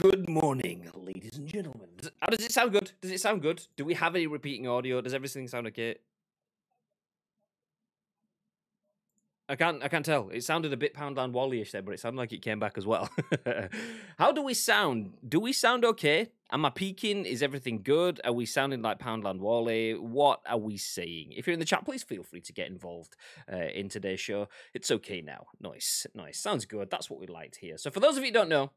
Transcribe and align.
Good 0.00 0.28
morning, 0.28 0.88
ladies 0.94 1.38
and 1.38 1.48
gentlemen. 1.48 1.88
Does, 1.96 2.12
how 2.20 2.28
does 2.28 2.44
it 2.44 2.52
sound 2.52 2.70
good? 2.70 2.92
Does 3.00 3.10
it 3.10 3.20
sound 3.20 3.42
good? 3.42 3.66
Do 3.76 3.84
we 3.84 3.94
have 3.94 4.14
any 4.14 4.28
repeating 4.28 4.68
audio? 4.68 5.00
Does 5.00 5.12
everything 5.12 5.48
sound 5.48 5.66
okay? 5.66 5.96
I 9.48 9.56
can't. 9.56 9.82
I 9.82 9.88
can't 9.88 10.04
tell. 10.04 10.28
It 10.28 10.44
sounded 10.44 10.72
a 10.72 10.76
bit 10.76 10.94
Poundland 10.94 11.32
Wally-ish 11.32 11.72
there, 11.72 11.82
but 11.82 11.94
it 11.94 11.98
sounded 11.98 12.16
like 12.16 12.32
it 12.32 12.42
came 12.42 12.60
back 12.60 12.78
as 12.78 12.86
well. 12.86 13.10
How 14.18 14.30
do 14.30 14.40
we 14.40 14.54
sound? 14.54 15.14
Do 15.28 15.40
we 15.40 15.52
sound 15.52 15.84
okay? 15.84 16.30
Am 16.52 16.64
I 16.64 16.70
peaking? 16.70 17.24
Is 17.24 17.42
everything 17.42 17.82
good? 17.82 18.20
Are 18.24 18.32
we 18.32 18.46
sounding 18.46 18.82
like 18.82 19.00
Poundland 19.00 19.40
Wally? 19.40 19.94
What 19.94 20.42
are 20.48 20.58
we 20.58 20.76
saying? 20.76 21.32
If 21.36 21.48
you're 21.48 21.54
in 21.54 21.58
the 21.60 21.66
chat, 21.66 21.84
please 21.84 22.04
feel 22.04 22.22
free 22.22 22.42
to 22.42 22.52
get 22.52 22.68
involved 22.68 23.16
uh, 23.52 23.56
in 23.56 23.88
today's 23.88 24.20
show. 24.20 24.48
It's 24.74 24.92
okay 24.92 25.22
now. 25.22 25.46
Nice, 25.60 26.06
nice. 26.14 26.38
Sounds 26.38 26.66
good. 26.66 26.88
That's 26.88 27.10
what 27.10 27.18
we 27.18 27.26
liked 27.26 27.56
here. 27.56 27.78
So, 27.78 27.90
for 27.90 27.98
those 27.98 28.16
of 28.16 28.22
you 28.22 28.28
who 28.28 28.34
don't 28.34 28.48
know, 28.48 28.70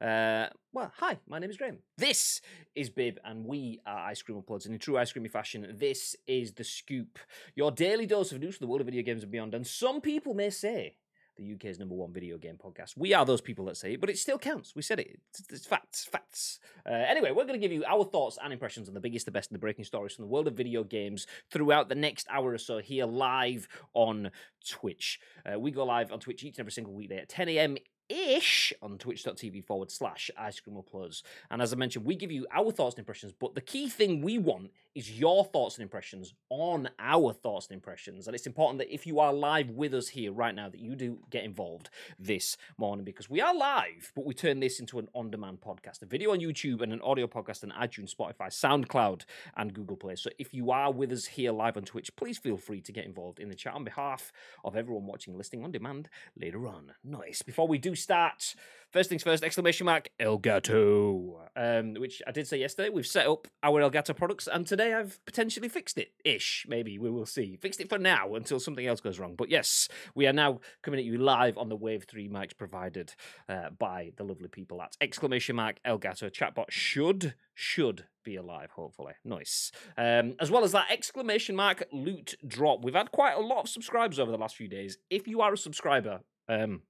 uh, 0.00 0.46
well, 0.72 0.92
hi, 0.96 1.18
my 1.28 1.38
name 1.38 1.50
is 1.50 1.56
Graham. 1.56 1.78
This 1.96 2.40
is 2.74 2.90
Bib, 2.90 3.18
and 3.24 3.44
we 3.44 3.80
are 3.86 4.10
Ice 4.10 4.22
Cream 4.22 4.40
Uploads. 4.40 4.66
And 4.66 4.74
in 4.74 4.80
true 4.80 4.98
ice 4.98 5.12
creamy 5.12 5.28
fashion, 5.28 5.74
this 5.78 6.16
is 6.26 6.52
The 6.52 6.64
Scoop, 6.64 7.18
your 7.54 7.70
daily 7.70 8.06
dose 8.06 8.32
of 8.32 8.40
news 8.40 8.56
for 8.56 8.60
the 8.60 8.66
world 8.66 8.82
of 8.82 8.86
video 8.86 9.02
games 9.02 9.22
and 9.22 9.32
beyond. 9.32 9.54
And 9.54 9.66
some 9.66 10.00
people 10.00 10.34
may 10.34 10.50
say 10.50 10.96
the 11.36 11.54
UK's 11.54 11.78
number 11.78 11.94
one 11.94 12.12
video 12.12 12.38
game 12.38 12.56
podcast. 12.62 12.96
We 12.96 13.14
are 13.14 13.24
those 13.24 13.40
people 13.40 13.66
that 13.66 13.76
say 13.76 13.94
it, 13.94 14.00
but 14.00 14.10
it 14.10 14.18
still 14.18 14.38
counts. 14.38 14.74
We 14.74 14.82
said 14.82 15.00
it. 15.00 15.20
It's, 15.30 15.42
it's 15.50 15.66
facts, 15.66 16.04
facts. 16.04 16.60
Uh, 16.86 16.92
anyway, 16.92 17.30
we're 17.30 17.44
going 17.44 17.60
to 17.60 17.66
give 17.66 17.72
you 17.72 17.84
our 17.84 18.04
thoughts 18.04 18.38
and 18.42 18.52
impressions 18.52 18.88
on 18.88 18.94
the 18.94 19.00
biggest, 19.00 19.26
the 19.26 19.32
best, 19.32 19.50
and 19.50 19.54
the 19.54 19.60
breaking 19.60 19.84
stories 19.84 20.14
from 20.14 20.24
the 20.24 20.30
world 20.30 20.46
of 20.46 20.54
video 20.54 20.82
games 20.82 21.26
throughout 21.50 21.88
the 21.88 21.94
next 21.94 22.26
hour 22.30 22.52
or 22.52 22.58
so 22.58 22.78
here 22.78 23.06
live 23.06 23.68
on 23.94 24.30
Twitch. 24.68 25.20
Uh, 25.44 25.58
we 25.58 25.70
go 25.70 25.84
live 25.84 26.12
on 26.12 26.20
Twitch 26.20 26.42
each 26.44 26.54
and 26.54 26.60
every 26.60 26.72
single 26.72 26.94
weekday 26.94 27.18
at 27.18 27.28
10 27.28 27.48
a.m 27.48 27.76
ish 28.08 28.72
on 28.82 28.98
twitch.tv 28.98 29.64
forward 29.64 29.90
slash 29.90 30.30
ice 30.36 30.60
cream 30.60 30.76
uploads. 30.76 31.22
And 31.50 31.60
as 31.60 31.72
I 31.72 31.76
mentioned, 31.76 32.04
we 32.04 32.14
give 32.14 32.30
you 32.32 32.46
our 32.52 32.70
thoughts 32.70 32.94
and 32.94 33.00
impressions, 33.00 33.32
but 33.38 33.54
the 33.54 33.60
key 33.60 33.88
thing 33.88 34.22
we 34.22 34.38
want 34.38 34.70
is 34.96 35.20
your 35.20 35.44
thoughts 35.44 35.76
and 35.76 35.82
impressions 35.82 36.32
on 36.48 36.88
our 36.98 37.34
thoughts 37.34 37.66
and 37.66 37.74
impressions. 37.74 38.26
And 38.26 38.34
it's 38.34 38.46
important 38.46 38.78
that 38.78 38.92
if 38.92 39.06
you 39.06 39.20
are 39.20 39.30
live 39.30 39.68
with 39.68 39.92
us 39.92 40.08
here 40.08 40.32
right 40.32 40.54
now, 40.54 40.70
that 40.70 40.80
you 40.80 40.96
do 40.96 41.18
get 41.28 41.44
involved 41.44 41.90
this 42.18 42.56
morning 42.78 43.04
because 43.04 43.28
we 43.28 43.42
are 43.42 43.54
live, 43.54 44.10
but 44.16 44.24
we 44.24 44.32
turn 44.32 44.58
this 44.58 44.80
into 44.80 44.98
an 44.98 45.08
on 45.14 45.30
demand 45.30 45.60
podcast, 45.60 46.00
a 46.00 46.06
video 46.06 46.32
on 46.32 46.40
YouTube 46.40 46.80
and 46.80 46.94
an 46.94 47.02
audio 47.02 47.26
podcast 47.26 47.62
on 47.62 47.72
iTunes, 47.78 48.14
Spotify, 48.16 48.48
SoundCloud, 48.48 49.26
and 49.54 49.74
Google 49.74 49.98
Play. 49.98 50.16
So 50.16 50.30
if 50.38 50.54
you 50.54 50.70
are 50.70 50.90
with 50.90 51.12
us 51.12 51.26
here 51.26 51.52
live 51.52 51.76
on 51.76 51.82
Twitch, 51.82 52.16
please 52.16 52.38
feel 52.38 52.56
free 52.56 52.80
to 52.80 52.90
get 52.90 53.04
involved 53.04 53.38
in 53.38 53.50
the 53.50 53.54
chat 53.54 53.74
on 53.74 53.84
behalf 53.84 54.32
of 54.64 54.76
everyone 54.76 55.04
watching 55.04 55.36
listening 55.36 55.62
on 55.62 55.72
demand 55.72 56.08
later 56.40 56.66
on. 56.66 56.94
Nice. 57.04 57.42
Before 57.42 57.68
we 57.68 57.76
do 57.76 57.94
start, 57.94 58.54
first 58.96 59.10
things 59.10 59.22
first, 59.22 59.44
exclamation 59.44 59.84
mark, 59.84 60.08
Elgato, 60.18 61.34
um, 61.54 61.92
which 61.98 62.22
I 62.26 62.30
did 62.30 62.48
say 62.48 62.56
yesterday. 62.56 62.88
We've 62.88 63.06
set 63.06 63.26
up 63.26 63.46
our 63.62 63.82
Elgato 63.82 64.16
products, 64.16 64.48
and 64.50 64.66
today 64.66 64.94
I've 64.94 65.22
potentially 65.26 65.68
fixed 65.68 65.98
it 65.98 66.12
ish. 66.24 66.64
Maybe 66.66 66.98
we 66.98 67.10
will 67.10 67.26
see. 67.26 67.58
Fixed 67.60 67.78
it 67.82 67.90
for 67.90 67.98
now 67.98 68.34
until 68.36 68.58
something 68.58 68.86
else 68.86 69.02
goes 69.02 69.18
wrong. 69.18 69.34
But 69.36 69.50
yes, 69.50 69.90
we 70.14 70.26
are 70.26 70.32
now 70.32 70.60
coming 70.82 70.98
at 70.98 71.04
you 71.04 71.18
live 71.18 71.58
on 71.58 71.68
the 71.68 71.76
Wave 71.76 72.06
3 72.08 72.30
mics 72.30 72.56
provided 72.56 73.12
uh, 73.50 73.68
by 73.78 74.12
the 74.16 74.24
lovely 74.24 74.48
people 74.48 74.80
at 74.80 74.96
exclamation 75.02 75.56
mark 75.56 75.76
Elgato. 75.86 76.30
Chatbot 76.30 76.70
should, 76.70 77.34
should 77.52 78.06
be 78.24 78.36
alive, 78.36 78.70
hopefully. 78.70 79.12
Nice. 79.26 79.72
Um, 79.98 80.36
as 80.40 80.50
well 80.50 80.64
as 80.64 80.72
that 80.72 80.86
exclamation 80.90 81.54
mark 81.54 81.84
loot 81.92 82.34
drop. 82.46 82.82
We've 82.82 82.94
had 82.94 83.12
quite 83.12 83.34
a 83.36 83.40
lot 83.40 83.64
of 83.64 83.68
subscribers 83.68 84.18
over 84.18 84.30
the 84.30 84.38
last 84.38 84.56
few 84.56 84.68
days. 84.68 84.96
If 85.10 85.28
you 85.28 85.42
are 85.42 85.52
a 85.52 85.58
subscriber, 85.58 86.20
um, 86.48 86.80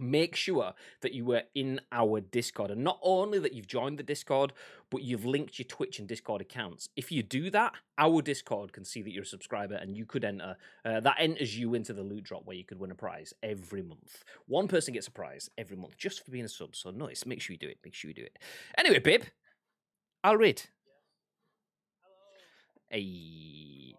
make 0.00 0.36
sure 0.36 0.74
that 1.00 1.12
you 1.12 1.24
were 1.24 1.42
in 1.54 1.80
our 1.92 2.20
Discord. 2.20 2.70
And 2.70 2.84
not 2.84 2.98
only 3.02 3.38
that 3.38 3.52
you've 3.52 3.66
joined 3.66 3.98
the 3.98 4.02
Discord, 4.02 4.52
but 4.90 5.02
you've 5.02 5.24
linked 5.24 5.58
your 5.58 5.66
Twitch 5.66 5.98
and 5.98 6.08
Discord 6.08 6.40
accounts. 6.40 6.88
If 6.96 7.12
you 7.12 7.22
do 7.22 7.50
that, 7.50 7.74
our 7.98 8.22
Discord 8.22 8.72
can 8.72 8.84
see 8.84 9.02
that 9.02 9.12
you're 9.12 9.22
a 9.22 9.26
subscriber 9.26 9.74
and 9.74 9.96
you 9.96 10.06
could 10.06 10.24
enter. 10.24 10.56
Uh, 10.84 11.00
that 11.00 11.16
enters 11.18 11.58
you 11.58 11.74
into 11.74 11.92
the 11.92 12.02
loot 12.02 12.24
drop 12.24 12.46
where 12.46 12.56
you 12.56 12.64
could 12.64 12.78
win 12.78 12.90
a 12.90 12.94
prize 12.94 13.34
every 13.42 13.82
month. 13.82 14.24
One 14.46 14.68
person 14.68 14.94
gets 14.94 15.08
a 15.08 15.12
prize 15.12 15.50
every 15.58 15.76
month 15.76 15.96
just 15.96 16.24
for 16.24 16.30
being 16.30 16.44
a 16.44 16.48
sub. 16.48 16.74
So 16.74 16.90
nice. 16.90 17.26
Make 17.26 17.40
sure 17.40 17.54
you 17.54 17.58
do 17.58 17.68
it. 17.68 17.78
Make 17.84 17.94
sure 17.94 18.08
you 18.08 18.14
do 18.14 18.22
it. 18.22 18.38
Anyway, 18.76 18.98
Bib, 19.00 19.24
I'll 20.24 20.36
read. 20.36 20.62
Hey. 22.90 23.94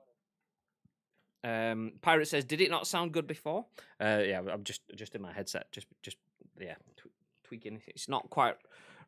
Um, 1.43 1.93
Pirate 2.01 2.27
says, 2.27 2.45
"Did 2.45 2.61
it 2.61 2.69
not 2.69 2.87
sound 2.87 3.11
good 3.11 3.27
before?" 3.27 3.65
Uh, 3.99 4.21
yeah, 4.25 4.41
I'm 4.51 4.63
just 4.63 4.81
just 4.95 5.15
in 5.15 5.21
my 5.21 5.33
headset, 5.33 5.71
just 5.71 5.87
just 6.01 6.17
yeah, 6.59 6.75
tw- 6.97 7.11
tweaking. 7.43 7.81
It's 7.87 8.09
not 8.09 8.29
quite 8.29 8.55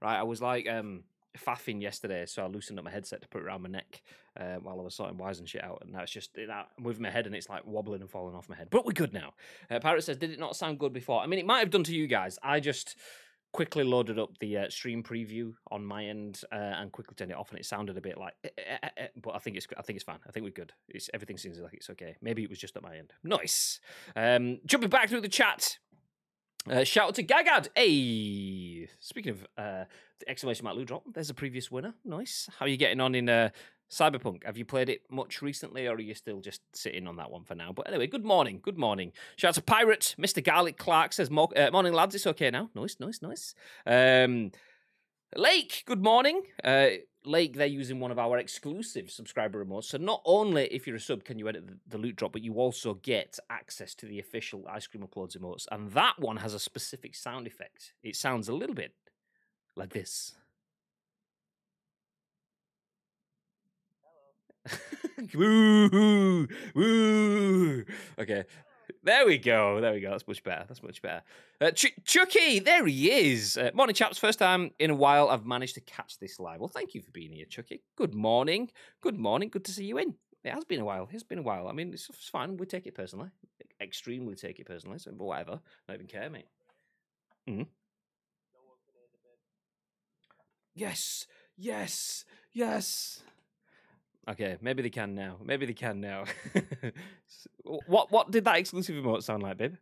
right. 0.01 0.17
I 0.17 0.23
was 0.23 0.41
like 0.41 0.67
um 0.69 1.03
faffing 1.37 1.81
yesterday, 1.81 2.25
so 2.25 2.43
I 2.43 2.47
loosened 2.47 2.77
up 2.79 2.85
my 2.85 2.91
headset 2.91 3.21
to 3.21 3.27
put 3.27 3.41
it 3.41 3.45
around 3.45 3.61
my 3.61 3.69
neck 3.69 4.01
uh, 4.39 4.55
while 4.55 4.79
I 4.79 4.83
was 4.83 4.95
sorting 4.95 5.17
wires 5.17 5.39
and 5.39 5.47
shit 5.47 5.63
out, 5.63 5.79
and 5.81 5.91
now 5.91 6.01
it's 6.01 6.11
just 6.11 6.37
it, 6.37 6.49
I'm 6.49 6.65
moving 6.79 7.03
my 7.03 7.09
head 7.09 7.25
and 7.25 7.35
it's 7.35 7.49
like 7.49 7.65
wobbling 7.65 8.01
and 8.01 8.09
falling 8.09 8.35
off 8.35 8.49
my 8.49 8.55
head. 8.55 8.69
But 8.69 8.85
we're 8.85 8.93
good 8.93 9.13
now. 9.13 9.33
Uh, 9.69 9.79
Pirate 9.79 10.03
says, 10.03 10.17
"Did 10.17 10.31
it 10.31 10.39
not 10.39 10.55
sound 10.55 10.79
good 10.79 10.93
before?" 10.93 11.21
I 11.21 11.27
mean, 11.27 11.39
it 11.39 11.45
might 11.45 11.59
have 11.59 11.69
done 11.69 11.83
to 11.83 11.95
you 11.95 12.07
guys. 12.07 12.39
I 12.43 12.59
just 12.59 12.95
quickly 13.51 13.83
loaded 13.83 14.17
up 14.17 14.37
the 14.39 14.57
uh, 14.57 14.69
stream 14.69 15.03
preview 15.03 15.53
on 15.69 15.85
my 15.85 16.05
end 16.05 16.41
uh, 16.51 16.55
and 16.55 16.91
quickly 16.91 17.15
turned 17.15 17.31
it 17.31 17.37
off, 17.37 17.49
and 17.49 17.59
it 17.59 17.65
sounded 17.65 17.97
a 17.97 18.01
bit 18.01 18.17
like. 18.17 18.33
Eh, 18.43 18.49
eh, 18.57 18.77
eh, 18.83 18.89
eh, 18.97 19.07
but 19.21 19.35
I 19.35 19.39
think 19.39 19.57
it's 19.57 19.67
I 19.77 19.81
think 19.81 19.97
it's 19.97 20.05
fine. 20.05 20.19
I 20.27 20.31
think 20.31 20.43
we're 20.43 20.51
good. 20.51 20.73
It's 20.87 21.09
everything 21.13 21.37
seems 21.37 21.59
like 21.59 21.73
it's 21.73 21.89
okay. 21.91 22.15
Maybe 22.21 22.43
it 22.43 22.49
was 22.49 22.59
just 22.59 22.75
at 22.75 22.83
my 22.83 22.97
end. 22.97 23.13
Nice. 23.23 23.79
Um, 24.15 24.59
jumping 24.65 24.89
back 24.89 25.09
through 25.09 25.21
the 25.21 25.29
chat. 25.29 25.77
Uh, 26.69 26.83
shout 26.83 27.09
out 27.09 27.15
to 27.15 27.23
Gagad. 27.23 27.69
Hey, 27.75 28.87
speaking 28.99 29.31
of 29.31 29.43
uh, 29.57 29.85
the 30.19 30.29
exclamation 30.29 30.63
mark 30.63 30.75
loot 30.75 30.87
drop, 30.87 31.03
there's 31.11 31.31
a 31.31 31.33
previous 31.33 31.71
winner. 31.71 31.95
Nice. 32.05 32.47
How 32.59 32.65
are 32.65 32.69
you 32.69 32.77
getting 32.77 33.01
on 33.01 33.15
in 33.15 33.29
uh, 33.29 33.49
Cyberpunk? 33.91 34.45
Have 34.45 34.57
you 34.57 34.65
played 34.65 34.89
it 34.89 35.01
much 35.11 35.41
recently, 35.41 35.87
or 35.87 35.95
are 35.95 35.99
you 35.99 36.13
still 36.13 36.39
just 36.39 36.61
sitting 36.73 37.07
on 37.07 37.17
that 37.17 37.29
one 37.29 37.43
for 37.43 37.55
now? 37.55 37.73
But 37.73 37.89
anyway, 37.89 38.07
good 38.07 38.23
morning. 38.23 38.59
Good 38.63 38.77
morning. 38.77 39.11
Shout 39.35 39.49
out 39.49 39.55
to 39.55 39.61
Pirate. 39.61 40.15
Mr. 40.17 40.43
Garlic 40.43 40.77
Clark 40.77 41.13
says, 41.13 41.29
"Mo- 41.29 41.51
uh, 41.55 41.69
"Morning, 41.71 41.93
lads. 41.93 42.15
It's 42.15 42.27
okay 42.27 42.49
now. 42.49 42.69
Nice, 42.73 42.97
nice, 42.99 43.21
nice." 43.21 43.53
Um, 43.85 44.51
Lake, 45.35 45.83
good 45.85 46.03
morning. 46.03 46.43
Uh, 46.63 46.87
Lake, 47.23 47.55
they're 47.55 47.67
using 47.67 47.99
one 47.99 48.11
of 48.11 48.19
our 48.19 48.37
exclusive 48.37 49.11
subscriber 49.11 49.63
emotes. 49.63 49.85
So 49.85 49.97
not 49.97 50.21
only 50.25 50.65
if 50.65 50.87
you're 50.87 50.95
a 50.95 50.99
sub 50.99 51.23
can 51.23 51.37
you 51.37 51.47
edit 51.47 51.67
the, 51.67 51.77
the 51.87 51.97
loot 51.97 52.15
drop, 52.15 52.33
but 52.33 52.41
you 52.41 52.55
also 52.55 52.95
get 52.95 53.37
access 53.49 53.93
to 53.95 54.05
the 54.05 54.19
official 54.19 54.65
Ice 54.67 54.87
Cream 54.87 55.07
Uploads 55.07 55.37
emotes. 55.37 55.67
And 55.71 55.91
that 55.91 56.19
one 56.19 56.37
has 56.37 56.53
a 56.53 56.59
specific 56.59 57.15
sound 57.15 57.45
effect. 57.45 57.93
It 58.03 58.15
sounds 58.15 58.49
a 58.49 58.53
little 58.53 58.75
bit 58.75 58.93
like 59.75 59.93
this. 59.93 60.35
woo, 65.35 66.47
woo. 66.75 67.85
Okay, 68.19 68.43
there 69.03 69.25
we 69.25 69.37
go. 69.37 69.81
There 69.81 69.93
we 69.93 70.01
go. 70.01 70.11
That's 70.11 70.27
much 70.27 70.43
better. 70.43 70.65
That's 70.67 70.83
much 70.83 71.01
better. 71.01 71.23
Uh, 71.59 71.71
Ch- 71.71 71.95
Chucky, 72.05 72.59
there 72.59 72.85
he 72.85 73.11
is. 73.11 73.57
Uh, 73.57 73.71
morning, 73.73 73.95
chaps. 73.95 74.17
First 74.17 74.39
time 74.39 74.71
in 74.79 74.91
a 74.91 74.95
while 74.95 75.29
I've 75.29 75.45
managed 75.45 75.75
to 75.75 75.81
catch 75.81 76.19
this 76.19 76.39
live. 76.39 76.59
Well, 76.59 76.67
thank 76.67 76.93
you 76.93 77.01
for 77.01 77.11
being 77.11 77.31
here, 77.31 77.45
Chucky. 77.45 77.81
Good 77.95 78.13
morning. 78.13 78.69
Good 79.01 79.17
morning. 79.17 79.49
Good 79.49 79.65
to 79.65 79.71
see 79.71 79.85
you 79.85 79.97
in. 79.97 80.15
It 80.43 80.51
has 80.51 80.65
been 80.65 80.79
a 80.81 80.85
while. 80.85 81.07
It's 81.11 81.23
been 81.23 81.39
a 81.39 81.43
while. 81.43 81.67
I 81.67 81.71
mean, 81.71 81.93
it's, 81.93 82.09
it's 82.09 82.29
fine. 82.29 82.57
We 82.57 82.65
take 82.65 82.87
it 82.87 82.95
personally. 82.95 83.29
Extremely 83.79 84.35
take 84.35 84.59
it 84.59 84.65
personally. 84.65 84.99
So, 84.99 85.11
but 85.11 85.25
whatever. 85.25 85.59
Don't 85.87 85.95
even 85.95 86.07
care, 86.07 86.29
mate. 86.29 86.47
Mm. 87.49 87.67
Yes. 90.73 91.27
Yes. 91.57 92.25
Yes. 92.53 93.21
Okay, 94.29 94.57
maybe 94.61 94.83
they 94.83 94.89
can 94.89 95.15
now. 95.15 95.37
Maybe 95.43 95.65
they 95.65 95.73
can 95.73 95.99
now. 95.99 96.25
what 97.63 98.11
what 98.11 98.31
did 98.31 98.45
that 98.45 98.57
exclusive 98.57 98.95
emote 98.95 99.23
sound 99.23 99.43
like, 99.43 99.57
babe? 99.57 99.75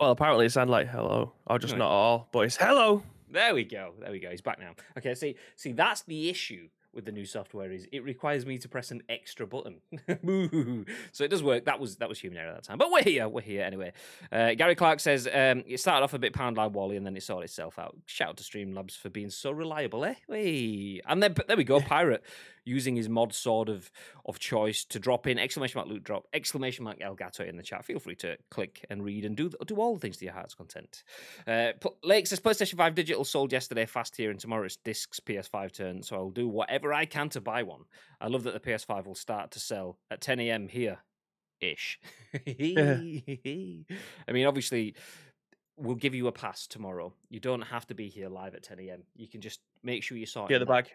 Well, 0.00 0.10
apparently 0.10 0.46
it 0.46 0.52
sounded 0.52 0.72
like 0.72 0.88
hello, 0.88 1.32
or 1.46 1.58
just 1.58 1.76
not 1.76 1.90
all, 1.90 2.28
but 2.32 2.40
it's 2.40 2.56
hello. 2.56 3.02
There 3.30 3.54
we 3.54 3.64
go. 3.64 3.94
There 4.00 4.10
we 4.10 4.20
go. 4.20 4.30
He's 4.30 4.40
back 4.40 4.58
now. 4.58 4.72
Okay, 4.96 5.14
see, 5.14 5.36
see, 5.56 5.72
that's 5.72 6.02
the 6.02 6.28
issue 6.28 6.68
with 6.96 7.04
the 7.04 7.12
new 7.12 7.26
software 7.26 7.70
is 7.70 7.86
it 7.92 8.02
requires 8.02 8.44
me 8.44 8.58
to 8.58 8.68
press 8.68 8.90
an 8.90 9.02
extra 9.08 9.46
button. 9.46 9.76
So 11.12 11.24
it 11.24 11.28
does 11.28 11.42
work. 11.42 11.66
That 11.66 11.78
was 11.78 11.96
that 11.96 12.08
was 12.08 12.18
human 12.18 12.38
error 12.38 12.50
at 12.50 12.56
that 12.56 12.64
time. 12.64 12.78
But 12.78 12.90
we're 12.90 13.02
here. 13.02 13.28
We're 13.28 13.40
here 13.42 13.62
anyway. 13.62 13.92
Uh, 14.32 14.54
Gary 14.54 14.74
Clark 14.74 15.00
says 15.00 15.26
um, 15.26 15.62
it 15.66 15.78
started 15.78 16.04
off 16.04 16.14
a 16.14 16.18
bit 16.18 16.32
Poundland 16.32 16.72
Wally 16.72 16.96
and 16.96 17.06
then 17.06 17.16
it 17.16 17.22
sorted 17.22 17.48
itself 17.50 17.78
out. 17.78 17.96
Shout 18.06 18.30
out 18.30 18.36
to 18.38 18.44
Streamlabs 18.44 18.96
for 18.96 19.10
being 19.10 19.30
so 19.30 19.50
reliable, 19.50 20.04
eh? 20.04 20.14
Hey. 20.28 21.00
And 21.06 21.22
then 21.22 21.32
but 21.34 21.48
there 21.48 21.56
we 21.56 21.64
go. 21.64 21.80
Pirate 21.86 22.22
using 22.66 22.96
his 22.96 23.08
mod 23.08 23.32
sword 23.32 23.68
of 23.68 23.90
of 24.26 24.38
choice 24.38 24.84
to 24.84 24.98
drop 24.98 25.26
in 25.26 25.38
exclamation 25.38 25.78
mark 25.78 25.88
loot 25.88 26.04
drop 26.04 26.26
exclamation 26.32 26.84
mark 26.84 26.98
Elgato 27.00 27.48
in 27.48 27.56
the 27.56 27.62
chat. 27.62 27.84
Feel 27.84 27.98
free 27.98 28.16
to 28.16 28.36
click 28.50 28.84
and 28.90 29.04
read 29.04 29.24
and 29.24 29.36
do 29.36 29.50
do 29.66 29.76
all 29.76 29.94
the 29.94 30.00
things 30.00 30.16
to 30.18 30.24
your 30.24 30.34
heart's 30.34 30.54
content. 30.54 31.02
Uh, 31.46 31.72
Lake 32.02 32.26
says 32.26 32.40
PlayStation 32.40 32.76
5 32.76 32.94
Digital 32.94 33.24
sold 33.24 33.52
yesterday 33.52 33.86
fast 33.86 34.16
here, 34.16 34.30
and 34.30 34.40
tomorrow 34.40 34.64
it's 34.64 34.76
discs 34.76 35.20
PS5 35.20 35.72
turn. 35.72 36.02
So 36.02 36.16
I'll 36.16 36.30
do 36.30 36.48
whatever 36.48 36.92
I 36.92 37.04
can 37.04 37.28
to 37.30 37.40
buy 37.40 37.62
one. 37.62 37.84
I 38.20 38.28
love 38.28 38.42
that 38.44 38.54
the 38.54 38.60
PS5 38.60 39.06
will 39.06 39.14
start 39.14 39.50
to 39.52 39.60
sell 39.60 39.98
at 40.10 40.20
10 40.20 40.40
a.m. 40.40 40.68
here 40.68 40.98
ish. 41.60 42.00
I 42.34 44.32
mean, 44.32 44.46
obviously, 44.46 44.94
we'll 45.76 45.96
give 45.96 46.14
you 46.14 46.26
a 46.26 46.32
pass 46.32 46.66
tomorrow. 46.66 47.12
You 47.28 47.40
don't 47.40 47.62
have 47.62 47.86
to 47.88 47.94
be 47.94 48.08
here 48.08 48.28
live 48.28 48.54
at 48.54 48.62
10 48.62 48.80
a.m. 48.80 49.02
You 49.14 49.28
can 49.28 49.40
just 49.40 49.60
make 49.82 50.02
sure 50.02 50.18
you 50.18 50.26
sort 50.26 50.48
Get 50.48 50.58
the 50.58 50.66
bag. 50.66 50.90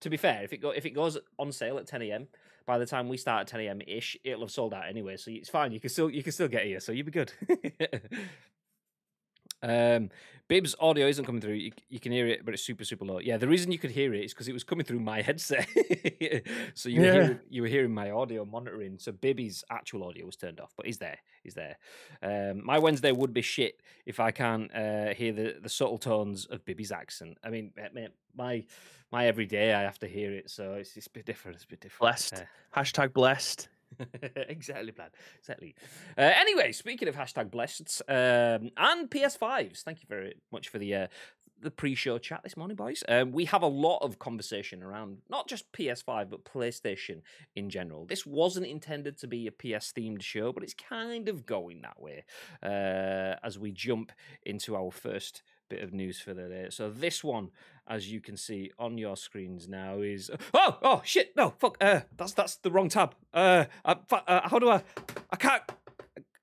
To 0.00 0.10
be 0.10 0.16
fair, 0.16 0.42
if 0.42 0.52
it 0.52 0.58
go 0.58 0.70
if 0.70 0.86
it 0.86 0.90
goes 0.90 1.18
on 1.38 1.52
sale 1.52 1.78
at 1.78 1.86
10 1.86 2.02
a.m., 2.02 2.28
by 2.66 2.78
the 2.78 2.86
time 2.86 3.08
we 3.08 3.16
start 3.16 3.42
at 3.42 3.46
10 3.48 3.60
a.m. 3.60 3.80
ish, 3.86 4.16
it'll 4.24 4.42
have 4.42 4.50
sold 4.50 4.72
out 4.72 4.88
anyway. 4.88 5.16
So 5.16 5.30
it's 5.30 5.48
fine. 5.48 5.72
You 5.72 5.80
can 5.80 5.90
still 5.90 6.10
you 6.10 6.22
can 6.22 6.32
still 6.32 6.48
get 6.48 6.64
here. 6.64 6.80
So 6.80 6.92
you'll 6.92 7.06
be 7.06 7.12
good. 7.12 7.32
um, 9.62 10.10
Bib's 10.48 10.74
audio 10.80 11.06
isn't 11.06 11.24
coming 11.24 11.40
through. 11.40 11.54
You, 11.54 11.72
you 11.88 12.00
can 12.00 12.10
hear 12.10 12.26
it, 12.26 12.44
but 12.44 12.54
it's 12.54 12.62
super 12.62 12.84
super 12.84 13.04
low. 13.04 13.18
Yeah, 13.18 13.36
the 13.36 13.46
reason 13.46 13.70
you 13.70 13.78
could 13.78 13.92
hear 13.92 14.12
it 14.14 14.24
is 14.24 14.32
because 14.32 14.48
it 14.48 14.52
was 14.52 14.64
coming 14.64 14.84
through 14.84 15.00
my 15.00 15.22
headset. 15.22 15.68
so 16.74 16.88
you 16.88 17.00
were 17.00 17.12
hearing, 17.12 17.40
you 17.48 17.62
were 17.62 17.68
hearing 17.68 17.92
my 17.92 18.10
audio 18.10 18.44
monitoring. 18.44 18.98
So 18.98 19.12
Bibby's 19.12 19.64
actual 19.70 20.04
audio 20.04 20.26
was 20.26 20.36
turned 20.36 20.60
off, 20.60 20.72
but 20.76 20.86
he's 20.86 20.98
there. 20.98 21.18
He's 21.42 21.54
there. 21.54 21.76
Um, 22.22 22.64
my 22.64 22.78
Wednesday 22.78 23.12
would 23.12 23.32
be 23.32 23.42
shit 23.42 23.80
if 24.06 24.18
I 24.18 24.32
can't 24.32 24.74
uh, 24.74 25.14
hear 25.14 25.32
the, 25.32 25.56
the 25.62 25.68
subtle 25.68 25.98
tones 25.98 26.46
of 26.46 26.64
Bibby's 26.64 26.90
accent. 26.90 27.38
I 27.44 27.50
mean, 27.50 27.72
my, 27.76 28.08
mate, 28.36 28.68
my 29.12 29.20
my 29.20 29.26
everyday 29.26 29.74
I 29.74 29.82
have 29.82 29.98
to 30.00 30.08
hear 30.08 30.32
it, 30.32 30.50
so 30.50 30.74
it's, 30.74 30.96
it's 30.96 31.06
a 31.06 31.10
bit 31.10 31.26
different. 31.26 31.56
It's 31.56 31.64
a 31.64 31.68
bit 31.68 31.80
different. 31.80 32.00
Blessed. 32.00 32.34
Uh, 32.34 32.78
Hashtag 32.80 33.12
blessed. 33.12 33.68
exactly, 34.36 34.92
plan. 34.92 35.10
Exactly. 35.38 35.74
Uh, 36.16 36.32
anyway, 36.36 36.70
speaking 36.72 37.08
of 37.08 37.16
hashtag 37.16 37.50
blessed 37.50 38.02
um, 38.08 38.70
and 38.76 39.10
PS5s, 39.10 39.82
thank 39.82 40.00
you 40.00 40.06
very 40.08 40.34
much 40.52 40.68
for 40.68 40.78
the 40.78 40.94
uh, 40.94 41.06
the 41.60 41.70
pre-show 41.70 42.16
chat 42.18 42.40
this 42.42 42.56
morning, 42.56 42.76
boys. 42.76 43.02
Um, 43.08 43.32
we 43.32 43.44
have 43.46 43.62
a 43.62 43.66
lot 43.66 43.98
of 43.98 44.18
conversation 44.18 44.82
around 44.82 45.18
not 45.28 45.46
just 45.46 45.70
PS5 45.72 46.30
but 46.30 46.44
PlayStation 46.44 47.20
in 47.54 47.68
general. 47.68 48.06
This 48.06 48.24
wasn't 48.24 48.66
intended 48.66 49.18
to 49.18 49.26
be 49.26 49.46
a 49.46 49.52
PS 49.52 49.92
themed 49.92 50.22
show, 50.22 50.52
but 50.52 50.62
it's 50.62 50.72
kind 50.72 51.28
of 51.28 51.44
going 51.44 51.82
that 51.82 52.00
way 52.00 52.24
uh, 52.62 53.36
as 53.44 53.58
we 53.58 53.72
jump 53.72 54.12
into 54.44 54.74
our 54.74 54.90
first 54.90 55.42
bit 55.70 55.82
of 55.82 55.94
news 55.94 56.20
for 56.20 56.34
the 56.34 56.48
day. 56.48 56.66
So 56.68 56.90
this 56.90 57.24
one, 57.24 57.50
as 57.88 58.10
you 58.12 58.20
can 58.20 58.36
see 58.36 58.70
on 58.78 58.98
your 58.98 59.16
screens 59.16 59.68
now, 59.68 60.00
is 60.00 60.30
oh 60.52 60.78
oh 60.82 61.00
shit 61.04 61.32
no 61.36 61.54
fuck 61.58 61.78
uh 61.80 62.00
that's 62.16 62.32
that's 62.34 62.56
the 62.56 62.70
wrong 62.70 62.90
tab. 62.90 63.14
Uh, 63.32 63.64
I, 63.84 63.96
uh 64.12 64.48
how 64.48 64.58
do 64.58 64.68
I? 64.68 64.82
I 65.30 65.36
can't 65.36 65.62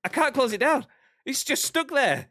I 0.04 0.10
can't 0.10 0.34
close 0.34 0.54
it 0.54 0.60
down. 0.60 0.88
It's 1.26 1.44
just 1.44 1.66
stuck 1.66 1.90
there. 1.90 2.30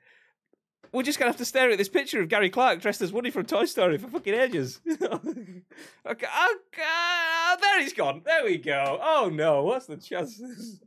We're 0.92 1.02
just 1.02 1.18
gonna 1.18 1.30
have 1.30 1.38
to 1.38 1.44
stare 1.44 1.70
at 1.70 1.78
this 1.78 1.90
picture 1.90 2.22
of 2.22 2.28
Gary 2.28 2.48
Clark 2.48 2.80
dressed 2.80 3.02
as 3.02 3.12
Woody 3.12 3.30
from 3.30 3.44
Toy 3.44 3.66
Story 3.66 3.98
for 3.98 4.08
fucking 4.08 4.34
ages. 4.34 4.80
okay, 4.90 5.62
okay, 6.06 6.26
ah, 6.26 7.56
there 7.60 7.82
he's 7.82 7.92
gone. 7.92 8.22
There 8.24 8.44
we 8.44 8.56
go. 8.56 8.98
Oh 9.02 9.30
no, 9.32 9.62
what's 9.64 9.86
the 9.86 9.98
chances? 9.98 10.80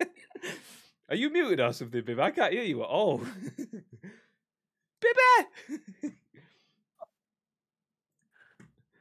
Are 1.08 1.16
you 1.16 1.28
muted 1.30 1.58
or 1.58 1.72
something, 1.72 2.04
Bib? 2.04 2.20
I 2.20 2.30
can't 2.30 2.52
hear 2.52 2.62
you 2.62 2.82
at 2.82 2.88
all. 2.88 3.22
Bibby! 5.00 6.12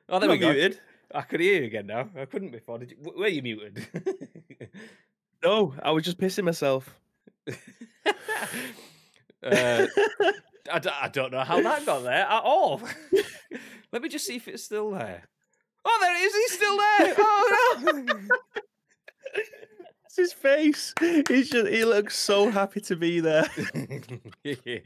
oh, 0.09 0.19
there 0.19 0.29
we 0.29 0.37
go. 0.37 0.51
muted. 0.51 0.79
I 1.13 1.21
could 1.21 1.39
hear 1.39 1.61
you 1.61 1.67
again 1.67 1.87
now. 1.87 2.09
I 2.17 2.25
couldn't 2.25 2.51
before. 2.51 2.77
Did 2.79 2.91
you? 2.91 2.97
Were 3.17 3.27
you 3.27 3.41
muted? 3.41 3.87
No, 5.43 5.73
I 5.81 5.91
was 5.91 6.03
just 6.03 6.17
pissing 6.19 6.43
myself. 6.43 6.93
uh, 7.47 7.53
I, 9.41 10.79
d- 10.79 10.89
I 11.01 11.07
don't 11.07 11.31
know 11.31 11.45
how 11.45 11.61
that 11.61 11.85
got 11.85 12.03
there 12.03 12.25
at 12.25 12.43
all. 12.43 12.81
Let 13.93 14.01
me 14.01 14.09
just 14.09 14.25
see 14.25 14.35
if 14.35 14.49
it's 14.49 14.63
still 14.63 14.91
there. 14.91 15.23
Oh, 15.85 15.97
there 16.01 16.13
it 16.13 16.25
is. 16.25 16.35
He's 16.35 16.51
still 16.57 16.77
there. 16.77 17.15
Oh 17.17 18.03
no. 18.05 18.13
It's 20.09 20.15
his 20.15 20.33
face. 20.33 20.95
He's 20.99 21.51
just 21.51 21.67
he 21.67 21.85
looks 21.85 22.17
so 22.17 22.49
happy 22.49 22.81
to 22.81 22.95
be 22.95 23.19
there. 23.19 23.45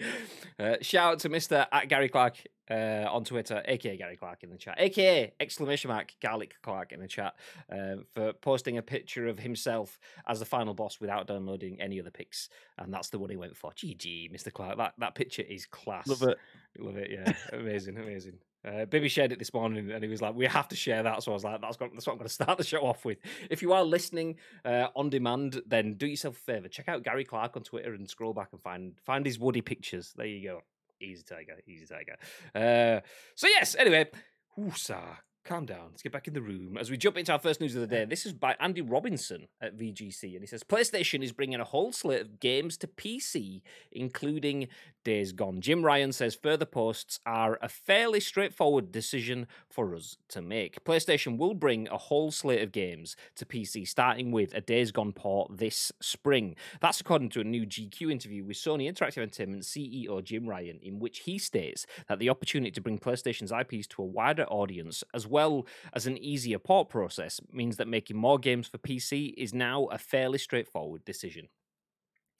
uh, 0.60 0.75
shout 0.81 1.14
out 1.14 1.20
to 1.20 1.30
Mr. 1.30 1.66
at 1.72 1.88
Gary 1.88 2.10
Clark 2.10 2.44
uh, 2.70 3.06
on 3.10 3.24
Twitter, 3.24 3.64
aka 3.66 3.96
Gary 3.96 4.18
Clark 4.18 4.44
in 4.44 4.50
the 4.50 4.58
chat, 4.58 4.75
aka 4.78 5.31
exclamation 5.40 5.88
mark 5.88 6.14
Garlic 6.22 6.56
Clark 6.62 6.92
in 6.92 7.00
the 7.00 7.08
chat, 7.08 7.36
uh, 7.72 7.96
for 8.14 8.34
posting 8.34 8.78
a 8.78 8.81
picture 8.81 9.28
of 9.28 9.40
himself 9.40 9.98
as 10.28 10.40
the 10.40 10.46
final 10.46 10.74
boss 10.74 11.00
without 11.00 11.26
downloading 11.26 11.80
any 11.80 12.02
other 12.02 12.12
pics, 12.12 12.50
and 12.78 12.94
that's 12.94 13.08
the 13.08 13.18
one 13.18 13.30
he 13.30 13.38
went 13.38 13.56
for. 13.56 13.72
GG, 13.72 14.30
Mr. 14.30 14.52
Clark. 14.52 14.78
That 14.78 14.94
that 14.98 15.16
picture 15.16 15.44
is 15.44 15.66
class. 15.66 16.06
Love 16.06 16.24
it. 16.24 16.38
Love 16.78 16.98
it. 16.98 17.10
Yeah, 17.10 17.31
amazing, 17.58 17.98
amazing. 17.98 18.40
Uh, 18.65 18.86
Bibby 18.86 19.10
shared 19.10 19.31
it 19.31 19.39
this 19.39 19.54
morning, 19.54 19.92
and 19.92 20.04
he 20.04 20.10
was 20.10 20.21
like, 20.21 20.36
"We 20.36 20.45
have 20.45 20.68
to 20.69 20.75
share 20.75 21.04
that." 21.04 21.24
So 21.24 21.31
I 21.31 21.33
was 21.33 21.44
like, 21.44 21.60
"That's, 21.62 21.77
that's 21.77 22.07
what 22.07 22.13
I'm 22.13 22.18
going 22.18 22.27
to 22.27 22.33
start 22.33 22.57
the 22.57 22.63
show 22.63 22.81
off 22.81 23.04
with." 23.04 23.18
If 23.50 23.62
you 23.62 23.74
are 23.74 23.83
listening 23.83 24.38
uh, 24.63 24.88
on 24.95 25.10
demand, 25.10 25.62
then 25.65 25.95
do 25.95 26.07
yourself 26.07 26.38
a 26.38 26.39
favor. 26.39 26.68
Check 26.68 26.88
out 26.88 27.04
Gary 27.04 27.25
Clark 27.25 27.57
on 27.57 27.63
Twitter 27.63 27.94
and 27.94 28.10
scroll 28.10 28.33
back 28.33 28.50
and 28.51 28.62
find 28.62 28.94
find 29.04 29.25
his 29.25 29.38
Woody 29.39 29.62
pictures. 29.62 30.13
There 30.15 30.25
you 30.25 30.48
go. 30.48 30.62
Easy 31.01 31.24
tiger, 31.24 31.57
easy 31.68 31.86
tiger. 31.86 32.15
Uh, 32.56 33.01
so 33.36 33.48
yes. 33.48 33.75
Anyway, 33.77 34.10
woosah. 34.57 35.18
Calm 35.45 35.66
down. 35.66 35.88
Let's 35.90 36.01
get 36.01 36.13
back 36.13 36.30
in 36.30 36.34
the 36.34 36.42
room 36.42 36.78
as 36.78 36.90
we 36.90 36.95
jump 36.95 37.18
into 37.18 37.34
our 37.34 37.40
first 37.40 37.60
news 37.60 37.75
of 37.75 37.81
the 37.81 37.88
day. 37.88 38.06
This 38.06 38.25
is 38.25 38.31
by 38.31 38.56
Andy 38.62 38.80
Robinson 38.80 39.48
at 39.60 39.78
VGC, 39.78 40.36
and 40.36 40.40
he 40.40 40.48
says 40.48 40.63
PlayStation 40.63 41.22
is 41.22 41.34
bringing 41.34 41.60
a 41.60 41.66
whole 41.66 41.92
slate 41.92 42.22
of 42.22 42.40
games 42.40 42.78
to 42.78 42.88
PC, 42.88 43.62
including 43.92 44.69
Days 45.04 45.34
Gone. 45.34 45.60
Jim 45.60 45.84
Ryan 45.84 46.13
says 46.13 46.34
further 46.34 46.66
ports 46.66 47.19
are 47.25 47.60
a 47.62 47.68
fairly 47.68 48.22
straightforward 48.22 48.90
decision 48.94 49.48
for 49.69 49.94
us 49.94 50.16
to 50.30 50.42
make. 50.42 50.81
PlayStation 50.86 51.38
will 51.38 51.54
bring 51.54 51.90
a 51.90 51.98
whole 51.98 52.31
slate 52.31 52.62
of 52.62 52.72
games 52.72 53.18
to 53.36 53.45
PC, 53.45 53.86
starting 53.86 54.31
with 54.31 54.54
a 54.54 54.62
Days 54.62 54.92
Gone 54.92 55.12
port 55.12 55.57
this 55.57 55.92
spring. 56.00 56.56
That's 56.80 57.01
according 57.01 57.31
to 57.31 57.42
a 57.42 57.44
new 57.44 57.66
GQ 57.66 58.10
interview 58.10 58.45
with 58.45 58.56
Sony 58.56 58.90
Interactive 58.90 59.22
Entertainment 59.22 59.63
CEO 59.63 60.24
Jim 60.24 60.48
Ryan, 60.48 60.80
in 60.81 61.00
which 61.00 61.19
he 61.19 61.38
states 61.38 61.86
that 62.07 62.19
the 62.19 62.30
opportunity 62.30 62.72
to 62.72 62.80
bring 62.80 62.98
PlayStation's 62.98 63.51
IPs 63.51 63.88
to 63.88 64.01
a 64.01 64.06
wider 64.06 64.45
audience, 64.45 65.04
as 65.13 65.28
well 65.28 65.32
as 65.94 66.07
an 66.07 66.18
easier 66.18 66.59
port 66.59 66.89
process, 66.89 67.39
means 67.51 67.77
that 67.77 67.88
making 67.88 68.18
more 68.18 68.39
games 68.39 68.68
for 68.68 68.77
PC 68.77 69.33
is 69.38 69.53
now 69.53 69.85
a 69.85 69.97
fairly 69.97 70.38
straightforward 70.38 71.06
decision. 71.06 71.50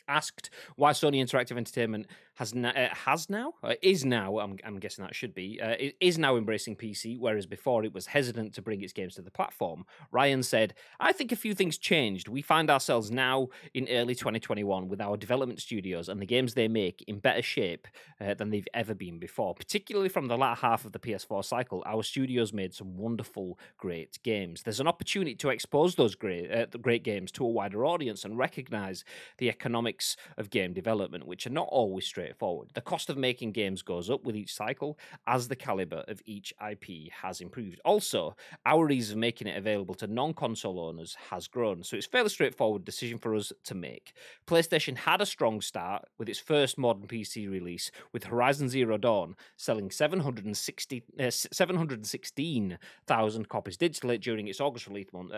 Asked 0.08 0.50
why 0.76 0.92
Sony 0.92 1.22
Interactive 1.22 1.58
Entertainment 1.58 2.08
has 2.36 2.54
na- 2.56 2.70
uh, 2.70 2.90
has 3.06 3.30
now 3.30 3.54
uh, 3.64 3.74
is 3.82 4.04
now 4.04 4.40
I'm, 4.40 4.58
I'm 4.66 4.80
guessing 4.80 5.06
that 5.06 5.16
should 5.16 5.34
be 5.34 5.60
uh, 5.62 5.76
is 6.00 6.18
now 6.18 6.36
embracing 6.36 6.76
PC 6.76 7.20
whereas 7.20 7.46
before 7.46 7.84
it 7.84 7.94
was 7.94 8.08
hesitant 8.08 8.54
to 8.54 8.62
bring 8.62 8.82
its 8.82 8.94
games 8.94 9.16
to 9.16 9.22
the 9.22 9.32
platform. 9.32 9.86
Ryan 10.12 10.44
said 10.44 10.74
I 11.00 11.12
think 11.12 11.32
a 11.32 11.36
few 11.36 11.54
things 11.54 11.78
changed. 11.78 12.28
We 12.28 12.42
find 12.42 12.70
ourselves 12.70 13.12
now 13.12 13.50
in 13.74 13.88
early 13.90 14.16
2021 14.16 14.88
with 14.88 15.02
our 15.02 15.18
development 15.18 15.62
studios 15.62 16.10
and 16.10 16.22
the 16.22 16.26
games 16.26 16.54
they 16.54 16.68
make 16.68 17.04
in 17.08 17.20
better 17.20 17.42
shape 17.42 17.88
uh, 18.20 18.34
than 18.34 18.50
they've 18.50 18.68
ever 18.74 18.94
been 18.94 19.20
before. 19.20 19.54
Particularly 19.54 20.10
from 20.10 20.28
the 20.28 20.38
latter 20.38 20.62
half 20.62 20.86
of 20.86 20.92
the 20.92 21.00
PS4 21.00 21.46
cycle 21.46 21.84
our 21.86 22.04
studios 22.04 22.54
made 22.54 22.74
some 22.74 22.98
wonderful 22.98 23.60
great 23.78 24.18
games. 24.24 24.64
There's 24.64 24.80
an 24.80 24.88
opportunity 24.88 25.36
to 25.36 25.50
expose 25.50 25.96
those 25.96 26.16
great 26.16 26.52
uh, 26.52 26.66
great 26.82 27.04
games 27.04 27.32
to 27.34 27.46
a 27.46 27.50
wider 27.50 27.86
audience 27.86 28.26
and 28.26 28.38
recognize 28.38 29.04
the 29.38 29.50
economics 29.50 30.16
of 30.38 30.50
game 30.50 30.74
development, 30.74 31.28
which 31.28 31.46
are 31.46 31.52
not 31.52 31.68
always 31.70 32.06
straightforward. 32.24 32.70
The 32.74 32.82
cost 32.82 33.10
of 33.10 33.18
making 33.18 33.52
games 33.52 33.82
goes 33.82 34.10
up 34.10 34.24
with 34.24 34.38
each 34.38 34.56
cycle 34.56 34.98
as 35.28 35.50
the 35.50 35.58
caliber 35.58 36.06
of 36.08 36.22
each 36.26 36.54
IP 36.66 37.12
has 37.22 37.42
improved. 37.42 37.82
Also, 37.84 38.38
our 38.66 38.90
ease 38.90 39.12
of 39.12 39.18
making 39.18 39.48
it 39.48 39.58
available 39.58 39.96
to 39.96 40.08
non 40.08 40.34
console 40.34 40.80
owners 40.80 41.18
has 41.32 41.50
grown, 41.50 41.84
so 41.84 41.98
it's 41.98 42.08
a 42.08 42.10
fairly 42.10 42.30
straightforward 42.30 42.86
decision 42.86 43.18
for 43.18 43.36
us 43.36 43.52
to 43.66 43.76
make. 43.76 44.14
PlayStation 44.48 44.96
had 44.96 45.20
a 45.20 45.26
strong 45.26 45.60
start 45.60 46.06
with 46.18 46.30
its 46.30 46.40
first 46.40 46.78
modern 46.78 47.08
PC 47.08 47.52
release, 47.52 47.92
with 48.14 48.24
Horizon 48.26 48.70
Zero 48.70 48.98
Dawn 48.98 49.36
selling 49.58 49.92
760, 49.92 51.04
uh, 51.20 51.30
716,000 51.30 53.50
copies 53.50 53.78
digitally 53.78 54.22
during 54.22 54.48
its 54.48 54.62
August 54.62 54.88
release 54.88 55.12
month. 55.12 55.34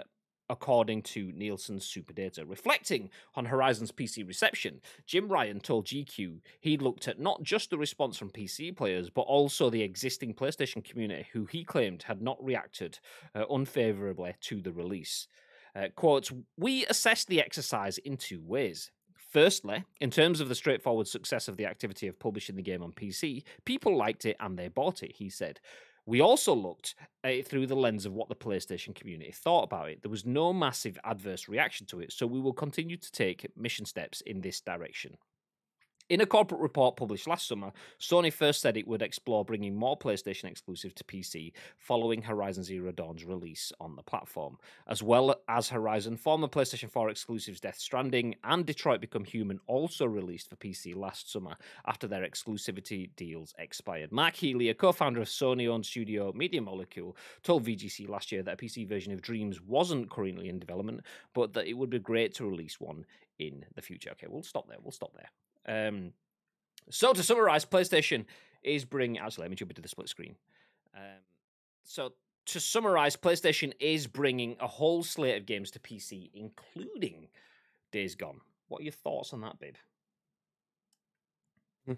According 0.50 1.02
to 1.04 1.32
Nielsen's 1.32 1.86
SuperData. 1.86 2.48
Reflecting 2.48 3.10
on 3.34 3.46
Horizon's 3.46 3.92
PC 3.92 4.28
reception, 4.28 4.82
Jim 5.08 5.28
Ryan 5.28 5.60
told 5.60 5.88
GQ 5.88 6.40
he'd 6.60 6.82
looked 6.84 7.08
at 7.08 7.20
not 7.20 7.42
just 7.42 7.72
the 7.72 7.78
response 7.78 8.18
from 8.18 8.30
PC 8.30 8.76
players, 8.76 9.10
but 9.10 9.22
also 9.22 9.70
the 9.70 9.82
existing 9.82 10.36
PlayStation 10.36 10.84
community, 10.84 11.28
who 11.34 11.46
he 11.46 11.64
claimed 11.64 12.04
had 12.04 12.22
not 12.22 12.44
reacted 12.44 13.00
uh, 13.34 13.46
unfavorably 13.50 14.36
to 14.42 14.62
the 14.62 14.72
release. 14.72 15.28
Uh, 15.76 15.88
quote, 15.96 16.32
we 16.58 16.86
assessed 16.86 17.28
the 17.28 17.42
exercise 17.42 17.98
in 17.98 18.16
two 18.16 18.42
ways. 18.42 18.92
Firstly, 19.36 19.84
in 20.00 20.12
terms 20.12 20.40
of 20.40 20.48
the 20.48 20.56
straightforward 20.56 21.08
success 21.08 21.50
of 21.50 21.58
the 21.58 21.66
activity 21.66 22.08
of 22.08 22.18
publishing 22.18 22.56
the 22.56 22.62
game 22.62 22.82
on 22.82 22.94
PC, 22.94 23.44
people 23.66 23.98
liked 23.98 24.26
it 24.26 24.38
and 24.40 24.58
they 24.58 24.70
bought 24.70 25.04
it, 25.04 25.14
he 25.18 25.30
said. 25.30 25.60
We 26.06 26.22
also 26.22 26.54
looked 26.54 26.96
through 27.46 27.66
the 27.66 27.76
lens 27.76 28.06
of 28.06 28.14
what 28.14 28.30
the 28.30 28.36
PlayStation 28.36 28.94
community 28.94 29.32
thought 29.32 29.64
about 29.64 29.90
it. 29.90 30.04
There 30.04 30.12
was 30.12 30.26
no 30.26 30.54
massive 30.54 31.00
adverse 31.04 31.50
reaction 31.50 31.88
to 31.88 32.00
it, 32.00 32.14
so 32.14 32.28
we 32.28 32.40
will 32.40 32.54
continue 32.54 32.98
to 32.98 33.12
take 33.12 33.46
mission 33.58 33.86
steps 33.86 34.22
in 34.22 34.42
this 34.42 34.62
direction. 34.62 35.18
In 36.08 36.22
a 36.22 36.28
corporate 36.28 36.62
report 36.62 36.98
published 36.98 37.26
last 37.26 37.48
summer, 37.48 37.72
Sony 38.00 38.32
first 38.32 38.62
said 38.62 38.78
it 38.78 38.88
would 38.88 39.02
explore 39.02 39.44
bringing 39.44 39.76
more 39.76 39.98
PlayStation 39.98 40.44
exclusive 40.46 40.94
to 40.94 41.04
PC 41.04 41.52
following 41.80 42.22
Horizon 42.22 42.64
Zero 42.64 42.92
Dawn's 42.92 43.26
release 43.26 43.72
on 43.80 43.96
the 43.96 44.04
platform, 44.04 44.60
as 44.88 45.02
well 45.02 45.34
as 45.50 45.70
Horizon, 45.70 46.16
former 46.16 46.48
PlayStation 46.48 46.92
4 46.92 47.10
exclusives 47.10 47.60
Death 47.60 47.80
Stranding 47.80 48.36
and 48.44 48.68
Detroit 48.68 49.02
Become 49.02 49.26
Human 49.26 49.60
also 49.66 50.06
released 50.06 50.48
for 50.48 50.58
PC 50.58 50.96
last 50.96 51.32
summer 51.32 51.56
after 51.88 52.08
their 52.08 52.22
exclusivity 52.22 53.10
deals 53.16 53.56
expired. 53.58 54.12
Mark 54.12 54.36
Healey, 54.36 54.70
a 54.70 54.76
co 54.76 54.92
founder 54.92 55.22
of 55.22 55.28
Sony 55.28 55.68
owned 55.68 55.88
studio 55.88 56.32
Media 56.34 56.62
Molecule, 56.62 57.18
told 57.42 57.66
VGC 57.66 58.08
last 58.08 58.32
year 58.32 58.44
that 58.44 58.62
a 58.62 58.64
PC 58.64 58.88
version 58.88 59.12
of 59.12 59.24
Dreams 59.24 59.60
wasn't 59.60 60.12
currently 60.12 60.50
in 60.50 60.60
development, 60.60 61.02
but 61.34 61.54
that 61.54 61.66
it 61.66 61.74
would 61.74 61.90
be 61.90 61.98
great 61.98 62.36
to 62.36 62.48
release 62.48 62.80
one 62.80 63.08
in 63.40 63.66
the 63.74 63.82
future. 63.82 64.12
Okay, 64.12 64.28
we'll 64.30 64.44
stop 64.44 64.68
there. 64.68 64.78
We'll 64.84 64.92
stop 64.92 65.12
there. 65.16 65.32
Um, 65.68 66.14
so 66.90 67.14
to 67.14 67.24
summarize, 67.24 67.66
PlayStation 67.66 68.26
is 68.64 68.86
bringing. 68.86 69.20
Actually, 69.20 69.44
let 69.44 69.52
me 69.52 69.56
jump 69.56 69.72
into 69.72 69.82
the 69.82 69.88
split 69.88 70.10
screen. 70.10 70.36
Um, 70.96 71.22
so 71.84 72.14
to 72.48 72.60
summarize, 72.60 73.16
PlayStation 73.16 73.74
is 73.80 74.08
bringing 74.08 74.56
a 74.60 74.68
whole 74.68 75.04
slate 75.04 75.38
of 75.38 75.46
games 75.46 75.72
to 75.72 75.80
PC, 75.80 76.30
including 76.34 77.28
Days 77.92 78.16
Gone. 78.16 78.42
What 78.68 78.82
are 78.82 78.84
your 78.84 78.92
thoughts 78.92 79.34
on 79.34 79.42
that, 79.42 79.60
babe? 79.60 79.76
Hmm. 81.86 81.94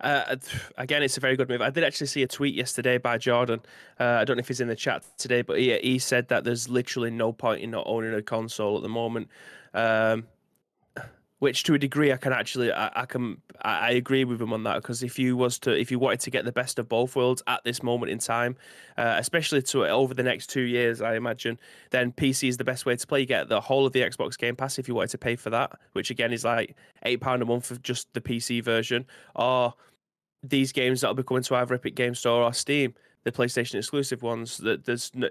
Uh, 0.00 0.36
again, 0.76 1.02
it's 1.02 1.16
a 1.16 1.20
very 1.20 1.36
good 1.36 1.48
move. 1.48 1.60
I 1.60 1.70
did 1.70 1.84
actually 1.84 2.06
see 2.08 2.22
a 2.22 2.28
tweet 2.28 2.54
yesterday 2.54 2.98
by 2.98 3.18
Jordan. 3.18 3.60
Uh, 3.98 4.04
I 4.04 4.24
don't 4.24 4.36
know 4.36 4.40
if 4.40 4.48
he's 4.48 4.60
in 4.60 4.68
the 4.68 4.76
chat 4.76 5.04
today, 5.18 5.42
but 5.42 5.58
he, 5.58 5.76
he 5.78 5.98
said 5.98 6.28
that 6.28 6.44
there's 6.44 6.68
literally 6.68 7.10
no 7.10 7.32
point 7.32 7.62
in 7.62 7.70
not 7.70 7.84
owning 7.86 8.14
a 8.14 8.22
console 8.22 8.76
at 8.76 8.82
the 8.82 8.88
moment. 8.88 9.28
Um, 9.74 10.26
which 11.38 11.62
to 11.64 11.74
a 11.74 11.78
degree 11.78 12.12
I 12.12 12.16
can 12.16 12.32
actually 12.32 12.72
I, 12.72 12.90
I 13.02 13.06
can 13.06 13.40
I, 13.62 13.78
I, 13.78 13.90
agree 13.90 14.24
with 14.24 14.40
him 14.40 14.52
on 14.52 14.64
that 14.64 14.76
because 14.76 15.02
if 15.02 15.18
you 15.18 15.36
was 15.36 15.58
to 15.60 15.78
if 15.78 15.90
you 15.90 15.98
wanted 15.98 16.20
to 16.20 16.30
get 16.30 16.44
the 16.44 16.52
best 16.52 16.78
of 16.78 16.88
both 16.88 17.14
worlds 17.14 17.42
at 17.46 17.62
this 17.64 17.82
moment 17.82 18.10
in 18.10 18.18
time, 18.18 18.56
uh, 18.96 19.16
especially 19.18 19.62
to 19.62 19.86
over 19.86 20.14
the 20.14 20.22
next 20.22 20.48
two 20.48 20.62
years, 20.62 21.00
I 21.00 21.14
imagine, 21.14 21.58
then 21.90 22.12
PC 22.12 22.48
is 22.48 22.56
the 22.56 22.64
best 22.64 22.86
way 22.86 22.96
to 22.96 23.06
play. 23.06 23.20
You 23.20 23.26
get 23.26 23.48
the 23.48 23.60
whole 23.60 23.86
of 23.86 23.92
the 23.92 24.00
Xbox 24.00 24.36
Game 24.36 24.56
Pass 24.56 24.78
if 24.78 24.88
you 24.88 24.94
wanted 24.94 25.10
to 25.10 25.18
pay 25.18 25.36
for 25.36 25.50
that, 25.50 25.78
which 25.92 26.10
again 26.10 26.32
is 26.32 26.44
like 26.44 26.76
eight 27.04 27.20
pound 27.20 27.42
a 27.42 27.46
month 27.46 27.66
for 27.66 27.76
just 27.76 28.12
the 28.14 28.20
PC 28.20 28.62
version, 28.62 29.06
or 29.36 29.74
these 30.42 30.72
games 30.72 31.00
that'll 31.00 31.14
be 31.14 31.22
coming 31.22 31.42
to 31.44 31.54
either 31.54 31.74
Epic 31.74 31.94
Game 31.94 32.14
Store 32.14 32.42
or 32.42 32.52
Steam, 32.52 32.94
the 33.24 33.32
PlayStation 33.32 33.76
exclusive 33.76 34.22
ones. 34.22 34.58
That 34.58 34.84
there's 34.84 35.12
no, 35.14 35.28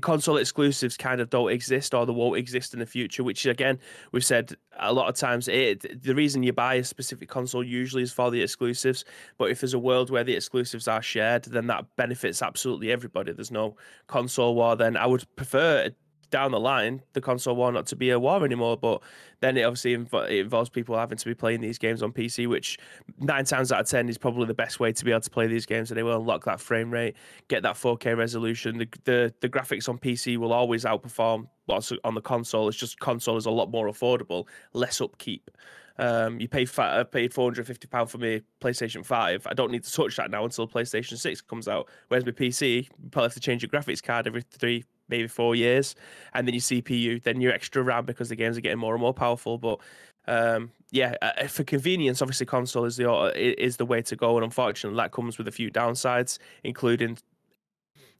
console 0.00 0.36
exclusives 0.36 0.96
kind 0.96 1.20
of 1.20 1.30
don't 1.30 1.50
exist 1.50 1.94
or 1.94 2.06
they 2.06 2.12
won't 2.12 2.38
exist 2.38 2.74
in 2.74 2.80
the 2.80 2.86
future 2.86 3.24
which 3.24 3.44
again 3.44 3.78
we've 4.12 4.24
said 4.24 4.54
a 4.78 4.92
lot 4.92 5.08
of 5.08 5.16
times 5.16 5.48
eh, 5.48 5.74
it, 5.74 6.02
the 6.02 6.14
reason 6.14 6.42
you 6.42 6.52
buy 6.52 6.74
a 6.74 6.84
specific 6.84 7.28
console 7.28 7.64
usually 7.64 8.02
is 8.02 8.12
for 8.12 8.30
the 8.30 8.40
exclusives 8.40 9.04
but 9.36 9.50
if 9.50 9.60
there's 9.60 9.74
a 9.74 9.78
world 9.78 10.08
where 10.08 10.22
the 10.22 10.34
exclusives 10.34 10.86
are 10.86 11.02
shared 11.02 11.44
then 11.44 11.66
that 11.66 11.84
benefits 11.96 12.42
absolutely 12.42 12.90
everybody. 12.90 13.32
There's 13.32 13.50
no 13.50 13.76
console 14.06 14.54
war 14.54 14.76
then. 14.76 14.96
I 14.96 15.06
would 15.06 15.24
prefer 15.36 15.90
down 16.30 16.52
the 16.52 16.60
line 16.60 17.02
the 17.12 17.20
console 17.20 17.56
war 17.56 17.72
not 17.72 17.86
to 17.86 17.96
be 17.96 18.10
a 18.10 18.18
war 18.18 18.44
anymore. 18.44 18.76
But 18.76 19.02
then 19.40 19.56
it 19.56 19.62
obviously 19.62 19.96
inv- 19.96 20.30
it 20.30 20.38
involves 20.38 20.70
people 20.70 20.96
having 20.96 21.18
to 21.18 21.24
be 21.24 21.34
playing 21.34 21.60
these 21.60 21.78
games 21.78 22.02
on 22.02 22.12
PC, 22.12 22.46
which 22.46 22.78
nine 23.18 23.44
times 23.44 23.72
out 23.72 23.80
of 23.80 23.86
ten 23.88 24.08
is 24.08 24.18
probably 24.18 24.46
the 24.46 24.54
best 24.54 24.80
way 24.80 24.92
to 24.92 25.04
be 25.04 25.10
able 25.10 25.20
to 25.20 25.30
play 25.30 25.46
these 25.46 25.66
games. 25.66 25.90
And 25.90 25.98
they 25.98 26.02
will 26.02 26.20
unlock 26.20 26.44
that 26.44 26.60
frame 26.60 26.90
rate, 26.90 27.16
get 27.48 27.62
that 27.62 27.76
4K 27.76 28.16
resolution. 28.16 28.78
The 28.78 28.88
the, 29.04 29.34
the 29.40 29.48
graphics 29.48 29.88
on 29.88 29.98
PC 29.98 30.36
will 30.36 30.52
always 30.52 30.84
outperform 30.84 31.48
what's 31.66 31.92
on 32.04 32.14
the 32.14 32.20
console. 32.20 32.68
It's 32.68 32.76
just 32.76 32.98
console 32.98 33.36
is 33.36 33.46
a 33.46 33.50
lot 33.50 33.70
more 33.70 33.88
affordable, 33.88 34.46
less 34.72 35.00
upkeep. 35.00 35.50
Um, 35.98 36.40
you 36.40 36.48
pay 36.48 36.64
fa- 36.64 37.00
I 37.00 37.02
paid 37.02 37.34
four 37.34 37.44
hundred 37.44 37.66
fifty 37.66 37.86
pound 37.86 38.10
for 38.10 38.16
my 38.16 38.40
PlayStation 38.60 39.04
Five. 39.04 39.46
I 39.46 39.52
don't 39.52 39.70
need 39.70 39.84
to 39.84 39.92
touch 39.92 40.16
that 40.16 40.30
now 40.30 40.44
until 40.44 40.66
PlayStation 40.66 41.18
Six 41.18 41.42
comes 41.42 41.68
out. 41.68 41.88
Whereas 42.08 42.24
my 42.24 42.32
PC, 42.32 42.84
you 42.84 43.10
probably 43.10 43.26
have 43.26 43.34
to 43.34 43.40
change 43.40 43.62
your 43.62 43.68
graphics 43.68 44.02
card 44.02 44.26
every 44.26 44.42
three, 44.50 44.84
maybe 45.10 45.26
four 45.26 45.54
years, 45.54 45.94
and 46.34 46.46
then 46.46 46.54
your 46.54 46.60
CPU, 46.60 47.22
then 47.22 47.40
your 47.40 47.52
extra 47.52 47.82
RAM 47.82 48.04
because 48.04 48.28
the 48.28 48.36
games 48.36 48.56
are 48.56 48.60
getting 48.60 48.78
more 48.78 48.94
and 48.94 49.00
more 49.00 49.14
powerful. 49.14 49.58
But 49.58 49.80
um, 50.26 50.70
yeah, 50.90 51.14
uh, 51.22 51.46
for 51.46 51.64
convenience, 51.64 52.22
obviously 52.22 52.46
console 52.46 52.84
is 52.84 52.96
the 52.96 53.32
is 53.36 53.76
the 53.76 53.86
way 53.86 54.02
to 54.02 54.16
go, 54.16 54.36
and 54.36 54.44
unfortunately, 54.44 54.96
that 54.96 55.12
comes 55.12 55.38
with 55.38 55.48
a 55.48 55.52
few 55.52 55.70
downsides, 55.70 56.38
including 56.64 57.18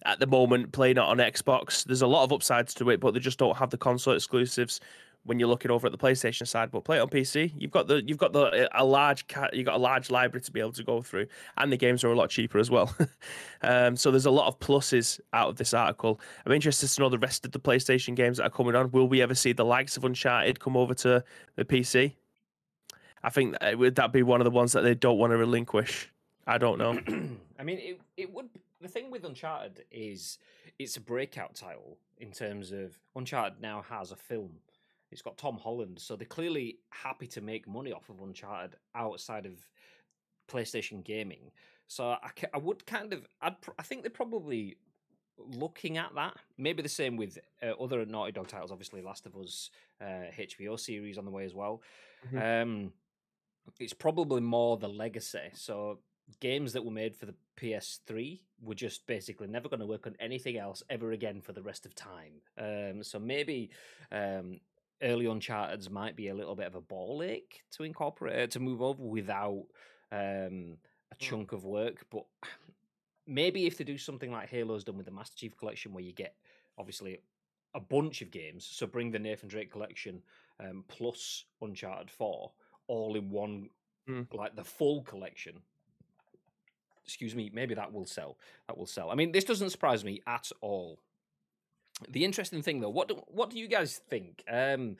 at 0.04 0.18
the 0.18 0.26
moment 0.26 0.72
playing 0.72 0.96
it 0.96 1.02
on 1.02 1.18
Xbox. 1.18 1.84
There's 1.84 2.02
a 2.02 2.06
lot 2.06 2.24
of 2.24 2.32
upsides 2.32 2.74
to 2.74 2.90
it, 2.90 3.00
but 3.00 3.12
they 3.14 3.20
just 3.20 3.38
don't 3.38 3.56
have 3.56 3.70
the 3.70 3.78
console 3.78 4.14
exclusives 4.14 4.80
when 5.24 5.38
you're 5.38 5.48
looking 5.48 5.70
over 5.70 5.86
at 5.86 5.92
the 5.92 5.98
PlayStation 5.98 6.46
side. 6.46 6.70
But 6.70 6.84
play 6.84 6.98
it 6.98 7.00
on 7.00 7.08
PC, 7.08 7.52
you've 7.56 7.70
got 7.70 7.86
the 7.86 8.02
you've 8.06 8.18
got 8.18 8.32
the 8.32 8.68
a 8.78 8.84
large 8.84 9.24
you've 9.52 9.66
got 9.66 9.76
a 9.76 9.78
large 9.78 10.10
library 10.10 10.42
to 10.42 10.52
be 10.52 10.60
able 10.60 10.72
to 10.72 10.82
go 10.82 11.02
through, 11.02 11.26
and 11.56 11.72
the 11.72 11.76
games 11.76 12.04
are 12.04 12.12
a 12.12 12.16
lot 12.16 12.30
cheaper 12.30 12.58
as 12.58 12.70
well. 12.70 12.94
um, 13.62 13.96
so 13.96 14.10
there's 14.10 14.26
a 14.26 14.30
lot 14.30 14.48
of 14.48 14.58
pluses 14.58 15.20
out 15.32 15.48
of 15.48 15.56
this 15.56 15.74
article. 15.74 16.20
I'm 16.44 16.52
interested 16.52 16.88
to 16.88 17.00
know 17.00 17.08
the 17.08 17.18
rest 17.18 17.44
of 17.44 17.52
the 17.52 17.60
PlayStation 17.60 18.14
games 18.14 18.38
that 18.38 18.44
are 18.44 18.50
coming 18.50 18.74
on. 18.74 18.90
Will 18.90 19.08
we 19.08 19.22
ever 19.22 19.34
see 19.34 19.52
the 19.52 19.64
likes 19.64 19.96
of 19.96 20.04
Uncharted 20.04 20.60
come 20.60 20.76
over 20.76 20.94
to 20.94 21.24
the 21.56 21.64
PC? 21.64 22.14
I 23.22 23.30
think 23.30 23.58
that 23.60 23.78
would 23.78 23.96
that 23.96 24.12
be 24.12 24.22
one 24.22 24.40
of 24.40 24.44
the 24.44 24.50
ones 24.50 24.72
that 24.72 24.82
they 24.82 24.94
don't 24.94 25.18
want 25.18 25.32
to 25.32 25.36
relinquish. 25.36 26.10
I 26.46 26.58
don't 26.58 26.78
know. 26.78 26.98
I 27.58 27.62
mean, 27.62 27.78
it 27.78 28.00
it 28.16 28.32
would. 28.32 28.48
The 28.80 28.88
thing 28.88 29.10
with 29.10 29.24
Uncharted 29.24 29.84
is 29.90 30.38
it's 30.78 30.96
a 30.96 31.00
breakout 31.00 31.54
title 31.54 31.98
in 32.16 32.30
terms 32.30 32.72
of 32.72 32.98
Uncharted 33.14 33.60
now 33.60 33.82
has 33.82 34.10
a 34.10 34.16
film 34.16 34.52
it's 35.10 35.22
got 35.22 35.38
Tom 35.38 35.58
Holland, 35.58 35.98
so 35.98 36.16
they're 36.16 36.26
clearly 36.26 36.78
happy 36.90 37.26
to 37.28 37.40
make 37.40 37.66
money 37.66 37.92
off 37.92 38.08
of 38.08 38.20
Uncharted 38.20 38.76
outside 38.94 39.46
of 39.46 39.54
PlayStation 40.48 41.04
gaming. 41.04 41.50
So 41.88 42.10
I, 42.10 42.30
I 42.54 42.58
would 42.58 42.86
kind 42.86 43.12
of, 43.12 43.26
I'd, 43.42 43.56
I 43.78 43.82
think 43.82 44.02
they're 44.02 44.10
probably 44.10 44.76
looking 45.38 45.98
at 45.98 46.14
that. 46.14 46.36
Maybe 46.58 46.82
the 46.82 46.88
same 46.88 47.16
with 47.16 47.38
uh, 47.62 47.72
other 47.82 48.04
Naughty 48.04 48.32
Dog 48.32 48.48
titles. 48.48 48.70
Obviously, 48.70 49.02
Last 49.02 49.26
of 49.26 49.36
Us 49.36 49.70
uh, 50.00 50.30
HBO 50.38 50.78
series 50.78 51.18
on 51.18 51.24
the 51.24 51.30
way 51.30 51.44
as 51.44 51.54
well. 51.54 51.82
Mm-hmm. 52.26 52.62
Um, 52.62 52.92
it's 53.78 53.92
probably 53.92 54.40
more 54.40 54.76
the 54.76 54.88
legacy. 54.88 55.50
So 55.54 55.98
games 56.40 56.72
that 56.72 56.84
were 56.84 56.90
made 56.90 57.16
for 57.16 57.26
the 57.26 57.34
PS3 57.60 58.40
were 58.62 58.74
just 58.74 59.06
basically 59.06 59.48
never 59.48 59.68
going 59.68 59.80
to 59.80 59.86
work 59.86 60.06
on 60.06 60.14
anything 60.20 60.58
else 60.58 60.82
ever 60.90 61.12
again 61.12 61.40
for 61.40 61.52
the 61.52 61.62
rest 61.62 61.86
of 61.86 61.94
time. 61.94 62.34
Um, 62.58 63.02
so 63.02 63.18
maybe 63.18 63.70
um, 64.12 64.60
early 65.02 65.26
Uncharted's 65.26 65.90
might 65.90 66.16
be 66.16 66.28
a 66.28 66.34
little 66.34 66.54
bit 66.54 66.66
of 66.66 66.74
a 66.74 66.80
ball 66.80 67.22
ache 67.22 67.62
to 67.72 67.84
incorporate 67.84 68.42
uh, 68.42 68.46
to 68.48 68.60
move 68.60 68.82
over 68.82 69.02
without 69.02 69.64
um, 70.12 70.76
a 71.10 71.14
hmm. 71.14 71.18
chunk 71.18 71.52
of 71.52 71.64
work. 71.64 72.06
But 72.10 72.24
maybe 73.26 73.66
if 73.66 73.78
they 73.78 73.84
do 73.84 73.98
something 73.98 74.30
like 74.30 74.50
Halo's 74.50 74.84
done 74.84 74.96
with 74.96 75.06
the 75.06 75.12
Master 75.12 75.36
Chief 75.36 75.56
Collection, 75.56 75.92
where 75.92 76.04
you 76.04 76.12
get 76.12 76.34
obviously 76.78 77.18
a 77.74 77.80
bunch 77.80 78.22
of 78.22 78.30
games, 78.30 78.66
so 78.70 78.86
bring 78.86 79.10
the 79.10 79.18
Nathan 79.18 79.48
Drake 79.48 79.70
collection 79.70 80.22
um, 80.58 80.84
plus 80.88 81.44
Uncharted 81.62 82.10
Four 82.10 82.52
all 82.88 83.14
in 83.14 83.30
one, 83.30 83.70
mm. 84.08 84.26
like 84.34 84.56
the 84.56 84.64
full 84.64 85.02
collection. 85.02 85.60
Excuse 87.04 87.34
me, 87.34 87.50
maybe 87.52 87.74
that 87.74 87.92
will 87.92 88.04
sell. 88.04 88.36
That 88.66 88.76
will 88.76 88.86
sell. 88.86 89.10
I 89.10 89.14
mean, 89.14 89.32
this 89.32 89.44
doesn't 89.44 89.70
surprise 89.70 90.04
me 90.04 90.20
at 90.26 90.50
all 90.60 90.98
the 92.08 92.24
interesting 92.24 92.62
thing, 92.62 92.80
though, 92.80 92.90
what 92.90 93.08
do, 93.08 93.22
what 93.28 93.50
do 93.50 93.58
you 93.58 93.68
guys 93.68 94.00
think? 94.08 94.42
Um, 94.50 94.96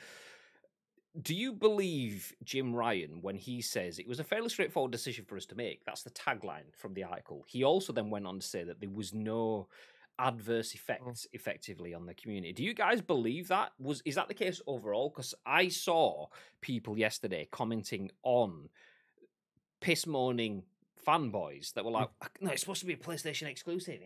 do 1.20 1.34
you 1.34 1.52
believe 1.52 2.32
Jim 2.44 2.74
Ryan 2.74 3.18
when 3.20 3.34
he 3.34 3.60
says 3.62 3.98
it 3.98 4.06
was 4.06 4.20
a 4.20 4.24
fairly 4.24 4.48
straightforward 4.48 4.92
decision 4.92 5.24
for 5.24 5.36
us 5.36 5.46
to 5.46 5.56
make? 5.56 5.84
That's 5.84 6.02
the 6.02 6.10
tagline 6.10 6.72
from 6.76 6.94
the 6.94 7.04
article. 7.04 7.44
He 7.48 7.64
also 7.64 7.92
then 7.92 8.10
went 8.10 8.26
on 8.26 8.38
to 8.38 8.46
say 8.46 8.62
that 8.62 8.80
there 8.80 8.90
was 8.90 9.12
no 9.12 9.66
adverse 10.20 10.70
mm. 10.70 10.74
effects 10.76 11.26
effectively 11.32 11.94
on 11.94 12.06
the 12.06 12.14
community. 12.14 12.52
Do 12.52 12.62
you 12.62 12.74
guys 12.74 13.00
believe 13.00 13.48
that? 13.48 13.72
Was 13.78 14.02
is 14.04 14.14
that 14.14 14.28
the 14.28 14.34
case 14.34 14.60
overall? 14.66 15.08
Because 15.08 15.34
I 15.44 15.68
saw 15.68 16.26
people 16.60 16.96
yesterday 16.96 17.48
commenting 17.50 18.10
on 18.22 18.68
piss 19.80 20.06
moaning 20.06 20.62
fanboys 21.06 21.72
that 21.74 21.84
were 21.84 21.90
like, 21.90 22.08
"No, 22.40 22.50
it's 22.50 22.60
supposed 22.60 22.80
to 22.80 22.86
be 22.86 22.94
a 22.94 22.96
PlayStation 22.96 23.46
exclusive." 23.46 24.00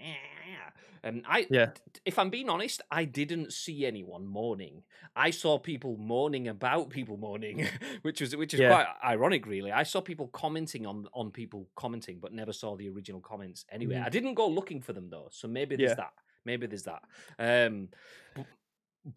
And 1.02 1.22
I, 1.28 1.46
yeah. 1.50 1.70
if 2.06 2.18
I'm 2.18 2.30
being 2.30 2.48
honest, 2.48 2.80
I 2.90 3.04
didn't 3.04 3.52
see 3.52 3.84
anyone 3.84 4.26
mourning. 4.26 4.82
I 5.14 5.30
saw 5.30 5.58
people 5.58 5.98
mourning 5.98 6.48
about 6.48 6.88
people 6.88 7.18
mourning, 7.18 7.68
which 8.02 8.22
was 8.22 8.34
which 8.34 8.54
is 8.54 8.60
yeah. 8.60 8.70
quite 8.70 8.86
ironic, 9.04 9.46
really. 9.46 9.70
I 9.70 9.82
saw 9.82 10.00
people 10.00 10.28
commenting 10.28 10.86
on 10.86 11.06
on 11.12 11.30
people 11.30 11.68
commenting, 11.76 12.18
but 12.20 12.32
never 12.32 12.52
saw 12.52 12.74
the 12.76 12.88
original 12.88 13.20
comments. 13.20 13.66
Anyway, 13.70 13.96
mm. 13.96 14.04
I 14.04 14.08
didn't 14.08 14.34
go 14.34 14.48
looking 14.48 14.80
for 14.80 14.94
them 14.94 15.10
though, 15.10 15.28
so 15.30 15.46
maybe 15.46 15.76
there's 15.76 15.90
yeah. 15.90 15.94
that. 15.96 16.12
Maybe 16.44 16.66
there's 16.66 16.84
that. 16.84 17.02
Um, 17.38 17.88
but, 18.34 18.46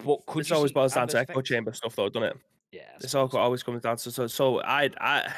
but 0.05 0.25
could 0.25 0.41
it's 0.41 0.51
always 0.51 0.71
boils 0.71 0.93
down 0.93 1.07
to 1.09 1.19
echo 1.19 1.41
chamber 1.41 1.73
stuff, 1.73 1.95
though, 1.95 2.09
doesn't 2.09 2.29
it? 2.29 2.37
Yeah, 2.71 2.81
it's 2.99 3.15
all 3.15 3.29
always 3.37 3.63
comes 3.63 3.81
down 3.81 3.97
to 3.97 4.11
so. 4.11 4.27
So 4.27 4.61
I, 4.61 4.89
I 4.99 5.33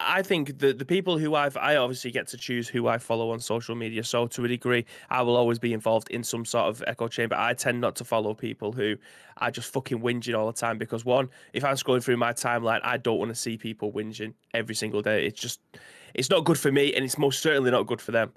I 0.00 0.22
think 0.22 0.58
the 0.58 0.72
the 0.72 0.84
people 0.84 1.18
who 1.18 1.34
I've 1.34 1.56
I 1.56 1.76
obviously 1.76 2.10
get 2.10 2.26
to 2.28 2.36
choose 2.36 2.68
who 2.68 2.88
I 2.88 2.98
follow 2.98 3.30
on 3.30 3.40
social 3.40 3.74
media. 3.74 4.02
So 4.02 4.26
to 4.26 4.44
a 4.44 4.48
degree, 4.48 4.84
I 5.10 5.22
will 5.22 5.36
always 5.36 5.58
be 5.58 5.72
involved 5.72 6.10
in 6.10 6.24
some 6.24 6.44
sort 6.44 6.66
of 6.66 6.82
echo 6.86 7.06
chamber. 7.08 7.36
I 7.36 7.54
tend 7.54 7.80
not 7.80 7.94
to 7.96 8.04
follow 8.04 8.34
people 8.34 8.72
who 8.72 8.96
are 9.38 9.50
just 9.50 9.72
fucking 9.72 10.00
whinging 10.00 10.36
all 10.36 10.46
the 10.46 10.52
time 10.52 10.78
because 10.78 11.04
one, 11.04 11.28
if 11.52 11.64
I'm 11.64 11.76
scrolling 11.76 12.02
through 12.02 12.16
my 12.16 12.32
timeline, 12.32 12.80
I 12.82 12.96
don't 12.96 13.18
want 13.18 13.30
to 13.30 13.36
see 13.36 13.56
people 13.56 13.92
whinging 13.92 14.34
every 14.52 14.74
single 14.74 15.00
day. 15.00 15.26
It's 15.26 15.40
just 15.40 15.60
it's 16.14 16.30
not 16.30 16.44
good 16.44 16.58
for 16.58 16.72
me, 16.72 16.94
and 16.94 17.04
it's 17.04 17.18
most 17.18 17.40
certainly 17.40 17.70
not 17.70 17.86
good 17.86 18.00
for 18.00 18.12
them. 18.12 18.32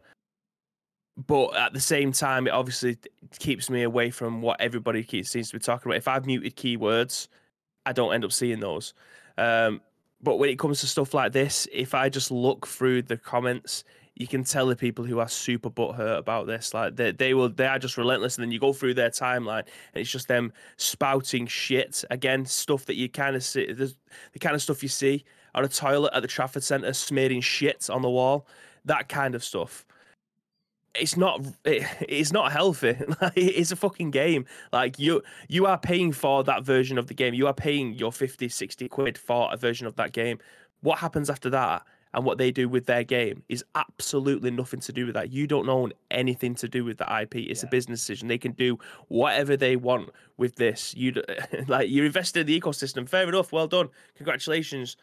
But 1.26 1.56
at 1.56 1.74
the 1.74 1.80
same 1.80 2.12
time, 2.12 2.46
it 2.46 2.52
obviously 2.52 2.98
keeps 3.40 3.72
me 3.72 3.82
away 3.82 4.12
from 4.12 4.42
what 4.42 4.62
everybody 4.62 5.04
keeps, 5.04 5.32
seems 5.32 5.50
to 5.50 5.56
be 5.56 5.60
talking 5.60 5.90
about. 5.92 5.98
If 5.98 6.08
I've 6.08 6.28
muted 6.28 6.56
keywords, 6.56 7.28
I 7.88 7.94
don't 7.94 8.14
end 8.14 8.24
up 8.24 8.32
seeing 8.32 8.60
those. 8.60 8.94
Um, 9.40 9.82
but 10.22 10.38
when 10.38 10.50
it 10.50 10.58
comes 10.58 10.80
to 10.82 10.88
stuff 10.88 11.14
like 11.14 11.32
this, 11.32 11.68
if 11.72 11.94
I 11.94 12.10
just 12.10 12.32
look 12.32 12.68
through 12.68 13.04
the 13.04 13.18
comments, 13.18 13.84
you 14.16 14.26
can 14.26 14.44
tell 14.44 14.66
the 14.66 14.76
people 14.76 15.06
who 15.06 15.20
are 15.20 15.28
super 15.28 15.70
butthurt 15.70 16.18
about 16.18 16.48
this. 16.48 16.74
Like 16.74 16.96
they 16.96 17.12
they 17.12 17.34
will 17.36 17.50
they 17.50 17.68
are 17.68 17.78
just 17.78 17.98
relentless. 17.98 18.38
And 18.38 18.44
then 18.44 18.52
you 18.52 18.60
go 18.60 18.74
through 18.74 18.96
their 18.96 19.12
timeline 19.12 19.60
and 19.60 20.02
it's 20.02 20.10
just 20.10 20.28
them 20.28 20.52
spouting 20.78 21.46
shit. 21.46 22.04
Again, 22.10 22.46
stuff 22.46 22.86
that 22.86 22.96
you 22.96 23.10
kind 23.10 23.36
of 23.36 23.44
see 23.44 23.72
the, 23.72 23.94
kind 24.40 24.56
of 24.56 24.62
stuff 24.62 24.82
you 24.82 24.90
see 24.90 25.24
on 25.54 25.64
a 25.64 25.68
toilet 25.68 26.14
at 26.16 26.24
the 26.24 26.28
Trafford 26.28 26.64
Centre 26.64 26.94
smearing 26.94 27.42
shit 27.42 27.90
on 27.92 28.02
the 28.02 28.10
wall. 28.10 28.48
That 28.86 29.08
kind 29.08 29.36
of 29.36 29.44
stuff 29.44 29.86
it's 31.00 31.18
not 31.18 31.46
it, 31.66 31.84
it's 32.02 32.32
not 32.32 32.52
healthy. 32.52 32.96
It's 33.36 33.72
a 33.72 33.76
fucking 33.76 34.12
game. 34.12 34.46
Like 34.72 35.00
you 35.00 35.22
you 35.48 35.66
are 35.66 35.78
paying 35.78 36.12
for 36.12 36.44
that 36.44 36.64
version 36.64 36.98
of 36.98 37.08
the 37.08 37.14
game. 37.14 37.34
You 37.34 37.48
are 37.48 37.54
paying 37.54 37.94
your 37.94 38.12
50 38.12 38.50
60 38.50 38.88
quid 38.90 39.18
for 39.18 39.50
a 39.52 39.58
version 39.58 39.88
of 39.88 39.96
that 39.96 40.12
game. 40.12 40.40
What 40.82 41.00
happens 41.00 41.30
after 41.30 41.50
that 41.52 41.84
and 42.14 42.24
what 42.26 42.38
they 42.38 42.52
do 42.52 42.70
with 42.70 42.86
their 42.86 43.04
game 43.04 43.44
is 43.50 43.64
absolutely 43.76 44.52
nothing 44.52 44.80
to 44.82 44.94
do 44.94 45.06
with 45.06 45.16
that. 45.16 45.32
You 45.32 45.46
don't 45.48 45.70
own 45.70 45.94
anything 46.12 46.56
to 46.56 46.68
do 46.68 46.84
with 46.84 46.98
the 46.98 47.22
ip 47.22 47.36
it's 47.36 47.64
yeah. 47.64 47.68
a 47.68 47.72
business 47.72 48.02
decision. 48.02 48.28
They 48.28 48.38
can 48.38 48.54
do 48.54 48.78
whatever 49.08 49.58
they 49.58 49.76
want 49.76 50.10
with 50.38 50.56
this. 50.56 50.96
You 50.96 51.22
like 51.68 51.90
you're 51.90 52.06
invested 52.06 52.42
in 52.42 52.48
the 52.48 52.60
ecosystem. 52.60 53.08
Fair 53.08 53.28
enough. 53.28 53.52
Well 53.52 53.68
done. 53.68 53.90
Congratulations. 54.16 54.98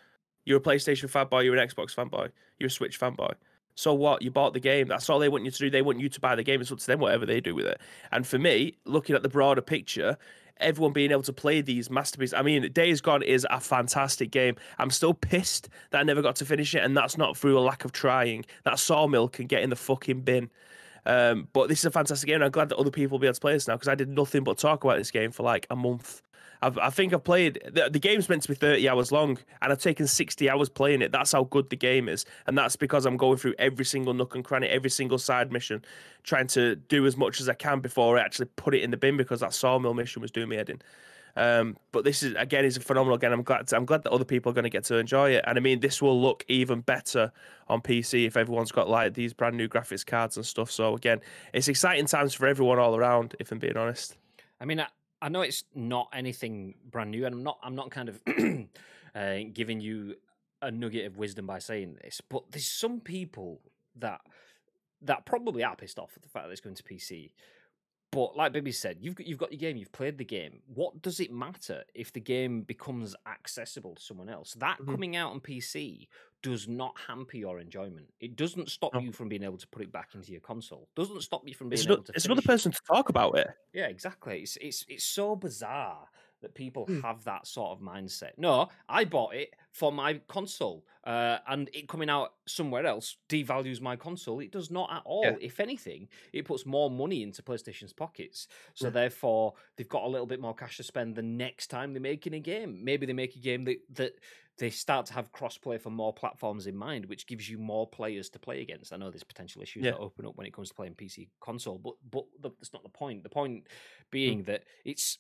You're 0.45 0.59
a 0.59 0.63
playstation 0.63 1.11
fanboy. 1.11 1.45
You're 1.45 1.57
an 1.57 1.69
xbox 1.69 1.95
fanboy. 1.95 2.31
You're 2.59 2.69
a 2.69 2.71
switch 2.71 3.01
fanboy 3.01 3.35
so 3.75 3.93
what? 3.95 4.23
You 4.23 4.31
bought 4.31 4.55
the 4.55 4.61
game. 4.61 4.89
That's 4.89 5.11
all 5.11 5.19
they 5.19 5.29
want 5.29 5.45
you 5.45 5.51
to 5.51 5.59
do. 5.59 5.71
They 5.71 5.83
want 5.83 6.01
you 6.01 6.09
to 6.09 6.21
buy 6.21 6.37
the 6.37 6.43
game. 6.43 6.61
It's 6.61 6.71
up 6.71 6.79
to 6.79 6.87
them, 6.87 7.01
whatever 7.01 7.27
they 7.27 7.41
do 7.41 7.55
with 7.55 7.67
it. 7.67 7.81
And 8.13 8.27
for 8.27 8.39
me, 8.39 8.77
looking 8.85 9.17
at 9.17 9.23
the 9.23 9.29
broader 9.29 9.63
picture, 9.63 10.17
everyone 10.59 10.93
being 10.93 11.11
able 11.11 11.23
to 11.23 11.33
play 11.33 11.61
these 11.61 11.91
masterpieces. 11.91 12.35
I 12.35 12.43
mean, 12.43 12.71
Days 12.73 13.01
Gone 13.01 13.23
is 13.23 13.47
a 13.51 13.61
fantastic 13.61 14.31
game. 14.31 14.57
I'm 14.79 14.91
still 14.91 15.15
pissed 15.15 15.69
that 15.91 15.99
I 15.99 16.03
never 16.05 16.23
got 16.23 16.37
to 16.37 16.45
finish 16.45 16.75
it, 16.75 16.85
and 16.85 16.97
that's 16.97 17.19
not 17.19 17.37
through 17.37 17.59
a 17.59 17.61
lack 17.61 17.85
of 17.85 17.93
trying. 17.93 18.45
That 18.65 18.79
sawmill 18.79 19.29
can 19.29 19.47
get 19.47 19.63
in 19.63 19.71
the 19.71 19.77
fucking 19.77 20.21
bin. 20.21 20.51
Um, 21.07 21.49
but 21.53 21.69
this 21.69 21.81
is 21.81 21.85
a 21.85 21.91
fantastic 21.91 22.27
game. 22.27 22.37
And 22.37 22.45
I'm 22.45 22.51
glad 22.51 22.69
that 22.71 22.77
other 22.77 22.91
people 22.91 23.17
will 23.17 23.21
be 23.21 23.27
able 23.27 23.35
to 23.35 23.41
play 23.41 23.53
this 23.53 23.69
now 23.69 23.75
because 23.75 23.89
I 23.89 23.95
did 23.95 24.09
nothing 24.09 24.45
but 24.45 24.59
talk 24.59 24.85
about 24.85 24.99
this 24.99 25.11
game 25.11 25.33
for 25.33 25.43
like 25.43 25.67
a 25.71 25.77
month. 25.77 26.23
I've, 26.63 26.79
i 26.79 26.91
think 26.91 27.13
I've 27.13 27.25
played 27.25 27.61
the, 27.71 27.89
the 27.91 27.99
game's 27.99 28.29
meant 28.29 28.43
to 28.43 28.49
be 28.49 28.55
30 28.55 28.89
hours 28.89 29.13
long, 29.13 29.39
and 29.63 29.73
I've 29.73 29.81
taken 29.81 30.07
60 30.07 30.49
hours 30.49 30.69
playing 30.69 31.03
it. 31.03 31.13
That's 31.13 31.33
how 31.33 31.45
good 31.45 31.71
the 31.71 31.77
game 31.77 32.09
is, 32.09 32.25
and 32.47 32.57
that's 32.57 32.77
because 32.77 33.07
I'm 33.07 33.17
going 33.17 33.39
through 33.39 33.55
every 33.59 33.85
single 33.85 34.15
nook 34.15 34.35
and 34.35 34.45
cranny, 34.45 34.69
every 34.69 34.91
single 34.91 35.19
side 35.19 35.53
mission, 35.53 35.85
trying 36.23 36.47
to 36.49 36.77
do 36.77 37.07
as 37.07 37.17
much 37.17 37.41
as 37.41 37.49
I 37.49 37.55
can 37.55 37.81
before 37.81 38.19
I 38.19 38.23
actually 38.23 38.47
put 38.57 38.75
it 38.75 38.83
in 38.83 38.91
the 38.91 38.97
bin 38.97 39.17
because 39.17 39.41
that 39.41 39.55
sawmill 39.55 39.95
mission 39.95 40.23
was 40.23 40.31
doing 40.31 40.49
me 40.49 40.57
head 40.57 40.71
in. 40.71 40.83
Um, 41.37 41.77
but 41.91 42.05
this 42.05 42.23
is 42.23 42.35
again 42.39 42.65
is 42.65 42.77
a 42.77 42.81
phenomenal 42.81 43.19
game. 43.19 43.33
I'm 43.33 43.43
glad 43.43 43.67
to, 43.69 43.77
I'm 43.77 43.85
glad 43.85 44.05
that 44.05 44.13
other 44.13 44.25
people 44.25 44.51
are 44.51 44.55
going 44.55 44.65
to 44.65 44.71
get 44.71 44.85
to 44.85 44.99
enjoy 44.99 45.33
it. 45.33 45.45
And 45.47 45.59
I 45.59 45.61
mean, 45.61 45.81
this 45.81 46.01
will 46.01 46.21
look 46.21 46.45
even 46.49 46.81
better 46.81 47.33
on 47.69 47.81
PC 47.81 48.27
if 48.27 48.37
everyone's 48.37 48.71
got 48.71 48.89
like 48.89 49.15
these 49.15 49.33
brand 49.33 49.57
new 49.57 49.69
graphics 49.69 50.07
cards 50.07 50.37
and 50.37 50.47
stuff. 50.47 50.71
So 50.71 50.95
again, 50.95 51.21
it's 51.53 51.69
exciting 51.69 52.07
times 52.07 52.35
for 52.35 52.47
everyone 52.47 52.79
all 52.79 52.95
around. 52.95 53.35
If 53.41 53.51
I'm 53.51 53.59
being 53.59 53.77
honest. 53.77 54.17
I 54.61 54.65
mean, 54.65 54.85
I 55.25 55.31
know 55.31 55.41
it's 55.41 55.65
not 55.75 56.11
anything 56.13 56.75
brand 56.91 57.11
new, 57.11 57.25
and 57.25 57.35
I'm 57.35 57.43
not 57.43 57.59
I'm 57.63 57.75
not 57.75 57.91
kind 57.91 58.11
of 58.11 58.21
uh, 59.15 59.39
giving 59.55 59.81
you 59.81 60.17
a 60.61 60.71
nugget 60.71 61.07
of 61.07 61.17
wisdom 61.17 61.47
by 61.47 61.61
saying 61.61 61.97
this, 62.03 62.21
but 62.29 62.43
there's 62.51 62.67
some 62.67 63.01
people 63.01 63.63
that 63.97 64.21
that 65.01 65.25
probably 65.25 65.65
are 65.65 65.77
pissed 65.77 65.99
off 65.99 66.13
at 66.15 66.23
the 66.23 66.29
fact 66.29 66.45
that 66.45 66.53
it's 66.53 66.61
going 66.61 66.77
to 66.77 66.83
PC. 66.83 67.33
But 68.11 68.37
like 68.37 68.53
Bibby 68.53 68.71
said, 68.71 68.99
you've 69.01 69.17
got, 69.17 69.27
you've 69.27 69.39
got 69.39 69.51
your 69.51 69.59
game, 69.59 69.77
you've 69.77 69.91
played 69.91 70.19
the 70.19 70.25
game. 70.25 70.61
What 70.73 71.03
does 71.03 71.19
it 71.19 71.33
matter 71.33 71.83
if 71.95 72.13
the 72.13 72.21
game 72.21 72.63
becomes 72.63 73.17
accessible 73.27 73.97
to 73.97 74.03
someone 74.03 74.29
else? 74.29 74.55
That 74.55 74.79
mm-hmm. 74.79 74.91
coming 74.91 75.17
out 75.17 75.33
on 75.33 75.41
PC 75.41 76.07
does 76.45 76.69
not 76.69 76.95
hamper 77.09 77.39
your 77.39 77.59
enjoyment. 77.59 78.05
It 78.21 78.37
doesn't 78.37 78.69
stop 78.69 78.93
no. 78.93 79.01
you 79.01 79.13
from 79.13 79.31
being 79.31 79.43
able 79.43 79.57
to 79.57 79.67
put 79.69 79.81
it 79.81 79.91
back 79.91 80.11
into 80.15 80.31
your 80.31 80.43
console. 80.43 80.91
Doesn't 80.95 81.23
stop 81.23 81.41
you 81.49 81.55
from 81.55 81.71
being 81.71 81.79
it's 81.79 81.87
able 81.87 81.97
no, 81.97 82.03
to. 82.03 82.13
It's 82.15 82.27
another 82.27 82.43
person 82.43 82.71
it. 82.71 82.75
to 82.75 82.83
talk 82.87 83.09
about 83.09 83.39
it. 83.39 83.49
Yeah, 83.73 83.87
exactly. 83.87 84.41
It's 84.41 84.59
it's 84.61 84.85
it's 84.87 85.05
so 85.05 85.37
bizarre 85.37 86.07
that 86.43 86.55
people 86.55 86.87
mm. 86.87 87.01
have 87.01 87.25
that 87.25 87.47
sort 87.47 87.71
of 87.71 87.81
mindset. 87.83 88.33
No, 88.37 88.69
I 88.91 89.07
bought 89.07 89.35
it 89.35 89.55
for 89.73 89.91
my 89.91 90.21
console, 90.29 90.85
uh, 91.05 91.39
and 91.49 91.71
it 91.73 91.89
coming 91.89 92.11
out 92.11 92.35
somewhere 92.47 92.85
else 92.85 93.17
devalues 93.31 93.81
my 93.81 93.97
console. 93.97 94.41
It 94.41 94.53
does 94.53 94.71
not 94.71 94.93
at 94.93 95.03
all. 95.07 95.25
Yeah. 95.25 95.37
If 95.41 95.61
anything, 95.61 96.09
it 96.35 96.45
puts 96.45 96.67
more 96.67 96.91
money 96.91 97.23
into 97.23 97.43
PlayStation's 97.43 97.95
pockets. 97.95 98.49
So 98.75 98.89
yeah. 98.89 98.91
therefore, 98.91 99.55
they've 99.77 99.89
got 99.89 100.03
a 100.03 100.09
little 100.09 100.27
bit 100.27 100.41
more 100.41 100.55
cash 100.55 100.77
to 100.77 100.83
spend 100.83 101.17
the 101.17 101.23
next 101.23 101.69
time 101.69 101.95
they're 101.95 102.03
making 102.03 102.35
a 102.35 102.41
game. 102.41 102.85
Maybe 102.85 103.07
they 103.07 103.15
make 103.15 103.35
a 103.35 103.41
game 103.41 103.65
that 103.65 103.79
that 103.95 104.13
they 104.59 104.71
start 104.71 105.07
to 105.07 105.15
have 105.15 105.33
crossplay 105.33 105.81
for 105.81 105.91
more 105.91 106.13
platforms 106.13 106.67
in 106.67 106.77
mind, 106.77 107.07
which 107.07 107.27
gives 107.27 107.49
you 107.49 107.59
more 107.59 107.87
players 107.89 108.29
to 108.31 108.39
play 108.39 108.63
against. 108.63 108.93
I 108.93 108.97
know 108.97 109.11
there's 109.11 109.25
potential 109.25 109.63
issues 109.63 109.85
yeah. 109.85 109.93
that 109.93 109.99
open 109.99 110.27
up 110.27 110.37
when 110.37 110.47
it 110.47 110.53
comes 110.53 110.69
to 110.69 110.75
playing 110.75 110.95
PC 110.95 111.29
console, 111.41 111.79
but 111.79 111.95
but 112.11 112.53
that's 112.59 112.73
not 112.73 112.83
the 112.83 112.89
point. 112.89 113.23
The 113.23 113.29
point 113.29 113.67
being 114.11 114.43
mm. 114.43 114.47
that 114.47 114.65
it's 114.85 115.19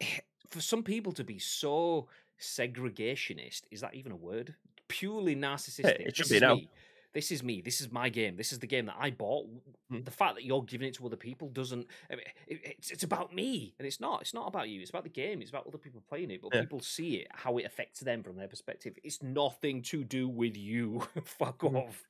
for 0.48 0.60
some 0.60 0.82
people 0.82 1.12
to 1.12 1.24
be 1.24 1.38
so 1.38 2.08
segregationist. 2.40 3.62
Is 3.70 3.80
that 3.80 3.94
even 3.94 4.12
a 4.12 4.16
word? 4.16 4.54
Purely 4.88 5.36
narcissistic. 5.36 6.06
it 6.06 6.16
should 6.16 6.28
be 6.28 6.40
now. 6.40 6.58
This 7.14 7.30
is 7.30 7.44
me. 7.44 7.60
This 7.60 7.80
is 7.80 7.92
my 7.92 8.08
game. 8.08 8.36
This 8.36 8.52
is 8.52 8.58
the 8.58 8.66
game 8.66 8.86
that 8.86 8.96
I 8.98 9.10
bought. 9.10 9.46
Mm. 9.92 10.04
The 10.04 10.10
fact 10.10 10.34
that 10.34 10.44
you're 10.44 10.62
giving 10.62 10.88
it 10.88 10.94
to 10.94 11.06
other 11.06 11.16
people 11.16 11.48
doesn't. 11.48 11.86
I 12.10 12.16
mean, 12.16 12.24
it, 12.48 12.60
it's, 12.64 12.90
it's 12.90 13.04
about 13.04 13.32
me, 13.32 13.72
and 13.78 13.86
it's 13.86 14.00
not. 14.00 14.20
It's 14.20 14.34
not 14.34 14.48
about 14.48 14.68
you. 14.68 14.80
It's 14.80 14.90
about 14.90 15.04
the 15.04 15.10
game. 15.10 15.40
It's 15.40 15.50
about 15.50 15.66
other 15.66 15.78
people 15.78 16.02
playing 16.08 16.32
it. 16.32 16.42
But 16.42 16.52
yeah. 16.52 16.60
people 16.62 16.80
see 16.80 17.14
it, 17.16 17.28
how 17.32 17.56
it 17.58 17.66
affects 17.66 18.00
them 18.00 18.24
from 18.24 18.36
their 18.36 18.48
perspective. 18.48 18.98
It's 19.04 19.22
nothing 19.22 19.82
to 19.82 20.02
do 20.02 20.28
with 20.28 20.56
you. 20.56 21.06
Fuck 21.24 21.60
mm. 21.60 21.76
off. 21.76 22.04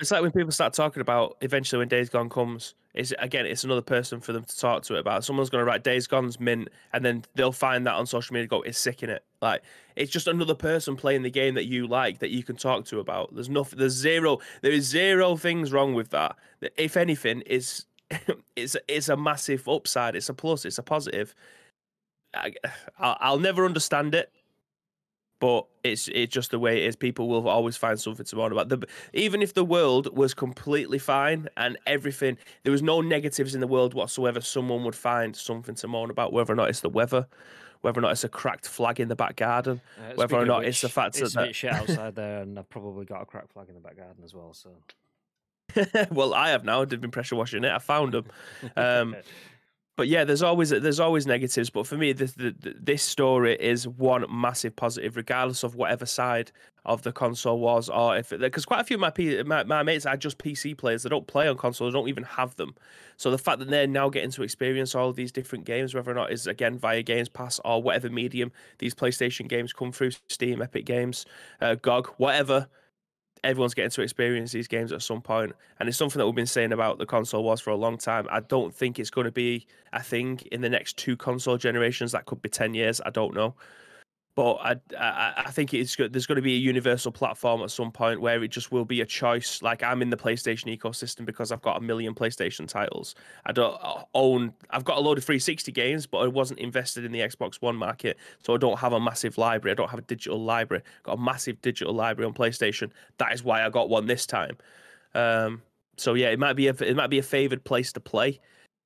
It's 0.00 0.12
like 0.12 0.22
when 0.22 0.30
people 0.30 0.52
start 0.52 0.74
talking 0.74 1.00
about 1.00 1.36
eventually 1.40 1.80
when 1.80 1.88
Days 1.88 2.08
Gone 2.08 2.28
comes, 2.28 2.74
It's 2.94 3.12
again 3.18 3.46
it's 3.46 3.64
another 3.64 3.82
person 3.82 4.20
for 4.20 4.32
them 4.32 4.44
to 4.44 4.56
talk 4.56 4.84
to 4.84 4.94
it 4.94 5.00
about. 5.00 5.24
Someone's 5.24 5.50
going 5.50 5.60
to 5.60 5.64
write 5.64 5.82
Days 5.82 6.06
Gone's 6.06 6.38
mint, 6.38 6.68
and 6.92 7.04
then 7.04 7.24
they'll 7.34 7.50
find 7.50 7.84
that 7.86 7.94
on 7.94 8.06
social 8.06 8.32
media. 8.34 8.46
Go, 8.46 8.62
it's 8.62 8.78
sick 8.78 9.02
in 9.02 9.10
it. 9.10 9.24
Like 9.42 9.62
it's 9.96 10.12
just 10.12 10.28
another 10.28 10.54
person 10.54 10.94
playing 10.94 11.22
the 11.22 11.30
game 11.30 11.54
that 11.54 11.66
you 11.66 11.88
like 11.88 12.20
that 12.20 12.30
you 12.30 12.44
can 12.44 12.54
talk 12.54 12.84
to 12.86 13.00
about. 13.00 13.34
There's 13.34 13.48
nothing. 13.48 13.78
There's 13.78 13.94
zero. 13.94 14.38
There 14.62 14.72
is 14.72 14.84
zero 14.86 15.36
things 15.36 15.72
wrong 15.72 15.94
with 15.94 16.10
that. 16.10 16.36
If 16.76 16.96
anything, 16.96 17.40
is 17.42 17.86
it's 18.56 18.76
it's 18.86 19.08
a 19.08 19.16
massive 19.16 19.68
upside. 19.68 20.14
It's 20.14 20.28
a 20.28 20.34
plus. 20.34 20.64
It's 20.64 20.78
a 20.78 20.82
positive. 20.84 21.34
I, 22.34 22.52
I'll 22.98 23.38
never 23.38 23.64
understand 23.64 24.14
it 24.14 24.30
but 25.40 25.66
it's 25.84 26.08
it's 26.08 26.32
just 26.32 26.50
the 26.50 26.58
way 26.58 26.82
it 26.82 26.88
is. 26.88 26.96
People 26.96 27.28
will 27.28 27.48
always 27.48 27.76
find 27.76 27.98
something 27.98 28.24
to 28.24 28.36
moan 28.36 28.52
about. 28.52 28.68
The, 28.68 28.86
even 29.12 29.42
if 29.42 29.54
the 29.54 29.64
world 29.64 30.16
was 30.16 30.34
completely 30.34 30.98
fine 30.98 31.48
and 31.56 31.78
everything, 31.86 32.38
there 32.64 32.72
was 32.72 32.82
no 32.82 33.00
negatives 33.00 33.54
in 33.54 33.60
the 33.60 33.66
world 33.66 33.94
whatsoever. 33.94 34.40
Someone 34.40 34.84
would 34.84 34.96
find 34.96 35.36
something 35.36 35.74
to 35.76 35.88
moan 35.88 36.10
about, 36.10 36.32
whether 36.32 36.52
or 36.52 36.56
not 36.56 36.68
it's 36.68 36.80
the 36.80 36.88
weather, 36.88 37.26
whether 37.82 37.98
or 37.98 38.02
not 38.02 38.12
it's 38.12 38.24
a 38.24 38.28
cracked 38.28 38.66
flag 38.66 39.00
in 39.00 39.08
the 39.08 39.16
back 39.16 39.36
garden, 39.36 39.80
uh, 39.98 40.14
whether 40.14 40.36
or 40.36 40.44
not 40.44 40.60
which, 40.60 40.68
it's 40.68 40.80
the 40.80 40.88
fact 40.88 41.18
it's 41.18 41.34
that 41.34 41.42
a 41.42 41.46
bit 41.46 41.56
shit 41.56 41.72
outside 41.72 42.14
there, 42.14 42.42
and 42.42 42.58
I've 42.58 42.68
probably 42.68 43.04
got 43.04 43.22
a 43.22 43.26
cracked 43.26 43.52
flag 43.52 43.68
in 43.68 43.74
the 43.74 43.80
back 43.80 43.96
garden 43.96 44.22
as 44.24 44.34
well. 44.34 44.52
So. 44.52 44.70
well, 46.10 46.34
I 46.34 46.50
have 46.50 46.64
now. 46.64 46.82
I've 46.82 46.88
been 46.88 47.10
pressure 47.10 47.36
washing 47.36 47.64
it. 47.64 47.70
I 47.70 47.78
found 47.78 48.14
them. 48.14 48.26
Um, 48.76 49.16
but 49.98 50.06
yeah, 50.06 50.22
there's 50.22 50.44
always 50.44 50.70
there's 50.70 51.00
always 51.00 51.26
negatives. 51.26 51.70
But 51.70 51.84
for 51.84 51.96
me, 51.96 52.12
this 52.12 52.32
this 52.36 53.02
story 53.02 53.56
is 53.56 53.88
one 53.88 54.24
massive 54.30 54.76
positive, 54.76 55.16
regardless 55.16 55.64
of 55.64 55.74
whatever 55.74 56.06
side 56.06 56.52
of 56.84 57.02
the 57.02 57.10
console 57.10 57.58
was, 57.58 57.88
or 57.88 58.16
if 58.16 58.30
because 58.30 58.64
quite 58.64 58.80
a 58.80 58.84
few 58.84 58.94
of 58.94 59.00
my, 59.00 59.42
my, 59.42 59.64
my 59.64 59.82
mates 59.82 60.06
are 60.06 60.16
just 60.16 60.38
PC 60.38 60.78
players. 60.78 61.02
They 61.02 61.08
don't 61.08 61.26
play 61.26 61.48
on 61.48 61.56
console. 61.56 61.88
They 61.88 61.92
don't 61.92 62.08
even 62.08 62.22
have 62.22 62.54
them. 62.54 62.76
So 63.16 63.32
the 63.32 63.38
fact 63.38 63.58
that 63.58 63.70
they're 63.70 63.88
now 63.88 64.08
getting 64.08 64.30
to 64.30 64.44
experience 64.44 64.94
all 64.94 65.12
these 65.12 65.32
different 65.32 65.64
games, 65.64 65.96
whether 65.96 66.12
or 66.12 66.14
not 66.14 66.30
is 66.30 66.46
again 66.46 66.78
via 66.78 67.02
Games 67.02 67.28
Pass 67.28 67.58
or 67.64 67.82
whatever 67.82 68.08
medium 68.08 68.52
these 68.78 68.94
PlayStation 68.94 69.48
games 69.48 69.72
come 69.72 69.90
through, 69.90 70.12
Steam, 70.28 70.62
Epic 70.62 70.86
Games, 70.86 71.26
uh, 71.60 71.74
GOG, 71.74 72.14
whatever 72.18 72.68
everyone's 73.44 73.74
getting 73.74 73.90
to 73.90 74.02
experience 74.02 74.52
these 74.52 74.68
games 74.68 74.92
at 74.92 75.02
some 75.02 75.20
point, 75.20 75.52
and 75.78 75.88
it's 75.88 75.98
something 75.98 76.18
that 76.18 76.26
we've 76.26 76.34
been 76.34 76.46
saying 76.46 76.72
about 76.72 76.98
the 76.98 77.06
console 77.06 77.42
wars 77.42 77.60
for 77.60 77.70
a 77.70 77.76
long 77.76 77.98
time. 77.98 78.26
I 78.30 78.40
don't 78.40 78.74
think 78.74 78.98
it's 78.98 79.10
going 79.10 79.26
to 79.26 79.32
be 79.32 79.66
a 79.92 80.02
thing 80.02 80.40
in 80.52 80.60
the 80.60 80.68
next 80.68 80.96
two 80.96 81.16
console 81.16 81.56
generations. 81.56 82.12
That 82.12 82.26
could 82.26 82.42
be 82.42 82.48
ten 82.48 82.74
years. 82.74 83.00
I 83.04 83.10
don't 83.10 83.34
know, 83.34 83.54
but 84.38 84.54
I, 84.62 84.76
I, 84.96 85.32
I 85.46 85.50
think 85.50 85.74
it's 85.74 85.96
good. 85.96 86.12
There's 86.12 86.26
going 86.26 86.36
to 86.36 86.42
be 86.42 86.54
a 86.54 86.58
universal 86.58 87.10
platform 87.10 87.60
at 87.62 87.72
some 87.72 87.90
point 87.90 88.20
where 88.20 88.40
it 88.44 88.52
just 88.52 88.70
will 88.70 88.84
be 88.84 89.00
a 89.00 89.04
choice. 89.04 89.62
Like 89.62 89.82
I'm 89.82 90.00
in 90.00 90.10
the 90.10 90.16
PlayStation 90.16 90.72
ecosystem 90.78 91.26
because 91.26 91.50
I've 91.50 91.60
got 91.60 91.76
a 91.76 91.80
million 91.80 92.14
PlayStation 92.14 92.68
titles. 92.68 93.16
I 93.46 93.50
don't 93.50 93.76
uh, 93.82 94.04
own. 94.14 94.52
I've 94.70 94.84
got 94.84 94.96
a 94.96 95.00
load 95.00 95.18
of 95.18 95.24
360 95.24 95.72
games, 95.72 96.06
but 96.06 96.18
I 96.18 96.28
wasn't 96.28 96.60
invested 96.60 97.04
in 97.04 97.10
the 97.10 97.18
Xbox 97.18 97.56
One 97.60 97.74
market, 97.74 98.16
so 98.44 98.54
I 98.54 98.58
don't 98.58 98.78
have 98.78 98.92
a 98.92 99.00
massive 99.00 99.38
library. 99.38 99.72
I 99.72 99.74
don't 99.74 99.90
have 99.90 99.98
a 99.98 100.02
digital 100.02 100.40
library. 100.40 100.84
I've 100.98 101.02
got 101.02 101.18
a 101.18 101.20
massive 101.20 101.60
digital 101.60 101.92
library 101.92 102.28
on 102.28 102.32
PlayStation. 102.32 102.92
That 103.16 103.32
is 103.32 103.42
why 103.42 103.66
I 103.66 103.70
got 103.70 103.88
one 103.88 104.06
this 104.06 104.24
time. 104.24 104.56
Um, 105.16 105.62
so 105.96 106.14
yeah, 106.14 106.28
it 106.28 106.38
might 106.38 106.52
be 106.52 106.68
a 106.68 106.74
it 106.74 106.94
might 106.94 107.10
be 107.10 107.18
a 107.18 107.24
favored 107.24 107.64
place 107.64 107.92
to 107.94 107.98
play 107.98 108.38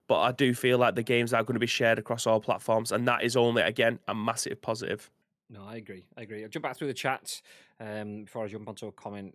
but 0.08 0.20
I 0.20 0.32
do 0.32 0.52
feel 0.52 0.78
like 0.78 0.94
the 0.94 1.02
games 1.02 1.32
are 1.32 1.42
going 1.42 1.54
to 1.54 1.60
be 1.60 1.66
shared 1.66 1.98
across 1.98 2.26
all 2.26 2.40
platforms, 2.40 2.92
and 2.92 3.06
that 3.08 3.22
is 3.22 3.36
only 3.36 3.62
again 3.62 3.98
a 4.08 4.14
massive 4.14 4.60
positive. 4.60 5.10
No, 5.50 5.64
I 5.64 5.76
agree. 5.76 6.07
I 6.16 6.22
agree. 6.22 6.42
I'll 6.42 6.48
jump 6.48 6.62
back 6.62 6.76
through 6.76 6.88
the 6.88 6.94
chat 6.94 7.42
um, 7.78 8.24
before 8.24 8.44
I 8.44 8.48
jump 8.48 8.68
onto 8.68 8.87
a 8.87 8.92
comment 8.92 9.35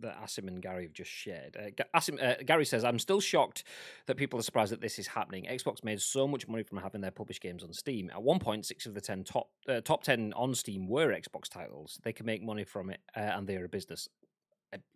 that 0.00 0.20
Asim 0.22 0.48
and 0.48 0.62
Gary 0.62 0.84
have 0.84 0.92
just 0.92 1.10
shared. 1.10 1.56
Uh, 1.56 1.98
Asim, 1.98 2.22
uh, 2.22 2.42
Gary 2.44 2.64
says, 2.64 2.84
I'm 2.84 2.98
still 2.98 3.20
shocked 3.20 3.64
that 4.06 4.16
people 4.16 4.38
are 4.38 4.42
surprised 4.42 4.72
that 4.72 4.80
this 4.80 4.98
is 4.98 5.08
happening. 5.08 5.44
Xbox 5.44 5.82
made 5.82 6.00
so 6.00 6.26
much 6.26 6.46
money 6.48 6.62
from 6.62 6.78
having 6.78 7.00
their 7.00 7.10
published 7.10 7.42
games 7.42 7.62
on 7.62 7.72
Steam. 7.72 8.10
At 8.10 8.22
one 8.22 8.38
point, 8.38 8.66
six 8.66 8.86
of 8.86 8.94
the 8.94 9.00
10 9.00 9.24
top, 9.24 9.50
uh, 9.68 9.80
top 9.80 10.02
10 10.04 10.32
on 10.34 10.54
Steam 10.54 10.86
were 10.88 11.08
Xbox 11.08 11.48
titles. 11.48 11.98
They 12.02 12.12
can 12.12 12.26
make 12.26 12.42
money 12.42 12.64
from 12.64 12.90
it, 12.90 13.00
uh, 13.16 13.20
and 13.20 13.46
they 13.46 13.56
are 13.56 13.64
a 13.64 13.68
business. 13.68 14.08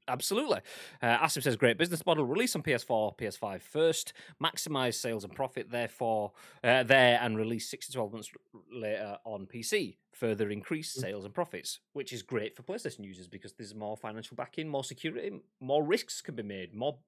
Absolutely. 0.09 0.61
Uh, 1.01 1.19
Asim 1.19 1.43
says, 1.43 1.57
great 1.57 1.79
business 1.79 2.05
model. 2.05 2.25
Release 2.25 2.57
on 2.57 2.63
PS4, 2.63 3.17
PS5 3.17 3.63
first, 3.63 4.13
maximize 4.43 4.95
sales 4.95 5.25
and 5.25 5.35
profit, 5.35 5.71
therefore, 5.71 6.33
uh, 6.65 6.83
there 6.83 7.19
and 7.23 7.39
release 7.39 7.71
six 7.71 7.87
to 7.87 7.93
12 7.93 8.13
months 8.13 8.31
later 8.73 9.17
on 9.25 9.47
PC. 9.47 9.97
Further 10.15 10.51
increase 10.51 10.97
mm. 10.97 11.01
sales 11.01 11.25
and 11.25 11.33
profits, 11.33 11.81
which 11.93 12.13
is 12.13 12.23
great 12.23 12.57
for 12.57 12.63
PlayStation 12.63 13.05
users 13.05 13.29
because 13.29 13.53
there's 13.53 13.75
more 13.75 13.97
financial 13.97 14.37
backing, 14.37 14.69
more 14.69 14.85
security, 14.85 15.41
more 15.61 15.83
risks 15.83 16.21
can 16.21 16.35
be 16.35 16.43
made, 16.43 16.75
more 16.75 16.99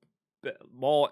more 0.75 1.11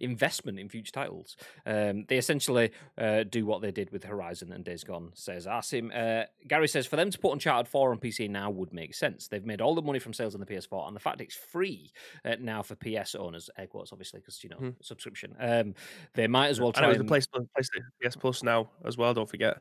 investment 0.00 0.58
in 0.58 0.68
future 0.68 0.92
titles. 0.92 1.36
Um, 1.66 2.04
they 2.08 2.18
essentially 2.18 2.70
uh, 2.98 3.24
do 3.24 3.46
what 3.46 3.62
they 3.62 3.70
did 3.70 3.90
with 3.90 4.04
Horizon 4.04 4.52
and 4.52 4.64
Days 4.64 4.84
Gone, 4.84 5.10
says 5.14 5.46
Asim. 5.46 5.90
Uh, 5.94 6.26
Gary 6.48 6.68
says, 6.68 6.86
for 6.86 6.96
them 6.96 7.10
to 7.10 7.18
put 7.18 7.32
Uncharted 7.32 7.68
4 7.68 7.92
on 7.92 7.98
PC 7.98 8.28
now 8.28 8.50
would 8.50 8.72
make 8.72 8.94
sense. 8.94 9.28
They've 9.28 9.44
made 9.44 9.60
all 9.60 9.74
the 9.74 9.82
money 9.82 9.98
from 9.98 10.12
sales 10.12 10.34
on 10.34 10.40
the 10.40 10.46
PS4, 10.46 10.86
and 10.86 10.96
the 10.96 11.00
fact 11.00 11.20
it's 11.20 11.34
free 11.34 11.92
uh, 12.24 12.36
now 12.40 12.62
for 12.62 12.74
PS 12.76 13.14
owners, 13.14 13.50
air 13.58 13.66
quotes, 13.66 13.92
obviously, 13.92 14.20
because, 14.20 14.42
you 14.42 14.50
know, 14.50 14.56
hmm. 14.56 14.70
subscription, 14.80 15.34
um, 15.38 15.74
they 16.14 16.26
might 16.26 16.48
as 16.48 16.60
well 16.60 16.72
try. 16.72 16.88
And 16.88 17.00
and... 17.00 17.08
the 17.08 17.12
PlayStation 17.12 17.82
PS 18.02 18.16
Plus 18.16 18.42
now 18.42 18.70
as 18.84 18.96
well, 18.96 19.14
don't 19.14 19.28
forget. 19.28 19.58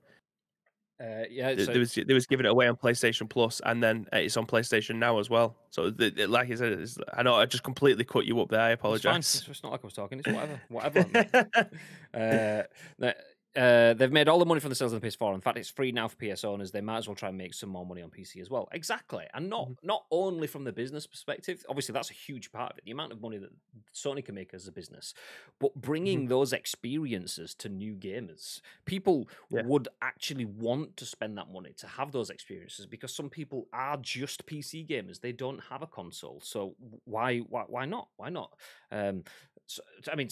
Uh, 1.02 1.24
yeah, 1.30 1.56
so... 1.56 1.66
there 1.66 1.80
was 1.80 1.94
there 1.94 2.14
was 2.14 2.26
giving 2.26 2.46
it 2.46 2.50
away 2.50 2.68
on 2.68 2.76
PlayStation 2.76 3.30
Plus, 3.30 3.62
and 3.66 3.82
then 3.82 4.06
it's 4.12 4.36
on 4.36 4.46
PlayStation 4.46 4.96
now 4.96 5.20
as 5.20 5.30
well. 5.30 5.56
So, 5.70 5.90
the, 5.90 6.10
the, 6.10 6.28
like 6.28 6.52
I 6.52 6.56
said, 6.56 6.88
I 7.14 7.24
know 7.24 7.36
I 7.36 7.46
just 7.46 7.64
completely 7.64 8.04
cut 8.04 8.26
you 8.26 8.40
up 8.42 8.50
there. 8.50 8.60
I 8.60 8.72
apologize. 8.72 9.18
It's, 9.18 9.48
it's, 9.48 9.64
not 9.64 9.72
like 9.72 9.82
I 9.84 9.88
was 9.88 9.94
talking. 9.94 10.20
It's 10.20 10.28
whatever, 10.28 10.62
whatever. 10.68 11.70
uh, 13.02 13.04
uh, 13.56 13.94
they've 13.96 14.12
made 14.12 14.28
all 14.28 14.38
the 14.38 14.46
money 14.46 14.60
from 14.60 14.70
the 14.70 14.76
sales 14.76 14.94
of 14.94 15.02
the 15.02 15.08
PS4. 15.08 15.34
In 15.34 15.42
fact, 15.42 15.58
it's 15.58 15.70
free 15.70 15.92
now 15.92 16.08
for 16.08 16.16
PS 16.18 16.44
owners. 16.44 16.72
They 16.72 16.82
might 16.82 17.00
as 17.00 17.08
well 17.08 17.16
try 17.16 17.30
and 17.30 17.38
make 17.38 17.56
some 17.56 17.70
more 17.70 17.86
money 17.86 18.02
on 18.02 18.12
PC 18.12 18.40
as 18.42 18.50
well. 18.50 18.70
Exactly, 18.72 19.26
and 19.34 19.50
not 19.50 19.70
mm-hmm. 19.70 19.88
not 19.88 20.06
only 20.12 20.46
from 20.46 20.66
the 20.66 20.72
business 20.72 21.08
perspective. 21.08 21.66
Obviously, 21.68 21.94
that's 21.94 22.12
a 22.12 22.14
huge 22.14 22.52
part 22.52 22.72
of 22.72 22.78
it. 22.78 22.86
The 22.86 22.92
amount 22.92 23.12
of 23.12 23.22
money 23.22 23.40
that 23.40 23.50
Sony 23.94 24.24
can 24.24 24.36
make 24.36 24.54
as 24.54 24.68
a 24.68 24.72
business, 24.72 25.16
but 25.60 25.74
bringing 25.76 26.20
mm-hmm. 26.20 26.30
those 26.30 26.54
experiences 26.54 27.56
to 27.56 27.70
new 27.70 27.96
gamers, 27.96 28.62
people 28.86 29.28
yeah. 29.50 29.64
would 29.66 29.88
actually 30.02 30.46
want 30.46 30.96
to 30.98 31.06
spend 31.06 31.38
that 31.40 31.52
money 31.52 31.74
to 31.78 31.88
have 31.88 32.12
those 32.12 32.30
experiences 32.30 32.86
because 32.86 33.14
some 33.16 33.30
people 33.30 33.68
are 33.74 33.98
just 33.98 34.46
PC 34.46 34.88
gamers. 34.88 35.22
They 35.22 35.32
don't 35.32 35.60
have 35.72 35.82
a 35.82 35.88
console, 35.88 36.40
so 36.44 36.76
why 37.06 37.40
why 37.40 37.64
why 37.68 37.86
not? 37.86 38.10
Why 38.18 38.30
not? 38.30 38.54
Um, 38.92 39.24
so, 39.66 39.82
I 40.12 40.16
mean, 40.16 40.30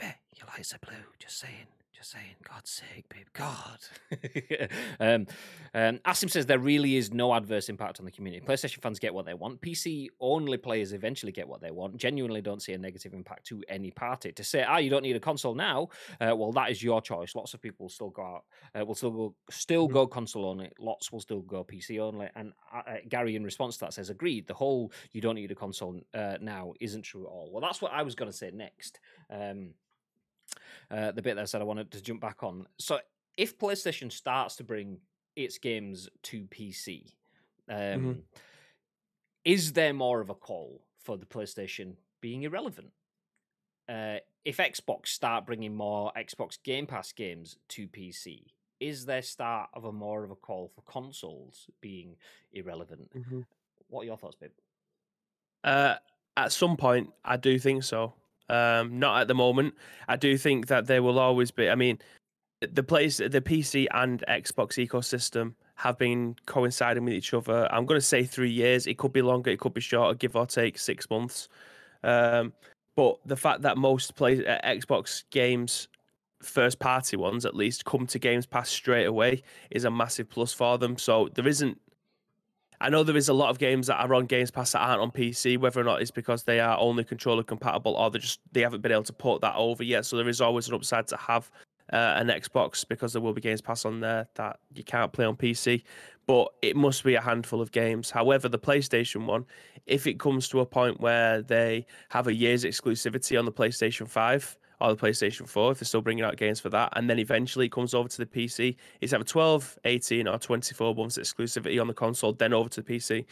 your 0.00 0.46
lights 0.56 0.72
are 0.74 0.78
blue. 0.78 0.94
Just 1.18 1.40
saying. 1.40 1.66
Just 1.92 2.12
saying, 2.12 2.36
God's 2.48 2.70
sake, 2.70 3.04
babe, 3.08 3.26
God. 3.32 3.80
um, 5.00 5.26
um, 5.74 5.98
Asim 6.06 6.30
says 6.30 6.46
there 6.46 6.58
really 6.58 6.96
is 6.96 7.12
no 7.12 7.34
adverse 7.34 7.68
impact 7.68 7.98
on 7.98 8.04
the 8.04 8.12
community. 8.12 8.44
PlayStation 8.46 8.80
fans 8.80 9.00
get 9.00 9.12
what 9.12 9.26
they 9.26 9.34
want. 9.34 9.60
PC 9.60 10.06
only 10.20 10.56
players 10.56 10.92
eventually 10.92 11.32
get 11.32 11.48
what 11.48 11.60
they 11.60 11.72
want. 11.72 11.96
Genuinely 11.96 12.40
don't 12.40 12.62
see 12.62 12.72
a 12.74 12.78
negative 12.78 13.12
impact 13.12 13.44
to 13.46 13.62
any 13.68 13.90
party. 13.90 14.30
To 14.30 14.44
say, 14.44 14.62
ah, 14.62 14.78
you 14.78 14.88
don't 14.88 15.02
need 15.02 15.16
a 15.16 15.20
console 15.20 15.54
now, 15.54 15.88
uh, 16.20 16.34
well, 16.34 16.52
that 16.52 16.70
is 16.70 16.80
your 16.80 17.02
choice. 17.02 17.34
Lots 17.34 17.54
of 17.54 17.60
people 17.60 17.88
still 17.88 18.10
go 18.10 18.22
out, 18.22 18.44
uh, 18.78 18.84
will 18.84 18.94
still 18.94 19.10
go, 19.10 19.34
still 19.50 19.86
mm-hmm. 19.86 19.94
go 19.94 20.06
console 20.06 20.44
only. 20.44 20.70
Lots 20.78 21.10
will 21.10 21.20
still 21.20 21.40
go 21.40 21.64
PC 21.64 21.98
only. 21.98 22.28
And 22.36 22.52
uh, 22.72 22.82
uh, 22.88 22.96
Gary, 23.08 23.34
in 23.34 23.42
response 23.42 23.76
to 23.78 23.86
that, 23.86 23.94
says, 23.94 24.10
agreed. 24.10 24.46
The 24.46 24.54
whole 24.54 24.92
you 25.10 25.20
don't 25.20 25.34
need 25.34 25.50
a 25.50 25.56
console 25.56 26.00
uh, 26.14 26.36
now 26.40 26.72
isn't 26.80 27.02
true 27.02 27.24
at 27.24 27.30
all. 27.30 27.50
Well, 27.52 27.60
that's 27.60 27.82
what 27.82 27.92
I 27.92 28.02
was 28.02 28.14
going 28.14 28.30
to 28.30 28.36
say 28.36 28.52
next. 28.52 29.00
Um, 29.28 29.74
uh, 30.90 31.12
the 31.12 31.22
bit 31.22 31.36
that 31.36 31.42
I 31.42 31.44
said 31.44 31.60
I 31.60 31.64
wanted 31.64 31.90
to 31.92 32.02
jump 32.02 32.20
back 32.20 32.42
on. 32.42 32.66
So 32.78 32.98
if 33.36 33.58
PlayStation 33.58 34.10
starts 34.10 34.56
to 34.56 34.64
bring 34.64 34.98
its 35.36 35.58
games 35.58 36.08
to 36.24 36.44
PC, 36.44 37.12
um, 37.68 37.76
mm-hmm. 37.76 38.12
is 39.44 39.72
there 39.72 39.94
more 39.94 40.20
of 40.20 40.30
a 40.30 40.34
call 40.34 40.82
for 40.98 41.16
the 41.16 41.26
PlayStation 41.26 41.94
being 42.20 42.42
irrelevant? 42.42 42.90
Uh, 43.88 44.16
if 44.44 44.58
Xbox 44.58 45.08
start 45.08 45.46
bringing 45.46 45.74
more 45.74 46.12
Xbox 46.16 46.58
Game 46.62 46.86
Pass 46.86 47.12
games 47.12 47.56
to 47.68 47.88
PC, 47.88 48.46
is 48.78 49.04
there 49.04 49.22
start 49.22 49.68
of 49.74 49.84
a 49.84 49.92
more 49.92 50.24
of 50.24 50.30
a 50.30 50.36
call 50.36 50.70
for 50.74 50.82
consoles 50.82 51.66
being 51.80 52.16
irrelevant? 52.52 53.10
Mm-hmm. 53.14 53.40
What 53.88 54.02
are 54.02 54.06
your 54.06 54.16
thoughts, 54.16 54.36
babe? 54.36 54.50
Uh, 55.62 55.96
at 56.36 56.52
some 56.52 56.76
point, 56.76 57.10
I 57.24 57.36
do 57.36 57.58
think 57.58 57.84
so. 57.84 58.14
Um, 58.50 58.98
not 58.98 59.20
at 59.20 59.28
the 59.28 59.34
moment. 59.34 59.74
I 60.08 60.16
do 60.16 60.36
think 60.36 60.66
that 60.66 60.86
there 60.86 61.02
will 61.02 61.18
always 61.18 61.52
be. 61.52 61.70
I 61.70 61.76
mean, 61.76 61.98
the 62.60 62.82
place, 62.82 63.18
the 63.18 63.40
PC 63.40 63.86
and 63.92 64.24
Xbox 64.28 64.84
ecosystem 64.84 65.54
have 65.76 65.96
been 65.96 66.34
coinciding 66.46 67.04
with 67.04 67.14
each 67.14 67.32
other. 67.32 67.72
I'm 67.72 67.86
going 67.86 68.00
to 68.00 68.06
say 68.06 68.24
three 68.24 68.50
years. 68.50 68.86
It 68.86 68.98
could 68.98 69.12
be 69.12 69.22
longer. 69.22 69.50
It 69.50 69.60
could 69.60 69.72
be 69.72 69.80
shorter, 69.80 70.14
give 70.14 70.34
or 70.34 70.46
take 70.46 70.78
six 70.78 71.08
months. 71.08 71.48
Um, 72.02 72.52
but 72.96 73.18
the 73.24 73.36
fact 73.36 73.62
that 73.62 73.78
most 73.78 74.16
play 74.16 74.44
uh, 74.44 74.58
Xbox 74.66 75.22
games, 75.30 75.86
first 76.42 76.80
party 76.80 77.16
ones 77.16 77.46
at 77.46 77.54
least, 77.54 77.84
come 77.84 78.06
to 78.08 78.18
Games 78.18 78.46
Pass 78.46 78.68
straight 78.68 79.06
away 79.06 79.42
is 79.70 79.84
a 79.84 79.90
massive 79.90 80.28
plus 80.28 80.52
for 80.52 80.76
them. 80.76 80.98
So 80.98 81.28
there 81.34 81.46
isn't 81.46 81.80
I 82.80 82.88
know 82.88 83.02
there 83.02 83.16
is 83.16 83.28
a 83.28 83.34
lot 83.34 83.50
of 83.50 83.58
games 83.58 83.88
that 83.88 84.00
are 84.00 84.14
on 84.14 84.24
Games 84.24 84.50
Pass 84.50 84.72
that 84.72 84.80
aren't 84.80 85.02
on 85.02 85.10
PC, 85.10 85.58
whether 85.58 85.80
or 85.80 85.84
not 85.84 86.00
it's 86.00 86.10
because 86.10 86.44
they 86.44 86.60
are 86.60 86.78
only 86.78 87.04
controller 87.04 87.42
compatible 87.42 87.94
or 87.94 88.10
they 88.10 88.18
just 88.18 88.40
they 88.52 88.62
haven't 88.62 88.80
been 88.80 88.92
able 88.92 89.02
to 89.02 89.12
port 89.12 89.42
that 89.42 89.54
over 89.54 89.84
yet. 89.84 90.06
So 90.06 90.16
there 90.16 90.28
is 90.28 90.40
always 90.40 90.68
an 90.68 90.74
upside 90.74 91.06
to 91.08 91.16
have 91.18 91.50
uh, 91.92 92.14
an 92.16 92.28
Xbox 92.28 92.86
because 92.88 93.12
there 93.12 93.20
will 93.20 93.34
be 93.34 93.40
Games 93.40 93.60
Pass 93.60 93.84
on 93.84 94.00
there 94.00 94.26
that 94.36 94.60
you 94.74 94.82
can't 94.82 95.12
play 95.12 95.26
on 95.26 95.36
PC. 95.36 95.82
But 96.26 96.48
it 96.62 96.76
must 96.76 97.04
be 97.04 97.16
a 97.16 97.20
handful 97.20 97.60
of 97.60 97.70
games. 97.72 98.10
However, 98.10 98.48
the 98.48 98.58
PlayStation 98.58 99.26
one, 99.26 99.44
if 99.86 100.06
it 100.06 100.18
comes 100.18 100.48
to 100.48 100.60
a 100.60 100.66
point 100.66 101.00
where 101.00 101.42
they 101.42 101.86
have 102.10 102.28
a 102.28 102.34
year's 102.34 102.64
exclusivity 102.64 103.38
on 103.38 103.44
the 103.44 103.52
PlayStation 103.52 104.08
5, 104.08 104.56
or 104.80 104.94
the 104.94 104.96
PlayStation 104.96 105.48
4 105.48 105.72
if 105.72 105.78
they're 105.78 105.86
still 105.86 106.00
bringing 106.00 106.24
out 106.24 106.36
games 106.36 106.60
for 106.60 106.70
that. 106.70 106.92
And 106.96 107.08
then 107.08 107.18
eventually 107.18 107.66
it 107.66 107.72
comes 107.72 107.94
over 107.94 108.08
to 108.08 108.18
the 108.18 108.26
PC. 108.26 108.76
It's 109.00 109.12
either 109.12 109.24
12, 109.24 109.78
18, 109.84 110.28
or 110.28 110.38
24 110.38 110.94
months 110.94 111.18
exclusivity 111.18 111.80
on 111.80 111.86
the 111.86 111.94
console, 111.94 112.32
then 112.32 112.52
over 112.52 112.68
to 112.70 112.82
the 112.82 112.94
PC. 112.94 113.26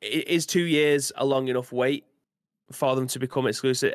Is 0.00 0.46
two 0.46 0.62
years 0.62 1.12
a 1.16 1.24
long 1.24 1.48
enough 1.48 1.72
wait 1.72 2.04
for 2.70 2.96
them 2.96 3.06
to 3.08 3.18
become 3.18 3.46
exclusive? 3.46 3.92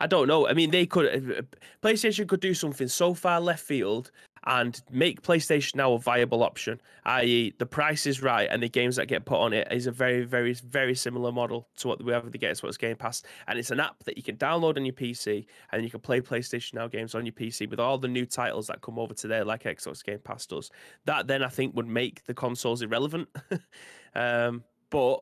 I 0.00 0.06
don't 0.06 0.28
know. 0.28 0.46
I 0.48 0.54
mean, 0.54 0.70
they 0.70 0.86
could. 0.86 1.06
Uh, 1.06 1.38
uh, 1.38 1.42
PlayStation 1.82 2.26
could 2.26 2.40
do 2.40 2.54
something 2.54 2.88
so 2.88 3.14
far 3.14 3.40
left 3.40 3.64
field 3.64 4.10
and 4.46 4.80
make 4.90 5.22
PlayStation 5.22 5.76
now 5.76 5.92
a 5.92 5.98
viable 5.98 6.42
option, 6.42 6.80
i.e., 7.04 7.54
the 7.58 7.66
price 7.66 8.06
is 8.06 8.22
right 8.22 8.48
and 8.50 8.62
the 8.62 8.68
games 8.68 8.96
that 8.96 9.06
get 9.06 9.24
put 9.24 9.38
on 9.38 9.52
it 9.52 9.68
is 9.70 9.86
a 9.86 9.92
very, 9.92 10.24
very, 10.24 10.54
very 10.54 10.94
similar 10.94 11.32
model 11.32 11.68
to 11.76 11.88
what 11.88 12.02
we 12.02 12.12
have 12.12 12.24
with 12.24 12.32
the 12.32 12.38
Games 12.38 12.62
What's 12.62 12.76
Game 12.76 12.96
Pass. 12.96 13.22
And 13.46 13.58
it's 13.58 13.70
an 13.70 13.80
app 13.80 14.02
that 14.04 14.16
you 14.16 14.22
can 14.22 14.36
download 14.36 14.76
on 14.76 14.84
your 14.84 14.94
PC 14.94 15.46
and 15.72 15.82
you 15.82 15.90
can 15.90 16.00
play 16.00 16.20
PlayStation 16.20 16.74
Now 16.74 16.88
games 16.88 17.14
on 17.14 17.26
your 17.26 17.32
PC 17.32 17.68
with 17.68 17.80
all 17.80 17.98
the 17.98 18.08
new 18.08 18.26
titles 18.26 18.66
that 18.68 18.80
come 18.80 18.98
over 18.98 19.14
to 19.14 19.28
there, 19.28 19.44
like 19.44 19.64
Xbox 19.64 20.04
Game 20.04 20.20
Pass 20.20 20.46
does. 20.46 20.70
That 21.04 21.26
then 21.26 21.42
I 21.42 21.48
think 21.48 21.74
would 21.76 21.88
make 21.88 22.24
the 22.24 22.34
consoles 22.34 22.82
irrelevant. 22.82 23.28
um, 24.14 24.64
but 24.90 25.20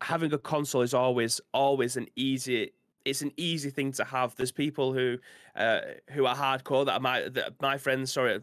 having 0.00 0.32
a 0.32 0.38
console 0.38 0.82
is 0.82 0.94
always, 0.94 1.40
always 1.52 1.96
an 1.96 2.06
easy 2.16 2.72
it's 3.08 3.22
an 3.22 3.32
easy 3.36 3.70
thing 3.70 3.92
to 3.92 4.04
have. 4.04 4.34
There's 4.36 4.52
people 4.52 4.92
who 4.92 5.18
uh, 5.56 5.80
who 6.10 6.26
are 6.26 6.36
hardcore 6.36 6.84
that 6.86 6.92
are 6.92 7.00
my 7.00 7.28
that 7.30 7.60
my 7.60 7.78
friends. 7.78 8.12
Sorry, 8.12 8.40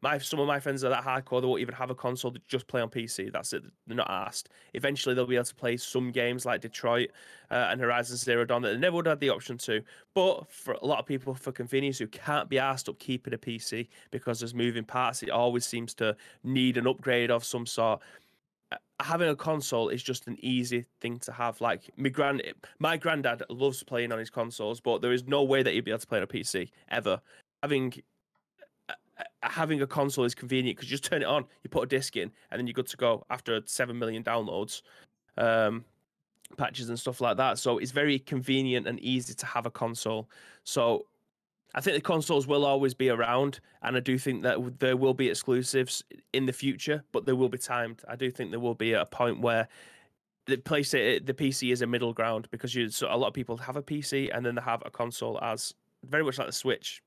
my 0.00 0.18
some 0.18 0.40
of 0.40 0.46
my 0.46 0.60
friends 0.60 0.84
are 0.84 0.88
that 0.88 1.04
hardcore. 1.04 1.40
They 1.40 1.46
won't 1.46 1.60
even 1.60 1.74
have 1.74 1.90
a 1.90 1.94
console. 1.94 2.30
They 2.30 2.40
just 2.48 2.66
play 2.66 2.80
on 2.80 2.88
PC. 2.88 3.32
That's 3.32 3.52
it. 3.52 3.64
They're 3.86 3.96
not 3.96 4.10
asked. 4.10 4.48
Eventually, 4.74 5.14
they'll 5.14 5.26
be 5.26 5.34
able 5.34 5.44
to 5.44 5.54
play 5.54 5.76
some 5.76 6.12
games 6.12 6.46
like 6.46 6.60
Detroit 6.60 7.10
uh, 7.50 7.68
and 7.70 7.80
Horizon 7.80 8.16
Zero 8.16 8.44
Dawn 8.44 8.62
that 8.62 8.70
they 8.70 8.78
never 8.78 8.96
would 8.96 9.06
have 9.06 9.12
had 9.12 9.20
the 9.20 9.30
option 9.30 9.58
to. 9.58 9.82
But 10.14 10.50
for 10.50 10.74
a 10.74 10.86
lot 10.86 10.98
of 10.98 11.06
people, 11.06 11.34
for 11.34 11.52
convenience, 11.52 11.98
who 11.98 12.06
can't 12.06 12.48
be 12.48 12.58
asked 12.58 12.88
up 12.88 12.98
keeping 12.98 13.34
a 13.34 13.38
PC 13.38 13.88
because 14.10 14.40
there's 14.40 14.54
moving 14.54 14.84
parts, 14.84 15.22
it 15.22 15.30
always 15.30 15.66
seems 15.66 15.94
to 15.94 16.16
need 16.44 16.76
an 16.76 16.86
upgrade 16.86 17.30
of 17.30 17.44
some 17.44 17.66
sort 17.66 18.00
having 19.00 19.28
a 19.28 19.36
console 19.36 19.88
is 19.88 20.02
just 20.02 20.26
an 20.26 20.36
easy 20.40 20.86
thing 21.00 21.18
to 21.20 21.32
have. 21.32 21.60
Like 21.60 21.90
my 21.96 22.08
grand, 22.08 22.42
my 22.78 22.96
granddad 22.96 23.42
loves 23.48 23.82
playing 23.82 24.12
on 24.12 24.18
his 24.18 24.30
consoles, 24.30 24.80
but 24.80 25.02
there 25.02 25.12
is 25.12 25.26
no 25.26 25.42
way 25.42 25.62
that 25.62 25.72
he'd 25.72 25.84
be 25.84 25.90
able 25.90 26.00
to 26.00 26.06
play 26.06 26.18
on 26.18 26.24
a 26.24 26.26
PC 26.26 26.70
ever. 26.90 27.20
Having 27.62 27.94
having 29.42 29.82
a 29.82 29.86
console 29.86 30.24
is 30.24 30.34
convenient 30.34 30.76
because 30.76 30.90
you 30.90 30.96
just 30.96 31.10
turn 31.10 31.22
it 31.22 31.26
on, 31.26 31.44
you 31.62 31.70
put 31.70 31.82
a 31.82 31.86
disc 31.86 32.16
in, 32.16 32.30
and 32.50 32.58
then 32.58 32.66
you're 32.66 32.74
good 32.74 32.86
to 32.88 32.96
go 32.96 33.24
after 33.30 33.60
seven 33.66 33.98
million 33.98 34.22
downloads, 34.22 34.82
um, 35.38 35.84
patches 36.56 36.88
and 36.88 36.98
stuff 36.98 37.20
like 37.20 37.36
that. 37.36 37.58
So 37.58 37.78
it's 37.78 37.92
very 37.92 38.18
convenient 38.18 38.86
and 38.86 39.00
easy 39.00 39.34
to 39.34 39.46
have 39.46 39.66
a 39.66 39.70
console. 39.70 40.28
So 40.64 41.06
I 41.74 41.80
think 41.80 41.96
the 41.96 42.00
consoles 42.00 42.46
will 42.46 42.64
always 42.64 42.94
be 42.94 43.10
around, 43.10 43.60
and 43.82 43.96
I 43.96 44.00
do 44.00 44.18
think 44.18 44.42
that 44.42 44.80
there 44.80 44.96
will 44.96 45.14
be 45.14 45.28
exclusives 45.28 46.02
in 46.32 46.46
the 46.46 46.52
future, 46.52 47.04
but 47.12 47.26
they 47.26 47.32
will 47.32 47.48
be 47.48 47.58
timed. 47.58 48.02
I 48.08 48.16
do 48.16 48.30
think 48.30 48.50
there 48.50 48.60
will 48.60 48.74
be 48.74 48.92
a 48.92 49.06
point 49.06 49.40
where 49.40 49.68
the 50.46 50.56
PlayStation, 50.56 51.24
the 51.24 51.34
PC 51.34 51.72
is 51.72 51.82
a 51.82 51.86
middle 51.86 52.12
ground 52.12 52.48
because 52.50 52.74
you 52.74 52.88
so 52.90 53.06
a 53.10 53.16
lot 53.16 53.28
of 53.28 53.34
people 53.34 53.56
have 53.56 53.76
a 53.76 53.82
PC 53.82 54.30
and 54.34 54.44
then 54.44 54.56
they 54.56 54.62
have 54.62 54.82
a 54.84 54.90
console 54.90 55.38
as 55.42 55.74
very 56.04 56.24
much 56.24 56.38
like 56.38 56.48
the 56.48 56.52
Switch. 56.52 57.02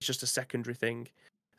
It's 0.00 0.06
just 0.06 0.22
a 0.22 0.26
secondary 0.26 0.74
thing. 0.74 1.06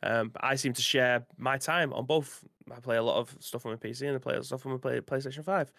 Um, 0.02 0.32
I 0.40 0.56
seem 0.56 0.72
to 0.72 0.82
share 0.82 1.24
my 1.38 1.56
time 1.56 1.92
on 1.92 2.06
both. 2.06 2.44
I 2.70 2.80
play 2.80 2.96
a 2.96 3.02
lot 3.02 3.16
of 3.16 3.34
stuff 3.40 3.64
on 3.64 3.72
my 3.72 3.78
PC 3.78 4.06
and 4.06 4.16
I 4.16 4.18
play 4.18 4.34
a 4.34 4.36
lot 4.36 4.40
of 4.40 4.46
stuff 4.46 4.66
on 4.66 4.72
my 4.72 4.78
PlayStation 4.78 5.44
Five. 5.44 5.72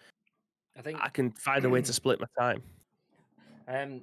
I 0.76 0.82
think 0.82 0.98
I 1.00 1.08
can 1.08 1.30
find 1.32 1.64
a 1.64 1.68
way 1.68 1.82
to 1.82 1.92
split 2.00 2.20
my 2.20 2.26
time. 2.38 2.62
Um, 3.68 4.00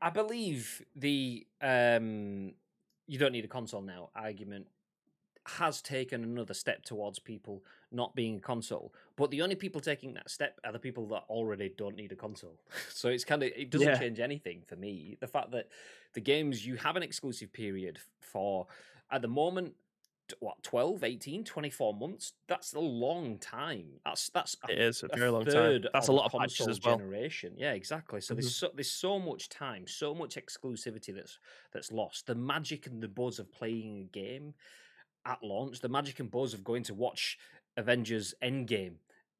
I 0.00 0.10
believe 0.10 0.82
the 0.94 1.46
um, 1.60 2.52
you 3.06 3.18
don't 3.18 3.32
need 3.32 3.44
a 3.44 3.48
console 3.48 3.82
now 3.82 4.10
argument 4.14 4.66
has 5.46 5.80
taken 5.80 6.24
another 6.24 6.54
step 6.54 6.82
towards 6.82 7.18
people 7.18 7.62
not 7.92 8.16
being 8.16 8.38
a 8.38 8.40
console. 8.40 8.92
But 9.14 9.30
the 9.30 9.42
only 9.42 9.54
people 9.54 9.80
taking 9.80 10.14
that 10.14 10.28
step 10.28 10.58
are 10.64 10.72
the 10.72 10.78
people 10.78 11.06
that 11.08 11.22
already 11.28 11.72
don't 11.76 11.96
need 11.96 12.10
a 12.12 12.16
console. 12.16 12.58
so 12.92 13.08
it's 13.08 13.24
kind 13.24 13.42
of 13.42 13.52
it 13.56 13.70
doesn't 13.70 13.86
yeah. 13.86 13.98
change 13.98 14.20
anything 14.20 14.62
for 14.66 14.76
me. 14.76 15.16
The 15.20 15.28
fact 15.28 15.52
that 15.52 15.68
the 16.14 16.20
games 16.20 16.66
you 16.66 16.76
have 16.76 16.96
an 16.96 17.02
exclusive 17.02 17.52
period 17.52 17.98
for 18.20 18.66
at 19.10 19.22
the 19.22 19.28
moment 19.28 19.74
what 20.40 20.62
12 20.62 21.04
18 21.04 21.44
24 21.44 21.94
months? 21.94 22.32
That's 22.48 22.74
a 22.74 22.80
long 22.80 23.38
time. 23.38 23.86
That's 24.04 24.28
that's 24.30 24.56
a, 24.68 24.72
it 24.72 24.78
is 24.78 25.02
a 25.02 25.08
very 25.16 25.28
a 25.28 25.32
long 25.32 25.44
time. 25.44 25.84
that's 25.92 26.08
a 26.08 26.12
lot 26.12 26.26
of 26.26 26.40
patches 26.40 26.68
as 26.68 26.80
well. 26.82 26.98
generation. 26.98 27.52
Yeah 27.56 27.72
exactly. 27.72 28.20
So 28.20 28.34
mm-hmm. 28.34 28.40
there's 28.40 28.54
so 28.54 28.70
there's 28.74 28.90
so 28.90 29.18
much 29.18 29.48
time 29.48 29.86
so 29.86 30.14
much 30.14 30.36
exclusivity 30.36 31.14
that's 31.14 31.38
that's 31.72 31.92
lost. 31.92 32.26
The 32.26 32.34
magic 32.34 32.86
and 32.86 33.02
the 33.02 33.08
buzz 33.08 33.38
of 33.38 33.52
playing 33.52 34.00
a 34.00 34.16
game 34.16 34.54
at 35.26 35.42
launch 35.42 35.80
the 35.80 35.88
magic 35.88 36.20
and 36.20 36.30
buzz 36.30 36.54
of 36.54 36.62
going 36.62 36.84
to 36.84 36.94
watch 36.94 37.38
avengers 37.76 38.34
endgame 38.42 38.94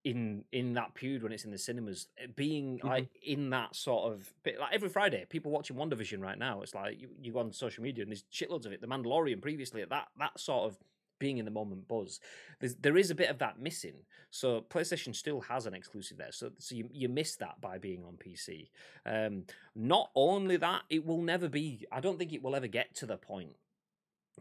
in 0.07 0.45
in 0.53 0.73
that 0.75 0.95
period 0.95 1.25
when 1.25 1.33
it's 1.33 1.45
in 1.45 1.51
the 1.51 1.59
cinemas 1.59 2.07
eh, 2.23 2.27
being 2.37 2.79
mm-hmm. 2.79 2.87
like 2.87 3.09
in 3.25 3.51
that 3.51 3.75
sort 3.75 4.13
of 4.13 4.33
like 4.45 4.73
every 4.73 4.89
friday 4.89 5.27
people 5.29 5.51
watching 5.51 5.77
WandaVision 5.77 6.21
right 6.21 6.39
now 6.39 6.63
it's 6.63 6.77
like 6.77 7.01
you, 7.01 7.09
you 7.21 7.33
go 7.33 7.41
on 7.41 7.53
social 7.53 7.83
media 7.83 8.05
and 8.05 8.13
there's 8.13 8.23
shitloads 8.33 8.67
of 8.67 8.73
it. 8.73 8.81
The 8.81 8.87
mandalorian 8.87 9.43
previously 9.43 9.85
that 9.85 10.09
that 10.17 10.39
sort 10.39 10.71
of 10.71 10.79
being 11.19 11.39
in 11.39 11.45
the 11.45 11.51
moment 11.51 11.89
buzz 11.89 12.21
there's, 12.61 12.77
there 12.77 12.97
is 12.97 13.11
a 13.11 13.17
bit 13.17 13.31
of 13.31 13.39
that 13.39 13.59
missing. 13.59 13.95
So 14.31 14.61
playstation 14.61 15.15
still 15.15 15.41
has 15.41 15.67
an 15.67 15.75
exclusive 15.75 16.19
there. 16.19 16.31
So, 16.31 16.51
so 16.59 16.75
you, 16.77 16.89
you 16.93 17.09
miss 17.09 17.35
that 17.37 17.61
by 17.61 17.79
being 17.79 18.05
on 18.05 18.15
pc 18.15 18.69
um, 19.07 19.43
not 19.75 20.11
only 20.15 20.57
that 20.57 20.83
it 20.89 21.05
will 21.05 21.23
never 21.23 21.49
be 21.49 21.85
i 21.91 21.99
don't 21.99 22.17
think 22.17 22.33
it 22.33 22.45
will 22.45 22.55
ever 22.55 22.69
get 22.69 22.95
to 22.97 23.07
the 23.07 23.17
point 23.17 23.57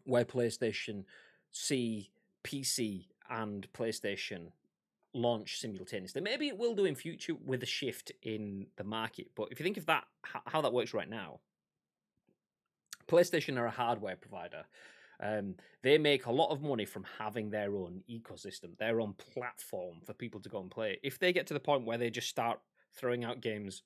where 0.04 0.26
playstation 0.26 1.06
see 1.52 2.12
pc 2.44 3.08
and 3.32 3.68
playstation 3.74 4.52
launch 5.16 5.60
simultaneously. 5.60 6.22
Maybe 6.22 6.48
it 6.48 6.58
will 6.58 6.76
do 6.76 6.86
in 6.86 6.96
future 6.96 7.34
with 7.46 7.64
a 7.64 7.68
shift 7.68 8.12
in 8.22 8.68
the 8.76 8.84
market. 8.84 9.28
But 9.36 9.48
if 9.52 9.60
you 9.60 9.64
think 9.64 9.78
of 9.78 9.86
that, 9.88 10.04
how 10.46 10.62
that 10.62 10.74
works 10.74 10.94
right 10.94 11.10
now, 11.10 11.40
PlayStation 13.08 13.58
are 13.58 13.66
a 13.66 13.72
hardware 13.72 14.16
provider. 14.16 14.66
Um, 15.22 15.56
they 15.82 15.98
make 15.98 16.26
a 16.26 16.32
lot 16.32 16.52
of 16.52 16.62
money 16.62 16.86
from 16.86 17.06
having 17.18 17.50
their 17.50 17.76
own 17.76 18.04
ecosystem, 18.10 18.78
their 18.78 19.00
own 19.00 19.14
platform 19.14 19.98
for 20.06 20.14
people 20.14 20.42
to 20.42 20.50
go 20.50 20.60
and 20.60 20.70
play. 20.70 21.00
If 21.04 21.20
they 21.20 21.32
get 21.32 21.48
to 21.48 21.54
the 21.54 21.60
point 21.60 21.86
where 21.86 21.98
they 21.98 22.10
just 22.10 22.30
start 22.30 22.60
throwing 22.94 23.24
out 23.24 23.42
games 23.42 23.84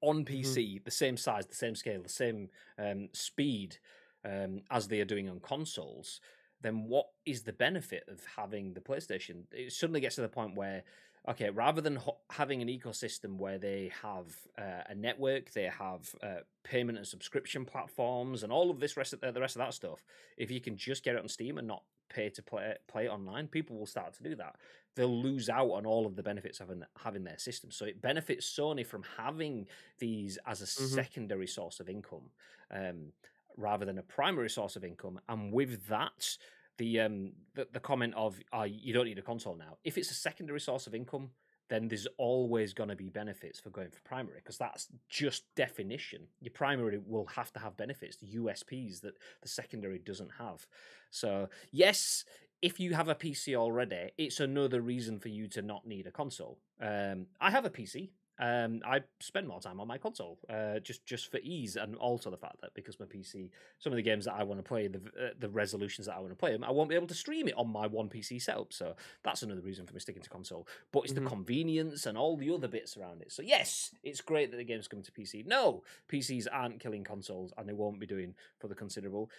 on 0.00 0.24
PC, 0.24 0.56
mm-hmm. 0.56 0.84
the 0.84 0.90
same 0.90 1.16
size, 1.16 1.46
the 1.46 1.54
same 1.54 1.74
scale, 1.74 2.02
the 2.02 2.08
same 2.08 2.48
um, 2.78 3.08
speed 3.12 3.76
um, 4.24 4.62
as 4.70 4.88
they 4.88 5.00
are 5.00 5.04
doing 5.04 5.28
on 5.28 5.40
consoles, 5.40 6.20
then 6.60 6.84
what 6.84 7.06
is 7.24 7.42
the 7.42 7.52
benefit 7.52 8.04
of 8.08 8.20
having 8.36 8.74
the 8.74 8.80
PlayStation? 8.80 9.44
It 9.52 9.72
suddenly 9.72 10.00
gets 10.00 10.16
to 10.16 10.22
the 10.22 10.28
point 10.28 10.56
where, 10.56 10.82
okay, 11.28 11.50
rather 11.50 11.80
than 11.80 11.96
ho- 11.96 12.18
having 12.30 12.62
an 12.62 12.68
ecosystem 12.68 13.36
where 13.36 13.58
they 13.58 13.92
have 14.02 14.26
uh, 14.58 14.82
a 14.88 14.94
network, 14.94 15.52
they 15.52 15.64
have 15.64 16.14
uh, 16.22 16.40
payment 16.64 16.98
and 16.98 17.06
subscription 17.06 17.64
platforms, 17.64 18.42
and 18.42 18.52
all 18.52 18.70
of 18.70 18.80
this 18.80 18.96
rest 18.96 19.12
of 19.12 19.20
the, 19.20 19.30
the 19.32 19.40
rest 19.40 19.56
of 19.56 19.60
that 19.60 19.74
stuff. 19.74 20.02
If 20.36 20.50
you 20.50 20.60
can 20.60 20.76
just 20.76 21.04
get 21.04 21.14
it 21.14 21.22
on 21.22 21.28
Steam 21.28 21.58
and 21.58 21.68
not 21.68 21.82
pay 22.08 22.30
to 22.30 22.42
play 22.42 22.74
play 22.88 23.04
it 23.04 23.10
online, 23.10 23.46
people 23.48 23.76
will 23.78 23.86
start 23.86 24.14
to 24.14 24.22
do 24.22 24.34
that. 24.36 24.56
They'll 24.96 25.22
lose 25.22 25.48
out 25.48 25.70
on 25.70 25.86
all 25.86 26.06
of 26.06 26.16
the 26.16 26.24
benefits 26.24 26.58
of 26.58 26.68
having, 26.68 26.84
having 27.04 27.24
their 27.24 27.38
system. 27.38 27.70
So 27.70 27.84
it 27.84 28.02
benefits 28.02 28.52
Sony 28.52 28.84
from 28.84 29.04
having 29.16 29.66
these 30.00 30.38
as 30.44 30.60
a 30.60 30.64
mm-hmm. 30.64 30.94
secondary 30.94 31.46
source 31.46 31.78
of 31.78 31.88
income. 31.88 32.30
Um, 32.70 33.12
rather 33.56 33.84
than 33.84 33.98
a 33.98 34.02
primary 34.02 34.50
source 34.50 34.76
of 34.76 34.84
income. 34.84 35.20
And 35.28 35.52
with 35.52 35.88
that, 35.88 36.36
the 36.78 37.00
um 37.00 37.32
the, 37.54 37.66
the 37.72 37.80
comment 37.80 38.14
of 38.16 38.38
oh, 38.52 38.62
you 38.62 38.92
don't 38.92 39.06
need 39.06 39.18
a 39.18 39.22
console 39.22 39.56
now. 39.56 39.78
If 39.84 39.98
it's 39.98 40.10
a 40.10 40.14
secondary 40.14 40.60
source 40.60 40.86
of 40.86 40.94
income, 40.94 41.30
then 41.68 41.88
there's 41.88 42.06
always 42.16 42.72
going 42.72 42.88
to 42.88 42.96
be 42.96 43.08
benefits 43.08 43.60
for 43.60 43.70
going 43.70 43.90
for 43.90 44.00
primary 44.00 44.38
because 44.38 44.58
that's 44.58 44.88
just 45.08 45.44
definition. 45.54 46.22
Your 46.40 46.52
primary 46.52 46.98
will 46.98 47.26
have 47.26 47.52
to 47.54 47.60
have 47.60 47.76
benefits, 47.76 48.16
the 48.16 48.36
USPs 48.36 49.00
that 49.02 49.14
the 49.42 49.48
secondary 49.48 49.98
doesn't 49.98 50.30
have. 50.38 50.66
So, 51.10 51.48
yes, 51.70 52.24
if 52.62 52.80
you 52.80 52.94
have 52.94 53.08
a 53.08 53.14
PC 53.14 53.54
already, 53.54 54.10
it's 54.16 54.40
another 54.40 54.80
reason 54.80 55.18
for 55.18 55.28
you 55.28 55.46
to 55.48 55.62
not 55.62 55.86
need 55.86 56.06
a 56.06 56.10
console. 56.10 56.58
Um, 56.80 57.26
I 57.40 57.50
have 57.50 57.64
a 57.64 57.70
PC 57.70 58.10
um, 58.40 58.82
I 58.86 59.00
spend 59.18 59.48
more 59.48 59.60
time 59.60 59.80
on 59.80 59.88
my 59.88 59.98
console, 59.98 60.38
uh, 60.48 60.78
just 60.78 61.04
just 61.04 61.30
for 61.30 61.38
ease, 61.38 61.76
and 61.76 61.96
also 61.96 62.30
the 62.30 62.36
fact 62.36 62.60
that 62.60 62.72
because 62.74 63.00
my 63.00 63.06
PC, 63.06 63.50
some 63.78 63.92
of 63.92 63.96
the 63.96 64.02
games 64.02 64.26
that 64.26 64.34
I 64.34 64.44
want 64.44 64.60
to 64.60 64.62
play, 64.62 64.86
the 64.86 64.98
uh, 64.98 65.30
the 65.38 65.48
resolutions 65.48 66.06
that 66.06 66.14
I 66.14 66.20
want 66.20 66.30
to 66.30 66.36
play, 66.36 66.52
them, 66.52 66.62
I 66.62 66.70
won't 66.70 66.88
be 66.88 66.94
able 66.94 67.08
to 67.08 67.14
stream 67.14 67.48
it 67.48 67.54
on 67.56 67.68
my 67.68 67.88
one 67.88 68.08
PC 68.08 68.40
setup. 68.40 68.72
So 68.72 68.94
that's 69.24 69.42
another 69.42 69.60
reason 69.60 69.86
for 69.86 69.94
me 69.94 70.00
sticking 70.00 70.22
to 70.22 70.30
console. 70.30 70.68
But 70.92 71.00
it's 71.00 71.12
mm-hmm. 71.12 71.24
the 71.24 71.30
convenience 71.30 72.06
and 72.06 72.16
all 72.16 72.36
the 72.36 72.50
other 72.54 72.68
bits 72.68 72.96
around 72.96 73.22
it. 73.22 73.32
So 73.32 73.42
yes, 73.42 73.92
it's 74.04 74.20
great 74.20 74.52
that 74.52 74.56
the 74.56 74.64
game's 74.64 74.86
coming 74.86 75.04
to 75.04 75.12
PC. 75.12 75.44
No, 75.44 75.82
PCs 76.08 76.46
aren't 76.52 76.78
killing 76.78 77.02
consoles, 77.02 77.52
and 77.58 77.68
they 77.68 77.72
won't 77.72 77.98
be 77.98 78.06
doing 78.06 78.34
for 78.60 78.68
the 78.68 78.74
considerable. 78.76 79.30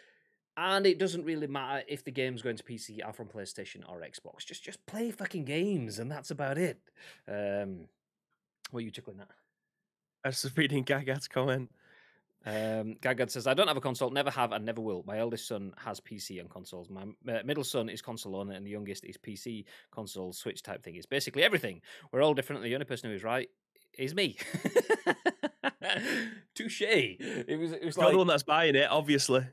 And 0.58 0.86
it 0.86 1.00
doesn't 1.00 1.24
really 1.24 1.48
matter 1.48 1.84
if 1.88 2.04
the 2.04 2.12
game's 2.12 2.42
going 2.42 2.58
to 2.58 2.64
PC 2.64 3.00
are 3.06 3.14
from 3.14 3.28
PlayStation 3.28 3.88
or 3.88 4.02
Xbox. 4.02 4.46
Just 4.46 4.62
just 4.62 4.86
play 4.86 5.10
fucking 5.10 5.46
games, 5.46 6.00
and 6.00 6.12
that's 6.12 6.32
about 6.32 6.58
it. 6.58 6.82
Um, 7.30 7.86
what 8.72 8.80
are 8.80 8.84
you 8.84 8.92
chuckling 8.92 9.20
at? 9.20 9.30
I 10.24 10.30
was 10.30 10.52
reading 10.56 10.84
Gagad's 10.84 11.28
comment. 11.28 11.70
Um, 12.46 12.96
Gagad 13.02 13.30
says, 13.30 13.48
I 13.48 13.54
don't 13.54 13.68
have 13.68 13.78
a 13.78 13.82
console, 13.82 14.10
never 14.12 14.32
have, 14.32 14.54
and 14.54 14.66
never 14.66 14.82
will. 14.82 15.04
My 15.06 15.20
eldest 15.20 15.48
son 15.48 15.74
has 15.78 16.00
PC 16.00 16.40
and 16.40 16.50
consoles. 16.50 16.90
My 16.90 17.04
uh, 17.28 17.40
middle 17.44 17.66
son 17.66 17.90
is 17.90 18.02
console 18.02 18.36
owner, 18.38 18.54
and 18.54 18.66
the 18.66 18.72
youngest 18.72 19.04
is 19.04 19.18
PC, 19.18 19.66
console, 19.92 20.32
Switch 20.32 20.64
type 20.64 20.82
thing. 20.82 20.96
It's 20.96 21.06
basically 21.06 21.44
everything. 21.44 21.82
We're 22.12 22.22
all 22.22 22.34
different. 22.34 22.64
The 22.64 22.74
only 22.74 22.86
person 22.86 23.10
who 23.10 23.16
is 23.16 23.24
right 23.24 23.50
is 23.98 24.16
me. 24.16 24.38
Touche. 26.56 26.82
It 26.82 27.60
was. 27.60 27.74
It 27.74 27.84
was 27.86 27.98
You're 27.98 28.06
like, 28.06 28.14
the 28.14 28.18
one 28.18 28.28
that's 28.28 28.44
buying 28.44 28.76
it, 28.76 28.90
obviously. 28.90 29.46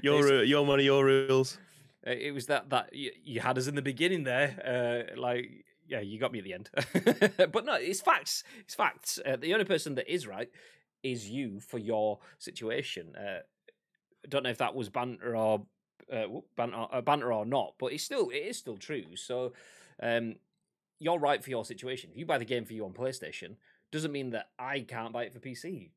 Your 0.00 0.42
your 0.42 0.64
money, 0.64 0.84
your 0.84 1.04
rules. 1.04 1.58
Uh, 2.06 2.12
it 2.12 2.32
was 2.32 2.46
that 2.46 2.70
that 2.70 2.94
you, 2.94 3.10
you 3.22 3.40
had 3.40 3.58
us 3.58 3.66
in 3.66 3.74
the 3.74 3.82
beginning 3.82 4.24
there, 4.24 5.06
uh, 5.14 5.20
like 5.20 5.66
yeah, 5.90 6.00
you 6.00 6.18
got 6.18 6.32
me 6.32 6.38
at 6.38 6.44
the 6.44 6.54
end. 6.54 6.70
but 7.52 7.64
no, 7.64 7.74
it's 7.74 8.00
facts. 8.00 8.44
It's 8.60 8.74
facts. 8.74 9.18
Uh, 9.26 9.36
the 9.36 9.52
only 9.52 9.64
person 9.64 9.96
that 9.96 10.12
is 10.12 10.26
right 10.26 10.48
is 11.02 11.28
you 11.28 11.60
for 11.60 11.78
your 11.78 12.20
situation. 12.38 13.14
Uh, 13.16 13.40
I 14.24 14.28
don't 14.28 14.44
know 14.44 14.50
if 14.50 14.58
that 14.58 14.74
was 14.74 14.88
banter 14.88 15.36
or 15.36 15.66
uh, 16.12 16.26
banter, 16.56 16.86
uh, 16.92 17.00
banter 17.00 17.32
or 17.32 17.44
not, 17.44 17.74
but 17.78 17.92
it's 17.92 18.04
still 18.04 18.30
it 18.30 18.36
is 18.36 18.58
still 18.58 18.76
true. 18.76 19.16
So 19.16 19.52
um, 20.02 20.36
you're 21.00 21.18
right 21.18 21.42
for 21.42 21.50
your 21.50 21.64
situation. 21.64 22.10
If 22.12 22.18
you 22.18 22.26
buy 22.26 22.38
the 22.38 22.44
game 22.44 22.64
for 22.64 22.74
you 22.74 22.84
on 22.84 22.92
PlayStation, 22.92 23.56
doesn't 23.90 24.12
mean 24.12 24.30
that 24.30 24.50
I 24.58 24.80
can't 24.80 25.12
buy 25.12 25.24
it 25.24 25.32
for 25.32 25.40
PC. 25.40 25.90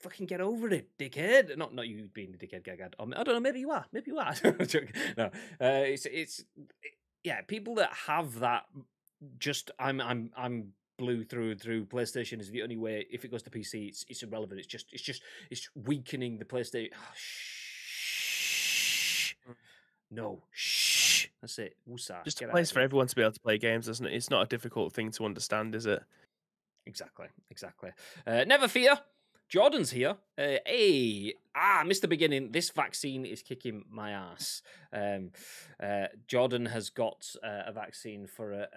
fucking 0.00 0.26
get 0.26 0.40
over 0.40 0.68
it, 0.70 0.88
dickhead. 0.98 1.56
Not 1.56 1.74
not 1.74 1.86
you 1.86 2.08
being 2.12 2.34
a 2.34 2.36
dickhead, 2.36 2.64
Gagad. 2.64 2.94
I 2.98 3.22
don't 3.22 3.34
know. 3.34 3.40
Maybe 3.40 3.60
you 3.60 3.70
are. 3.70 3.86
Maybe 3.92 4.10
you 4.10 4.18
are. 4.18 4.34
no, 5.16 5.24
uh, 5.26 5.30
it's 5.60 6.06
it's 6.06 6.40
it, 6.40 6.94
yeah. 7.22 7.42
People 7.42 7.76
that 7.76 7.92
have 8.06 8.40
that, 8.40 8.64
just 9.38 9.70
I'm 9.78 10.00
I'm 10.00 10.30
I'm 10.36 10.72
blue 10.98 11.24
through 11.24 11.52
and 11.52 11.60
through. 11.60 11.86
PlayStation 11.86 12.40
is 12.40 12.50
the 12.50 12.62
only 12.62 12.76
way. 12.76 13.06
If 13.10 13.24
it 13.24 13.30
goes 13.30 13.42
to 13.44 13.50
PC, 13.50 13.88
it's 13.88 14.04
it's 14.08 14.22
irrelevant. 14.22 14.60
It's 14.60 14.68
just 14.68 14.86
it's 14.92 15.02
just 15.02 15.22
it's 15.50 15.68
weakening 15.74 16.38
the 16.38 16.44
PlayStation. 16.44 16.90
Oh, 16.94 17.12
shh. 17.14 19.34
Mm. 19.48 19.54
No, 20.10 20.42
shh. 20.52 21.26
That's 21.40 21.58
it. 21.58 21.76
Woosah. 21.88 22.24
Just 22.24 22.42
a 22.42 22.48
place 22.48 22.70
for 22.70 22.80
everyone 22.80 23.06
to 23.06 23.16
be 23.16 23.22
able 23.22 23.32
to 23.32 23.40
play 23.40 23.58
games, 23.58 23.88
isn't 23.88 24.06
it? 24.06 24.12
It's 24.12 24.30
not 24.30 24.42
a 24.42 24.46
difficult 24.46 24.92
thing 24.92 25.10
to 25.12 25.24
understand, 25.24 25.74
is 25.74 25.86
it? 25.86 26.02
Exactly, 26.86 27.28
exactly. 27.50 27.90
Uh, 28.26 28.44
never 28.46 28.68
fear. 28.68 28.98
Jordan's 29.48 29.90
here. 29.90 30.16
Uh, 30.38 30.58
hey, 30.64 31.34
ah, 31.56 31.82
missed 31.84 32.02
the 32.02 32.08
beginning. 32.08 32.52
This 32.52 32.70
vaccine 32.70 33.24
is 33.24 33.42
kicking 33.42 33.84
my 33.90 34.12
ass. 34.12 34.62
Um, 34.92 35.32
uh, 35.82 36.06
Jordan 36.28 36.66
has 36.66 36.90
got 36.90 37.34
uh, 37.42 37.62
a 37.66 37.72
vaccine 37.72 38.28
for 38.28 38.52
a, 38.52 38.68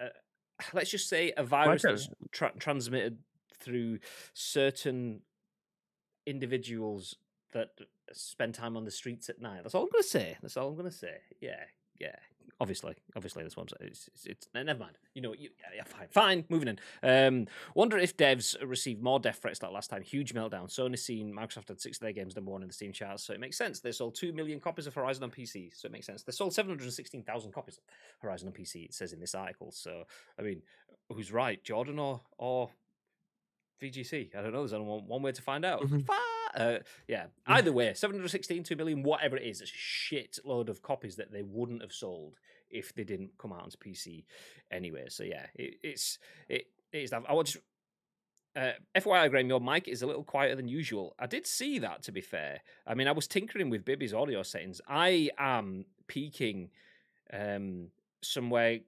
let's 0.72 0.90
just 0.90 1.08
say, 1.08 1.32
a 1.36 1.44
virus 1.44 1.82
that's 1.82 2.08
tra- 2.32 2.52
transmitted 2.58 3.18
through 3.58 3.98
certain 4.32 5.20
individuals 6.26 7.16
that 7.52 7.70
spend 8.12 8.54
time 8.54 8.76
on 8.76 8.84
the 8.84 8.90
streets 8.90 9.28
at 9.28 9.40
night. 9.40 9.62
That's 9.62 9.74
all 9.74 9.82
I'm 9.82 9.90
going 9.90 10.02
to 10.02 10.08
say. 10.08 10.36
That's 10.42 10.56
all 10.56 10.68
I'm 10.68 10.74
going 10.76 10.90
to 10.90 10.96
say. 10.96 11.16
Yeah, 11.40 11.64
yeah, 11.98 12.16
obviously, 12.60 12.94
obviously, 13.16 13.44
this 13.44 13.56
one's 13.56 13.72
it's, 13.80 14.08
it's, 14.08 14.26
it's 14.26 14.48
never 14.54 14.78
mind. 14.78 14.98
You 15.14 15.22
know, 15.22 15.34
you, 15.34 15.50
yeah, 15.58 15.76
yeah, 15.76 15.84
fine, 15.84 16.08
fine. 16.10 16.44
Moving 16.48 16.68
in. 16.68 16.78
Um, 17.02 17.46
wonder 17.74 17.98
if 17.98 18.16
devs 18.16 18.56
received 18.64 19.02
more 19.02 19.18
death 19.20 19.38
threats 19.42 19.62
like 19.62 19.72
last 19.72 19.90
time. 19.90 20.02
Huge 20.02 20.34
meltdown. 20.34 20.68
Sony 20.68 20.98
seen 20.98 21.32
Microsoft 21.32 21.68
had 21.68 21.80
six 21.80 21.98
of 21.98 22.02
their 22.02 22.12
games 22.12 22.36
number 22.36 22.50
one 22.50 22.62
in 22.62 22.68
the 22.68 22.74
Steam 22.74 22.92
charts, 22.92 23.24
so 23.24 23.32
it 23.32 23.40
makes 23.40 23.58
sense. 23.58 23.80
They 23.80 23.92
sold 23.92 24.14
two 24.14 24.32
million 24.32 24.60
copies 24.60 24.86
of 24.86 24.94
Horizon 24.94 25.24
on 25.24 25.30
PC, 25.30 25.70
so 25.74 25.86
it 25.86 25.92
makes 25.92 26.06
sense. 26.06 26.22
They 26.22 26.32
sold 26.32 26.54
seven 26.54 26.70
hundred 26.70 26.92
sixteen 26.92 27.22
thousand 27.22 27.52
copies 27.52 27.78
of 27.78 27.84
Horizon 28.20 28.48
on 28.48 28.54
PC. 28.54 28.86
It 28.86 28.94
says 28.94 29.12
in 29.12 29.20
this 29.20 29.34
article. 29.34 29.70
So 29.72 30.04
I 30.38 30.42
mean, 30.42 30.62
who's 31.12 31.32
right, 31.32 31.62
Jordan 31.62 31.98
or 31.98 32.20
or 32.38 32.70
VGC? 33.82 34.36
I 34.36 34.42
don't 34.42 34.52
know. 34.52 34.60
There's 34.60 34.72
only 34.72 34.86
one, 34.86 35.06
one 35.06 35.22
way 35.22 35.32
to 35.32 35.42
find 35.42 35.64
out. 35.64 35.82
Mm-hmm. 35.82 36.00
Uh, 36.54 36.78
yeah. 37.08 37.26
Either 37.46 37.72
way, 37.72 37.92
716, 37.94 38.62
2 38.64 38.76
million, 38.76 39.02
whatever 39.02 39.36
it 39.36 39.44
is, 39.44 39.60
it's 39.60 39.70
a 39.70 39.74
shit 39.74 40.38
load 40.44 40.68
of 40.68 40.82
copies 40.82 41.16
that 41.16 41.32
they 41.32 41.42
wouldn't 41.42 41.82
have 41.82 41.92
sold 41.92 42.36
if 42.70 42.94
they 42.94 43.04
didn't 43.04 43.30
come 43.38 43.52
out 43.52 43.62
onto 43.62 43.76
PC 43.76 44.24
anyway. 44.70 45.06
So 45.08 45.22
yeah, 45.24 45.46
it, 45.54 45.76
it's 45.82 46.18
it, 46.48 46.66
it 46.92 46.98
is. 46.98 47.12
I 47.12 47.32
will 47.32 47.42
just 47.42 47.58
uh, 48.56 48.72
FYI, 48.94 49.30
Graham, 49.30 49.48
your 49.48 49.60
mic 49.60 49.88
is 49.88 50.02
a 50.02 50.06
little 50.06 50.22
quieter 50.22 50.54
than 50.54 50.68
usual. 50.68 51.14
I 51.18 51.26
did 51.26 51.46
see 51.46 51.80
that, 51.80 52.02
to 52.04 52.12
be 52.12 52.20
fair. 52.20 52.60
I 52.86 52.94
mean, 52.94 53.08
I 53.08 53.12
was 53.12 53.26
tinkering 53.26 53.68
with 53.68 53.84
Bibby's 53.84 54.14
audio 54.14 54.42
settings. 54.44 54.80
I 54.88 55.30
am 55.38 55.86
peaking 56.06 56.70
um, 57.32 57.88
somewhere 58.22 58.80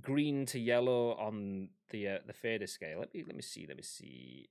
green 0.00 0.46
to 0.46 0.60
yellow 0.60 1.12
on 1.16 1.70
the 1.90 2.08
uh, 2.08 2.18
the 2.26 2.32
fader 2.32 2.68
scale. 2.68 3.00
Let 3.00 3.12
me 3.12 3.24
let 3.26 3.34
me 3.34 3.42
see. 3.42 3.66
Let 3.66 3.76
me 3.76 3.82
see. 3.82 4.48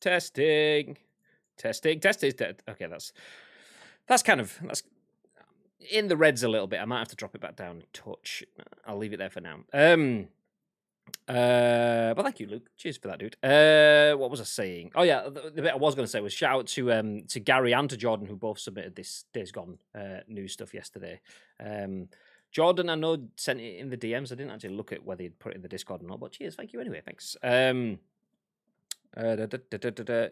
Testing, 0.00 0.96
testing, 1.56 2.00
testing. 2.00 2.32
Okay, 2.68 2.86
that's 2.86 3.12
that's 4.06 4.22
kind 4.22 4.40
of 4.40 4.58
that's 4.62 4.82
in 5.90 6.08
the 6.08 6.16
reds 6.16 6.42
a 6.42 6.48
little 6.48 6.66
bit. 6.66 6.80
I 6.80 6.84
might 6.84 6.98
have 6.98 7.08
to 7.08 7.16
drop 7.16 7.34
it 7.34 7.40
back 7.40 7.56
down 7.56 7.82
a 7.82 7.96
touch. 7.96 8.44
I'll 8.86 8.98
leave 8.98 9.12
it 9.12 9.18
there 9.18 9.30
for 9.30 9.40
now. 9.40 9.60
Um, 9.72 10.28
uh, 11.26 12.14
but 12.14 12.22
thank 12.22 12.40
you, 12.40 12.46
Luke. 12.46 12.68
Cheers 12.76 12.98
for 12.98 13.08
that, 13.08 13.18
dude. 13.18 13.36
Uh, 13.42 14.16
what 14.16 14.30
was 14.30 14.40
I 14.40 14.44
saying? 14.44 14.92
Oh 14.94 15.02
yeah, 15.02 15.28
the, 15.28 15.52
the 15.54 15.62
bit 15.62 15.72
I 15.72 15.76
was 15.76 15.94
going 15.94 16.04
to 16.04 16.10
say 16.10 16.20
was 16.20 16.32
shout 16.32 16.54
out 16.54 16.66
to 16.68 16.92
um 16.92 17.22
to 17.28 17.40
Gari 17.40 17.78
and 17.78 17.88
to 17.90 17.96
Jordan 17.96 18.26
who 18.26 18.36
both 18.36 18.58
submitted 18.58 18.96
this 18.96 19.24
Days 19.32 19.52
Gone 19.52 19.78
uh, 19.94 20.20
news 20.26 20.52
stuff 20.52 20.74
yesterday. 20.74 21.20
Um, 21.64 22.08
Jordan, 22.50 22.88
I 22.88 22.94
know 22.94 23.28
sent 23.36 23.60
it 23.60 23.78
in 23.78 23.90
the 23.90 23.96
DMs. 23.96 24.32
I 24.32 24.36
didn't 24.36 24.52
actually 24.52 24.74
look 24.74 24.92
at 24.92 25.04
whether 25.04 25.22
he'd 25.22 25.38
put 25.38 25.52
it 25.52 25.56
in 25.56 25.62
the 25.62 25.68
Discord 25.68 26.02
or 26.02 26.06
not, 26.06 26.20
but 26.20 26.32
cheers, 26.32 26.54
thank 26.54 26.72
you 26.72 26.80
anyway. 26.80 27.02
Thanks. 27.04 27.36
Um, 27.42 27.98
uh, 29.16 29.36
da, 29.36 29.46
da, 29.46 29.90
da, 29.90 30.28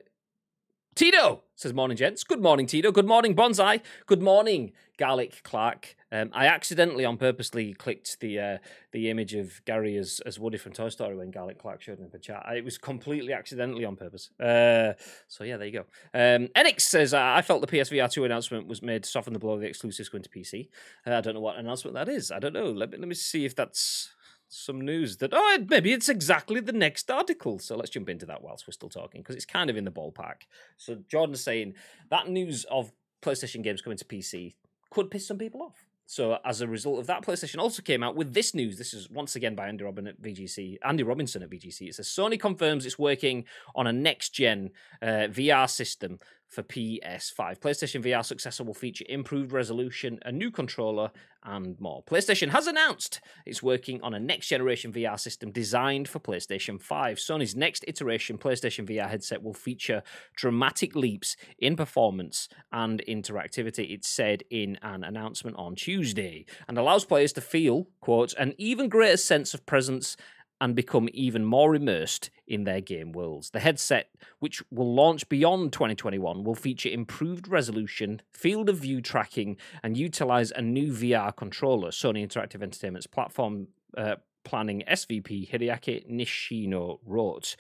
Tito 0.97 1.43
says, 1.57 1.75
Morning, 1.75 1.95
gents. 1.95 2.25
Good 2.25 2.41
morning, 2.41 2.67
Tito. 2.67 2.91
Good 2.91 3.07
morning, 3.07 3.37
Bonsai. 3.37 3.83
Good 4.07 4.23
morning, 4.23 4.73
Garlic 4.97 5.43
Clark. 5.43 5.95
Um, 6.11 6.31
I 6.33 6.47
accidentally, 6.47 7.05
on 7.05 7.19
purposely, 7.19 7.75
clicked 7.75 8.19
the 8.21 8.41
uh, 8.41 8.59
the 8.93 9.11
image 9.11 9.35
of 9.35 9.61
Gari 9.67 9.99
as, 9.99 10.23
as 10.25 10.39
Woody 10.39 10.57
from 10.57 10.73
Toy 10.73 10.89
Story 10.89 11.15
when 11.15 11.31
Garlic 11.31 11.59
Clark 11.59 11.83
showed 11.83 11.99
him 11.99 12.09
for 12.09 12.17
chat. 12.17 12.47
It 12.57 12.65
was 12.65 12.79
completely 12.79 13.35
accidentally 13.35 13.85
on 13.85 13.97
purpose. 13.97 14.31
Uh, 14.41 14.95
so, 15.29 15.45
yeah, 15.45 15.59
there 15.59 15.67
you 15.67 15.85
go. 15.85 15.85
Um, 16.15 16.49
Enix 16.57 16.81
says, 16.81 17.13
I 17.13 17.43
felt 17.43 17.61
the 17.61 17.67
PSVR 17.67 18.11
2 18.11 18.25
announcement 18.25 18.67
was 18.67 18.81
made 18.81 19.03
to 19.03 19.11
soften 19.11 19.35
the 19.35 19.39
blow 19.39 19.53
of 19.53 19.61
the 19.61 19.67
exclusives 19.67 20.09
going 20.09 20.23
to 20.23 20.31
PC. 20.31 20.71
Uh, 21.07 21.13
I 21.13 21.21
don't 21.21 21.35
know 21.35 21.41
what 21.41 21.59
announcement 21.59 21.95
that 21.95 22.09
is. 22.09 22.31
I 22.33 22.39
don't 22.39 22.55
know. 22.55 22.71
Let 22.71 22.91
me, 22.91 22.97
let 22.97 23.09
me 23.09 23.15
see 23.15 23.45
if 23.45 23.55
that's 23.55 24.15
some 24.49 24.81
news 24.81 25.17
that 25.19 25.31
oh 25.33 25.59
maybe 25.69 25.93
it's 25.93 26.09
exactly 26.09 26.61
the 26.61 26.73
next 26.73 27.11
article. 27.11 27.59
So 27.59 27.77
let's 27.77 27.91
jump 27.91 28.09
into 28.09 28.27
that 28.27 28.43
whilst 28.43 28.67
we're 28.67 28.73
still 28.73 28.89
talking 28.89 29.23
because 29.23 29.37
it's 29.37 29.45
kind 29.45 29.71
of 29.71 29.77
in 29.77 29.85
the 29.85 29.91
ballpark. 29.91 30.43
So 30.77 30.97
Jordan's 31.09 31.43
saying 31.43 31.75
that 32.11 32.29
news 32.29 32.65
of 32.71 32.93
PlayStation 33.23 33.63
games 33.63 33.81
coming 33.81 33.99
to 33.99 34.05
PC 34.05 34.55
could 34.91 35.11
piss 35.11 35.27
some 35.27 35.39
people 35.39 35.63
off. 35.63 35.87
So 36.09 36.39
as 36.45 36.61
a 36.61 36.69
result 36.69 37.01
of 37.01 37.09
that, 37.09 37.23
PlayStation 37.23 37.59
also 37.59 37.83
came 37.83 38.05
out 38.05 38.15
with 38.15 38.33
this 38.33 38.55
news. 38.55 38.79
This 38.79 38.95
is 38.95 39.11
once 39.11 39.35
again 39.35 39.57
by 39.57 39.67
Andy 39.67 39.83
Robin 39.83 40.07
at 40.07 40.23
VGC. 40.23 40.79
Andy 40.85 41.03
Robinson 41.03 41.43
at 41.43 41.51
VGC. 41.51 41.89
It 41.89 41.97
says 41.97 42.07
Sony 42.07 42.39
confirms 42.39 42.87
it's 42.87 42.99
working 42.99 43.45
on 43.75 43.89
a 43.89 43.93
next 43.93 44.31
gen 44.31 44.71
uh, 45.03 45.27
VR 45.29 45.69
system 45.69 46.21
for 46.49 46.63
PS5. 46.63 47.59
PlayStation 47.59 48.03
VR 48.03 48.25
successor 48.25 48.65
will 48.65 48.75
feature 48.75 49.05
improved 49.09 49.53
resolution, 49.53 50.19
a 50.25 50.33
new 50.33 50.51
controller, 50.51 51.11
and 51.47 51.81
more. 51.81 52.03
PlayStation 52.05 52.51
has 52.51 52.67
announced 52.67 53.21
it's 53.45 53.63
working 53.63 54.03
on 54.03 54.15
a 54.15 54.19
next 54.19 54.49
generation 54.49 54.93
VR 54.93 55.19
system 55.19 55.53
designed 55.53 56.09
for 56.09 56.19
PlayStation 56.19 56.81
5. 56.81 57.19
Sony's 57.19 57.55
next 57.55 57.85
iteration 57.87 58.37
PlayStation 58.37 58.89
VR 58.89 59.09
headset 59.09 59.43
will 59.43 59.55
feature 59.55 60.03
dramatic 60.37 60.97
leaps 60.97 61.37
in 61.59 61.77
performance 61.77 62.49
and 62.73 63.03
interactivity, 63.09 63.93
it 63.93 64.05
said 64.05 64.43
in 64.51 64.77
an 64.83 65.05
announcement 65.05 65.57
on 65.57 65.77
Tuesday, 65.77 66.47
and 66.69 66.79
allows 66.79 67.05
players 67.05 67.33
to 67.35 67.41
feel, 67.41 67.87
quote, 68.01 68.35
an 68.35 68.55
even 68.59 68.89
greater 68.89 69.17
sense 69.17 69.55
of 69.55 69.65
presence 69.67 70.17
and 70.61 70.75
become 70.75 71.09
even 71.13 71.45
more 71.45 71.75
immersed 71.75 72.31
in 72.47 72.65
their 72.65 72.81
game 72.81 73.13
worlds. 73.13 73.51
The 73.51 73.61
headset, 73.61 74.11
which 74.39 74.63
will 74.71 74.95
launch 74.95 75.29
beyond 75.29 75.73
2021, 75.73 76.45
will 76.45 76.55
feature 76.55 76.89
improved 76.89 77.49
resolution, 77.49 78.23
field 78.33 78.69
of 78.69 78.79
view 78.79 79.01
tracking, 79.01 79.57
and 79.83 79.97
utilize 79.97 80.53
a 80.53 80.63
new 80.63 80.93
VR 80.93 81.35
controller. 81.35 81.91
Sony 81.91 82.27
Interactive 82.27 82.63
Entertainment's 82.63 83.07
platform 83.07 83.69
uh, 83.97 84.17
planning 84.45 84.83
SVP 84.89 85.51
Hideaki 85.51 86.09
Nishino 86.11 87.01
wrote. 87.05 87.57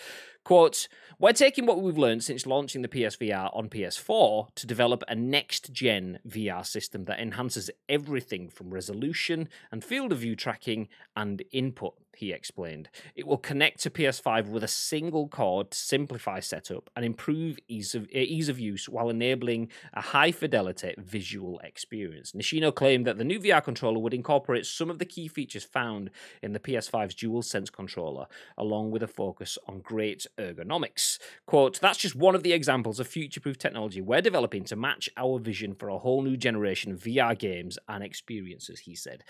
Quote, 0.46 0.86
We're 1.18 1.32
taking 1.32 1.66
what 1.66 1.82
we've 1.82 1.98
learned 1.98 2.22
since 2.22 2.46
launching 2.46 2.82
the 2.82 2.88
PSVR 2.88 3.50
on 3.52 3.68
PS4 3.68 4.54
to 4.54 4.64
develop 4.64 5.02
a 5.08 5.14
next 5.16 5.72
gen 5.72 6.20
VR 6.24 6.64
system 6.64 7.06
that 7.06 7.18
enhances 7.18 7.68
everything 7.88 8.48
from 8.48 8.72
resolution 8.72 9.48
and 9.72 9.82
field 9.82 10.12
of 10.12 10.18
view 10.18 10.36
tracking 10.36 10.86
and 11.16 11.42
input 11.50 11.94
he 12.16 12.32
explained. 12.32 12.88
It 13.14 13.26
will 13.26 13.36
connect 13.36 13.80
to 13.82 13.90
PS5 13.90 14.48
with 14.48 14.64
a 14.64 14.68
single 14.68 15.28
cord 15.28 15.70
to 15.70 15.78
simplify 15.78 16.40
setup 16.40 16.90
and 16.96 17.04
improve 17.04 17.58
ease 17.68 17.94
of, 17.94 18.04
eh, 18.12 18.20
ease 18.20 18.48
of 18.48 18.58
use 18.58 18.88
while 18.88 19.10
enabling 19.10 19.70
a 19.92 20.00
high 20.00 20.32
fidelity 20.32 20.94
visual 20.98 21.60
experience. 21.60 22.32
Nishino 22.32 22.74
claimed 22.74 23.06
that 23.06 23.18
the 23.18 23.24
new 23.24 23.38
VR 23.38 23.62
controller 23.62 23.98
would 23.98 24.14
incorporate 24.14 24.66
some 24.66 24.90
of 24.90 24.98
the 24.98 25.04
key 25.04 25.28
features 25.28 25.64
found 25.64 26.10
in 26.42 26.52
the 26.52 26.60
PS5's 26.60 27.14
DualSense 27.14 27.70
controller, 27.70 28.26
along 28.56 28.90
with 28.90 29.02
a 29.02 29.08
focus 29.08 29.58
on 29.68 29.80
great 29.80 30.26
ergonomics. 30.38 31.18
Quote, 31.46 31.80
that's 31.80 31.98
just 31.98 32.14
one 32.14 32.34
of 32.34 32.42
the 32.42 32.52
examples 32.52 33.00
of 33.00 33.06
future 33.06 33.40
proof 33.40 33.58
technology 33.58 34.00
we're 34.00 34.20
developing 34.20 34.64
to 34.64 34.76
match 34.76 35.08
our 35.16 35.38
vision 35.38 35.74
for 35.74 35.88
a 35.88 35.98
whole 35.98 36.22
new 36.22 36.36
generation 36.36 36.92
of 36.92 37.00
VR 37.00 37.38
games 37.38 37.78
and 37.88 38.02
experiences, 38.02 38.80
he 38.80 38.94
said. 38.94 39.24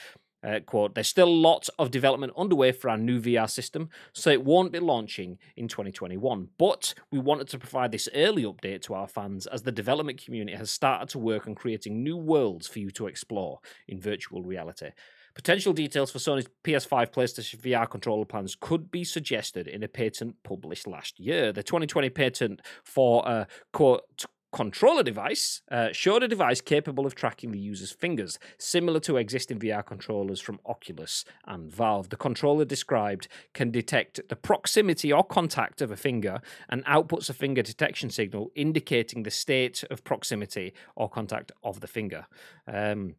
Uh, 0.47 0.61
quote, 0.61 0.95
there's 0.95 1.09
still 1.09 1.35
lots 1.35 1.69
of 1.79 1.91
development 1.91 2.33
underway 2.37 2.71
for 2.71 2.89
our 2.89 2.99
new 2.99 3.21
VR 3.21 3.51
system, 3.51 3.89
so 4.13 4.31
it 4.31 4.45
won't 4.45 4.71
be 4.71 4.79
launching 4.79 5.39
in 5.57 5.67
2021. 5.67 6.49
But 6.57 6.95
we 7.11 7.19
wanted 7.19 7.49
to 7.49 7.59
provide 7.59 7.91
this 7.91 8.09
early 8.15 8.45
update 8.45 8.83
to 8.83 8.95
our 8.95 9.09
fans 9.09 9.47
as 9.47 9.63
the 9.63 9.73
development 9.73 10.23
community 10.23 10.57
has 10.57 10.71
started 10.71 11.09
to 11.11 11.19
work 11.19 11.49
on 11.49 11.55
creating 11.55 12.03
new 12.03 12.17
worlds 12.17 12.69
for 12.69 12.79
you 12.79 12.91
to 12.93 13.07
explore 13.09 13.59
in 13.89 14.01
virtual 14.01 14.43
reality. 14.43 14.91
Potential 15.37 15.75
details 15.75 16.11
for 16.11 16.19
Sony's 16.19 16.49
PS5 16.65 17.13
PlayStation 17.13 17.61
VR 17.61 17.89
controller 17.89 18.25
plans 18.25 18.57
could 18.59 18.91
be 18.91 19.05
suggested 19.05 19.69
in 19.69 19.83
a 19.83 19.89
patent 19.89 20.35
published 20.43 20.87
last 20.87 21.21
year. 21.21 21.53
The 21.53 21.63
2020 21.63 22.09
patent 22.09 22.63
for 22.83 23.23
a 23.29 23.47
quote 23.71 24.25
controller 24.51 25.03
device 25.03 25.61
uh, 25.71 25.89
showed 25.93 26.23
a 26.23 26.29
device 26.29 26.63
capable 26.63 27.05
of 27.05 27.15
tracking 27.15 27.53
the 27.53 27.59
user's 27.59 27.93
fingers, 27.93 28.39
similar 28.57 28.99
to 28.99 29.19
existing 29.19 29.59
VR 29.59 29.85
controllers 29.85 30.41
from 30.41 30.59
Oculus 30.65 31.27
and 31.45 31.71
Valve. 31.71 32.09
The 32.09 32.17
controller 32.17 32.65
described 32.65 33.29
can 33.53 33.71
detect 33.71 34.19
the 34.31 34.37
proximity 34.37 35.13
or 35.13 35.23
contact 35.23 35.83
of 35.83 35.91
a 35.91 35.97
finger 35.97 36.41
and 36.71 36.83
outputs 36.87 37.29
a 37.29 37.35
finger 37.35 37.61
detection 37.61 38.09
signal 38.09 38.51
indicating 38.55 39.23
the 39.23 39.31
state 39.31 39.85
of 39.91 40.03
proximity 40.03 40.73
or 40.95 41.11
contact 41.11 41.53
of 41.63 41.81
the 41.81 41.89
finger. 41.89 42.27
Um, 42.67 43.17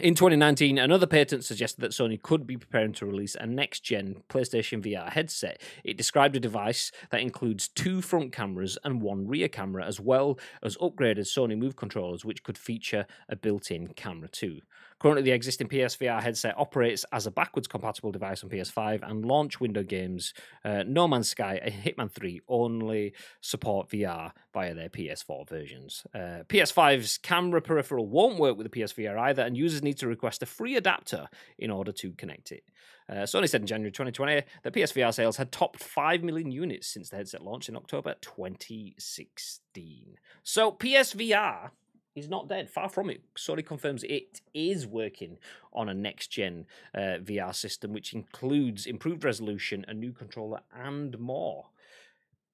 in 0.00 0.14
2019, 0.14 0.78
another 0.78 1.06
patent 1.06 1.44
suggested 1.44 1.80
that 1.80 1.92
Sony 1.92 2.20
could 2.20 2.46
be 2.46 2.56
preparing 2.56 2.92
to 2.94 3.06
release 3.06 3.34
a 3.34 3.46
next 3.46 3.80
gen 3.80 4.22
PlayStation 4.28 4.82
VR 4.82 5.10
headset. 5.10 5.60
It 5.84 5.96
described 5.96 6.36
a 6.36 6.40
device 6.40 6.92
that 7.10 7.20
includes 7.20 7.68
two 7.68 8.02
front 8.02 8.32
cameras 8.32 8.78
and 8.84 9.02
one 9.02 9.26
rear 9.26 9.48
camera, 9.48 9.84
as 9.84 10.00
well 10.00 10.38
as 10.62 10.76
upgraded 10.78 11.20
Sony 11.20 11.56
Move 11.56 11.76
controllers, 11.76 12.24
which 12.24 12.42
could 12.42 12.58
feature 12.58 13.06
a 13.28 13.36
built 13.36 13.70
in 13.70 13.88
camera 13.88 14.28
too. 14.28 14.60
Currently, 15.00 15.22
the 15.22 15.32
existing 15.32 15.68
PSVR 15.68 16.22
headset 16.22 16.54
operates 16.58 17.06
as 17.10 17.26
a 17.26 17.30
backwards 17.30 17.66
compatible 17.66 18.12
device 18.12 18.44
on 18.44 18.50
PS5, 18.50 19.08
and 19.08 19.24
launch 19.24 19.58
window 19.58 19.82
games 19.82 20.34
uh, 20.62 20.84
No 20.86 21.08
Man's 21.08 21.30
Sky 21.30 21.58
and 21.62 21.72
Hitman 21.72 22.10
3 22.10 22.42
only 22.48 23.14
support 23.40 23.88
VR 23.88 24.32
via 24.52 24.74
their 24.74 24.90
PS4 24.90 25.48
versions. 25.48 26.06
Uh, 26.14 26.44
PS5's 26.48 27.16
camera 27.16 27.62
peripheral 27.62 28.06
won't 28.06 28.38
work 28.38 28.58
with 28.58 28.70
the 28.70 28.80
PSVR 28.80 29.18
either, 29.18 29.42
and 29.42 29.56
users 29.56 29.82
need 29.82 29.96
to 29.98 30.06
request 30.06 30.42
a 30.42 30.46
free 30.46 30.76
adapter 30.76 31.28
in 31.58 31.70
order 31.70 31.92
to 31.92 32.12
connect 32.12 32.52
it. 32.52 32.64
Uh, 33.08 33.22
Sony 33.22 33.48
said 33.48 33.62
in 33.62 33.66
January 33.66 33.90
2020 33.90 34.42
that 34.62 34.72
PSVR 34.72 35.14
sales 35.14 35.38
had 35.38 35.50
topped 35.50 35.82
5 35.82 36.22
million 36.22 36.52
units 36.52 36.86
since 36.86 37.08
the 37.08 37.16
headset 37.16 37.42
launched 37.42 37.70
in 37.70 37.76
October 37.76 38.14
2016. 38.20 40.16
So, 40.42 40.70
PSVR 40.70 41.70
is 42.14 42.28
not 42.28 42.48
dead. 42.48 42.70
Far 42.70 42.88
from 42.88 43.10
it. 43.10 43.22
Sony 43.36 43.64
confirms 43.64 44.04
it 44.04 44.40
is 44.52 44.86
working 44.86 45.38
on 45.72 45.88
a 45.88 45.94
next 45.94 46.28
gen 46.28 46.66
uh, 46.94 47.18
VR 47.22 47.54
system, 47.54 47.92
which 47.92 48.12
includes 48.12 48.86
improved 48.86 49.24
resolution, 49.24 49.84
a 49.88 49.94
new 49.94 50.12
controller, 50.12 50.60
and 50.74 51.18
more. 51.18 51.66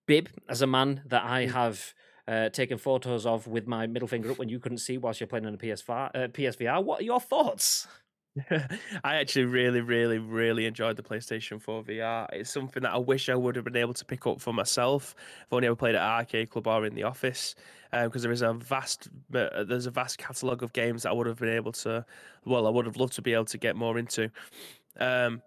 Bib, 0.06 0.28
as 0.48 0.62
a 0.62 0.66
man 0.66 1.02
that 1.06 1.24
I 1.24 1.46
have 1.46 1.94
uh, 2.28 2.48
taken 2.50 2.78
photos 2.78 3.26
of 3.26 3.46
with 3.46 3.66
my 3.66 3.86
middle 3.86 4.08
finger 4.08 4.30
up 4.30 4.38
when 4.38 4.48
you 4.48 4.58
couldn't 4.58 4.78
see 4.78 4.98
whilst 4.98 5.20
you're 5.20 5.26
playing 5.26 5.46
on 5.46 5.54
a 5.54 5.58
PS5, 5.58 5.90
uh, 5.90 6.28
PSVR, 6.28 6.82
what 6.82 7.00
are 7.00 7.04
your 7.04 7.20
thoughts? 7.20 7.86
I 9.04 9.16
actually 9.16 9.46
really, 9.46 9.80
really, 9.80 10.18
really 10.18 10.66
enjoyed 10.66 10.96
the 10.96 11.02
PlayStation 11.02 11.60
4 11.60 11.84
VR. 11.84 12.28
It's 12.32 12.50
something 12.50 12.82
that 12.82 12.92
I 12.92 12.98
wish 12.98 13.28
I 13.28 13.34
would 13.34 13.56
have 13.56 13.64
been 13.64 13.76
able 13.76 13.94
to 13.94 14.04
pick 14.04 14.26
up 14.26 14.40
for 14.40 14.52
myself. 14.52 15.14
I've 15.42 15.52
only 15.52 15.66
ever 15.66 15.76
played 15.76 15.94
at 15.94 16.02
arcade 16.02 16.50
club 16.50 16.66
or 16.66 16.84
in 16.84 16.94
the 16.94 17.04
office, 17.04 17.54
because 17.90 18.16
um, 18.16 18.22
there 18.22 18.32
is 18.32 18.42
a 18.42 18.52
vast, 18.52 19.08
uh, 19.34 19.64
there's 19.64 19.86
a 19.86 19.90
vast 19.90 20.18
catalog 20.18 20.62
of 20.62 20.72
games 20.72 21.04
that 21.04 21.10
I 21.10 21.12
would 21.12 21.26
have 21.26 21.38
been 21.38 21.48
able 21.48 21.72
to. 21.72 22.04
Well, 22.44 22.66
I 22.66 22.70
would 22.70 22.86
have 22.86 22.96
loved 22.96 23.14
to 23.14 23.22
be 23.22 23.32
able 23.32 23.46
to 23.46 23.58
get 23.58 23.76
more 23.76 23.98
into. 23.98 24.30
Um, 24.98 25.42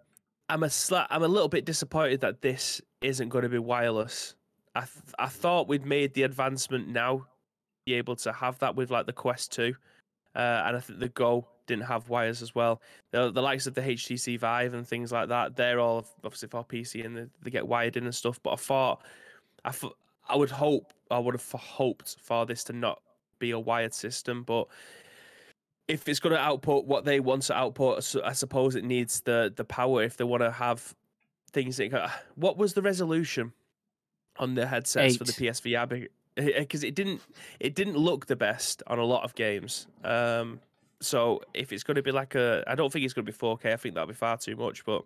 I'm 0.49 0.63
a 0.63 0.67
sla- 0.67 1.07
I'm 1.09 1.23
a 1.23 1.27
little 1.27 1.49
bit 1.49 1.65
disappointed 1.65 2.21
that 2.21 2.41
this 2.41 2.81
isn't 3.01 3.29
going 3.29 3.43
to 3.43 3.49
be 3.49 3.59
wireless. 3.59 4.35
I 4.75 4.81
th- 4.81 5.13
I 5.17 5.27
thought 5.27 5.67
we'd 5.67 5.85
made 5.85 6.13
the 6.15 6.23
advancement 6.23 6.87
now, 6.87 7.27
be 7.85 7.93
able 7.93 8.15
to 8.17 8.31
have 8.31 8.57
that 8.59 8.75
with 8.75 8.89
like 8.89 9.05
the 9.05 9.13
Quest 9.13 9.51
2, 9.51 9.75
uh, 10.35 10.63
and 10.65 10.77
I 10.77 10.79
think 10.79 10.99
the 10.99 11.09
Go 11.09 11.47
didn't 11.67 11.85
have 11.85 12.09
wires 12.09 12.41
as 12.41 12.53
well. 12.55 12.81
The, 13.11 13.31
the 13.31 13.41
likes 13.41 13.67
of 13.67 13.75
the 13.75 13.81
HTC 13.81 14.39
Vive 14.39 14.73
and 14.73 14.87
things 14.87 15.11
like 15.11 15.29
that, 15.29 15.55
they're 15.55 15.79
all 15.79 16.05
obviously 16.23 16.49
for 16.49 16.63
PC 16.63 17.05
and 17.05 17.15
they, 17.15 17.25
they 17.43 17.51
get 17.51 17.67
wired 17.67 17.97
in 17.97 18.05
and 18.05 18.15
stuff. 18.15 18.39
But 18.41 18.53
I 18.53 18.55
thought, 18.55 19.03
I, 19.63 19.71
thought, 19.71 19.97
I 20.27 20.35
would 20.35 20.51
hope, 20.51 20.93
I 21.11 21.19
would 21.19 21.35
have 21.35 21.51
hoped 21.51 22.17
for 22.21 22.45
this 22.45 22.63
to 22.65 22.73
not 22.73 23.01
be 23.39 23.51
a 23.51 23.59
wired 23.59 23.93
system. 23.93 24.43
But 24.43 24.67
if 25.87 26.07
it's 26.07 26.19
going 26.19 26.35
to 26.35 26.41
output 26.41 26.85
what 26.85 27.05
they 27.05 27.19
want 27.19 27.43
to 27.43 27.55
output, 27.55 28.15
I 28.23 28.33
suppose 28.33 28.75
it 28.75 28.83
needs 28.83 29.21
the 29.21 29.51
the 29.55 29.65
power 29.65 30.03
if 30.03 30.17
they 30.17 30.23
want 30.23 30.43
to 30.43 30.51
have 30.51 30.95
things. 31.51 31.77
That, 31.77 32.11
what 32.35 32.57
was 32.57 32.73
the 32.73 32.81
resolution 32.81 33.53
on 34.37 34.55
the 34.55 34.67
headsets 34.67 35.15
Eight. 35.15 35.17
for 35.17 35.23
the 35.23 35.33
PSVR? 35.33 36.07
Because 36.39 36.83
it 36.83 36.95
didn't, 36.95 37.21
it 37.59 37.75
didn't 37.75 37.97
look 37.97 38.25
the 38.27 38.35
best 38.35 38.83
on 38.87 38.99
a 38.99 39.03
lot 39.03 39.23
of 39.23 39.35
games. 39.35 39.87
Um, 40.03 40.59
so 41.01 41.41
if 41.53 41.71
it's 41.71 41.83
going 41.83 41.95
to 41.95 42.01
be 42.01 42.11
like 42.11 42.35
a, 42.35 42.63
I 42.67 42.75
don't 42.75 42.91
think 42.91 43.05
it's 43.05 43.13
going 43.13 43.25
to 43.25 43.31
be 43.31 43.37
4K. 43.37 43.73
I 43.73 43.75
think 43.77 43.95
that'll 43.95 44.07
be 44.07 44.13
far 44.13 44.37
too 44.37 44.55
much. 44.55 44.85
But 44.85 45.03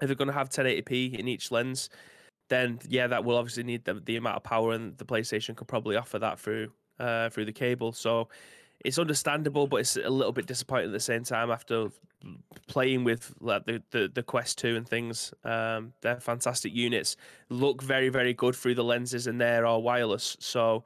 if 0.00 0.08
they're 0.08 0.16
going 0.16 0.28
to 0.28 0.34
have 0.34 0.48
1080p 0.48 1.18
in 1.18 1.28
each 1.28 1.50
lens, 1.50 1.90
then 2.48 2.78
yeah, 2.88 3.06
that 3.06 3.24
will 3.24 3.36
obviously 3.36 3.62
need 3.62 3.84
the, 3.84 3.94
the 3.94 4.16
amount 4.16 4.36
of 4.36 4.42
power, 4.42 4.72
and 4.72 4.96
the 4.98 5.04
PlayStation 5.04 5.56
could 5.56 5.68
probably 5.68 5.96
offer 5.96 6.18
that 6.18 6.38
through 6.38 6.70
uh, 6.98 7.30
through 7.30 7.46
the 7.46 7.52
cable. 7.52 7.92
So 7.92 8.28
it's 8.84 8.98
understandable, 8.98 9.66
but 9.66 9.76
it's 9.76 9.96
a 9.96 10.10
little 10.10 10.32
bit 10.32 10.46
disappointing 10.46 10.86
at 10.86 10.92
the 10.92 11.00
same 11.00 11.24
time 11.24 11.50
after 11.50 11.88
playing 12.68 13.04
with 13.04 13.34
like 13.40 13.64
the, 13.66 13.82
the, 13.90 14.10
the 14.12 14.22
Quest 14.22 14.58
2 14.58 14.76
and 14.76 14.88
things. 14.88 15.32
Um, 15.44 15.92
they're 16.00 16.20
fantastic 16.20 16.74
units, 16.74 17.16
look 17.48 17.82
very 17.82 18.08
very 18.08 18.34
good 18.34 18.54
through 18.54 18.74
the 18.74 18.84
lenses, 18.84 19.26
and 19.26 19.40
they're 19.40 19.66
all 19.66 19.82
wireless. 19.82 20.36
So 20.40 20.84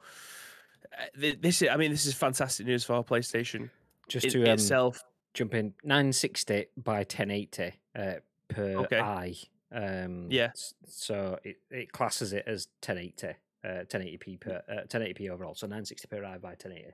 uh, 0.97 1.31
this 1.39 1.61
is, 1.61 1.69
I 1.69 1.77
mean, 1.77 1.91
this 1.91 2.05
is 2.05 2.13
fantastic 2.13 2.65
news 2.65 2.83
for 2.83 2.93
our 2.93 3.03
PlayStation 3.03 3.69
just 4.07 4.29
to 4.31 4.43
um, 4.43 4.49
itself 4.49 5.03
jump 5.33 5.53
in 5.53 5.73
960 5.83 6.67
by 6.77 6.99
1080 6.99 7.73
uh, 7.95 8.13
per 8.47 8.75
okay. 8.77 8.99
eye. 8.99 9.35
Um, 9.71 10.27
yeah. 10.29 10.51
So 10.87 11.37
it, 11.43 11.57
it 11.69 11.91
classes 11.91 12.33
it 12.33 12.43
as 12.47 12.67
1080, 12.85 13.27
uh, 13.63 13.67
1080p 13.85 14.39
per 14.39 14.61
uh, 14.69 14.87
1080p 14.87 15.29
overall. 15.29 15.55
So 15.55 15.67
960 15.67 16.07
per 16.07 16.23
eye 16.23 16.37
by 16.37 16.49
1080. 16.49 16.93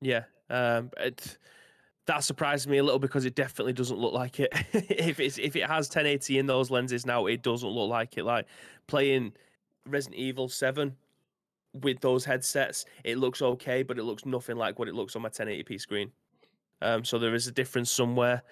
Yeah. 0.00 0.24
Um, 0.50 0.90
it, 0.98 1.38
that 2.06 2.22
surprised 2.22 2.68
me 2.68 2.78
a 2.78 2.84
little 2.84 3.00
because 3.00 3.24
it 3.24 3.34
definitely 3.34 3.72
doesn't 3.72 3.98
look 3.98 4.12
like 4.12 4.40
it. 4.40 4.52
if 4.72 5.20
it's 5.20 5.38
if 5.38 5.56
it 5.56 5.66
has 5.66 5.88
1080 5.88 6.38
in 6.38 6.46
those 6.46 6.70
lenses 6.70 7.04
now, 7.04 7.26
it 7.26 7.42
doesn't 7.42 7.68
look 7.68 7.90
like 7.90 8.16
it. 8.16 8.24
Like 8.24 8.46
playing 8.86 9.32
Resident 9.86 10.18
Evil 10.18 10.48
7 10.48 10.94
with 11.82 12.00
those 12.00 12.24
headsets, 12.24 12.84
it 13.04 13.18
looks 13.18 13.42
okay, 13.42 13.82
but 13.82 13.98
it 13.98 14.04
looks 14.04 14.24
nothing 14.24 14.56
like 14.56 14.78
what 14.78 14.88
it 14.88 14.94
looks 14.94 15.16
on 15.16 15.22
my 15.22 15.28
1080p 15.28 15.80
screen. 15.80 16.10
Um, 16.80 17.04
so 17.04 17.18
there 17.18 17.34
is 17.34 17.46
a 17.46 17.52
difference 17.52 17.90
somewhere 17.90 18.42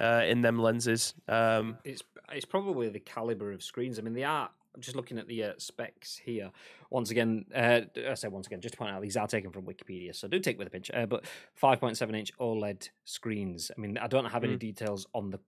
uh, 0.00 0.22
in 0.26 0.42
them 0.42 0.58
lenses. 0.58 1.14
Um, 1.28 1.78
it's 1.84 2.02
it's 2.32 2.44
probably 2.44 2.88
the 2.88 3.00
caliber 3.00 3.52
of 3.52 3.62
screens. 3.62 3.98
I 3.98 4.02
mean, 4.02 4.14
they 4.14 4.24
are. 4.24 4.50
I'm 4.74 4.80
just 4.80 4.96
looking 4.96 5.18
at 5.18 5.28
the 5.28 5.44
uh, 5.44 5.52
specs 5.56 6.16
here. 6.16 6.50
Once 6.90 7.10
again, 7.10 7.44
uh, 7.54 7.80
I 8.08 8.14
say 8.14 8.28
once 8.28 8.46
again, 8.46 8.60
just 8.60 8.72
to 8.72 8.78
point 8.78 8.90
out, 8.90 9.02
these 9.02 9.16
are 9.16 9.28
taken 9.28 9.50
from 9.50 9.62
Wikipedia, 9.62 10.14
so 10.14 10.26
do 10.26 10.40
take 10.40 10.58
with 10.58 10.66
a 10.66 10.70
pinch. 10.70 10.90
Uh, 10.92 11.06
but 11.06 11.24
5.7 11.60 12.16
inch 12.16 12.32
OLED 12.38 12.90
screens. 13.04 13.70
I 13.76 13.80
mean, 13.80 13.98
I 13.98 14.08
don't 14.08 14.24
have 14.26 14.44
any 14.44 14.56
mm. 14.56 14.58
details 14.58 15.06
on 15.14 15.30
the 15.30 15.40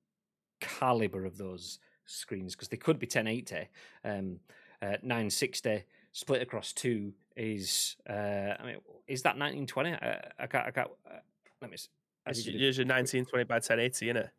caliber 0.61 1.25
of 1.25 1.39
those 1.39 1.81
screens 2.07 2.55
because 2.55 2.69
they 2.69 2.77
could 2.77 2.99
be 2.99 3.07
1080, 3.07 3.69
um, 4.05 4.39
uh, 4.81 4.97
960 5.03 5.85
split 6.13 6.41
across 6.41 6.73
two 6.73 7.13
is 7.37 7.97
uh, 8.09 8.55
I 8.59 8.65
mean, 8.65 8.77
is 9.07 9.23
that 9.23 9.37
1920? 9.37 9.93
I, 9.93 10.31
I 10.39 10.47
can't. 10.47 10.67
I 10.67 10.71
can't. 10.71 10.89
Uh, 11.07 11.19
let 11.61 11.71
me. 11.71 11.77
See. 11.77 11.89
It's 12.27 12.45
usually 12.45 12.89
1920 12.89 13.45
by 13.45 13.57
1080, 13.57 14.07
isn't 14.07 14.17
it? 14.17 14.31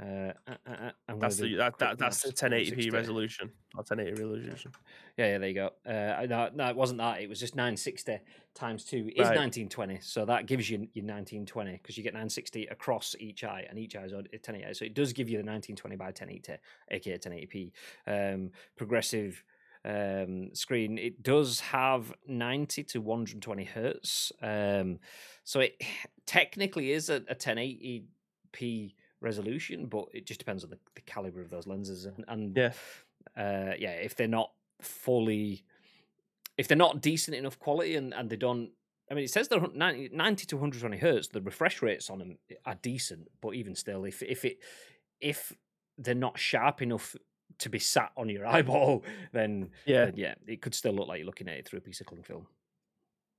Uh, 0.00 0.32
uh, 0.46 0.54
uh, 0.66 0.90
uh 1.08 1.14
that's 1.18 1.36
the 1.36 1.56
that, 1.56 1.78
that 1.78 1.98
that's 1.98 2.22
the 2.22 2.32
1080p 2.32 2.90
resolution 2.92 3.50
or 3.74 3.82
1080 3.82 4.10
resolution. 4.12 4.72
Yeah, 5.18 5.32
yeah, 5.32 5.38
there 5.38 5.48
you 5.48 5.54
go. 5.54 5.70
Uh, 5.84 6.26
no, 6.26 6.48
no, 6.54 6.68
it 6.68 6.76
wasn't 6.76 6.98
that. 6.98 7.20
It 7.20 7.28
was 7.28 7.38
just 7.38 7.54
960 7.54 8.18
times 8.54 8.84
two 8.84 9.10
is 9.14 9.28
right. 9.28 9.36
1920. 9.36 9.98
So 10.00 10.24
that 10.24 10.46
gives 10.46 10.70
you 10.70 10.78
your 10.78 11.04
1920 11.04 11.72
because 11.72 11.98
you 11.98 12.02
get 12.02 12.14
960 12.14 12.66
across 12.66 13.14
each 13.18 13.44
eye, 13.44 13.66
and 13.68 13.78
each 13.78 13.94
eye 13.94 14.04
is 14.04 14.12
1080. 14.12 14.72
So 14.72 14.84
it 14.86 14.94
does 14.94 15.12
give 15.12 15.28
you 15.28 15.36
the 15.36 15.44
1920 15.44 15.96
by 15.96 16.06
1080, 16.06 16.54
aka 16.90 17.18
1080p. 17.18 17.72
Um, 18.06 18.50
progressive 18.76 19.44
um, 19.84 20.54
screen. 20.54 20.96
It 20.96 21.22
does 21.22 21.60
have 21.60 22.14
90 22.26 22.84
to 22.84 23.00
120 23.00 23.64
hertz. 23.64 24.32
Um, 24.40 24.98
so 25.44 25.60
it 25.60 25.74
technically 26.26 26.92
is 26.92 27.10
a, 27.10 27.16
a 27.28 27.34
1080p 27.34 28.94
resolution, 29.20 29.86
but 29.86 30.06
it 30.12 30.26
just 30.26 30.40
depends 30.40 30.64
on 30.64 30.70
the, 30.70 30.78
the 30.94 31.00
caliber 31.02 31.40
of 31.40 31.50
those 31.50 31.66
lenses. 31.66 32.06
And, 32.06 32.24
and 32.28 32.56
yeah, 32.56 32.72
uh, 33.36 33.74
yeah, 33.78 33.92
if 33.92 34.16
they're 34.16 34.28
not 34.28 34.52
fully, 34.80 35.64
if 36.56 36.68
they're 36.68 36.76
not 36.76 37.00
decent 37.00 37.36
enough 37.36 37.58
quality 37.58 37.96
and, 37.96 38.14
and 38.14 38.30
they 38.30 38.36
don't, 38.36 38.70
I 39.10 39.14
mean, 39.14 39.24
it 39.24 39.30
says 39.30 39.48
they're 39.48 39.60
90, 39.60 40.10
90 40.12 40.46
to 40.46 40.56
120 40.56 40.98
hertz. 40.98 41.28
The 41.28 41.40
refresh 41.40 41.82
rates 41.82 42.10
on 42.10 42.18
them 42.18 42.38
are 42.64 42.76
decent, 42.76 43.28
but 43.40 43.54
even 43.54 43.74
still, 43.74 44.04
if 44.04 44.22
if 44.22 44.44
it 44.44 44.58
if 45.20 45.52
they're 45.98 46.14
not 46.14 46.38
sharp 46.38 46.80
enough 46.80 47.16
to 47.58 47.68
be 47.68 47.80
sat 47.80 48.12
on 48.16 48.28
your 48.28 48.46
eyeball, 48.54 49.04
then 49.32 49.70
yeah, 49.84 50.06
then 50.06 50.14
yeah, 50.16 50.34
it 50.46 50.62
could 50.62 50.74
still 50.74 50.92
look 50.92 51.08
like 51.08 51.18
you're 51.18 51.26
looking 51.26 51.48
at 51.48 51.56
it 51.56 51.66
through 51.66 51.78
a 51.78 51.82
piece 51.82 52.00
of 52.00 52.06
cling 52.06 52.22
film. 52.22 52.46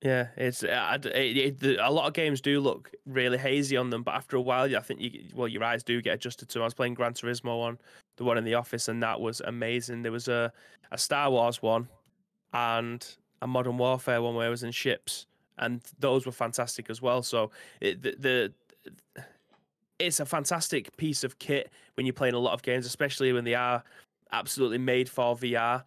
Yeah, 0.03 0.29
it's 0.35 0.63
uh, 0.63 0.97
it, 1.13 1.63
it, 1.63 1.79
a 1.79 1.91
lot 1.91 2.07
of 2.07 2.13
games 2.13 2.41
do 2.41 2.59
look 2.59 2.91
really 3.05 3.37
hazy 3.37 3.77
on 3.77 3.91
them, 3.91 4.01
but 4.01 4.15
after 4.15 4.35
a 4.35 4.41
while, 4.41 4.75
I 4.75 4.79
think 4.79 4.99
you 4.99 5.25
well 5.35 5.47
your 5.47 5.63
eyes 5.63 5.83
do 5.83 6.01
get 6.01 6.15
adjusted 6.15 6.49
to. 6.49 6.53
Them. 6.55 6.63
I 6.63 6.65
was 6.65 6.73
playing 6.73 6.95
Gran 6.95 7.13
Turismo 7.13 7.61
on 7.61 7.77
the 8.17 8.23
one 8.23 8.37
in 8.37 8.43
the 8.43 8.55
office, 8.55 8.87
and 8.87 9.01
that 9.03 9.21
was 9.21 9.41
amazing. 9.41 10.01
There 10.01 10.11
was 10.11 10.27
a 10.27 10.51
a 10.91 10.97
Star 10.97 11.29
Wars 11.29 11.61
one 11.61 11.87
and 12.53 13.05
a 13.43 13.47
Modern 13.47 13.77
Warfare 13.77 14.23
one 14.23 14.33
where 14.33 14.47
I 14.47 14.49
was 14.49 14.63
in 14.63 14.71
ships, 14.71 15.27
and 15.59 15.81
those 15.99 16.25
were 16.25 16.31
fantastic 16.31 16.89
as 16.89 16.99
well. 16.99 17.21
So 17.21 17.51
it, 17.79 18.01
the, 18.01 18.15
the 18.17 18.53
it's 19.99 20.19
a 20.19 20.25
fantastic 20.25 20.97
piece 20.97 21.23
of 21.23 21.37
kit 21.37 21.69
when 21.93 22.07
you're 22.07 22.13
playing 22.13 22.33
a 22.33 22.39
lot 22.39 22.53
of 22.53 22.63
games, 22.63 22.87
especially 22.87 23.33
when 23.33 23.43
they 23.43 23.53
are 23.53 23.83
absolutely 24.31 24.79
made 24.79 25.07
for 25.07 25.35
VR. 25.35 25.83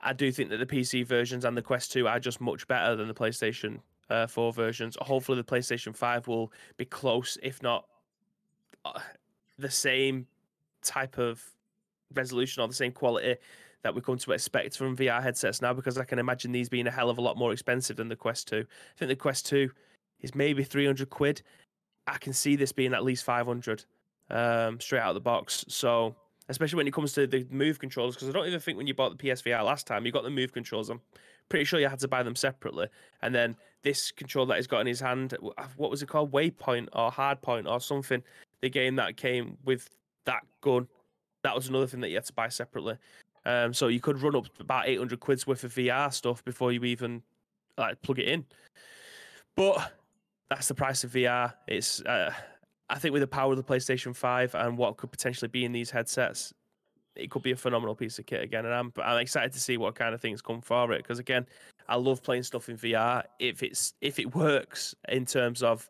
I 0.00 0.12
do 0.12 0.30
think 0.30 0.50
that 0.50 0.58
the 0.58 0.66
PC 0.66 1.06
versions 1.06 1.44
and 1.44 1.56
the 1.56 1.62
Quest 1.62 1.92
2 1.92 2.06
are 2.06 2.20
just 2.20 2.40
much 2.40 2.66
better 2.68 2.96
than 2.96 3.08
the 3.08 3.14
PlayStation 3.14 3.80
uh, 4.10 4.26
4 4.26 4.52
versions. 4.52 4.96
Hopefully, 5.00 5.36
the 5.36 5.44
PlayStation 5.44 5.94
5 5.94 6.28
will 6.28 6.52
be 6.76 6.84
close, 6.84 7.38
if 7.42 7.62
not 7.62 7.86
uh, 8.84 9.00
the 9.58 9.70
same 9.70 10.26
type 10.82 11.18
of 11.18 11.42
resolution 12.14 12.62
or 12.62 12.68
the 12.68 12.74
same 12.74 12.92
quality 12.92 13.36
that 13.82 13.94
we 13.94 14.00
come 14.00 14.18
to 14.18 14.32
expect 14.32 14.76
from 14.76 14.96
VR 14.96 15.22
headsets 15.22 15.62
now 15.62 15.72
because 15.72 15.98
I 15.98 16.04
can 16.04 16.18
imagine 16.18 16.52
these 16.52 16.68
being 16.68 16.86
a 16.86 16.90
hell 16.90 17.10
of 17.10 17.18
a 17.18 17.20
lot 17.20 17.36
more 17.36 17.52
expensive 17.52 17.96
than 17.96 18.08
the 18.08 18.16
Quest 18.16 18.48
2. 18.48 18.56
I 18.58 18.98
think 18.98 19.08
the 19.08 19.16
Quest 19.16 19.46
2 19.46 19.70
is 20.22 20.34
maybe 20.34 20.64
300 20.64 21.08
quid. 21.10 21.42
I 22.06 22.18
can 22.18 22.32
see 22.32 22.56
this 22.56 22.72
being 22.72 22.94
at 22.94 23.04
least 23.04 23.24
500 23.24 23.84
um, 24.30 24.80
straight 24.80 25.00
out 25.00 25.10
of 25.10 25.14
the 25.14 25.20
box. 25.20 25.64
So, 25.68 26.16
especially 26.48 26.76
when 26.76 26.86
it 26.86 26.92
comes 26.92 27.12
to 27.14 27.26
the 27.26 27.46
move 27.50 27.78
controllers, 27.78 28.14
because 28.14 28.28
I 28.28 28.32
don't 28.32 28.46
even 28.46 28.60
think 28.60 28.78
when 28.78 28.86
you 28.86 28.94
bought 28.94 29.16
the 29.16 29.28
PSVR 29.28 29.64
last 29.64 29.86
time, 29.86 30.06
you 30.06 30.12
got 30.12 30.24
the 30.24 30.30
move 30.30 30.52
controls. 30.52 30.90
I'm 30.90 31.00
pretty 31.48 31.64
sure 31.64 31.80
you 31.80 31.88
had 31.88 31.98
to 32.00 32.08
buy 32.08 32.22
them 32.22 32.36
separately. 32.36 32.88
And 33.22 33.34
then 33.34 33.56
this 33.82 34.10
controller 34.10 34.48
that 34.48 34.56
he's 34.56 34.66
got 34.66 34.80
in 34.80 34.86
his 34.86 35.00
hand, 35.00 35.36
what 35.76 35.90
was 35.90 36.02
it 36.02 36.08
called? 36.08 36.32
Waypoint 36.32 36.88
or 36.92 37.10
Hardpoint 37.10 37.70
or 37.70 37.80
something. 37.80 38.22
The 38.60 38.70
game 38.70 38.96
that 38.96 39.16
came 39.16 39.58
with 39.64 39.88
that 40.24 40.42
gun, 40.60 40.88
that 41.42 41.54
was 41.54 41.68
another 41.68 41.86
thing 41.86 42.00
that 42.00 42.08
you 42.08 42.16
had 42.16 42.24
to 42.24 42.32
buy 42.32 42.48
separately. 42.48 42.96
Um, 43.44 43.72
so 43.72 43.86
you 43.86 44.00
could 44.00 44.20
run 44.20 44.34
up 44.34 44.46
about 44.58 44.88
800 44.88 45.20
quid's 45.20 45.46
worth 45.46 45.62
of 45.62 45.72
VR 45.72 46.12
stuff 46.12 46.44
before 46.44 46.72
you 46.72 46.82
even 46.84 47.22
like 47.78 48.02
plug 48.02 48.18
it 48.18 48.28
in. 48.28 48.44
But 49.54 49.92
that's 50.50 50.68
the 50.68 50.74
price 50.74 51.04
of 51.04 51.12
VR. 51.12 51.54
It's 51.68 52.00
uh, 52.02 52.32
I 52.88 52.98
think 52.98 53.12
with 53.12 53.22
the 53.22 53.26
power 53.26 53.52
of 53.52 53.56
the 53.56 53.64
PlayStation 53.64 54.14
Five 54.14 54.54
and 54.54 54.78
what 54.78 54.96
could 54.96 55.10
potentially 55.10 55.48
be 55.48 55.64
in 55.64 55.72
these 55.72 55.90
headsets, 55.90 56.52
it 57.16 57.30
could 57.30 57.42
be 57.42 57.50
a 57.50 57.56
phenomenal 57.56 57.94
piece 57.94 58.18
of 58.18 58.26
kit 58.26 58.42
again. 58.42 58.64
And 58.64 58.74
I'm 58.74 58.92
I'm 59.02 59.18
excited 59.18 59.52
to 59.52 59.60
see 59.60 59.76
what 59.76 59.94
kind 59.94 60.14
of 60.14 60.20
things 60.20 60.42
come 60.42 60.60
for 60.60 60.92
it 60.92 61.02
because 61.02 61.18
again, 61.18 61.46
I 61.88 61.96
love 61.96 62.22
playing 62.22 62.44
stuff 62.44 62.68
in 62.68 62.76
VR. 62.76 63.24
If 63.38 63.62
it's 63.62 63.94
if 64.00 64.18
it 64.18 64.34
works 64.34 64.94
in 65.08 65.24
terms 65.26 65.62
of 65.62 65.88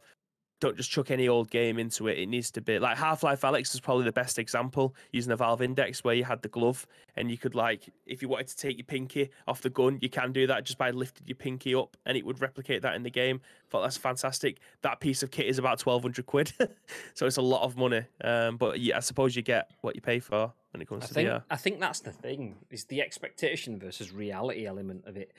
don't 0.61 0.77
just 0.77 0.91
chuck 0.91 1.11
any 1.11 1.29
old 1.29 1.51
game 1.51 1.79
into 1.79 2.09
it. 2.09 2.19
It 2.19 2.27
needs 2.27 2.51
to 2.53 2.61
be 2.61 2.79
like 2.79 2.97
Half 2.97 3.23
Life 3.23 3.43
Alyx 3.43 3.75
is 3.75 3.81
probably 3.81 4.05
the 4.05 4.13
best 4.13 4.39
example 4.39 4.95
using 5.13 5.31
the 5.31 5.37
Valve 5.37 5.61
Index 5.61 6.03
where 6.03 6.15
you 6.15 6.25
had 6.25 6.43
the 6.43 6.49
glove 6.49 6.87
and 7.15 7.31
you 7.31 7.37
could 7.37 7.55
like 7.55 7.91
if 8.07 8.23
you 8.23 8.29
wanted 8.29 8.49
to 8.49 8.57
take 8.57 8.79
your 8.79 8.85
pinky 8.85 9.31
off 9.47 9.61
the 9.61 9.71
gun, 9.71 9.99
you 10.01 10.09
can 10.09 10.33
do 10.33 10.47
that 10.47 10.65
just 10.65 10.79
by 10.79 10.91
lifting 10.91 11.27
your 11.27 11.37
pinky 11.37 11.75
up 11.75 11.97
and 12.07 12.17
it 12.17 12.25
would 12.25 12.41
replicate 12.41 12.83
that 12.83 12.95
in 12.95 13.03
the 13.03 13.11
game. 13.11 13.41
Thought 13.69 13.83
that's 13.83 13.97
fantastic. 13.97 14.59
That 14.83 15.01
piece 15.01 15.23
of 15.23 15.31
kit 15.31 15.47
is 15.47 15.59
about 15.59 15.79
twelve 15.79 16.03
hundred 16.03 16.27
quid, 16.27 16.53
so 17.15 17.27
it's 17.27 17.37
a 17.37 17.43
lot 17.43 17.63
of 17.63 17.77
money. 17.77 18.03
Um, 18.23 18.57
but 18.57 18.81
yeah, 18.81 18.97
I 18.97 19.01
suppose 19.01 19.37
you 19.37 19.43
get 19.43 19.71
what 19.83 19.95
you 19.95 20.01
pay 20.01 20.21
for 20.21 20.53
when 20.71 20.81
it 20.81 20.89
comes 20.89 21.05
I 21.05 21.07
to 21.09 21.15
think, 21.15 21.29
VR. 21.29 21.43
I 21.51 21.57
think 21.57 21.81
that's 21.81 22.01
the 22.01 22.13
thing 22.13 22.57
is 22.71 22.85
the 22.85 23.03
expectation 23.03 23.79
versus 23.79 24.13
reality 24.13 24.67
element 24.67 25.05
of 25.07 25.17
it. 25.17 25.33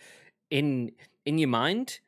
In 0.52 0.92
in 1.26 1.38
your 1.38 1.50
mind, 1.50 2.00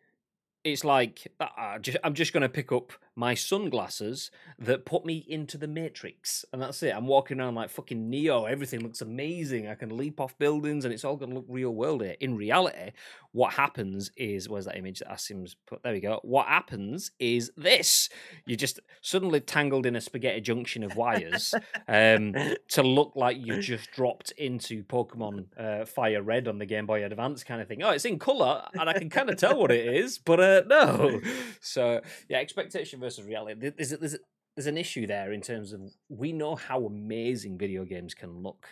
it's 0.63 0.83
like 0.83 1.31
uh, 1.39 1.77
I'm 2.03 2.13
just 2.13 2.33
going 2.33 2.41
to 2.41 2.49
pick 2.49 2.71
up 2.71 2.91
my 3.19 3.33
sunglasses 3.33 4.31
that 4.57 4.85
put 4.85 5.05
me 5.05 5.25
into 5.27 5.57
the 5.57 5.67
Matrix, 5.67 6.45
and 6.53 6.61
that's 6.61 6.81
it. 6.81 6.95
I'm 6.95 7.05
walking 7.05 7.41
around 7.41 7.55
like 7.55 7.69
fucking 7.69 8.09
Neo. 8.09 8.45
Everything 8.45 8.79
looks 8.79 9.01
amazing. 9.01 9.67
I 9.67 9.75
can 9.75 9.97
leap 9.97 10.21
off 10.21 10.37
buildings, 10.37 10.85
and 10.85 10.93
it's 10.93 11.03
all 11.03 11.17
going 11.17 11.31
to 11.31 11.35
look 11.35 11.45
real 11.49 11.71
world 11.71 12.01
here. 12.01 12.15
In 12.21 12.37
reality, 12.37 12.91
what 13.33 13.53
happens 13.53 14.09
is 14.15 14.47
where's 14.47 14.65
that 14.65 14.77
image 14.77 14.99
that 14.99 15.11
Asim's 15.11 15.57
put? 15.67 15.83
There 15.83 15.91
we 15.91 15.99
go. 15.99 16.21
What 16.23 16.47
happens 16.47 17.11
is 17.19 17.51
this: 17.57 18.07
you're 18.45 18.55
just 18.55 18.79
suddenly 19.01 19.41
tangled 19.41 19.85
in 19.85 19.97
a 19.97 20.01
spaghetti 20.01 20.39
junction 20.39 20.83
of 20.85 20.95
wires 20.95 21.53
um, 21.89 22.33
to 22.69 22.83
look 22.83 23.11
like 23.17 23.35
you 23.37 23.61
just 23.61 23.91
dropped 23.91 24.31
into 24.37 24.81
Pokemon 24.85 25.45
uh, 25.59 25.83
Fire 25.83 26.23
Red 26.23 26.47
on 26.47 26.57
the 26.57 26.65
Game 26.65 26.85
Boy 26.85 27.03
Advance 27.03 27.43
kind 27.43 27.61
of 27.61 27.67
thing. 27.67 27.83
Oh, 27.83 27.89
it's 27.89 28.05
in 28.05 28.17
color, 28.17 28.63
and 28.75 28.89
I 28.89 28.93
can 28.93 29.09
kind 29.09 29.29
of 29.29 29.35
tell 29.35 29.59
what 29.59 29.71
it 29.71 29.93
is, 29.93 30.17
but 30.17 30.39
uh, 30.39 30.61
no. 30.67 31.19
So 31.61 31.99
yeah, 32.29 32.37
expectation 32.37 32.99
versus 32.99 33.08
reality. 33.17 33.71
There's, 33.71 33.89
there's, 33.89 34.17
there's 34.55 34.67
an 34.67 34.77
issue 34.77 35.07
there 35.07 35.31
in 35.31 35.41
terms 35.41 35.73
of 35.73 35.81
we 36.09 36.31
know 36.33 36.55
how 36.55 36.85
amazing 36.85 37.57
video 37.57 37.85
games 37.85 38.13
can 38.13 38.43
look, 38.43 38.67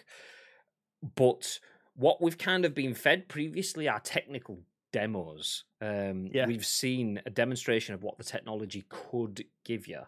but 1.16 1.60
what 1.96 2.22
we've 2.22 2.38
kind 2.38 2.66
of 2.66 2.74
been 2.74 2.94
fed 2.94 3.28
previously 3.28 3.88
are 3.88 4.00
technical 4.00 4.60
demos. 4.92 5.64
Um, 5.82 6.28
Yeah. 6.32 6.46
We've 6.48 6.66
seen 6.66 7.22
a 7.26 7.30
demonstration 7.30 7.94
of 7.96 8.04
what 8.04 8.18
the 8.18 8.24
technology 8.24 8.86
could 8.90 9.46
give 9.64 9.88
you. 9.88 10.02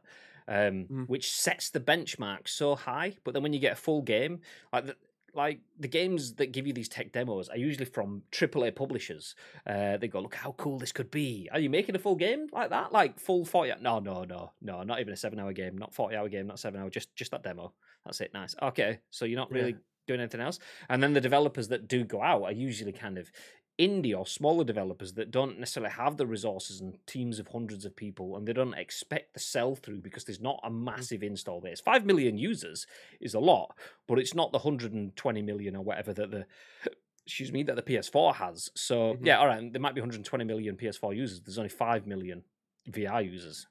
Um, 0.48 0.86
Mhm. 0.86 1.08
Which 1.08 1.32
sets 1.32 1.70
the 1.70 1.80
benchmark 1.80 2.48
so 2.48 2.76
high, 2.76 3.16
but 3.24 3.34
then 3.34 3.44
when 3.44 3.54
you 3.54 3.60
get 3.60 3.74
a 3.74 3.76
full 3.76 4.02
game, 4.02 4.42
like 4.74 4.88
the, 4.88 4.96
like 5.34 5.60
the 5.80 5.88
games 5.88 6.34
that 6.36 6.52
give 6.52 6.66
you 6.68 6.74
these 6.74 6.90
tech 6.90 7.12
demos 7.12 7.50
are 7.50 7.58
usually 7.58 7.86
from 7.86 8.24
AAA 8.32 8.76
publishers. 8.76 9.36
Uh, 9.66 9.98
they 9.98 10.08
go, 10.08 10.20
look 10.20 10.36
how 10.36 10.54
cool 10.54 10.78
this 10.80 10.92
could 10.92 11.12
be. 11.12 11.50
Are 11.52 11.60
you 11.60 11.70
making 11.70 11.96
a 11.96 12.00
full 12.00 12.16
game 12.16 12.48
like 12.52 12.70
that? 12.72 12.92
Like 12.92 13.20
full 13.20 13.46
forty? 13.46 13.72
No, 13.82 14.00
no, 14.00 14.24
no, 14.24 14.52
no, 14.62 14.84
not 14.84 15.00
even 15.00 15.14
a 15.14 15.18
seven-hour 15.18 15.54
game, 15.54 15.78
not 15.78 15.94
forty-hour 15.94 16.30
game, 16.30 16.48
not 16.48 16.60
seven-hour. 16.60 16.90
Just 16.90 17.16
just 17.16 17.32
that 17.32 17.44
demo. 17.44 17.74
That's 18.06 18.22
it. 18.22 18.34
Nice. 18.34 18.56
Okay, 18.62 19.00
so 19.10 19.26
you're 19.26 19.40
not 19.40 19.50
Yeah. 19.52 19.58
really 19.58 19.76
doing 20.08 20.20
anything 20.22 20.42
else. 20.42 20.58
And 20.90 21.04
then 21.04 21.14
the 21.14 21.22
developers 21.22 21.68
that 21.68 21.88
do 21.88 22.04
go 22.04 22.24
out 22.24 22.44
are 22.44 22.52
usually 22.52 22.92
kind 22.92 23.18
of 23.20 23.32
indie 23.80 24.18
or 24.18 24.28
smaller 24.28 24.64
developers 24.66 25.14
that 25.14 25.32
don't 25.32 25.58
necessarily 25.58 25.92
have 25.92 26.18
the 26.18 26.28
resources 26.28 26.82
and 26.82 26.98
teams 27.08 27.40
of 27.40 27.48
hundreds 27.48 27.86
of 27.86 27.96
people 27.96 28.36
and 28.36 28.46
they 28.48 28.52
don't 28.54 28.74
expect 28.74 29.34
the 29.34 29.40
sell 29.40 29.74
through 29.76 30.00
because 30.02 30.26
there's 30.26 30.42
not 30.42 30.60
a 30.64 30.70
massive 30.70 31.24
install 31.24 31.62
base. 31.62 31.80
5 31.80 32.06
million 32.06 32.38
users 32.38 32.86
is 33.22 33.34
a 33.34 33.40
lot, 33.40 33.76
but 34.08 34.20
it's 34.20 34.36
not 34.36 34.52
the 34.52 34.58
120 34.60 35.42
million 35.42 35.76
or 35.76 35.84
whatever 35.84 36.14
that 36.14 36.30
the 36.32 36.46
excuse 37.26 37.52
me 37.52 37.64
that 37.64 37.76
the 37.76 37.82
PS4 37.84 38.34
has. 38.36 38.70
So, 38.76 39.14
Mhm. 39.14 39.26
yeah, 39.26 39.38
all 39.38 39.48
right, 39.48 39.72
there 39.72 39.82
might 39.82 39.96
be 39.96 40.02
120 40.02 40.44
million 40.46 40.76
PS4 40.76 41.14
users. 41.16 41.40
There's 41.42 41.60
only 41.60 41.70
5 41.70 42.06
million 42.08 42.44
VR 42.90 43.22
users. 43.22 43.68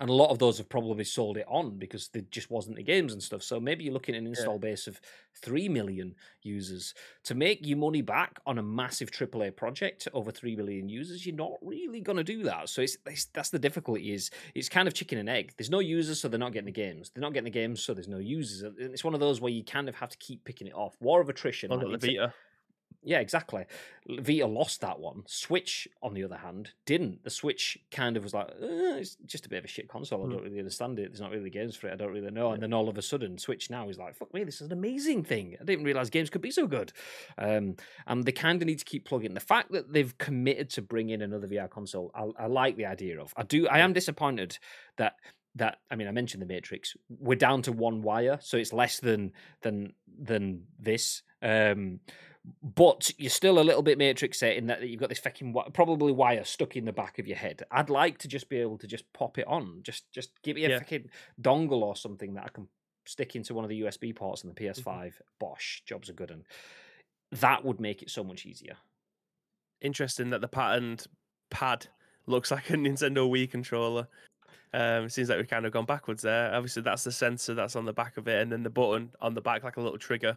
And 0.00 0.10
a 0.10 0.12
lot 0.12 0.30
of 0.30 0.38
those 0.38 0.58
have 0.58 0.68
probably 0.68 1.04
sold 1.04 1.36
it 1.36 1.46
on 1.48 1.78
because 1.78 2.08
there 2.08 2.22
just 2.30 2.50
wasn't 2.50 2.76
the 2.76 2.82
games 2.82 3.12
and 3.12 3.22
stuff. 3.22 3.42
So 3.42 3.60
maybe 3.60 3.84
you're 3.84 3.92
looking 3.92 4.14
at 4.14 4.20
an 4.20 4.26
install 4.26 4.58
base 4.58 4.86
of 4.86 5.00
3 5.36 5.68
million 5.68 6.14
users. 6.42 6.94
To 7.24 7.34
make 7.34 7.64
your 7.64 7.78
money 7.78 8.02
back 8.02 8.40
on 8.46 8.58
a 8.58 8.62
massive 8.62 9.10
AAA 9.10 9.54
project 9.54 10.08
over 10.12 10.30
3 10.30 10.56
million 10.56 10.88
users, 10.88 11.24
you're 11.24 11.36
not 11.36 11.52
really 11.62 12.00
going 12.00 12.16
to 12.16 12.24
do 12.24 12.42
that. 12.42 12.68
So 12.68 12.82
it's, 12.82 12.96
it's 13.06 13.26
that's 13.26 13.50
the 13.50 13.58
difficulty 13.58 14.12
is 14.12 14.30
it's 14.54 14.68
kind 14.68 14.88
of 14.88 14.94
chicken 14.94 15.18
and 15.18 15.28
egg. 15.28 15.54
There's 15.56 15.70
no 15.70 15.80
users, 15.80 16.20
so 16.20 16.28
they're 16.28 16.40
not 16.40 16.52
getting 16.52 16.66
the 16.66 16.72
games. 16.72 17.10
They're 17.14 17.22
not 17.22 17.32
getting 17.32 17.44
the 17.44 17.50
games, 17.50 17.82
so 17.82 17.94
there's 17.94 18.08
no 18.08 18.18
users. 18.18 18.62
And 18.62 18.92
It's 18.92 19.04
one 19.04 19.14
of 19.14 19.20
those 19.20 19.40
where 19.40 19.52
you 19.52 19.64
kind 19.64 19.88
of 19.88 19.94
have 19.96 20.10
to 20.10 20.18
keep 20.18 20.44
picking 20.44 20.66
it 20.66 20.74
off. 20.74 20.96
War 21.00 21.20
of 21.20 21.28
attrition. 21.28 21.70
Like 21.70 22.00
the 22.00 22.08
Vita. 22.08 22.34
Yeah, 23.04 23.20
exactly. 23.20 23.64
Vita 24.08 24.46
lost 24.46 24.80
that 24.82 24.98
one. 24.98 25.22
Switch, 25.26 25.88
on 26.02 26.14
the 26.14 26.24
other 26.24 26.36
hand, 26.36 26.72
didn't. 26.86 27.22
The 27.24 27.30
Switch 27.30 27.78
kind 27.90 28.16
of 28.16 28.22
was 28.22 28.34
like, 28.34 28.48
"Uh, 28.48 28.96
it's 28.98 29.16
just 29.26 29.46
a 29.46 29.48
bit 29.48 29.58
of 29.58 29.64
a 29.64 29.68
shit 29.68 29.88
console. 29.88 30.22
I 30.22 30.24
Hmm. 30.26 30.32
don't 30.32 30.42
really 30.44 30.58
understand 30.58 30.98
it. 30.98 31.10
There's 31.10 31.20
not 31.20 31.30
really 31.30 31.50
games 31.50 31.76
for 31.76 31.88
it. 31.88 31.92
I 31.92 31.96
don't 31.96 32.12
really 32.12 32.30
know. 32.30 32.52
And 32.52 32.62
then 32.62 32.72
all 32.72 32.88
of 32.88 32.98
a 32.98 33.02
sudden, 33.02 33.38
Switch 33.38 33.70
now 33.70 33.88
is 33.88 33.98
like, 33.98 34.14
fuck 34.14 34.32
me, 34.34 34.44
this 34.44 34.60
is 34.60 34.66
an 34.66 34.72
amazing 34.72 35.24
thing. 35.24 35.56
I 35.60 35.64
didn't 35.64 35.84
realize 35.84 36.10
games 36.10 36.30
could 36.30 36.42
be 36.42 36.50
so 36.50 36.66
good. 36.66 36.92
Um, 37.38 37.76
and 38.06 38.24
they 38.24 38.32
kind 38.32 38.60
of 38.60 38.66
need 38.66 38.78
to 38.80 38.84
keep 38.84 39.04
plugging. 39.06 39.34
The 39.34 39.40
fact 39.40 39.72
that 39.72 39.92
they've 39.92 40.16
committed 40.18 40.70
to 40.70 40.82
bring 40.82 41.10
in 41.10 41.22
another 41.22 41.46
VR 41.48 41.68
console, 41.70 42.10
I, 42.14 42.44
I 42.44 42.46
like 42.46 42.76
the 42.76 42.86
idea 42.86 43.20
of. 43.20 43.32
I 43.36 43.42
do. 43.42 43.68
I 43.68 43.78
am 43.78 43.92
disappointed 43.92 44.58
that 44.96 45.14
that 45.56 45.78
I 45.88 45.94
mean 45.94 46.08
I 46.08 46.10
mentioned 46.10 46.42
the 46.42 46.46
Matrix. 46.46 46.96
We're 47.08 47.36
down 47.36 47.62
to 47.62 47.72
one 47.72 48.02
wire, 48.02 48.38
so 48.42 48.56
it's 48.56 48.72
less 48.72 48.98
than 48.98 49.32
than 49.62 49.92
than 50.18 50.66
this. 50.80 51.22
Um, 51.42 52.00
but 52.62 53.10
you're 53.16 53.30
still 53.30 53.58
a 53.58 53.62
little 53.62 53.82
bit 53.82 53.96
Matrix 53.96 54.38
set 54.38 54.56
in 54.56 54.66
that 54.66 54.86
you've 54.86 55.00
got 55.00 55.08
this 55.08 55.18
fucking 55.18 55.54
probably 55.72 56.12
wire 56.12 56.44
stuck 56.44 56.76
in 56.76 56.84
the 56.84 56.92
back 56.92 57.18
of 57.18 57.26
your 57.26 57.38
head. 57.38 57.62
I'd 57.70 57.88
like 57.88 58.18
to 58.18 58.28
just 58.28 58.48
be 58.50 58.58
able 58.58 58.76
to 58.78 58.86
just 58.86 59.10
pop 59.14 59.38
it 59.38 59.46
on, 59.46 59.80
just 59.82 60.10
just 60.12 60.30
give 60.42 60.56
me 60.56 60.64
a 60.64 60.70
Yeah. 60.70 60.78
fucking 60.78 61.10
dongle 61.40 61.82
or 61.82 61.96
something 61.96 62.34
that 62.34 62.44
I 62.44 62.48
can 62.48 62.68
stick 63.06 63.34
into 63.36 63.54
one 63.54 63.64
of 63.64 63.70
the 63.70 63.80
USB 63.82 64.14
ports 64.14 64.44
on 64.44 64.48
the 64.50 64.54
PS5. 64.54 65.20
Bosh, 65.38 65.82
jobs 65.86 66.10
are 66.10 66.14
good, 66.14 66.30
and 66.30 66.44
that 67.32 67.64
would 67.64 67.80
make 67.80 68.02
it 68.02 68.10
so 68.10 68.22
much 68.22 68.44
easier. 68.44 68.76
Interesting 69.80 70.30
that 70.30 70.40
the 70.40 70.48
patterned 70.48 71.06
pad 71.50 71.86
looks 72.26 72.50
like 72.50 72.70
a 72.70 72.72
Nintendo 72.74 73.28
Wii 73.28 73.50
controller. 73.50 74.08
Um, 74.72 75.08
seems 75.08 75.28
like 75.28 75.38
we've 75.38 75.48
kind 75.48 75.66
of 75.66 75.72
gone 75.72 75.84
backwards 75.84 76.22
there. 76.22 76.52
Obviously, 76.52 76.82
that's 76.82 77.04
the 77.04 77.12
sensor 77.12 77.54
that's 77.54 77.76
on 77.76 77.84
the 77.84 77.92
back 77.92 78.16
of 78.16 78.26
it, 78.28 78.42
and 78.42 78.50
then 78.50 78.62
the 78.62 78.70
button 78.70 79.12
on 79.20 79.32
the 79.34 79.40
back, 79.40 79.62
like 79.62 79.76
a 79.76 79.80
little 79.80 79.98
trigger. 79.98 80.36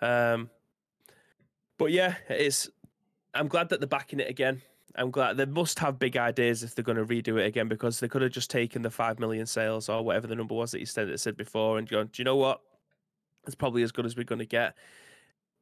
Um, 0.00 0.50
but 1.80 1.90
yeah, 1.92 2.14
it's. 2.28 2.68
I'm 3.34 3.48
glad 3.48 3.70
that 3.70 3.80
they're 3.80 3.88
backing 3.88 4.20
it 4.20 4.28
again. 4.28 4.60
I'm 4.96 5.10
glad 5.10 5.36
they 5.36 5.46
must 5.46 5.78
have 5.78 5.98
big 5.98 6.16
ideas 6.16 6.62
if 6.62 6.74
they're 6.74 6.84
going 6.84 6.98
to 6.98 7.04
redo 7.06 7.40
it 7.40 7.46
again 7.46 7.68
because 7.68 8.00
they 8.00 8.08
could 8.08 8.22
have 8.22 8.32
just 8.32 8.50
taken 8.50 8.82
the 8.82 8.90
five 8.90 9.18
million 9.18 9.46
sales 9.46 9.88
or 9.88 10.02
whatever 10.02 10.26
the 10.26 10.34
number 10.34 10.54
was 10.54 10.72
that 10.72 10.80
you 10.80 10.86
said 10.86 11.08
that 11.08 11.18
said 11.20 11.36
before 11.36 11.78
and 11.78 11.88
gone. 11.88 12.10
Do 12.12 12.20
you 12.20 12.24
know 12.24 12.36
what? 12.36 12.60
It's 13.46 13.54
probably 13.54 13.82
as 13.82 13.92
good 13.92 14.04
as 14.04 14.16
we're 14.16 14.24
going 14.24 14.40
to 14.40 14.46
get. 14.46 14.74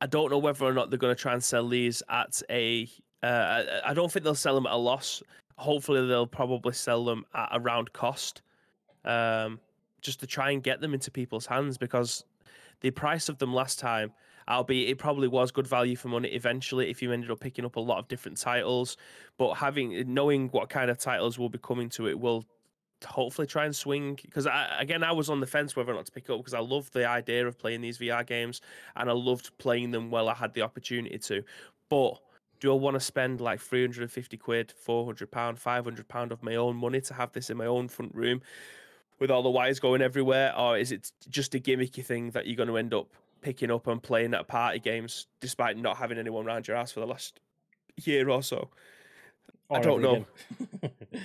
I 0.00 0.06
don't 0.06 0.30
know 0.30 0.38
whether 0.38 0.64
or 0.64 0.72
not 0.72 0.90
they're 0.90 0.98
going 0.98 1.14
to 1.14 1.20
try 1.20 1.34
and 1.34 1.44
sell 1.44 1.68
these 1.68 2.02
at 2.08 2.42
a. 2.50 2.88
Uh, 3.22 3.62
I- 3.84 3.94
don't 3.94 4.10
think 4.10 4.24
they'll 4.24 4.34
sell 4.34 4.54
them 4.54 4.66
at 4.66 4.72
a 4.72 4.76
loss. 4.76 5.22
hopefully 5.56 6.06
they'll 6.06 6.26
probably 6.26 6.72
sell 6.72 7.04
them 7.04 7.24
at 7.34 7.48
around 7.52 7.92
cost, 7.92 8.42
um, 9.04 9.60
just 10.00 10.20
to 10.20 10.26
try 10.26 10.50
and 10.52 10.62
get 10.62 10.80
them 10.80 10.94
into 10.94 11.10
people's 11.10 11.46
hands 11.46 11.76
because 11.78 12.24
the 12.80 12.90
price 12.90 13.28
of 13.28 13.38
them 13.38 13.52
last 13.52 13.78
time, 13.78 14.12
albeit 14.48 14.88
it 14.88 14.98
probably 14.98 15.28
was 15.28 15.50
good 15.50 15.66
value 15.66 15.96
for 15.96 16.08
money 16.08 16.28
eventually 16.28 16.90
if 16.90 17.02
you 17.02 17.12
ended 17.12 17.30
up 17.30 17.40
picking 17.40 17.64
up 17.64 17.76
a 17.76 17.80
lot 17.80 17.98
of 17.98 18.08
different 18.08 18.38
titles, 18.38 18.96
but 19.36 19.54
having 19.54 20.12
knowing 20.12 20.48
what 20.48 20.68
kind 20.68 20.90
of 20.90 20.98
titles 20.98 21.38
will 21.38 21.48
be 21.48 21.58
coming 21.58 21.88
to 21.90 22.08
it 22.08 22.18
will 22.18 22.44
hopefully 23.06 23.46
try 23.46 23.64
and 23.64 23.76
swing 23.76 24.18
because 24.22 24.46
I, 24.46 24.76
again 24.80 25.04
I 25.04 25.12
was 25.12 25.30
on 25.30 25.40
the 25.40 25.46
fence 25.46 25.76
whether 25.76 25.92
or 25.92 25.94
not 25.94 26.06
to 26.06 26.12
pick 26.12 26.28
up 26.30 26.38
because 26.38 26.54
I 26.54 26.60
love 26.60 26.90
the 26.90 27.08
idea 27.08 27.46
of 27.46 27.58
playing 27.58 27.80
these 27.80 27.98
VR 27.98 28.26
games 28.26 28.60
and 28.96 29.08
I 29.08 29.12
loved 29.12 29.56
playing 29.58 29.92
them 29.92 30.10
while 30.10 30.28
I 30.28 30.34
had 30.34 30.52
the 30.54 30.62
opportunity 30.62 31.18
to. 31.18 31.44
But 31.88 32.18
do 32.60 32.72
I 32.72 32.74
want 32.74 32.94
to 32.94 33.00
spend 33.00 33.40
like 33.40 33.60
350 33.60 34.36
quid, 34.36 34.72
400 34.76 35.30
pound, 35.30 35.58
500 35.60 36.08
pound 36.08 36.32
of 36.32 36.42
my 36.42 36.56
own 36.56 36.76
money 36.76 37.00
to 37.02 37.14
have 37.14 37.32
this 37.32 37.50
in 37.50 37.56
my 37.56 37.66
own 37.66 37.88
front 37.88 38.14
room 38.14 38.42
with 39.18 39.30
all 39.30 39.42
the 39.42 39.50
wires 39.50 39.80
going 39.80 40.02
everywhere 40.02 40.56
or 40.56 40.78
is 40.78 40.92
it 40.92 41.10
just 41.28 41.54
a 41.54 41.58
gimmicky 41.58 42.04
thing 42.04 42.30
that 42.30 42.46
you're 42.46 42.56
going 42.56 42.68
to 42.68 42.76
end 42.76 42.94
up 42.94 43.08
picking 43.40 43.70
up 43.70 43.86
and 43.86 44.02
playing 44.02 44.34
at 44.34 44.46
party 44.48 44.78
games 44.78 45.26
despite 45.40 45.76
not 45.76 45.96
having 45.96 46.18
anyone 46.18 46.46
around 46.46 46.66
your 46.66 46.76
house 46.76 46.92
for 46.92 47.00
the 47.00 47.06
last 47.06 47.40
year 47.96 48.28
or 48.28 48.42
so? 48.42 48.68
Or 49.68 49.78
I 49.78 49.80
don't 49.82 50.00
know. 50.00 50.24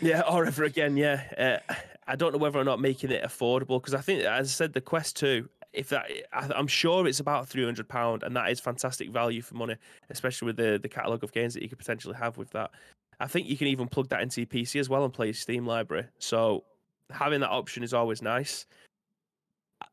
yeah, 0.02 0.22
or 0.30 0.46
ever 0.46 0.66
again. 0.66 0.98
Yeah, 0.98 1.62
uh, 1.70 1.74
I 2.08 2.16
don't 2.16 2.34
know 2.34 2.40
whether 2.40 2.60
or 2.60 2.66
not 2.66 2.82
making 2.82 3.12
it 3.12 3.24
affordable 3.24 3.80
because 3.80 3.94
I 3.94 4.02
think, 4.02 4.24
as 4.24 4.48
I 4.48 4.52
said, 4.52 4.74
the 4.74 4.82
Quest 4.82 5.16
Two. 5.16 5.50
If 5.72 5.90
that, 5.90 6.06
I, 6.32 6.52
am 6.56 6.68
sure 6.68 7.08
it's 7.08 7.22
about 7.22 7.48
three 7.48 7.64
hundred 7.64 7.88
pound, 7.88 8.22
and 8.22 8.36
that 8.36 8.52
is 8.52 8.60
fantastic 8.60 9.10
value 9.10 9.42
for 9.42 9.56
money, 9.56 9.78
especially 10.10 10.48
with 10.48 10.58
the 10.58 10.78
the 10.78 10.90
catalog 10.90 11.24
of 11.24 11.32
games 11.32 11.54
that 11.54 11.64
you 11.64 11.70
could 11.70 11.80
potentially 11.80 12.16
have 12.16 12.38
with 12.38 12.52
that. 12.52 12.72
I 13.20 13.28
think 13.28 13.48
you 13.48 13.58
can 13.58 13.68
even 13.68 13.88
plug 13.88 14.10
that 14.10 14.22
into 14.22 14.42
your 14.42 14.48
PC 14.48 14.80
as 14.80 14.90
well 14.90 15.06
and 15.06 15.14
play 15.14 15.28
your 15.28 15.34
Steam 15.34 15.66
library. 15.66 16.06
So 16.20 16.66
having 17.14 17.42
that 17.42 17.50
option 17.50 17.84
is 17.84 17.94
always 17.94 18.22
nice. 18.22 18.66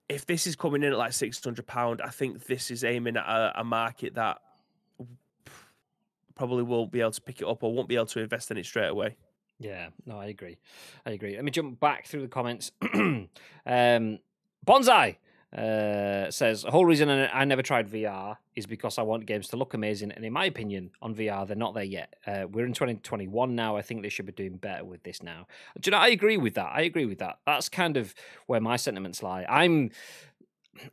If 0.08 0.26
this 0.26 0.46
is 0.46 0.56
coming 0.56 0.82
in 0.82 0.92
at 0.92 0.98
like 0.98 1.12
six 1.12 1.42
hundred 1.42 1.66
pound, 1.66 2.00
I 2.02 2.10
think 2.10 2.44
this 2.46 2.70
is 2.70 2.84
aiming 2.84 3.16
at 3.16 3.26
a, 3.26 3.60
a 3.60 3.64
market 3.64 4.14
that 4.14 4.38
probably 6.34 6.62
won't 6.62 6.90
be 6.90 7.00
able 7.00 7.10
to 7.10 7.20
pick 7.20 7.42
it 7.42 7.46
up 7.46 7.62
or 7.62 7.72
won't 7.72 7.88
be 7.88 7.96
able 7.96 8.06
to 8.06 8.20
invest 8.20 8.50
in 8.50 8.56
it 8.56 8.66
straight 8.66 8.88
away. 8.88 9.16
Yeah, 9.58 9.88
no, 10.06 10.18
I 10.18 10.26
agree. 10.26 10.56
I 11.04 11.10
agree. 11.10 11.36
Let 11.36 11.44
me 11.44 11.50
jump 11.50 11.78
back 11.78 12.06
through 12.06 12.22
the 12.22 12.28
comments. 12.28 12.72
um, 12.94 13.28
Bonsai 14.66 15.16
uh, 15.56 16.30
says 16.30 16.62
the 16.62 16.70
whole 16.70 16.84
reason 16.84 17.10
I 17.10 17.44
never 17.44 17.62
tried 17.62 17.88
VR 17.90 18.36
is 18.54 18.66
because 18.66 18.98
I 18.98 19.02
want 19.02 19.26
games 19.26 19.48
to 19.48 19.56
look 19.56 19.74
amazing, 19.74 20.12
and 20.12 20.24
in 20.24 20.32
my 20.32 20.44
opinion, 20.44 20.90
on 21.02 21.14
VR 21.14 21.46
they're 21.46 21.56
not 21.56 21.74
there 21.74 21.82
yet. 21.82 22.14
Uh, 22.26 22.44
we're 22.50 22.66
in 22.66 22.72
2021 22.72 23.56
now. 23.56 23.76
I 23.76 23.82
think 23.82 24.02
they 24.02 24.08
should 24.08 24.26
be 24.26 24.32
doing 24.32 24.56
better 24.58 24.84
with 24.84 25.02
this 25.02 25.22
now. 25.22 25.46
Do 25.80 25.88
you 25.88 25.92
know? 25.92 25.98
I 25.98 26.08
agree 26.08 26.36
with 26.36 26.54
that. 26.54 26.70
I 26.72 26.82
agree 26.82 27.06
with 27.06 27.18
that. 27.18 27.38
That's 27.46 27.68
kind 27.68 27.96
of 27.96 28.14
where 28.46 28.60
my 28.60 28.76
sentiments 28.76 29.22
lie. 29.22 29.44
I'm 29.48 29.90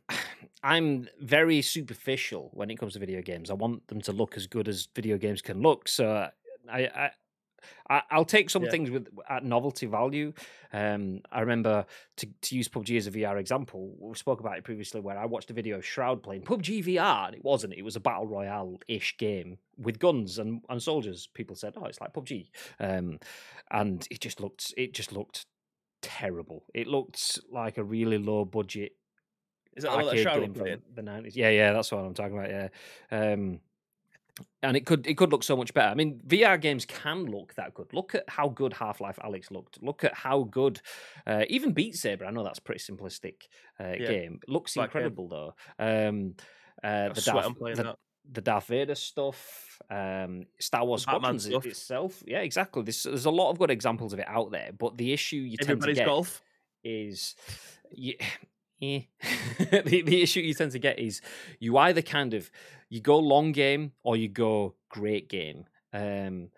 I'm 0.62 1.06
very 1.20 1.62
superficial 1.62 2.50
when 2.52 2.70
it 2.70 2.78
comes 2.78 2.94
to 2.94 2.98
video 2.98 3.22
games. 3.22 3.50
I 3.50 3.54
want 3.54 3.86
them 3.86 4.00
to 4.02 4.12
look 4.12 4.36
as 4.36 4.48
good 4.48 4.66
as 4.66 4.88
video 4.94 5.18
games 5.18 5.40
can 5.40 5.62
look. 5.62 5.86
So 5.86 6.28
I, 6.68 6.80
I 6.80 7.10
I'll 7.88 8.24
take 8.24 8.50
some 8.50 8.64
yeah. 8.64 8.70
things 8.70 8.90
with 8.90 9.08
at 9.28 9.44
novelty 9.44 9.86
value. 9.86 10.32
Um, 10.72 11.20
I 11.32 11.40
remember 11.40 11.86
to, 12.16 12.26
to 12.42 12.56
use 12.56 12.68
PUBG 12.68 12.96
as 12.96 13.06
a 13.06 13.10
VR 13.10 13.38
example. 13.38 13.94
We 13.98 14.14
spoke 14.14 14.40
about 14.40 14.58
it 14.58 14.64
previously, 14.64 15.00
where 15.00 15.18
I 15.18 15.26
watched 15.26 15.50
a 15.50 15.54
video 15.54 15.78
of 15.78 15.86
Shroud 15.86 16.22
playing 16.22 16.42
PUBG 16.42 16.84
VR, 16.84 17.26
and 17.26 17.36
it 17.36 17.44
wasn't. 17.44 17.74
It 17.74 17.82
was 17.82 17.96
a 17.96 18.00
battle 18.00 18.26
royale 18.26 18.78
ish 18.88 19.16
game 19.16 19.58
with 19.76 19.98
guns 19.98 20.38
and, 20.38 20.62
and 20.68 20.82
soldiers. 20.82 21.28
People 21.34 21.56
said, 21.56 21.74
"Oh, 21.76 21.84
it's 21.84 22.00
like 22.00 22.12
PUBG," 22.12 22.50
um, 22.80 23.18
and 23.70 24.06
it 24.10 24.20
just 24.20 24.40
looked 24.40 24.74
it 24.76 24.92
just 24.92 25.12
looked 25.12 25.46
terrible. 26.02 26.64
It 26.74 26.86
looked 26.86 27.40
like 27.50 27.78
a 27.78 27.84
really 27.84 28.18
low 28.18 28.44
budget 28.44 28.92
is 29.78 29.84
that 29.84 29.92
all 29.92 30.06
that 30.06 30.18
Sharon 30.18 30.52
playing? 30.52 30.82
The 30.92 31.02
nineties. 31.02 31.36
Yeah, 31.36 31.50
yeah, 31.50 31.72
that's 31.72 31.92
what 31.92 32.04
I'm 32.04 32.12
talking 32.12 32.36
about. 32.36 32.50
Yeah. 32.50 32.68
Um, 33.12 33.60
and 34.62 34.76
it 34.76 34.86
could 34.86 35.06
it 35.06 35.16
could 35.16 35.30
look 35.30 35.42
so 35.42 35.56
much 35.56 35.74
better. 35.74 35.88
I 35.88 35.94
mean, 35.94 36.20
VR 36.26 36.60
games 36.60 36.84
can 36.84 37.26
look 37.26 37.54
that 37.54 37.74
good. 37.74 37.92
Look 37.92 38.14
at 38.14 38.24
how 38.28 38.48
good 38.48 38.72
Half 38.72 39.00
Life 39.00 39.18
Alyx 39.24 39.50
looked. 39.50 39.82
Look 39.82 40.04
at 40.04 40.14
how 40.14 40.44
good 40.44 40.80
uh, 41.26 41.44
even 41.48 41.72
Beat 41.72 41.96
Saber. 41.96 42.24
I 42.24 42.30
know 42.30 42.44
that's 42.44 42.58
pretty 42.58 42.80
simplistic 42.80 43.42
uh, 43.80 43.94
yeah. 43.98 44.08
game. 44.08 44.40
It 44.42 44.48
looks 44.48 44.74
Black 44.74 44.86
incredible 44.86 45.28
game. 45.28 45.52
though. 45.78 46.08
Um, 46.08 46.34
uh, 46.82 47.12
the, 47.12 47.20
Darth, 47.20 47.54
the, 47.58 47.96
the, 48.30 48.40
Darth 48.40 48.66
Vader 48.66 48.94
stuff, 48.94 49.80
um, 49.90 50.46
Star 50.60 50.84
Wars 50.84 51.02
Squadrons 51.02 51.46
itself. 51.46 52.22
Yeah, 52.24 52.38
exactly. 52.40 52.82
There's, 52.82 53.02
there's 53.02 53.24
a 53.24 53.30
lot 53.30 53.50
of 53.50 53.58
good 53.58 53.70
examples 53.70 54.12
of 54.12 54.20
it 54.20 54.28
out 54.28 54.52
there. 54.52 54.70
But 54.78 54.96
the 54.96 55.12
issue 55.12 55.36
you 55.36 55.56
Everybody's 55.60 55.66
tend 55.66 55.82
to 55.82 55.94
get 55.94 56.06
golf 56.06 56.40
is. 56.84 57.34
You, 57.90 58.14
eh. 58.80 59.00
the, 59.58 60.02
the 60.02 60.22
issue 60.22 60.40
you 60.40 60.54
tend 60.54 60.72
to 60.72 60.78
get 60.78 60.98
is 60.98 61.20
you 61.58 61.76
either 61.78 62.02
kind 62.02 62.34
of 62.34 62.50
you 62.88 63.00
go 63.00 63.18
long 63.18 63.52
game 63.52 63.92
or 64.02 64.16
you 64.16 64.28
go 64.28 64.74
great 64.88 65.28
game. 65.28 65.64
Um, 65.92 66.50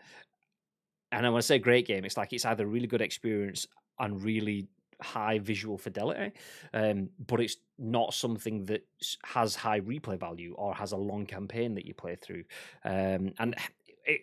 and 1.12 1.26
I 1.26 1.30
want 1.30 1.42
to 1.42 1.46
say 1.46 1.58
great 1.58 1.86
game, 1.86 2.04
it's 2.04 2.16
like 2.16 2.32
it's 2.32 2.44
either 2.44 2.66
really 2.66 2.86
good 2.86 3.00
experience 3.00 3.66
and 3.98 4.22
really 4.22 4.68
high 5.02 5.38
visual 5.38 5.78
fidelity, 5.78 6.32
um, 6.74 7.08
but 7.26 7.40
it's 7.40 7.56
not 7.78 8.14
something 8.14 8.64
that 8.66 8.86
has 9.24 9.56
high 9.56 9.80
replay 9.80 10.18
value 10.18 10.54
or 10.56 10.74
has 10.74 10.92
a 10.92 10.96
long 10.96 11.26
campaign 11.26 11.74
that 11.74 11.86
you 11.86 11.94
play 11.94 12.16
through. 12.16 12.44
Um, 12.84 13.32
and 13.38 13.56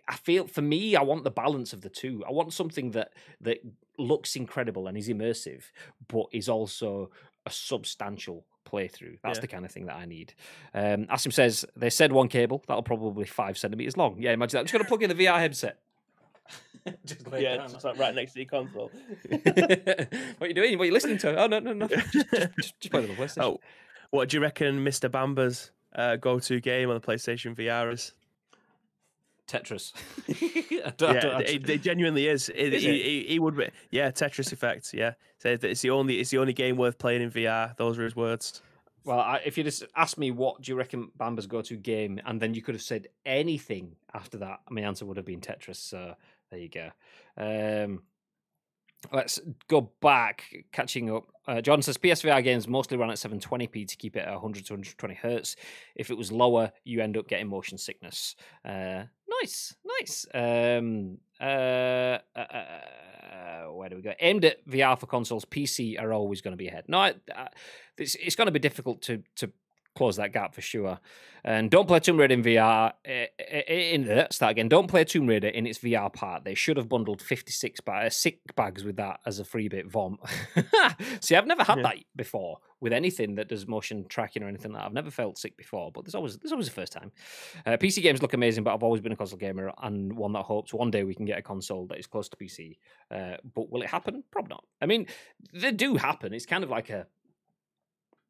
I 0.08 0.16
feel 0.16 0.48
for 0.48 0.62
me, 0.62 0.96
I 0.96 1.02
want 1.02 1.24
the 1.24 1.32
balance 1.32 1.74
of 1.74 1.82
the 1.82 1.90
two. 1.90 2.24
I 2.28 2.32
want 2.32 2.54
something 2.54 2.92
that 2.92 3.12
that 3.42 3.60
looks 3.98 4.36
incredible 4.36 4.88
and 4.88 4.98
is 4.98 5.10
immersive, 5.10 5.64
but 6.08 6.26
is 6.32 6.50
also 6.50 7.12
a 7.48 7.52
substantial 7.52 8.46
playthrough. 8.66 9.18
That's 9.24 9.38
yeah. 9.38 9.42
the 9.42 9.48
kind 9.48 9.66
of 9.66 9.72
thing 9.72 9.86
that 9.86 9.96
I 9.96 10.06
need. 10.06 10.34
Um, 10.74 11.06
Asim 11.06 11.34
says 11.34 11.66
they 11.76 11.90
said 11.90 12.12
one 12.12 12.28
cable 12.28 12.64
that'll 12.68 12.84
probably 12.84 13.24
be 13.24 13.28
five 13.28 13.58
centimeters 13.58 13.98
long. 13.98 14.18
Yeah, 14.20 14.34
imagine 14.34 14.58
that. 14.58 14.60
I'm 14.60 14.66
just 14.66 14.74
going 14.74 14.84
to 14.84 14.88
plug 14.88 15.04
in 15.04 15.10
the 15.10 15.26
VR 15.26 15.40
headset. 15.40 15.80
just 17.06 17.26
yeah, 17.38 17.58
just 17.58 17.84
like 17.84 17.98
right 17.98 18.16
next 18.16 18.34
to 18.34 18.40
your 18.40 18.50
console. 18.50 18.92
what 19.30 20.08
are 20.42 20.48
you 20.48 20.54
doing? 20.54 20.78
What 20.78 20.84
are 20.84 20.88
you 20.88 20.94
listening 20.94 21.18
to? 21.20 21.36
Oh 21.38 21.48
no, 21.48 21.60
no, 21.60 21.74
no. 21.74 21.88
Just, 21.88 22.12
just, 22.32 22.80
just 22.80 22.92
play 22.92 23.06
the 23.06 23.14
PlayStation. 23.14 23.44
Oh, 23.44 23.60
what 24.12 24.30
do 24.30 24.38
you 24.38 24.42
reckon, 24.42 24.84
Mister 24.84 25.10
Bamba's 25.10 25.72
uh, 25.96 26.16
go-to 26.16 26.62
game 26.62 26.90
on 26.90 26.96
the 26.96 27.06
PlayStation 27.06 27.56
VR 27.56 27.92
is? 27.94 28.14
Tetris. 29.48 29.94
yeah, 30.72 30.92
it, 31.40 31.70
it, 31.70 31.82
genuinely 31.82 32.28
is. 32.28 32.50
It, 32.50 32.74
is 32.74 32.84
he, 32.84 33.02
he, 33.02 33.26
he, 33.28 33.40
would. 33.40 33.72
Yeah, 33.92 34.12
Tetris 34.12 34.52
effect. 34.52 34.94
Yeah, 34.94 35.14
so 35.38 35.58
it's 35.62 35.82
the 35.82 35.90
only 35.90 36.20
it's 36.20 36.30
the 36.30 36.38
only 36.38 36.54
game 36.54 36.78
worth 36.78 36.98
playing 36.98 37.22
in 37.22 37.32
VR. 37.32 37.76
Those 37.78 37.98
are 37.98 38.04
his 38.04 38.16
words. 38.16 38.62
Well, 39.06 39.20
I, 39.20 39.42
if 39.46 39.58
you 39.58 39.64
just 39.64 39.86
asked 39.96 40.18
me 40.18 40.32
what 40.32 40.62
do 40.62 40.72
you 40.72 40.76
reckon 40.78 41.12
Bamba's 41.18 41.48
go-to 41.48 41.78
game, 41.78 42.20
and 42.26 42.42
then 42.42 42.54
you 42.54 42.62
could 42.62 42.76
have 42.76 42.82
said 42.82 43.08
anything 43.26 43.96
after 44.14 44.38
that, 44.40 44.60
my 44.70 44.82
answer 44.82 45.06
would 45.06 45.16
have 45.16 45.26
been 45.26 45.40
Tetris. 45.40 45.78
So 45.78 46.16
there 46.52 46.60
you 46.60 46.70
go. 46.70 46.90
Um, 47.38 48.02
let's 49.12 49.40
go 49.68 49.92
back, 50.02 50.44
catching 50.72 51.14
up. 51.14 51.26
Uh, 51.48 51.62
John 51.62 51.82
says 51.82 51.98
PSVR 51.98 52.44
games 52.44 52.68
mostly 52.68 52.98
run 52.98 53.10
at 53.10 53.18
720p 53.18 53.88
to 53.88 53.96
keep 53.96 54.16
it 54.16 54.26
at 54.26 54.34
100 54.34 54.66
to 54.66 54.74
120 54.74 55.16
hertz. 55.16 55.56
If 55.96 56.10
it 56.10 56.18
was 56.18 56.32
lower, 56.32 56.72
you 56.84 57.02
end 57.02 57.18
up 57.18 57.28
getting 57.28 57.48
motion 57.48 57.78
sickness. 57.78 58.36
Uh, 58.66 59.04
nice, 59.42 59.76
nice. 60.00 60.26
Um, 60.34 61.20
uh, 61.40 61.44
uh, 61.44 62.20
uh, 62.36 62.66
uh, 63.34 63.64
where 63.74 63.90
do 63.90 63.96
we 63.96 64.02
go? 64.02 64.14
Aimed 64.20 64.46
at 64.46 64.66
VR 64.68 65.00
for 65.00 65.06
consoles, 65.06 65.46
PC 65.46 66.02
are 66.02 66.14
always 66.14 66.42
going 66.42 66.54
to 66.54 66.58
be 66.58 66.68
ahead. 66.68 66.86
No, 66.88 67.00
I, 67.00 67.14
it's, 67.98 68.16
it's 68.16 68.36
going 68.36 68.48
to 68.48 68.52
be 68.52 68.60
difficult 68.60 69.02
to 69.04 69.24
to 69.38 69.52
close 69.98 70.16
that 70.18 70.32
gap 70.32 70.54
for 70.54 70.62
sure. 70.62 71.00
And 71.44 71.72
don't 71.72 71.88
play 71.88 72.00
Tomb 72.00 72.18
Raider 72.18 72.34
in 72.34 72.44
VR. 72.44 72.92
Eh, 73.06 73.28
eh, 73.40 73.62
eh, 73.68 73.94
in, 73.94 74.28
start 74.32 74.52
again. 74.52 74.68
Don't 74.68 74.88
play 74.88 75.06
Tomb 75.06 75.28
Raider 75.28 75.48
in 75.48 75.66
its 75.66 75.80
VR 75.80 76.12
part. 76.12 76.44
They 76.44 76.56
should 76.56 76.78
have 76.78 76.90
bundled 76.90 77.22
56 77.22 77.80
ba- 77.82 78.12
sick 78.12 78.40
bags 78.56 78.84
with 78.84 78.98
that 78.98 79.22
as 79.26 79.40
a 79.40 79.46
free 79.46 79.70
bit 79.70 79.88
vom. 79.88 80.18
See, 81.22 81.36
I've 81.36 81.48
never 81.48 81.64
had 81.64 81.78
yeah. 81.78 81.84
that 81.84 81.96
before 82.16 82.58
with 82.80 82.94
anything 82.94 83.36
that 83.36 83.48
does 83.48 83.66
motion 83.66 84.06
tracking 84.10 84.44
or 84.44 84.48
anything 84.48 84.74
like 84.74 84.82
that. 84.82 84.88
I've 84.88 84.94
never 84.94 85.10
felt 85.10 85.38
sick 85.38 85.58
before, 85.58 85.92
but 85.92 86.04
there's 86.04 86.16
always 86.16 86.38
there's 86.38 86.52
always 86.52 86.68
a 86.68 86.72
first 86.72 86.92
time. 86.92 87.12
Uh, 87.66 87.78
PC 87.78 88.04
games 88.04 88.22
look 88.22 88.34
amazing, 88.34 88.64
but 88.64 88.74
I've 88.74 88.84
always 88.84 89.02
been 89.02 89.14
a 89.14 89.16
console 89.16 89.40
gamer 89.40 89.72
and 89.82 90.14
one 90.14 90.34
that 90.34 90.44
hopes 90.44 90.74
one 90.74 90.92
day 90.92 91.04
we 91.04 91.16
can 91.16 91.26
get 91.26 91.40
a 91.40 91.42
console 91.42 91.88
that 91.88 91.98
is 91.98 92.08
close 92.08 92.30
to 92.30 92.38
PC. 92.38 92.78
Uh, 93.10 93.38
but 93.56 93.72
will 93.72 93.82
it 93.82 93.90
happen? 93.90 94.24
Probably 94.32 94.50
not. 94.50 94.66
I 94.82 94.86
mean, 94.86 95.08
they 95.54 95.72
do 95.72 95.96
happen. 95.96 96.34
It's 96.34 96.46
kind 96.46 96.64
of 96.64 96.70
like 96.70 96.90
a 96.90 97.08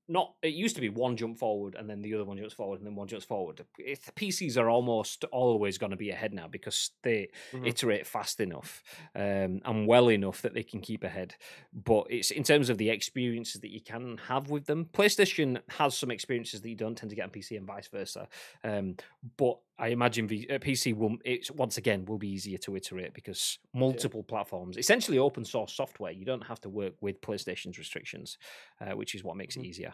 not 0.08 0.34
it 0.41 0.53
used 0.53 0.76
to 0.76 0.82
be 0.82 0.89
one 0.89 1.18
jump 1.18 1.38
forward 1.38 1.76
and 1.76 1.89
then 1.89 2.01
the 2.01 2.14
other 2.14 2.24
one 2.24 2.38
jumps 2.38 2.53
forward 2.53 2.80
and 2.80 2.88
then 2.88 2.95
one 2.95 3.08
jumps 3.08 3.26
forward. 3.26 3.66
It, 3.78 3.99
PCs 4.16 4.58
are 4.58 4.70
almost 4.70 5.24
always 5.26 5.78
going 5.78 5.91
to 5.91 5.97
be 5.97 6.12
ahead 6.12 6.34
now 6.34 6.47
because 6.47 6.91
they 7.03 7.30
mm-hmm. 7.51 7.66
iterate 7.66 8.08
fast 8.08 8.39
enough 8.39 8.84
um, 9.16 9.62
and 9.66 9.88
well 9.88 10.10
enough 10.10 10.41
that 10.41 10.53
they 10.53 10.64
can 10.64 10.82
keep 10.82 11.03
ahead. 11.03 11.36
But 11.74 12.08
it's 12.10 12.32
in 12.32 12.43
terms 12.43 12.70
of 12.70 12.78
the 12.78 12.89
experiences 12.89 13.62
that 13.62 13.72
you 13.72 13.82
can 13.82 14.20
have 14.28 14.49
with 14.49 14.66
them. 14.66 14.89
PlayStation 14.93 15.60
has 15.70 15.97
some 15.97 16.12
experiences 16.12 16.62
that 16.62 16.70
you 16.70 16.76
don't 16.76 16.95
tend 16.95 17.10
to 17.10 17.16
get 17.16 17.24
on 17.24 17.30
PC 17.30 17.58
and 17.58 17.68
vice 17.68 17.88
versa. 17.88 18.28
Um, 18.64 18.95
but 19.38 19.60
I 19.80 19.89
imagine 19.89 20.28
v, 20.28 20.47
uh, 20.49 20.57
PC 20.57 20.95
will 20.95 21.17
it's 21.23 21.51
once 21.51 21.78
again 21.78 22.05
will 22.05 22.17
be 22.17 22.30
easier 22.30 22.57
to 22.59 22.75
iterate 22.75 23.13
because 23.13 23.59
multiple 23.73 24.21
yeah. 24.25 24.30
platforms, 24.30 24.78
essentially 24.78 25.19
open 25.19 25.45
source 25.45 25.73
software. 25.73 26.11
You 26.11 26.25
don't 26.25 26.45
have 26.45 26.59
to 26.61 26.69
work 26.69 26.93
with 27.01 27.21
PlayStation's 27.21 27.78
restrictions, 27.78 28.38
uh, 28.82 28.95
which 28.95 29.13
is 29.13 29.23
what 29.23 29.38
makes 29.38 29.55
mm-hmm. 29.55 29.65
it 29.65 29.69
easier. 29.69 29.93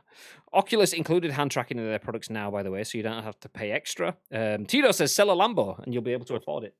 Oculus 0.53 0.93
included 0.93 1.31
hand 1.31 1.51
tracking 1.51 1.77
in 1.77 1.85
their 1.85 1.99
products 1.99 2.29
now, 2.29 2.49
by 2.49 2.63
the 2.63 2.71
way, 2.71 2.83
so 2.83 2.97
you 2.97 3.03
don't 3.03 3.23
have 3.23 3.39
to 3.41 3.49
pay 3.49 3.71
extra. 3.71 4.15
Um, 4.31 4.65
Tito 4.65 4.91
says 4.91 5.13
sell 5.13 5.31
a 5.31 5.35
Lambo 5.35 5.83
and 5.83 5.93
you'll 5.93 6.03
be 6.03 6.13
able 6.13 6.25
to 6.25 6.35
afford 6.35 6.63
it. 6.63 6.75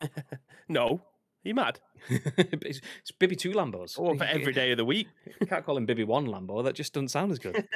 no, 0.68 1.00
are 1.44 1.48
you 1.48 1.54
mad? 1.54 1.78
it's, 2.08 2.80
it's 3.00 3.12
Bibby 3.12 3.36
two 3.36 3.52
Lambos. 3.52 3.98
Or 3.98 4.16
for 4.16 4.24
every 4.24 4.52
day 4.52 4.72
of 4.72 4.78
the 4.78 4.84
week. 4.84 5.08
You 5.40 5.46
can't 5.46 5.64
call 5.64 5.76
him 5.76 5.86
Bibby 5.86 6.04
one 6.04 6.26
Lambo. 6.26 6.64
That 6.64 6.74
just 6.74 6.92
doesn't 6.92 7.08
sound 7.08 7.30
as 7.30 7.38
good. 7.38 7.66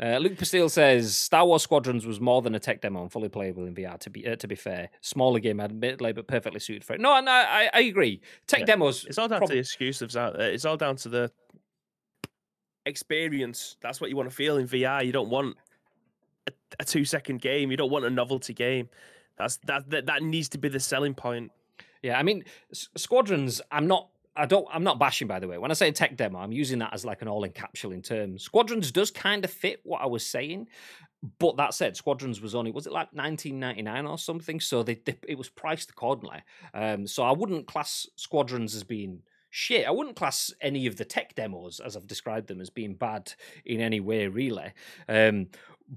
Uh, 0.00 0.18
Luke 0.18 0.38
Pastille 0.38 0.68
says 0.68 1.18
Star 1.18 1.44
Wars 1.44 1.62
Squadrons 1.62 2.06
was 2.06 2.20
more 2.20 2.40
than 2.40 2.54
a 2.54 2.60
tech 2.60 2.80
demo 2.80 3.02
and 3.02 3.10
fully 3.10 3.28
playable 3.28 3.66
in 3.66 3.74
VR. 3.74 3.98
To 3.98 4.10
be 4.10 4.26
uh, 4.26 4.36
to 4.36 4.46
be 4.46 4.54
fair, 4.54 4.90
smaller 5.00 5.40
game 5.40 5.58
admittedly, 5.58 6.12
but 6.12 6.28
perfectly 6.28 6.60
suited 6.60 6.84
for 6.84 6.94
it. 6.94 7.00
No, 7.00 7.20
no, 7.20 7.32
I, 7.32 7.68
I 7.72 7.80
agree. 7.80 8.20
Tech 8.46 8.60
yeah. 8.60 8.66
demos. 8.66 9.04
It's 9.06 9.18
all 9.18 9.26
down 9.26 9.38
prob- 9.38 9.50
to 9.50 9.54
the 9.54 9.60
exclusives 9.60 10.16
out 10.16 10.38
there. 10.38 10.52
It's 10.52 10.64
all 10.64 10.76
down 10.76 10.96
to 10.96 11.08
the 11.08 11.32
experience. 12.86 13.76
That's 13.80 14.00
what 14.00 14.08
you 14.08 14.16
want 14.16 14.30
to 14.30 14.34
feel 14.34 14.56
in 14.58 14.68
VR. 14.68 15.04
You 15.04 15.12
don't 15.12 15.30
want 15.30 15.56
a, 16.46 16.52
a 16.78 16.84
two 16.84 17.04
second 17.04 17.40
game. 17.40 17.72
You 17.72 17.76
don't 17.76 17.90
want 17.90 18.04
a 18.04 18.10
novelty 18.10 18.54
game. 18.54 18.88
That's 19.36 19.56
that, 19.66 19.90
that 19.90 20.06
that 20.06 20.22
needs 20.22 20.48
to 20.50 20.58
be 20.58 20.68
the 20.68 20.80
selling 20.80 21.14
point. 21.14 21.50
Yeah, 22.02 22.18
I 22.18 22.22
mean, 22.22 22.44
Squadrons. 22.72 23.60
I'm 23.72 23.88
not 23.88 24.08
I 24.38 24.46
don't. 24.46 24.66
I'm 24.72 24.84
not 24.84 24.98
bashing, 24.98 25.26
by 25.26 25.40
the 25.40 25.48
way. 25.48 25.58
When 25.58 25.70
I 25.70 25.74
say 25.74 25.90
tech 25.90 26.16
demo, 26.16 26.38
I'm 26.38 26.52
using 26.52 26.78
that 26.78 26.94
as 26.94 27.04
like 27.04 27.22
an 27.22 27.28
all-encapsulating 27.28 28.04
term. 28.04 28.38
Squadrons 28.38 28.92
does 28.92 29.10
kind 29.10 29.44
of 29.44 29.50
fit 29.50 29.80
what 29.82 30.00
I 30.00 30.06
was 30.06 30.24
saying, 30.24 30.68
but 31.38 31.56
that 31.56 31.74
said, 31.74 31.96
Squadrons 31.96 32.40
was 32.40 32.54
only 32.54 32.70
was 32.70 32.86
it 32.86 32.92
like 32.92 33.12
1999 33.12 34.06
or 34.06 34.16
something? 34.16 34.60
So 34.60 34.82
they, 34.82 34.94
they 35.04 35.18
it 35.26 35.36
was 35.36 35.48
priced 35.48 35.90
accordingly. 35.90 36.42
Um, 36.72 37.06
so 37.06 37.24
I 37.24 37.32
wouldn't 37.32 37.66
class 37.66 38.06
Squadrons 38.16 38.76
as 38.76 38.84
being 38.84 39.22
shit. 39.50 39.86
I 39.86 39.90
wouldn't 39.90 40.16
class 40.16 40.52
any 40.60 40.86
of 40.86 40.96
the 40.96 41.04
tech 41.04 41.34
demos 41.34 41.80
as 41.80 41.96
I've 41.96 42.06
described 42.06 42.46
them 42.46 42.60
as 42.60 42.70
being 42.70 42.94
bad 42.94 43.32
in 43.64 43.80
any 43.80 43.98
way, 43.98 44.28
really. 44.28 44.72
Um, 45.08 45.48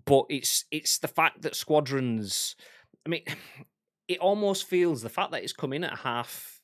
but 0.05 0.25
it's 0.29 0.65
it's 0.71 0.97
the 0.97 1.07
fact 1.07 1.43
that 1.43 1.55
Squadrons. 1.55 2.55
I 3.05 3.09
mean, 3.09 3.23
it 4.07 4.19
almost 4.19 4.67
feels 4.67 5.01
the 5.01 5.09
fact 5.09 5.31
that 5.31 5.43
it's 5.43 5.53
come 5.53 5.73
in 5.73 5.83
at 5.83 5.99
half 5.99 6.60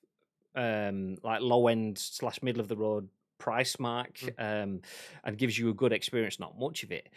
um, 0.57 1.17
like 1.23 1.41
low 1.41 1.67
end 1.67 1.97
slash 1.97 2.41
middle 2.41 2.59
of 2.59 2.67
the 2.67 2.75
road 2.75 3.07
price 3.37 3.79
mark 3.79 4.17
mm. 4.17 4.63
um, 4.63 4.81
and 5.23 5.37
gives 5.37 5.57
you 5.57 5.69
a 5.69 5.73
good 5.73 5.93
experience. 5.93 6.39
Not 6.39 6.59
much 6.59 6.83
of 6.83 6.91
it. 6.91 7.09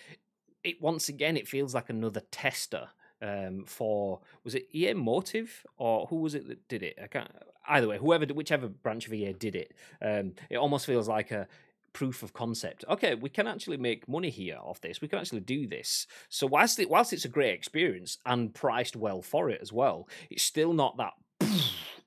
It 0.62 0.80
once 0.80 1.08
again, 1.08 1.36
it 1.36 1.48
feels 1.48 1.74
like 1.74 1.88
another 1.88 2.20
tester 2.30 2.88
um, 3.22 3.64
for 3.66 4.20
was 4.44 4.54
it 4.54 4.68
EA 4.72 4.94
Motive 4.94 5.66
or 5.78 6.06
who 6.06 6.16
was 6.16 6.34
it 6.34 6.46
that 6.48 6.68
did 6.68 6.82
it? 6.82 6.98
I 7.02 7.06
can't. 7.06 7.30
Either 7.68 7.88
way, 7.88 7.98
whoever, 7.98 8.26
whichever 8.26 8.68
branch 8.68 9.06
of 9.06 9.14
EA 9.14 9.32
did 9.32 9.54
it, 9.54 9.74
um, 10.02 10.32
it 10.48 10.56
almost 10.56 10.86
feels 10.86 11.08
like 11.08 11.30
a 11.30 11.46
proof 11.92 12.22
of 12.22 12.32
concept. 12.32 12.84
Okay, 12.88 13.14
we 13.14 13.28
can 13.28 13.46
actually 13.46 13.76
make 13.76 14.08
money 14.08 14.30
here 14.30 14.58
off 14.60 14.80
this. 14.80 15.00
We 15.00 15.08
can 15.08 15.18
actually 15.18 15.40
do 15.40 15.66
this. 15.66 16.06
So 16.28 16.46
whilst 16.46 16.78
it, 16.78 16.90
whilst 16.90 17.12
it's 17.12 17.24
a 17.24 17.28
great 17.28 17.54
experience 17.54 18.18
and 18.26 18.54
priced 18.54 18.96
well 18.96 19.22
for 19.22 19.50
it 19.50 19.60
as 19.60 19.72
well, 19.72 20.08
it's 20.30 20.42
still 20.42 20.72
not 20.72 20.96
that 20.96 21.12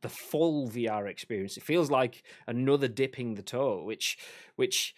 the 0.03 0.09
full 0.09 0.69
VR 0.69 1.09
experience. 1.09 1.57
It 1.57 1.63
feels 1.63 1.89
like 1.89 2.21
another 2.45 2.87
dipping 2.87 3.33
the 3.33 3.41
toe, 3.41 3.83
which 3.83 4.19
which 4.55 4.93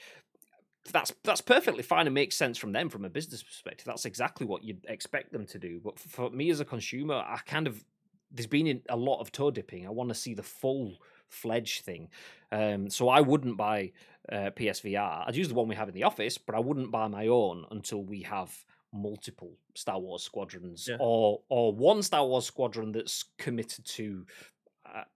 that's 0.91 1.13
that's 1.23 1.41
perfectly 1.41 1.83
fine 1.83 2.07
and 2.07 2.13
makes 2.13 2.35
sense 2.35 2.57
from 2.57 2.73
them 2.73 2.89
from 2.89 3.05
a 3.05 3.09
business 3.09 3.41
perspective. 3.41 3.85
That's 3.85 4.05
exactly 4.05 4.45
what 4.45 4.63
you'd 4.63 4.85
expect 4.89 5.31
them 5.31 5.45
to 5.47 5.57
do. 5.57 5.79
But 5.81 5.97
for 5.97 6.29
me 6.29 6.49
as 6.49 6.59
a 6.59 6.65
consumer, 6.65 7.15
I 7.15 7.39
kind 7.45 7.67
of 7.67 7.85
there's 8.31 8.47
been 8.47 8.81
a 8.89 8.97
lot 8.97 9.21
of 9.21 9.31
toe 9.31 9.51
dipping. 9.51 9.87
I 9.87 9.91
want 9.91 10.09
to 10.09 10.15
see 10.15 10.33
the 10.33 10.43
full 10.43 10.97
fledged 11.29 11.83
thing. 11.85 12.09
Um, 12.51 12.89
so 12.89 13.07
I 13.07 13.21
wouldn't 13.21 13.57
buy 13.57 13.93
uh, 14.31 14.49
PSVR. 14.55 15.23
I'd 15.27 15.35
use 15.35 15.47
the 15.47 15.53
one 15.53 15.67
we 15.67 15.75
have 15.75 15.87
in 15.87 15.95
the 15.95 16.03
office, 16.03 16.37
but 16.37 16.55
I 16.55 16.59
wouldn't 16.59 16.91
buy 16.91 17.07
my 17.07 17.27
own 17.27 17.65
until 17.71 18.03
we 18.03 18.21
have 18.23 18.53
multiple 18.93 19.57
Star 19.75 19.99
Wars 19.99 20.23
squadrons 20.23 20.87
yeah. 20.89 20.97
or 20.99 21.41
or 21.49 21.73
one 21.73 22.01
Star 22.01 22.25
Wars 22.25 22.45
squadron 22.45 22.91
that's 22.91 23.25
committed 23.37 23.85
to 23.85 24.25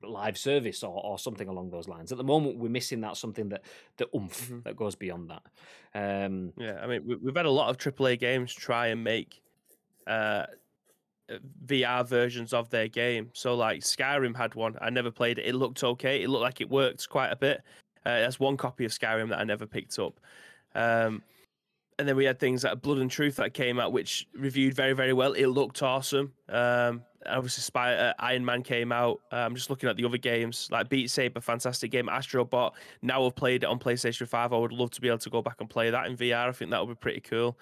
live 0.04 0.38
service 0.38 0.84
or, 0.84 1.02
or 1.04 1.18
something 1.18 1.48
along 1.48 1.70
those 1.70 1.88
lines. 1.88 2.12
At 2.12 2.18
the 2.18 2.24
moment, 2.24 2.58
we're 2.58 2.70
missing 2.70 3.02
that 3.02 3.18
something 3.18 3.50
that 3.50 3.64
the 3.98 4.08
oomph 4.16 4.46
mm-hmm. 4.46 4.60
that 4.64 4.76
goes 4.76 4.96
beyond 4.96 5.32
that. 5.32 5.44
Um, 6.26 6.54
yeah, 6.58 6.80
I 6.82 6.88
mean, 6.88 7.20
we've 7.22 7.36
had 7.36 7.46
a 7.46 7.52
lot 7.52 7.70
of 7.70 7.78
AAA 7.78 8.20
games 8.20 8.54
try 8.54 8.88
and 8.88 9.04
make 9.04 9.42
uh, 10.08 10.46
uh 11.30 11.38
VR 11.66 12.08
versions 12.08 12.54
of 12.54 12.70
their 12.70 12.88
game. 12.88 13.30
So, 13.34 13.56
like 13.56 13.82
Skyrim 13.82 14.36
had 14.36 14.56
one. 14.56 14.76
I 14.82 14.90
never 14.90 15.12
played 15.12 15.40
it. 15.40 15.46
It 15.46 15.56
looked 15.56 15.84
okay. 15.84 16.22
It 16.24 16.30
looked 16.30 16.44
like 16.44 16.62
it 16.62 16.70
worked 16.70 17.08
quite 17.10 17.30
a 17.30 17.36
bit. 17.36 17.62
Uh, 18.06 18.22
that's 18.22 18.40
one 18.40 18.58
copy 18.58 18.86
of 18.86 18.92
Skyrim 18.92 19.30
that 19.30 19.40
I 19.40 19.44
never 19.44 19.66
picked 19.66 20.00
up. 20.00 20.20
Um, 20.76 21.22
and 21.98 22.08
then 22.08 22.16
we 22.16 22.24
had 22.24 22.40
things 22.40 22.64
like 22.64 22.82
Blood 22.82 23.00
and 23.00 23.12
Truth 23.12 23.36
that 23.38 23.54
came 23.54 23.78
out, 23.78 23.92
which 23.92 24.28
reviewed 24.34 24.74
very, 24.74 24.94
very 24.94 25.12
well. 25.12 25.34
It 25.34 25.48
looked 25.48 25.84
awesome. 25.84 26.32
Um, 26.48 27.04
obviously, 27.26 27.62
Spy, 27.62 27.96
uh, 27.96 28.14
Iron 28.20 28.46
Man 28.46 28.64
came 28.64 28.92
out. 28.92 29.20
Uh, 29.32 29.38
I'm 29.38 29.56
just 29.56 29.70
looking 29.70 29.90
at 29.90 29.98
the 29.98 30.06
other 30.06 30.18
games 30.18 30.68
like 30.72 30.90
Beat 30.90 31.10
Saber, 31.10 31.42
fantastic 31.42 31.92
game. 31.92 32.08
Astrobot. 32.08 32.74
Now 33.02 33.26
I've 33.26 33.36
played 33.36 33.64
it 33.64 33.68
on 33.68 33.80
PlayStation 33.80 34.28
Five. 34.28 34.54
I 34.54 34.58
would 34.58 34.72
love 34.72 34.92
to 34.92 35.02
be 35.02 35.08
able 35.08 35.20
to 35.20 35.30
go 35.30 35.42
back 35.42 35.58
and 35.60 35.70
play 35.70 35.90
that 35.90 36.08
in 36.08 36.18
VR. 36.18 36.50
I 36.50 36.52
think 36.52 36.72
that 36.72 36.86
would 36.86 36.94
be 36.94 37.00
pretty 37.00 37.22
cool. 37.22 37.58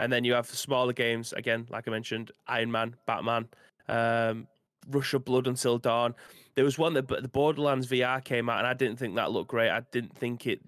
And 0.00 0.12
then 0.12 0.24
you 0.24 0.34
have 0.34 0.46
smaller 0.46 0.92
games 0.92 1.32
again, 1.32 1.66
like 1.70 1.88
I 1.88 1.90
mentioned, 1.90 2.30
Iron 2.48 2.70
Man, 2.70 2.94
Batman, 3.06 3.48
um, 3.88 4.46
of 4.92 5.24
Blood 5.24 5.46
Until 5.46 5.78
Dawn. 5.78 6.14
There 6.54 6.64
was 6.64 6.78
one 6.78 6.94
that 6.94 7.08
the 7.08 7.28
Borderlands 7.28 7.86
VR 7.86 8.22
came 8.22 8.48
out, 8.48 8.58
and 8.58 8.66
I 8.66 8.74
didn't 8.74 8.98
think 8.98 9.14
that 9.16 9.30
looked 9.30 9.48
great. 9.48 9.70
I 9.70 9.80
didn't 9.90 10.16
think 10.16 10.46
it 10.46 10.60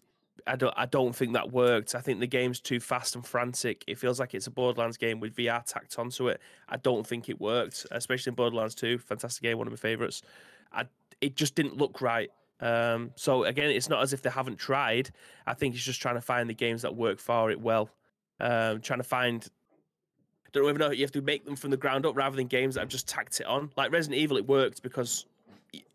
I 0.48 0.56
don't 0.56 0.74
I 0.76 0.86
don't 0.86 1.14
think 1.14 1.34
that 1.34 1.52
worked. 1.52 1.94
I 1.94 2.00
think 2.00 2.20
the 2.20 2.26
game's 2.26 2.60
too 2.60 2.80
fast 2.80 3.14
and 3.14 3.24
frantic. 3.24 3.84
It 3.86 3.98
feels 3.98 4.18
like 4.18 4.34
it's 4.34 4.46
a 4.46 4.50
Borderlands 4.50 4.96
game 4.96 5.20
with 5.20 5.36
VR 5.36 5.64
tacked 5.64 5.98
onto 5.98 6.28
it. 6.28 6.40
I 6.68 6.78
don't 6.78 7.06
think 7.06 7.28
it 7.28 7.40
worked, 7.40 7.86
especially 7.90 8.30
in 8.30 8.34
Borderlands 8.34 8.74
2. 8.74 8.98
Fantastic 8.98 9.42
game, 9.42 9.58
one 9.58 9.66
of 9.66 9.72
my 9.72 9.76
favorites. 9.76 10.22
I 10.72 10.84
it 11.20 11.36
just 11.36 11.54
didn't 11.54 11.76
look 11.76 12.00
right. 12.00 12.30
Um, 12.60 13.12
so 13.14 13.44
again, 13.44 13.70
it's 13.70 13.88
not 13.88 14.02
as 14.02 14.12
if 14.12 14.22
they 14.22 14.30
haven't 14.30 14.56
tried. 14.56 15.10
I 15.46 15.54
think 15.54 15.74
it's 15.74 15.84
just 15.84 16.00
trying 16.00 16.16
to 16.16 16.20
find 16.20 16.48
the 16.48 16.54
games 16.54 16.82
that 16.82 16.96
work 16.96 17.18
for 17.20 17.50
it 17.50 17.60
well. 17.60 17.90
Um, 18.40 18.80
trying 18.80 19.00
to 19.00 19.04
find 19.04 19.46
don't 20.52 20.64
even 20.64 20.78
know 20.78 20.90
you 20.90 21.02
have 21.02 21.12
to 21.12 21.20
make 21.20 21.44
them 21.44 21.56
from 21.56 21.70
the 21.70 21.76
ground 21.76 22.06
up 22.06 22.16
rather 22.16 22.36
than 22.36 22.46
games 22.46 22.74
that 22.74 22.80
have 22.80 22.88
just 22.88 23.06
tacked 23.06 23.40
it 23.40 23.46
on. 23.46 23.70
Like 23.76 23.92
Resident 23.92 24.18
Evil, 24.18 24.36
it 24.38 24.48
worked 24.48 24.82
because 24.82 25.26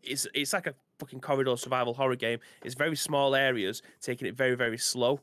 it's 0.03 0.27
it's 0.33 0.53
like 0.53 0.67
a 0.67 0.75
fucking 1.03 1.19
corridor 1.19 1.57
survival 1.57 1.93
horror 1.93 2.15
game. 2.15 2.39
It's 2.63 2.75
very 2.75 2.95
small 2.95 3.35
areas, 3.35 3.81
taking 4.01 4.25
it 4.27 4.35
very 4.35 4.55
very 4.55 4.77
slow. 4.77 5.19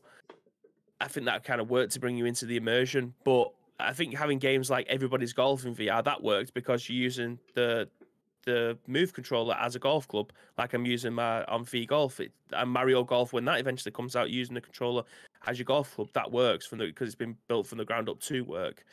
I 0.99 1.07
think 1.07 1.25
that 1.25 1.43
kind 1.43 1.59
of 1.59 1.71
worked 1.71 1.93
to 1.93 1.99
bring 1.99 2.15
you 2.15 2.25
into 2.25 2.45
the 2.45 2.55
immersion, 2.55 3.15
but 3.23 3.51
I 3.79 3.93
think 3.93 4.15
having 4.15 4.37
games 4.37 4.69
like 4.69 4.85
Everybody's 4.87 5.33
Golf 5.33 5.65
in 5.65 5.73
VR 5.73 6.03
that 6.03 6.21
worked 6.21 6.53
because 6.53 6.87
you're 6.87 7.01
using 7.01 7.39
the 7.55 7.89
the 8.45 8.77
move 8.87 9.13
controller 9.13 9.55
as 9.59 9.75
a 9.75 9.79
golf 9.79 10.07
club, 10.07 10.31
like 10.57 10.73
I'm 10.73 10.85
using 10.85 11.13
my 11.13 11.43
on 11.45 11.63
V 11.63 11.85
Golf 11.85 12.19
it, 12.19 12.31
and 12.53 12.69
Mario 12.69 13.03
Golf. 13.03 13.33
When 13.33 13.45
that 13.45 13.59
eventually 13.59 13.91
comes 13.91 14.15
out, 14.15 14.29
using 14.29 14.53
the 14.53 14.61
controller 14.61 15.03
as 15.47 15.57
your 15.57 15.65
golf 15.65 15.95
club, 15.95 16.09
that 16.13 16.31
works 16.31 16.67
from 16.67 16.77
the 16.77 16.85
because 16.85 17.07
it's 17.07 17.15
been 17.15 17.37
built 17.47 17.65
from 17.65 17.79
the 17.79 17.85
ground 17.85 18.07
up 18.07 18.19
to 18.21 18.41
work. 18.41 18.83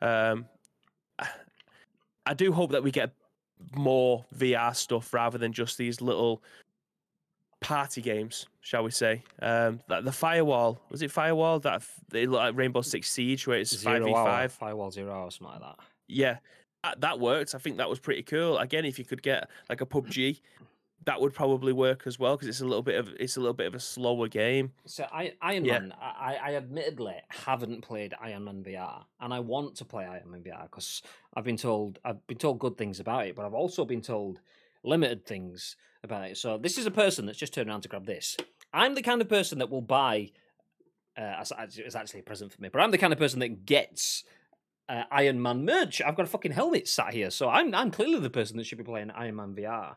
Um, 0.00 0.46
I 2.26 2.34
do 2.34 2.52
hope 2.52 2.72
that 2.72 2.82
we 2.82 2.90
get 2.90 3.12
more 3.74 4.24
VR 4.36 4.74
stuff 4.74 5.12
rather 5.12 5.38
than 5.38 5.52
just 5.52 5.78
these 5.78 6.00
little 6.00 6.42
party 7.60 8.00
games, 8.00 8.46
shall 8.60 8.82
we 8.82 8.90
say? 8.90 9.22
Um, 9.40 9.80
like 9.88 10.04
the 10.04 10.12
firewall 10.12 10.80
was 10.90 11.02
it 11.02 11.10
firewall 11.10 11.60
that 11.60 11.82
they 12.08 12.26
look 12.26 12.38
like 12.38 12.56
Rainbow 12.56 12.82
Six 12.82 13.10
Siege 13.10 13.46
where 13.46 13.58
it's 13.58 13.82
five 13.82 14.02
v 14.02 14.12
five 14.12 14.52
firewall 14.52 14.90
zero 14.90 15.24
or 15.24 15.30
something 15.30 15.60
like 15.60 15.60
that. 15.60 15.84
Yeah, 16.08 16.38
that, 16.82 17.00
that 17.00 17.20
worked. 17.20 17.54
I 17.54 17.58
think 17.58 17.76
that 17.76 17.88
was 17.88 17.98
pretty 17.98 18.22
cool. 18.22 18.58
Again, 18.58 18.84
if 18.84 18.98
you 18.98 19.04
could 19.04 19.22
get 19.22 19.48
like 19.68 19.80
a 19.80 19.86
PUBG 19.86 20.40
that 21.04 21.20
would 21.20 21.32
probably 21.32 21.72
work 21.72 22.02
as 22.06 22.18
well 22.18 22.36
because 22.36 22.48
it's 22.48 22.60
a 22.60 22.66
little 22.66 22.82
bit 22.82 22.96
of 22.96 23.08
it's 23.18 23.36
a 23.36 23.40
little 23.40 23.54
bit 23.54 23.66
of 23.66 23.74
a 23.74 23.80
slower 23.80 24.28
game. 24.28 24.72
So 24.86 25.06
I 25.12 25.32
Iron 25.40 25.64
yeah. 25.64 25.78
Man, 25.80 25.94
I, 26.00 26.36
I 26.42 26.54
admittedly 26.56 27.16
haven't 27.28 27.82
played 27.82 28.14
Iron 28.20 28.44
Man 28.44 28.62
VR, 28.62 29.04
and 29.20 29.32
I 29.32 29.40
want 29.40 29.76
to 29.76 29.84
play 29.84 30.04
Iron 30.04 30.30
Man 30.30 30.42
VR 30.42 30.64
because 30.64 31.02
I've 31.34 31.44
been 31.44 31.56
told 31.56 31.98
I've 32.04 32.26
been 32.26 32.38
told 32.38 32.58
good 32.58 32.76
things 32.76 33.00
about 33.00 33.26
it, 33.26 33.36
but 33.36 33.46
I've 33.46 33.54
also 33.54 33.84
been 33.84 34.02
told 34.02 34.40
limited 34.84 35.26
things 35.26 35.76
about 36.02 36.30
it. 36.30 36.36
So 36.36 36.58
this 36.58 36.78
is 36.78 36.86
a 36.86 36.90
person 36.90 37.26
that's 37.26 37.38
just 37.38 37.54
turned 37.54 37.68
around 37.68 37.82
to 37.82 37.88
grab 37.88 38.06
this. 38.06 38.36
I'm 38.72 38.94
the 38.94 39.02
kind 39.02 39.20
of 39.20 39.28
person 39.28 39.58
that 39.58 39.70
will 39.70 39.82
buy. 39.82 40.30
Uh, 41.16 41.44
it's 41.76 41.96
actually 41.96 42.20
a 42.20 42.22
present 42.22 42.52
for 42.52 42.62
me, 42.62 42.68
but 42.72 42.80
I'm 42.80 42.92
the 42.92 42.98
kind 42.98 43.12
of 43.12 43.18
person 43.18 43.40
that 43.40 43.66
gets 43.66 44.24
uh, 44.88 45.04
Iron 45.10 45.40
Man 45.40 45.64
merch. 45.64 46.00
I've 46.00 46.16
got 46.16 46.24
a 46.24 46.28
fucking 46.28 46.52
helmet 46.52 46.88
sat 46.88 47.14
here, 47.14 47.30
so 47.30 47.48
I'm 47.48 47.74
I'm 47.74 47.90
clearly 47.90 48.20
the 48.20 48.30
person 48.30 48.56
that 48.58 48.64
should 48.64 48.78
be 48.78 48.84
playing 48.84 49.10
Iron 49.10 49.36
Man 49.36 49.54
VR. 49.54 49.96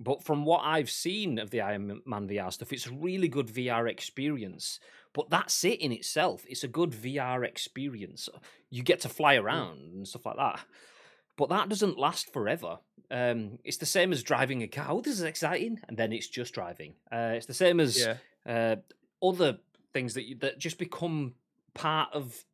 But 0.00 0.22
from 0.22 0.44
what 0.44 0.60
I've 0.64 0.90
seen 0.90 1.38
of 1.38 1.50
the 1.50 1.60
Iron 1.60 2.02
Man 2.04 2.28
VR 2.28 2.52
stuff, 2.52 2.72
it's 2.72 2.86
a 2.86 2.92
really 2.92 3.28
good 3.28 3.48
VR 3.48 3.90
experience. 3.90 4.78
But 5.12 5.30
that's 5.30 5.64
it 5.64 5.80
in 5.80 5.90
itself. 5.90 6.44
It's 6.48 6.62
a 6.62 6.68
good 6.68 6.92
VR 6.92 7.44
experience. 7.44 8.28
You 8.70 8.82
get 8.82 9.00
to 9.00 9.08
fly 9.08 9.36
hmm. 9.36 9.44
around 9.44 9.78
and 9.94 10.06
stuff 10.06 10.26
like 10.26 10.36
that. 10.36 10.60
but 11.36 11.48
that 11.48 11.68
doesn't 11.68 11.98
last 11.98 12.32
forever. 12.32 12.78
Um, 13.10 13.58
it's 13.64 13.78
the 13.78 13.86
same 13.86 14.12
as 14.12 14.22
driving 14.22 14.62
a 14.62 14.68
car. 14.68 14.86
Oh, 14.90 15.00
this 15.00 15.14
is 15.14 15.22
exciting, 15.22 15.80
and 15.88 15.96
then 15.96 16.12
it's 16.12 16.28
just 16.28 16.52
driving. 16.52 16.94
Uh, 17.10 17.32
it's 17.36 17.46
the 17.46 17.54
same 17.54 17.80
as 17.80 17.98
Yeah. 17.98 18.16
uh, 18.44 18.76
other 19.26 19.58
things 19.92 20.14
that 20.14 20.24
you, 20.28 20.34
that 20.36 20.58
just 20.58 20.78
become 20.78 21.34
part 21.74 22.12
of 22.12 22.44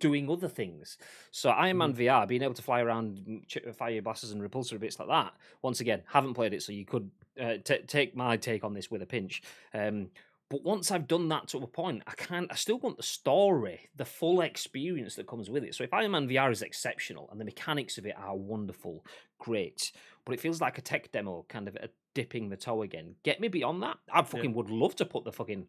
doing 0.00 0.28
other 0.28 0.48
things. 0.48 0.98
So 1.30 1.50
Iron 1.50 1.78
Man 1.78 1.94
VR, 1.94 2.26
being 2.26 2.42
able 2.42 2.54
to 2.54 2.62
fly 2.62 2.80
around, 2.80 3.44
fire 3.74 3.90
your 3.90 4.02
blasters 4.02 4.32
and 4.32 4.42
repulsor 4.42 4.80
bits 4.80 4.98
like 4.98 5.08
that. 5.08 5.32
Once 5.62 5.80
again, 5.80 6.02
haven't 6.06 6.34
played 6.34 6.52
it, 6.52 6.62
so 6.62 6.72
you 6.72 6.84
could 6.84 7.10
uh, 7.40 7.54
t- 7.62 7.82
take 7.86 8.16
my 8.16 8.36
take 8.36 8.64
on 8.64 8.74
this 8.74 8.90
with 8.90 9.02
a 9.02 9.06
pinch. 9.06 9.42
Um, 9.72 10.08
but 10.50 10.64
once 10.64 10.90
I've 10.90 11.06
done 11.06 11.28
that 11.28 11.46
to 11.48 11.58
a 11.58 11.66
point, 11.68 12.02
I 12.08 12.12
can't. 12.12 12.50
I 12.50 12.56
still 12.56 12.80
want 12.80 12.96
the 12.96 13.04
story, 13.04 13.88
the 13.96 14.04
full 14.04 14.40
experience 14.40 15.14
that 15.14 15.28
comes 15.28 15.48
with 15.48 15.62
it. 15.62 15.76
So 15.76 15.84
if 15.84 15.94
Iron 15.94 16.10
Man 16.10 16.28
VR 16.28 16.50
is 16.50 16.62
exceptional 16.62 17.28
and 17.30 17.40
the 17.40 17.44
mechanics 17.44 17.98
of 17.98 18.06
it 18.06 18.16
are 18.18 18.36
wonderful, 18.36 19.04
great, 19.38 19.92
but 20.24 20.32
it 20.32 20.40
feels 20.40 20.60
like 20.60 20.76
a 20.76 20.82
tech 20.82 21.12
demo, 21.12 21.46
kind 21.48 21.68
of 21.68 21.76
a 21.76 21.88
dipping 22.14 22.48
the 22.48 22.56
toe 22.56 22.82
again. 22.82 23.14
Get 23.22 23.40
me 23.40 23.46
beyond 23.46 23.82
that. 23.84 23.98
I 24.12 24.22
fucking 24.22 24.52
would 24.54 24.70
love 24.70 24.96
to 24.96 25.04
put 25.04 25.24
the 25.24 25.30
fucking 25.32 25.66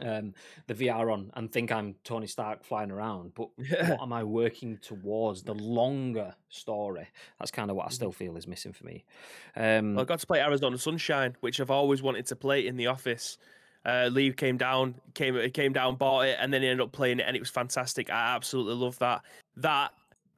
um, 0.00 0.34
the 0.66 0.74
VR 0.74 1.12
on 1.12 1.30
and 1.34 1.52
think 1.52 1.70
I'm 1.70 1.94
Tony 2.04 2.26
Stark 2.26 2.64
flying 2.64 2.90
around, 2.90 3.34
but 3.34 3.48
what 3.56 4.00
am 4.00 4.12
I 4.12 4.24
working 4.24 4.78
towards? 4.78 5.42
The 5.42 5.54
longer 5.54 6.34
story. 6.48 7.06
That's 7.38 7.50
kind 7.50 7.70
of 7.70 7.76
what 7.76 7.84
I 7.84 7.86
Mm-hmm. 7.88 7.94
still 7.94 8.12
feel 8.12 8.36
is 8.36 8.46
missing 8.46 8.72
for 8.72 8.84
me. 8.86 9.04
Um, 9.56 9.94
Well, 9.94 10.02
I 10.02 10.06
got 10.06 10.20
to 10.20 10.26
play 10.26 10.40
Arizona 10.40 10.78
Sunshine, 10.78 11.36
which 11.40 11.60
I've 11.60 11.70
always 11.70 12.02
wanted 12.02 12.26
to 12.26 12.36
play 12.36 12.66
in 12.66 12.76
the 12.76 12.86
office. 12.86 13.38
Uh, 13.84 14.08
Lee 14.12 14.32
came 14.32 14.56
down, 14.56 14.94
came 15.14 15.50
came 15.50 15.72
down, 15.72 15.96
bought 15.96 16.26
it, 16.26 16.38
and 16.40 16.52
then 16.52 16.62
he 16.62 16.68
ended 16.68 16.84
up 16.84 16.92
playing 16.92 17.18
it, 17.18 17.24
and 17.26 17.36
it 17.36 17.40
was 17.40 17.50
fantastic. 17.50 18.10
I 18.10 18.34
absolutely 18.34 18.74
love 18.74 18.98
that. 19.00 19.22
That 19.56 19.90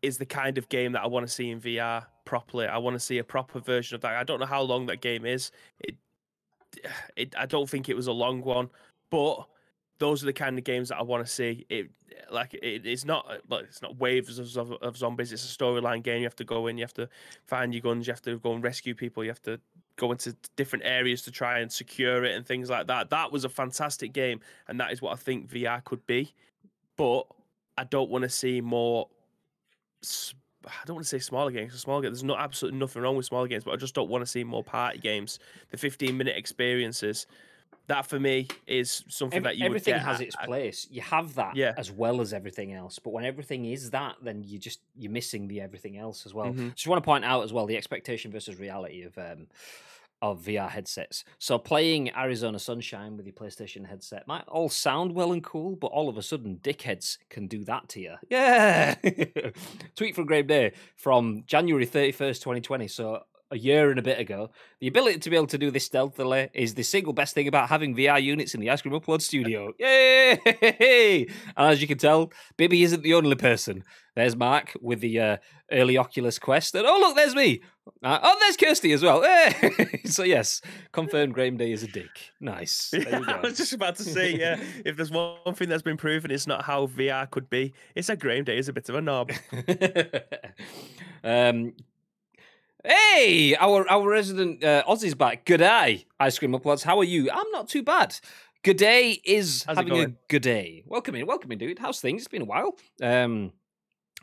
is 0.03 0.19
the 0.19 0.27
kind 0.27 0.59
of 0.59 0.69
game 0.69 0.93
that 0.93 1.03
I 1.03 1.07
want 1.07 1.27
to 1.27 1.33
see 1.33 1.51
in 1.51 1.61
VR 1.61 2.07
properly. 2.25 2.67
I 2.67 2.79
want 2.79 2.95
to 2.95 3.01
see 3.01 3.19
a 3.19 3.25
proper 3.25 3.61
version 3.61 3.95
of 3.95 4.01
that. 4.01 4.15
I 4.17 4.25
don't 4.25 4.41
know 4.41 4.47
how 4.47 4.63
long 4.63 4.87
that 4.87 5.01
game 5.03 5.27
is. 5.27 5.51
It, 5.81 5.97
it 7.17 7.35
I 7.39 7.47
don't 7.47 7.69
think 7.69 7.89
it 7.89 7.97
was 7.97 8.07
a 8.07 8.13
long 8.13 8.43
one, 8.43 8.71
but 9.15 9.47
those 9.99 10.25
are 10.25 10.27
the 10.27 10.33
kind 10.33 10.59
of 10.59 10.65
games 10.65 10.89
that 10.89 10.99
I 10.99 11.03
want 11.05 11.25
to 11.25 11.33
see. 11.33 11.65
It 11.69 11.89
like 12.33 12.53
it, 12.55 12.85
it's 12.85 13.05
not 13.05 13.29
like 13.49 13.65
it's 13.67 13.81
not 13.81 13.97
waves 13.97 14.41
of, 14.41 14.73
of, 14.73 14.97
zombies. 14.97 15.33
It's 15.33 15.45
a 15.45 15.57
storyline 15.57 16.03
game. 16.03 16.19
You 16.19 16.25
have 16.25 16.35
to 16.37 16.45
go 16.45 16.67
in. 16.67 16.77
You 16.77 16.83
have 16.83 16.95
to 16.95 17.09
find 17.47 17.73
your 17.73 17.81
guns. 17.81 18.09
You 18.09 18.13
have 18.13 18.23
to 18.23 18.41
go 18.41 18.55
and 18.55 18.65
rescue 18.65 18.93
people. 18.93 19.23
You 19.23 19.31
have 19.31 19.43
to 19.43 19.61
go 19.95 20.11
into 20.11 20.35
different 20.57 20.85
areas 20.85 21.23
to 21.23 21.31
try 21.31 21.61
and 21.61 21.71
secure 21.71 22.25
it 22.25 22.35
and 22.35 22.45
things 22.45 22.69
like 22.69 22.89
that. 22.89 23.11
That 23.11 23.31
was 23.31 23.45
a 23.45 23.49
fantastic 23.49 24.13
game, 24.13 24.41
and 24.67 24.81
that 24.81 24.91
is 24.91 25.01
what 25.01 25.13
I 25.13 25.17
think 25.17 25.49
VR 25.49 25.85
could 25.85 26.05
be. 26.09 26.35
But 26.97 27.29
I 27.79 27.85
don't 27.85 28.11
want 28.11 28.23
to 28.23 28.29
see 28.29 28.61
more. 28.61 29.07
I 30.67 30.83
don't 30.87 30.97
want 30.97 31.05
to 31.05 31.09
say 31.09 31.21
smaller 31.21 31.53
games. 31.53 31.73
Small 31.75 32.01
games. 32.01 32.15
There's 32.15 32.25
no 32.25 32.37
absolutely 32.37 32.81
nothing 32.81 33.01
wrong 33.03 33.15
with 33.17 33.27
smaller 33.27 33.47
games, 33.47 33.63
but 33.63 33.75
I 33.75 33.77
just 33.77 33.95
don't 33.95 34.11
want 34.11 34.23
to 34.23 34.27
see 34.27 34.43
more 34.43 34.65
party 34.65 34.99
games. 34.99 35.39
The 35.71 35.77
15 35.77 36.17
minute 36.17 36.37
experiences. 36.37 37.29
That 37.87 38.07
for 38.07 38.19
me 38.19 38.49
is 38.67 39.05
something 39.09 39.37
Ev- 39.37 39.43
that 39.45 39.57
you 39.57 39.65
would 39.65 39.73
everything 39.73 39.95
has 39.97 40.17
at- 40.21 40.27
its 40.27 40.37
place. 40.37 40.87
You 40.91 41.03
have 41.03 41.35
that 41.35 41.55
Yeah. 41.55 41.75
as 41.77 41.91
well 41.93 42.21
as 42.23 42.33
everything 42.33 42.73
else. 42.73 42.99
But 42.99 43.13
when 43.13 43.25
everything 43.27 43.67
is 43.67 43.91
that, 43.91 44.17
then 44.23 44.43
you 44.43 44.59
just 44.59 44.81
you're 44.97 45.13
missing 45.13 45.49
the 45.49 45.61
everything 45.61 45.99
else 45.99 46.25
as 46.25 46.33
well. 46.33 46.47
Mhm. 46.53 46.75
Just 46.75 46.87
want 46.89 47.03
to 47.03 47.05
point 47.05 47.25
out 47.27 47.45
as 47.45 47.53
well 47.53 47.67
the 47.67 47.77
expectation 47.77 48.31
versus 48.33 48.59
reality 48.59 49.03
of 49.03 49.17
um 49.19 49.49
of 50.23 50.41
VR 50.41 50.71
headsets. 50.71 51.23
So 51.39 51.59
playing 51.59 52.11
Arizona 52.17 52.59
Sunshine 52.59 53.19
with 53.19 53.27
your 53.27 53.35
PlayStation 53.35 53.87
headset 53.87 54.27
might 54.27 54.45
all 54.49 54.71
sound 54.71 55.13
well 55.13 55.33
and 55.33 55.45
cool, 55.45 55.77
but 55.77 55.89
all 55.89 56.09
of 56.09 56.17
a 56.17 56.23
sudden 56.23 56.61
dickheads 56.63 57.19
can 57.29 57.47
do 57.47 57.63
that 57.65 57.91
to 57.91 58.01
you. 58.01 58.15
Yeah. 58.31 58.95
Tweet 59.97 60.15
from 60.15 60.25
Graham 60.25 60.47
Day 60.47 60.73
from 60.97 61.45
January 61.47 61.87
31st, 61.87 62.41
2020. 62.41 62.89
So 62.89 63.25
a 63.51 63.59
year 63.59 63.91
and 63.91 63.99
a 63.99 64.03
bit 64.03 64.19
ago. 64.19 64.51
The 64.81 64.89
ability 64.89 65.19
to 65.21 65.31
be 65.31 65.37
able 65.37 65.47
to 65.49 65.59
do 65.59 65.71
this 65.71 65.85
stealthily 65.85 66.49
is 66.55 66.75
the 66.75 66.83
single 66.83 67.13
best 67.13 67.35
thing 67.35 67.49
about 67.49 67.69
having 67.69 67.95
VR 67.95 68.23
units 68.23 68.55
in 68.55 68.61
the 68.61 68.71
Ice 68.71 68.83
Cream 68.83 68.95
Upload 68.95 69.23
studio. 69.23 69.73
Yay! 69.79 71.27
And 71.57 71.73
as 71.73 71.81
you 71.81 71.89
can 71.89 71.99
tell, 71.99 72.33
Bibby 72.57 72.83
isn't 72.83 73.03
the 73.03 73.15
only 73.15 73.37
person. 73.37 73.85
There's 74.17 74.37
Mark 74.37 74.77
with 74.81 75.01
the 75.01 75.19
uh, 75.21 75.37
early 75.73 75.99
Oculus 75.99 76.39
Quest. 76.39 76.75
And 76.75 76.87
oh, 76.87 76.99
look, 76.99 77.17
there's 77.17 77.35
me. 77.35 77.63
Uh, 78.03 78.19
oh, 78.23 78.37
there's 78.41 78.57
Kirsty 78.57 78.93
as 78.93 79.03
well. 79.03 79.23
Hey! 79.23 80.01
so, 80.05 80.23
yes, 80.23 80.63
confirmed 80.93 81.35
Graham 81.35 81.57
Day 81.57 81.73
is 81.73 81.83
a 81.83 81.89
dick. 81.89 82.33
Nice. 82.41 82.93
There 83.05 83.21
you 83.21 83.27
I 83.27 83.41
was 83.41 83.57
just 83.57 83.73
about 83.73 83.97
to 83.97 84.05
say, 84.05 84.37
yeah, 84.37 84.59
if 84.85 84.97
there's 84.97 85.11
one 85.11 85.55
thing 85.55 85.69
that's 85.69 85.83
been 85.83 85.97
proven, 85.97 86.31
it's 86.31 86.47
not 86.47 86.65
how 86.65 86.87
VR 86.87 87.31
could 87.31 87.51
be. 87.51 87.75
It's 87.95 88.07
that 88.09 88.21
Graham 88.21 88.45
Day 88.45 88.57
is 88.57 88.69
a 88.69 88.73
bit 88.73 88.89
of 88.89 88.95
a 88.95 89.01
knob. 89.01 89.33
um, 91.25 91.73
hey, 92.85 93.57
our 93.59 93.89
our 93.91 94.09
resident 94.09 94.63
uh, 94.63 94.85
Aussie's 94.87 95.15
back. 95.15 95.45
Good 95.45 95.59
day, 95.59 96.07
ice 96.21 96.39
cream 96.39 96.53
uploads. 96.53 96.83
How 96.83 96.99
are 96.99 97.05
you? 97.05 97.31
I'm 97.31 97.51
not 97.51 97.69
too 97.69 97.83
bad. 97.83 98.17
Good 98.63 98.77
day 98.77 99.21
is 99.25 99.65
How's 99.65 99.77
having 99.77 99.99
a 99.99 100.15
good 100.29 100.43
day. 100.43 100.85
Welcome 100.87 101.15
in, 101.17 101.27
welcome 101.27 101.53
in, 101.53 101.59
dude. 101.59 101.79
How's 101.79 102.01
things? 102.01 102.23
It's 102.23 102.29
been 102.29 102.43
a 102.43 102.47
while. 102.47 102.77
Um, 103.03 103.53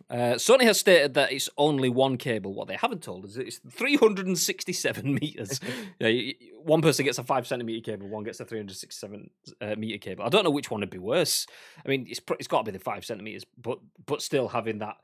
uh, 0.10 0.36
Sony 0.36 0.64
has 0.64 0.80
stated 0.80 1.14
that 1.14 1.32
it's 1.32 1.48
only 1.58 1.88
one 1.88 2.18
cable. 2.18 2.54
What 2.54 2.68
they 2.68 2.76
haven't 2.76 3.04
told 3.04 3.24
us 3.24 3.32
is 3.32 3.38
it's 3.38 3.62
367 3.70 5.14
meters. 5.22 5.60
yeah, 6.00 6.32
one 6.64 6.82
person 6.82 7.06
gets 7.06 7.20
a 7.20 7.24
five 7.24 7.46
centimeter 7.46 7.82
cable, 7.82 8.08
one 8.08 8.24
gets 8.24 8.40
a 8.40 8.46
367 8.46 9.30
uh, 9.62 9.76
meter 9.78 10.00
cable. 10.00 10.26
I 10.26 10.30
don't 10.30 10.44
know 10.44 10.50
which 10.50 10.72
one 10.72 10.82
would 10.82 10.90
be 10.90 10.98
worse. 10.98 11.46
I 11.86 11.90
mean, 11.90 12.08
it's 12.10 12.20
pr- 12.20 12.34
it's 12.40 12.48
got 12.48 12.66
to 12.66 12.72
be 12.72 12.78
the 12.78 12.84
five 12.84 13.06
centimeters, 13.06 13.46
but 13.62 13.80
but 14.06 14.22
still 14.22 14.48
having 14.48 14.80
that 14.80 14.98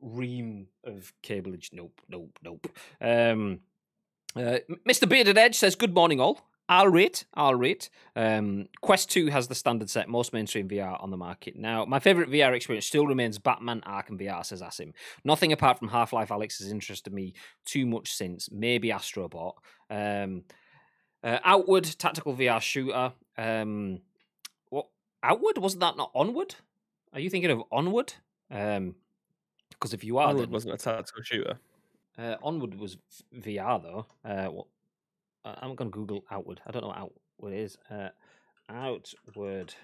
ream 0.00 0.68
of 0.84 1.12
cableage. 1.22 1.70
Nope, 1.72 2.00
nope, 2.08 2.38
nope. 2.42 2.66
Um, 3.00 3.60
uh, 4.36 4.58
Mr. 4.88 5.08
Bearded 5.08 5.38
Edge 5.38 5.56
says, 5.56 5.74
"Good 5.74 5.94
morning, 5.94 6.20
all." 6.20 6.48
I'll 6.70 6.88
rate, 6.88 7.24
I'll 7.32 7.54
rate. 7.54 7.88
Um, 8.14 8.68
Quest 8.82 9.10
2 9.10 9.28
has 9.28 9.48
the 9.48 9.54
standard 9.54 9.88
set, 9.88 10.08
most 10.08 10.34
mainstream 10.34 10.68
VR 10.68 11.02
on 11.02 11.10
the 11.10 11.16
market 11.16 11.56
now. 11.56 11.86
My 11.86 11.98
favourite 11.98 12.28
VR 12.28 12.54
experience 12.54 12.84
still 12.84 13.06
remains 13.06 13.38
Batman 13.38 13.80
Arkham 13.86 14.20
VR, 14.20 14.44
says 14.44 14.60
Asim. 14.60 14.92
Nothing 15.24 15.52
apart 15.52 15.78
from 15.78 15.88
Half 15.88 16.12
Life 16.12 16.28
Alyx 16.28 16.58
has 16.58 16.70
interested 16.70 17.12
me 17.12 17.32
too 17.64 17.86
much 17.86 18.12
since. 18.12 18.50
Maybe 18.52 18.90
Astrobot. 18.90 19.54
Um, 19.88 20.44
uh, 21.24 21.38
Outward, 21.42 21.84
tactical 21.84 22.34
VR 22.34 22.60
shooter. 22.60 23.12
Um, 23.38 24.00
what? 24.68 24.88
Outward? 25.22 25.56
Wasn't 25.56 25.80
that 25.80 25.96
not 25.96 26.10
Onward? 26.14 26.54
Are 27.14 27.20
you 27.20 27.30
thinking 27.30 27.50
of 27.50 27.62
Onward? 27.72 28.12
Um, 28.50 28.94
because 29.78 29.94
if 29.94 30.02
you 30.04 30.18
are, 30.18 30.28
Onward 30.28 30.46
then- 30.46 30.52
wasn't 30.52 30.74
a 30.74 30.76
tactical 30.78 31.22
shooter. 31.22 31.58
uh, 32.18 32.36
Onward 32.42 32.74
was 32.74 32.96
VR 33.34 33.78
though. 33.82 34.06
Uh, 34.24 34.46
what? 34.46 34.66
Uh, 35.44 35.54
I'm 35.62 35.74
gonna 35.76 35.90
Google 35.90 36.24
Outward. 36.30 36.60
I 36.66 36.70
don't 36.72 36.82
know 36.82 36.88
what 36.88 36.98
Outward 36.98 37.54
is. 37.54 37.78
Uh, 37.90 38.08
Outward 38.68 39.74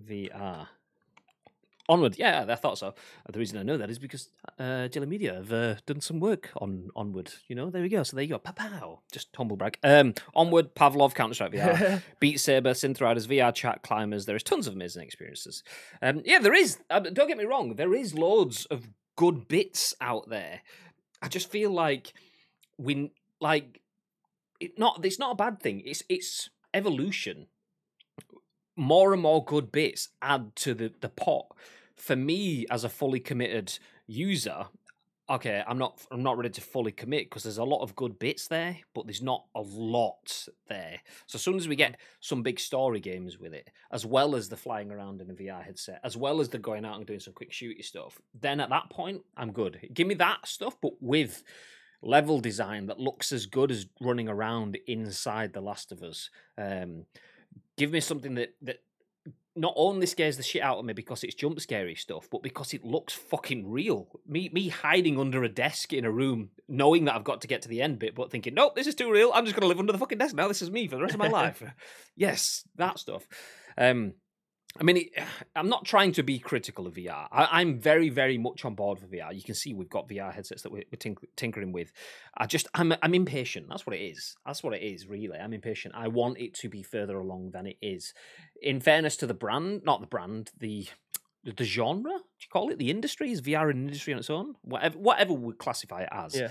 VR. 0.00 0.68
Onward, 1.88 2.16
yeah, 2.16 2.44
I 2.48 2.54
thought 2.54 2.78
so. 2.78 2.94
The 3.30 3.38
reason 3.38 3.58
I 3.58 3.64
know 3.64 3.76
that 3.76 3.90
is 3.90 3.98
because 3.98 4.28
uh, 4.58 4.86
Jelly 4.88 5.06
Media 5.06 5.34
have 5.34 5.52
uh, 5.52 5.74
done 5.84 6.00
some 6.00 6.20
work 6.20 6.50
on 6.56 6.90
Onward. 6.94 7.32
You 7.48 7.56
know, 7.56 7.70
there 7.70 7.82
we 7.82 7.88
go. 7.88 8.04
So 8.04 8.14
there 8.14 8.22
you 8.22 8.30
go. 8.30 8.38
Pow 8.38 8.52
pow. 8.52 9.00
Just 9.10 9.34
humble 9.36 9.56
brag. 9.56 9.78
Um, 9.82 10.14
Onward, 10.34 10.76
Pavlov, 10.76 11.14
Counter 11.14 11.34
Strike 11.34 11.52
VR, 11.52 12.00
Beat 12.20 12.38
Saber, 12.38 12.70
Synth 12.70 13.00
Riders, 13.00 13.26
VR 13.26 13.52
Chat, 13.52 13.82
Climbers. 13.82 14.26
There 14.26 14.36
is 14.36 14.44
tons 14.44 14.68
of 14.68 14.74
amazing 14.74 15.02
experiences. 15.02 15.64
Um, 16.00 16.22
yeah, 16.24 16.38
there 16.38 16.54
is. 16.54 16.78
Uh, 16.88 17.00
don't 17.00 17.28
get 17.28 17.38
me 17.38 17.44
wrong. 17.44 17.74
There 17.74 17.94
is 17.94 18.14
loads 18.14 18.64
of 18.66 18.88
good 19.16 19.48
bits 19.48 19.92
out 20.00 20.28
there. 20.28 20.60
I 21.20 21.28
just 21.28 21.50
feel 21.50 21.72
like 21.72 22.12
we 22.78 23.10
like 23.40 23.80
it. 24.60 24.78
Not. 24.78 25.04
It's 25.04 25.18
not 25.18 25.32
a 25.32 25.36
bad 25.36 25.60
thing. 25.60 25.82
It's 25.84 26.04
it's 26.08 26.48
evolution. 26.72 27.48
More 28.76 29.12
and 29.12 29.22
more 29.22 29.44
good 29.44 29.70
bits 29.70 30.08
add 30.20 30.54
to 30.56 30.74
the 30.74 30.92
the 31.00 31.08
pot. 31.08 31.46
For 31.96 32.16
me, 32.16 32.66
as 32.70 32.84
a 32.84 32.88
fully 32.88 33.20
committed 33.20 33.78
user, 34.06 34.66
okay, 35.32 35.62
I'm 35.66 35.78
not 35.78 36.00
I'm 36.10 36.22
not 36.22 36.36
ready 36.36 36.50
to 36.50 36.60
fully 36.60 36.92
commit 36.92 37.26
because 37.26 37.42
there's 37.42 37.58
a 37.58 37.64
lot 37.64 37.82
of 37.82 37.96
good 37.96 38.18
bits 38.18 38.48
there, 38.48 38.76
but 38.94 39.06
there's 39.06 39.22
not 39.22 39.44
a 39.54 39.60
lot 39.60 40.46
there. 40.68 41.00
So 41.26 41.36
as 41.36 41.42
soon 41.42 41.56
as 41.56 41.68
we 41.68 41.76
get 41.76 41.98
some 42.20 42.42
big 42.42 42.60
story 42.60 43.00
games 43.00 43.38
with 43.38 43.54
it, 43.54 43.70
as 43.92 44.04
well 44.04 44.34
as 44.36 44.48
the 44.48 44.56
flying 44.56 44.90
around 44.90 45.20
in 45.20 45.30
a 45.30 45.34
VR 45.34 45.62
headset, 45.64 46.00
as 46.04 46.16
well 46.16 46.40
as 46.40 46.48
the 46.48 46.58
going 46.58 46.84
out 46.84 46.96
and 46.96 47.06
doing 47.06 47.20
some 47.20 47.34
quick 47.34 47.50
shooty 47.50 47.84
stuff, 47.84 48.20
then 48.38 48.60
at 48.60 48.70
that 48.70 48.90
point 48.90 49.22
I'm 49.36 49.52
good. 49.52 49.88
Give 49.92 50.06
me 50.06 50.14
that 50.14 50.46
stuff, 50.46 50.76
but 50.80 50.92
with 51.00 51.42
level 52.02 52.40
design 52.40 52.86
that 52.86 52.98
looks 52.98 53.32
as 53.32 53.46
good 53.46 53.70
as 53.70 53.86
running 54.00 54.28
around 54.28 54.76
inside 54.86 55.52
The 55.52 55.60
Last 55.60 55.92
of 55.92 56.02
Us. 56.02 56.30
Um, 56.58 57.06
give 57.76 57.92
me 57.92 58.00
something 58.00 58.34
that 58.34 58.54
that 58.62 58.78
not 59.54 59.74
only 59.76 60.06
scares 60.06 60.38
the 60.38 60.42
shit 60.42 60.62
out 60.62 60.78
of 60.78 60.84
me 60.84 60.94
because 60.94 61.22
it's 61.22 61.34
jump 61.34 61.60
scary 61.60 61.94
stuff, 61.94 62.26
but 62.30 62.42
because 62.42 62.72
it 62.72 62.84
looks 62.84 63.12
fucking 63.12 63.70
real. 63.70 64.08
Me 64.26 64.48
me 64.52 64.68
hiding 64.68 65.18
under 65.18 65.44
a 65.44 65.48
desk 65.48 65.92
in 65.92 66.04
a 66.04 66.10
room, 66.10 66.50
knowing 66.68 67.04
that 67.04 67.14
I've 67.14 67.24
got 67.24 67.42
to 67.42 67.48
get 67.48 67.62
to 67.62 67.68
the 67.68 67.82
end 67.82 67.98
bit, 67.98 68.14
but 68.14 68.30
thinking, 68.30 68.54
nope, 68.54 68.74
this 68.74 68.86
is 68.86 68.94
too 68.94 69.10
real. 69.10 69.30
I'm 69.34 69.44
just 69.44 69.54
gonna 69.54 69.66
live 69.68 69.78
under 69.78 69.92
the 69.92 69.98
fucking 69.98 70.18
desk 70.18 70.34
now. 70.34 70.48
This 70.48 70.62
is 70.62 70.70
me 70.70 70.88
for 70.88 70.96
the 70.96 71.02
rest 71.02 71.14
of 71.14 71.20
my 71.20 71.28
life. 71.40 71.62
yes, 72.16 72.66
that 72.76 72.98
stuff. 72.98 73.26
Um 73.76 74.14
I 74.78 74.84
mean, 74.84 75.08
I'm 75.56 75.68
not 75.68 75.84
trying 75.84 76.12
to 76.12 76.22
be 76.22 76.38
critical 76.38 76.86
of 76.86 76.94
VR. 76.94 77.28
I, 77.30 77.60
am 77.60 77.78
very, 77.78 78.08
very 78.08 78.38
much 78.38 78.64
on 78.64 78.74
board 78.74 78.98
for 78.98 79.06
VR. 79.06 79.34
You 79.34 79.42
can 79.42 79.54
see 79.54 79.74
we've 79.74 79.90
got 79.90 80.08
VR 80.08 80.32
headsets 80.32 80.62
that 80.62 80.72
we're, 80.72 80.84
we're 80.90 81.14
tinkering 81.36 81.72
with. 81.72 81.92
I 82.36 82.46
just, 82.46 82.68
I'm, 82.74 82.94
I'm 83.02 83.14
impatient. 83.14 83.68
That's 83.68 83.86
what 83.86 83.96
it 83.96 84.00
is. 84.00 84.36
That's 84.46 84.62
what 84.62 84.74
it 84.74 84.82
is, 84.82 85.06
really. 85.06 85.38
I'm 85.38 85.52
impatient. 85.52 85.94
I 85.96 86.08
want 86.08 86.38
it 86.38 86.54
to 86.54 86.68
be 86.68 86.82
further 86.82 87.18
along 87.18 87.50
than 87.50 87.66
it 87.66 87.76
is. 87.82 88.14
In 88.60 88.80
fairness 88.80 89.16
to 89.18 89.26
the 89.26 89.34
brand, 89.34 89.82
not 89.84 90.00
the 90.00 90.06
brand, 90.06 90.50
the 90.58 90.88
the 91.44 91.64
genre, 91.64 92.12
do 92.12 92.18
you 92.40 92.46
call 92.52 92.70
it? 92.70 92.78
The 92.78 92.88
industry 92.88 93.32
is 93.32 93.42
VR 93.42 93.68
an 93.68 93.88
industry 93.88 94.12
on 94.12 94.20
its 94.20 94.30
own? 94.30 94.54
Whatever, 94.62 94.96
whatever 94.96 95.32
we 95.32 95.52
classify 95.54 96.02
it 96.02 96.08
as. 96.12 96.36
Yeah. 96.36 96.50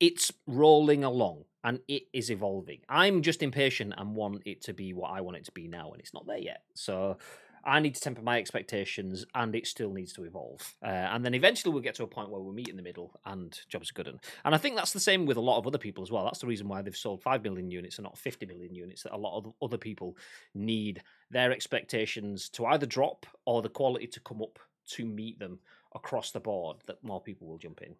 It's 0.00 0.32
rolling 0.46 1.04
along 1.04 1.44
and 1.64 1.80
it 1.86 2.04
is 2.12 2.30
evolving. 2.30 2.80
I'm 2.88 3.22
just 3.22 3.42
impatient 3.42 3.94
and 3.96 4.16
want 4.16 4.42
it 4.46 4.62
to 4.62 4.72
be 4.72 4.92
what 4.92 5.10
I 5.10 5.20
want 5.20 5.36
it 5.36 5.44
to 5.44 5.52
be 5.52 5.68
now, 5.68 5.92
and 5.92 6.00
it's 6.00 6.14
not 6.14 6.26
there 6.26 6.38
yet. 6.38 6.62
So 6.74 7.18
I 7.64 7.80
need 7.80 7.94
to 7.94 8.00
temper 8.00 8.22
my 8.22 8.38
expectations, 8.38 9.24
and 9.34 9.54
it 9.54 9.66
still 9.66 9.92
needs 9.92 10.12
to 10.14 10.24
evolve. 10.24 10.74
Uh, 10.82 10.88
and 10.88 11.24
then 11.24 11.34
eventually 11.34 11.72
we'll 11.72 11.82
get 11.82 11.94
to 11.96 12.02
a 12.02 12.08
point 12.08 12.30
where 12.30 12.40
we 12.40 12.52
meet 12.52 12.68
in 12.68 12.76
the 12.76 12.82
middle, 12.82 13.18
and 13.24 13.58
jobs 13.68 13.90
are 13.90 13.94
good. 13.94 14.08
And 14.44 14.54
I 14.54 14.58
think 14.58 14.76
that's 14.76 14.92
the 14.92 15.00
same 15.00 15.26
with 15.26 15.36
a 15.36 15.40
lot 15.40 15.58
of 15.58 15.66
other 15.66 15.78
people 15.78 16.02
as 16.02 16.10
well. 16.10 16.24
That's 16.24 16.40
the 16.40 16.46
reason 16.46 16.68
why 16.68 16.82
they've 16.82 16.96
sold 16.96 17.22
five 17.22 17.42
million 17.42 17.70
units 17.70 17.98
and 17.98 18.04
not 18.04 18.18
fifty 18.18 18.46
million 18.46 18.74
units. 18.74 19.02
That 19.02 19.14
a 19.14 19.16
lot 19.16 19.38
of 19.38 19.52
other 19.62 19.78
people 19.78 20.16
need 20.54 21.02
their 21.30 21.52
expectations 21.52 22.48
to 22.50 22.66
either 22.66 22.86
drop 22.86 23.26
or 23.44 23.62
the 23.62 23.68
quality 23.68 24.06
to 24.08 24.20
come 24.20 24.42
up 24.42 24.58
to 24.88 25.04
meet 25.04 25.38
them 25.38 25.58
across 25.94 26.30
the 26.30 26.40
board. 26.40 26.78
That 26.86 27.02
more 27.04 27.20
people 27.20 27.48
will 27.48 27.58
jump 27.58 27.82
in. 27.82 27.94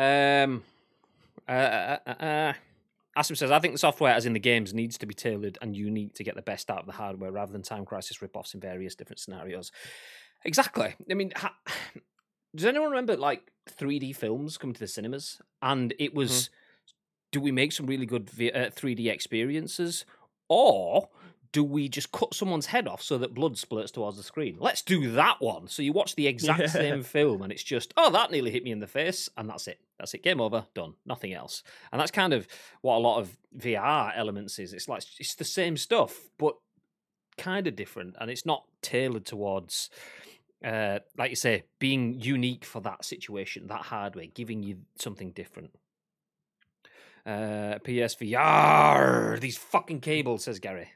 Um. 0.00 0.62
Uh, 1.48 1.52
uh, 1.52 1.98
uh, 2.06 2.24
uh 2.24 2.52
Asim 3.16 3.36
says, 3.36 3.50
I 3.50 3.58
think 3.58 3.72
the 3.74 3.78
software, 3.78 4.12
as 4.12 4.26
in 4.26 4.34
the 4.34 4.40
games, 4.40 4.74
needs 4.74 4.98
to 4.98 5.06
be 5.06 5.14
tailored 5.14 5.58
and 5.62 5.74
unique 5.74 6.14
to 6.14 6.24
get 6.24 6.36
the 6.36 6.42
best 6.42 6.70
out 6.70 6.80
of 6.80 6.86
the 6.86 6.92
hardware 6.92 7.32
rather 7.32 7.52
than 7.52 7.62
Time 7.62 7.86
Crisis 7.86 8.20
rip-offs 8.20 8.54
in 8.54 8.60
various 8.60 8.94
different 8.94 9.20
scenarios. 9.20 9.72
Exactly. 10.44 10.94
I 11.10 11.14
mean, 11.14 11.32
ha- 11.34 11.56
does 12.54 12.66
anyone 12.66 12.90
remember 12.90 13.16
like 13.16 13.50
3D 13.70 14.14
films 14.14 14.58
coming 14.58 14.74
to 14.74 14.80
the 14.80 14.86
cinemas? 14.86 15.40
And 15.62 15.94
it 15.98 16.14
was, 16.14 16.30
mm-hmm. 16.30 16.52
do 17.32 17.40
we 17.40 17.52
make 17.52 17.72
some 17.72 17.86
really 17.86 18.06
good 18.06 18.28
v- 18.28 18.52
uh, 18.52 18.70
3D 18.70 19.10
experiences? 19.10 20.04
Or 20.48 21.08
do 21.56 21.64
we 21.64 21.88
just 21.88 22.12
cut 22.12 22.34
someone's 22.34 22.66
head 22.66 22.86
off 22.86 23.02
so 23.02 23.16
that 23.16 23.32
blood 23.32 23.54
splurts 23.54 23.90
towards 23.90 24.18
the 24.18 24.22
screen? 24.22 24.58
Let's 24.60 24.82
do 24.82 25.10
that 25.12 25.40
one. 25.40 25.68
So 25.68 25.80
you 25.80 25.94
watch 25.94 26.14
the 26.14 26.26
exact 26.26 26.60
yeah. 26.60 26.66
same 26.66 27.02
film 27.02 27.40
and 27.40 27.50
it's 27.50 27.62
just, 27.62 27.94
oh, 27.96 28.10
that 28.10 28.30
nearly 28.30 28.50
hit 28.50 28.62
me 28.62 28.72
in 28.72 28.80
the 28.80 28.86
face, 28.86 29.30
and 29.38 29.48
that's 29.48 29.66
it. 29.66 29.80
That's 29.98 30.12
it. 30.12 30.22
Game 30.22 30.38
over. 30.38 30.66
Done. 30.74 30.92
Nothing 31.06 31.32
else. 31.32 31.62
And 31.90 31.98
that's 31.98 32.10
kind 32.10 32.34
of 32.34 32.46
what 32.82 32.96
a 32.96 32.98
lot 32.98 33.20
of 33.20 33.34
VR 33.56 34.12
elements 34.14 34.58
is. 34.58 34.74
It's 34.74 34.86
like 34.86 35.02
it's 35.18 35.34
the 35.34 35.44
same 35.44 35.78
stuff, 35.78 36.28
but 36.36 36.56
kind 37.38 37.66
of 37.66 37.74
different, 37.74 38.16
and 38.20 38.30
it's 38.30 38.44
not 38.44 38.64
tailored 38.82 39.24
towards. 39.24 39.88
Uh, 40.62 40.98
like 41.16 41.30
you 41.30 41.36
say, 41.36 41.62
being 41.78 42.20
unique 42.20 42.66
for 42.66 42.80
that 42.80 43.02
situation, 43.02 43.66
that 43.68 43.82
hardware, 43.82 44.26
giving 44.26 44.62
you 44.62 44.78
something 44.98 45.30
different. 45.30 45.70
Uh, 47.26 47.80
PSVR, 47.84 49.40
these 49.40 49.56
fucking 49.56 50.00
cables, 50.00 50.44
says 50.44 50.60
Gari. 50.60 50.86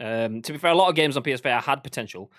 Um, 0.00 0.40
to 0.40 0.52
be 0.52 0.58
fair, 0.58 0.70
a 0.70 0.74
lot 0.74 0.88
of 0.88 0.94
games 0.94 1.18
on 1.18 1.22
PSVR 1.22 1.62
had 1.62 1.84
potential, 1.84 2.32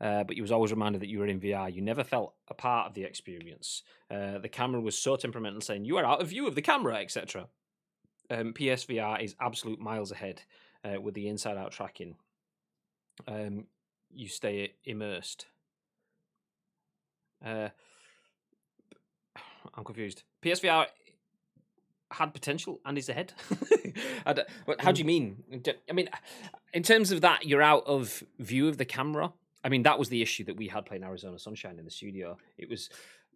uh, 0.00 0.22
but 0.22 0.36
you 0.36 0.42
was 0.42 0.52
always 0.52 0.70
reminded 0.70 1.02
that 1.02 1.08
you 1.08 1.18
were 1.18 1.26
in 1.26 1.40
VR. 1.40 1.74
You 1.74 1.82
never 1.82 2.04
felt 2.04 2.34
a 2.46 2.54
part 2.54 2.86
of 2.86 2.94
the 2.94 3.02
experience. 3.02 3.82
Uh, 4.08 4.38
the 4.38 4.48
camera 4.48 4.80
was 4.80 4.96
so 4.96 5.16
temperamental, 5.16 5.60
saying 5.60 5.86
you 5.86 5.96
are 5.96 6.04
out 6.04 6.22
of 6.22 6.28
view 6.28 6.46
of 6.46 6.54
the 6.54 6.62
camera, 6.62 6.98
etc. 6.98 7.48
Um, 8.30 8.52
PSVR 8.52 9.24
is 9.24 9.34
absolute 9.40 9.80
miles 9.80 10.12
ahead 10.12 10.42
uh, 10.84 11.00
with 11.00 11.14
the 11.14 11.26
inside-out 11.26 11.72
tracking. 11.72 12.14
Um, 13.26 13.66
you 14.14 14.28
stay 14.28 14.74
immersed. 14.84 15.46
Uh, 17.44 17.70
I'm 19.74 19.82
confused. 19.82 20.22
PSVR 20.42 20.86
had 22.10 22.32
potential 22.32 22.80
and 22.84 22.96
is 22.96 23.08
ahead. 23.08 23.32
but 24.24 24.80
how 24.80 24.92
do 24.92 24.96
mm. 24.96 24.98
you 24.98 25.04
mean? 25.04 25.42
I 25.88 25.92
mean, 25.92 26.08
in 26.72 26.82
terms 26.82 27.12
of 27.12 27.20
that, 27.20 27.46
you're 27.46 27.62
out 27.62 27.84
of 27.86 28.22
view 28.38 28.68
of 28.68 28.78
the 28.78 28.84
camera. 28.84 29.32
I 29.64 29.68
mean, 29.68 29.82
that 29.82 29.98
was 29.98 30.08
the 30.08 30.22
issue 30.22 30.44
that 30.44 30.56
we 30.56 30.68
had 30.68 30.86
playing 30.86 31.04
Arizona 31.04 31.38
Sunshine 31.38 31.78
in 31.78 31.84
the 31.84 31.90
studio. 31.90 32.38
It 32.56 32.68
was 32.68 32.90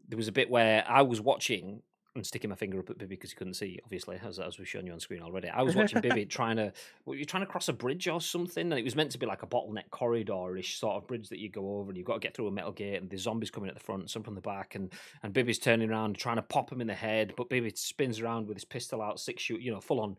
there 0.09 0.17
was 0.17 0.29
a 0.29 0.33
bit 0.33 0.51
where 0.51 0.85
I 0.89 1.03
was 1.03 1.21
watching 1.21 1.83
and 2.15 2.27
sticking 2.27 2.51
my 2.51 2.57
finger 2.57 2.79
up 2.79 2.91
at 2.91 2.99
Bibby 2.99 3.17
because 3.17 3.31
he 3.31 3.37
couldn't 3.37 3.55
see, 3.55 3.79
obviously, 3.85 4.19
as, 4.23 4.39
as 4.39 4.59
we've 4.59 4.69
shown 4.69 4.87
you 4.87 4.93
on 4.93 5.01
screen 5.01 5.23
already. 5.23 5.49
I 5.49 5.63
was 5.63 5.75
watching 5.75 6.01
Bibby 6.01 6.27
trying 6.27 6.57
to, 6.57 6.73
well, 7.05 7.17
you're 7.17 7.25
trying 7.25 7.45
to 7.45 7.51
cross 7.51 7.69
a 7.69 7.73
bridge 7.73 8.07
or 8.09 8.21
something, 8.21 8.71
and 8.71 8.79
it 8.79 8.85
was 8.85 8.95
meant 8.95 9.13
to 9.13 9.19
be 9.19 9.27
like 9.27 9.43
a 9.43 9.47
bottleneck 9.47 9.91
corridor-ish 9.91 10.79
sort 10.79 10.97
of 10.97 11.07
bridge 11.07 11.29
that 11.31 11.39
you 11.39 11.49
go 11.49 11.79
over, 11.79 11.91
and 11.91 11.97
you've 11.97 12.07
got 12.07 12.15
to 12.15 12.21
get 12.21 12.35
through 12.35 12.49
a 12.49 12.53
metal 12.53 12.73
gate, 12.73 13.01
and 13.01 13.11
there's 13.11 13.23
zombies 13.23 13.51
coming 13.51 13.69
at 13.69 13.75
the 13.75 13.83
front, 13.83 14.11
some 14.11 14.23
from 14.23 14.35
the 14.35 14.41
back, 14.41 14.75
and 14.75 14.93
and 15.23 15.33
Bibby's 15.33 15.59
turning 15.59 15.91
around 15.91 16.17
trying 16.17 16.37
to 16.37 16.43
pop 16.43 16.71
him 16.71 16.81
in 16.81 16.87
the 16.87 16.95
head, 16.95 17.33
but 17.37 17.49
Bibby 17.49 17.73
spins 17.75 18.21
around 18.21 18.47
with 18.47 18.57
his 18.57 18.65
pistol 18.65 19.01
out, 19.01 19.19
six 19.19 19.43
shoot, 19.43 19.61
you 19.61 19.73
know, 19.73 19.81
full 19.81 20.01
on 20.01 20.17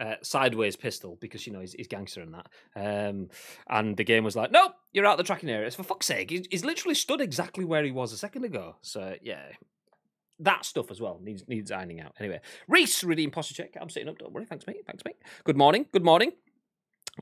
uh, 0.00 0.14
sideways 0.22 0.76
pistol 0.76 1.18
because 1.20 1.46
you 1.46 1.52
know 1.52 1.60
he's, 1.60 1.74
he's 1.74 1.88
gangster 1.88 2.22
in 2.22 2.32
that. 2.32 2.48
Um, 2.74 3.28
and 3.68 3.96
the 3.96 4.04
game 4.04 4.24
was 4.24 4.34
like, 4.34 4.50
nope, 4.50 4.72
you're 4.92 5.06
out 5.06 5.18
the 5.18 5.24
tracking 5.24 5.50
area. 5.50 5.66
It's 5.66 5.76
for 5.76 5.82
fuck's 5.82 6.06
sake. 6.06 6.30
He's, 6.30 6.46
he's, 6.50 6.64
literally 6.64 6.94
stood 6.94 7.20
exactly 7.20 7.64
where 7.64 7.84
he 7.84 7.90
was 7.90 8.12
a 8.12 8.16
second 8.16 8.44
ago. 8.44 8.76
So 8.80 9.14
yeah, 9.20 9.42
that 10.40 10.64
stuff 10.64 10.90
as 10.90 11.00
well 11.00 11.20
needs 11.22 11.44
needs 11.48 11.70
ironing 11.70 12.00
out. 12.00 12.14
Anyway, 12.18 12.40
Reese, 12.68 13.04
really 13.04 13.24
imposter 13.24 13.54
check. 13.54 13.76
I'm 13.80 13.90
sitting 13.90 14.08
up. 14.08 14.18
Don't 14.18 14.32
worry. 14.32 14.46
Thanks, 14.46 14.66
mate. 14.66 14.84
Thanks, 14.86 15.02
mate. 15.04 15.16
Good 15.44 15.56
morning. 15.56 15.86
Good 15.92 16.04
morning. 16.04 16.32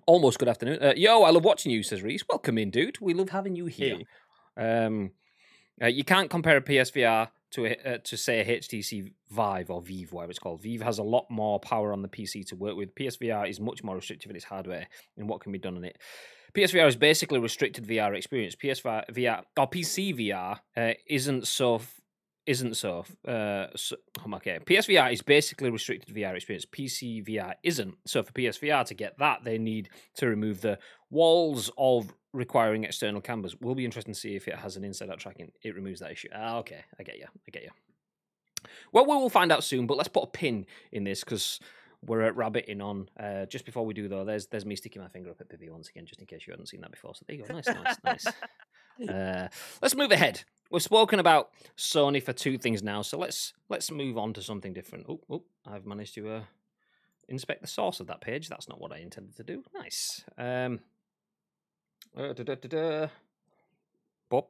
Almost 0.06 0.38
good 0.38 0.48
afternoon. 0.48 0.78
Uh, 0.82 0.92
yo, 0.96 1.22
I 1.22 1.30
love 1.30 1.44
watching 1.44 1.72
you, 1.72 1.82
says 1.82 2.02
Reese. 2.02 2.24
Welcome 2.28 2.58
in, 2.58 2.70
dude. 2.70 3.00
We 3.00 3.14
love 3.14 3.30
having 3.30 3.56
you 3.56 3.66
here. 3.66 3.98
Um, 4.56 5.12
uh, 5.82 5.86
you 5.86 6.04
can't 6.04 6.30
compare 6.30 6.56
a 6.56 6.60
PSVR 6.60 7.28
to 7.52 7.66
a, 7.66 7.76
uh, 7.84 7.98
to 8.04 8.16
say 8.16 8.40
a 8.40 8.58
HTC 8.58 9.12
Vive 9.30 9.70
or 9.70 9.80
Vive, 9.80 10.12
whatever 10.12 10.30
it's 10.30 10.38
called. 10.38 10.62
Vive 10.62 10.82
has 10.82 10.98
a 10.98 11.02
lot 11.02 11.26
more 11.30 11.58
power 11.58 11.92
on 11.92 12.02
the 12.02 12.08
PC 12.08 12.46
to 12.48 12.56
work 12.56 12.76
with. 12.76 12.94
PSVR 12.94 13.48
is 13.48 13.60
much 13.60 13.82
more 13.82 13.96
restrictive 13.96 14.30
in 14.30 14.36
its 14.36 14.44
hardware 14.44 14.86
and 15.16 15.28
what 15.28 15.40
can 15.40 15.52
be 15.52 15.58
done 15.58 15.76
on 15.76 15.84
it. 15.84 15.98
PSVR 16.54 16.88
is 16.88 16.96
basically 16.96 17.38
a 17.38 17.42
restricted 17.42 17.86
VR 17.86 18.16
experience. 18.16 18.54
PSVR 18.56 19.04
VR 19.12 19.42
or 19.56 19.68
PC 19.68 20.16
VR 20.16 20.58
uh, 20.76 20.94
isn't 21.06 21.46
so 21.46 21.80
isn't 22.48 22.78
so. 22.78 23.04
Uh, 23.26 23.66
so, 23.76 23.96
oh, 24.26 24.34
okay, 24.36 24.58
PSVR 24.64 25.12
is 25.12 25.20
basically 25.20 25.68
restricted 25.68 26.14
VR 26.14 26.34
experience. 26.34 26.64
PC 26.64 27.26
VR 27.28 27.52
isn't. 27.62 27.94
So 28.06 28.22
for 28.22 28.32
PSVR 28.32 28.86
to 28.86 28.94
get 28.94 29.18
that, 29.18 29.44
they 29.44 29.58
need 29.58 29.90
to 30.14 30.26
remove 30.26 30.62
the 30.62 30.78
walls 31.10 31.70
of 31.76 32.14
requiring 32.32 32.84
external 32.84 33.20
cameras. 33.20 33.54
We'll 33.60 33.74
be 33.74 33.84
interesting 33.84 34.14
to 34.14 34.18
see 34.18 34.34
if 34.34 34.48
it 34.48 34.56
has 34.56 34.76
an 34.76 34.84
inside-out 34.84 35.18
tracking. 35.18 35.52
It 35.62 35.74
removes 35.74 36.00
that 36.00 36.10
issue. 36.10 36.28
Ah, 36.34 36.56
okay, 36.58 36.84
I 36.98 37.02
get 37.02 37.18
you. 37.18 37.26
I 37.26 37.50
get 37.50 37.64
you. 37.64 37.70
Well, 38.92 39.04
we 39.04 39.14
will 39.14 39.28
find 39.28 39.52
out 39.52 39.62
soon. 39.62 39.86
But 39.86 39.98
let's 39.98 40.08
put 40.08 40.24
a 40.24 40.28
pin 40.28 40.64
in 40.90 41.04
this 41.04 41.22
because 41.22 41.60
we're 42.02 42.22
at 42.22 42.34
rabbiting 42.34 42.80
on. 42.80 43.10
Uh, 43.20 43.44
just 43.44 43.66
before 43.66 43.84
we 43.84 43.92
do 43.92 44.08
though, 44.08 44.24
there's 44.24 44.46
there's 44.46 44.64
me 44.64 44.74
sticking 44.74 45.02
my 45.02 45.08
finger 45.08 45.30
up 45.30 45.40
at 45.42 45.50
Bibby 45.50 45.68
once 45.68 45.90
again, 45.90 46.06
just 46.06 46.20
in 46.20 46.26
case 46.26 46.46
you 46.46 46.52
hadn't 46.52 46.68
seen 46.68 46.80
that 46.80 46.92
before. 46.92 47.14
So 47.14 47.24
there 47.26 47.36
you 47.36 47.44
go. 47.44 47.54
Nice, 47.54 47.66
nice, 47.66 47.96
nice. 48.02 48.26
Uh, 49.06 49.48
let's 49.80 49.94
move 49.94 50.10
ahead 50.10 50.42
we've 50.70 50.82
spoken 50.82 51.18
about 51.18 51.50
Sony 51.76 52.22
for 52.22 52.32
two 52.32 52.58
things 52.58 52.82
now, 52.82 53.02
so 53.02 53.18
let's 53.18 53.52
let's 53.68 53.90
move 53.90 54.18
on 54.18 54.32
to 54.34 54.42
something 54.42 54.72
different. 54.72 55.06
Oh, 55.08 55.20
oh 55.30 55.44
I've 55.66 55.86
managed 55.86 56.14
to 56.14 56.28
uh, 56.30 56.42
inspect 57.28 57.62
the 57.62 57.68
source 57.68 58.00
of 58.00 58.06
that 58.08 58.20
page. 58.20 58.48
That's 58.48 58.68
not 58.68 58.80
what 58.80 58.92
I 58.92 58.98
intended 58.98 59.36
to 59.36 59.44
do. 59.44 59.62
Nice. 59.74 60.24
Um, 60.36 60.80
uh, 62.16 62.32
da, 62.32 62.42
da, 62.42 62.54
da, 62.54 63.08
Bob, 64.30 64.46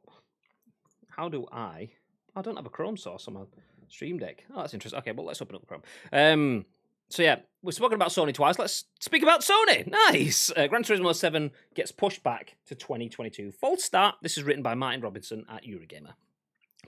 how 1.09 1.29
do 1.29 1.45
I? 1.51 1.89
I 2.35 2.41
don't 2.41 2.55
have 2.55 2.65
a 2.65 2.69
Chrome 2.69 2.97
source 2.97 3.27
on 3.27 3.33
my 3.33 3.41
Stream 3.89 4.17
Deck. 4.17 4.43
Oh, 4.53 4.61
that's 4.61 4.73
interesting. 4.73 4.99
Okay, 4.99 5.11
well, 5.11 5.25
let's 5.25 5.41
open 5.41 5.55
up 5.55 5.67
Chrome. 5.67 5.83
Um, 6.13 6.65
so 7.09 7.23
yeah, 7.23 7.37
we've 7.61 7.75
spoken 7.75 7.95
about 7.95 8.09
Sony 8.09 8.33
twice. 8.33 8.59
Let's 8.59 8.85
speak 8.99 9.23
about 9.23 9.41
Sony. 9.41 9.87
Nice. 9.87 10.51
Uh, 10.55 10.67
Gran 10.67 10.83
Turismo 10.83 11.13
7 11.15 11.51
gets 11.75 11.91
pushed 11.91 12.23
back 12.23 12.55
to 12.67 12.75
2022. 12.75 13.51
False 13.51 13.83
start. 13.83 14.15
This 14.21 14.37
is 14.37 14.43
written 14.43 14.63
by 14.63 14.75
Martin 14.75 15.01
Robinson 15.01 15.45
at 15.49 15.63
Eurogamer. 15.63 16.13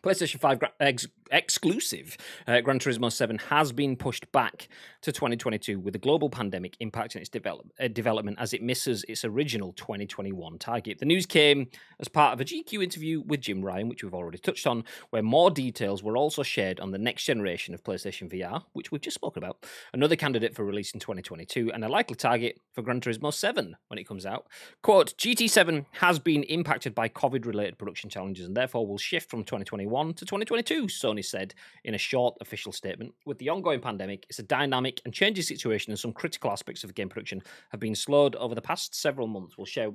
PlayStation 0.04 0.40
5 0.40 0.60
ex- 0.80 1.08
exclusive 1.32 2.18
uh, 2.48 2.60
Gran 2.62 2.80
Turismo 2.80 3.12
7 3.12 3.38
has 3.50 3.72
been 3.72 3.96
pushed 3.96 4.32
back 4.32 4.68
to 5.02 5.12
2022 5.12 5.80
with 5.80 5.94
the 5.94 6.00
global 6.00 6.30
pandemic 6.30 6.76
impacting 6.80 7.18
its 7.18 7.30
develop- 7.30 7.72
uh, 7.80 7.88
development 7.88 8.38
as 8.40 8.54
it 8.54 8.64
misses 8.64 9.06
its 9.08 9.24
original 9.24 9.74
2021 9.74 10.58
target. 10.58 11.00
The 11.00 11.06
news 11.06 11.26
came 11.26 11.68
as 12.00 12.08
part 12.08 12.34
of 12.34 12.42
a 12.42 12.46
GQ 12.46 12.84
interview 12.84 13.22
with 13.22 13.42
Jim 13.42 13.62
Ryan, 13.62 13.90
which 13.90 14.04
we've 14.04 14.14
already 14.14 14.40
touched 14.40 14.66
on, 14.66 14.84
where 15.12 15.22
more 15.22 15.52
details 15.52 16.02
were 16.02 16.18
also 16.18 16.42
shared 16.42 16.80
on 16.80 16.92
the 16.92 16.98
next 16.98 17.24
generation 17.24 17.74
of 17.74 17.84
PlayStation 17.84 18.32
VR, 18.32 18.64
which 18.74 18.92
we've 18.92 19.02
just 19.02 19.16
spoken 19.16 19.44
about, 19.44 19.66
another 19.94 20.16
candidate 20.16 20.56
for 20.56 20.66
release 20.66 20.94
in 20.94 21.00
2022, 21.00 21.72
and 21.72 21.86
a 21.86 21.90
likely 21.90 22.16
target 22.16 22.60
for 22.74 22.82
Gran 22.82 23.02
Turismo 23.02 23.32
7 23.32 23.76
when 23.88 24.00
it 24.00 24.08
comes 24.08 24.26
out. 24.26 24.48
Quote 24.82 25.16
GT7 25.18 25.86
has 25.92 26.18
been 26.18 26.44
impacted 26.44 26.96
by 26.96 27.08
COVID 27.08 27.46
related 27.46 27.78
production 27.78 28.10
challenges 28.10 28.46
and 28.48 28.58
therefore 28.58 28.88
will 28.88 28.98
shift 28.98 29.30
from 29.30 29.44
2021 29.44 29.91
2021 29.92 30.14
to 30.14 30.26
2022, 30.26 30.86
Sony 30.88 31.24
said 31.24 31.54
in 31.84 31.94
a 31.94 31.98
short 31.98 32.36
official 32.40 32.72
statement. 32.72 33.14
With 33.26 33.38
the 33.40 33.50
ongoing 33.50 33.82
pandemic, 33.82 34.26
it's 34.30 34.40
a 34.40 34.44
dynamic 34.44 35.02
and 35.04 35.14
changing 35.14 35.44
situation, 35.44 35.92
and 35.92 36.00
some 36.00 36.14
critical 36.14 36.52
aspects 36.52 36.84
of 36.84 36.96
game 36.96 37.10
production 37.10 37.44
have 37.70 37.80
been 37.80 37.96
slowed 37.96 38.36
over 38.36 38.56
the 38.56 38.62
past 38.62 38.96
several 38.96 39.28
months. 39.28 39.58
We'll 39.58 39.66
share 39.66 39.92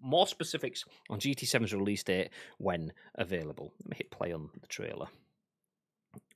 more 0.00 0.26
specifics 0.26 0.84
on 1.10 1.18
GT7's 1.18 1.74
release 1.74 2.04
date 2.04 2.30
when 2.58 2.92
available. 3.16 3.72
Let 3.80 3.90
me 3.90 3.96
hit 3.96 4.10
play 4.10 4.32
on 4.32 4.48
the 4.60 4.66
trailer. 4.68 5.08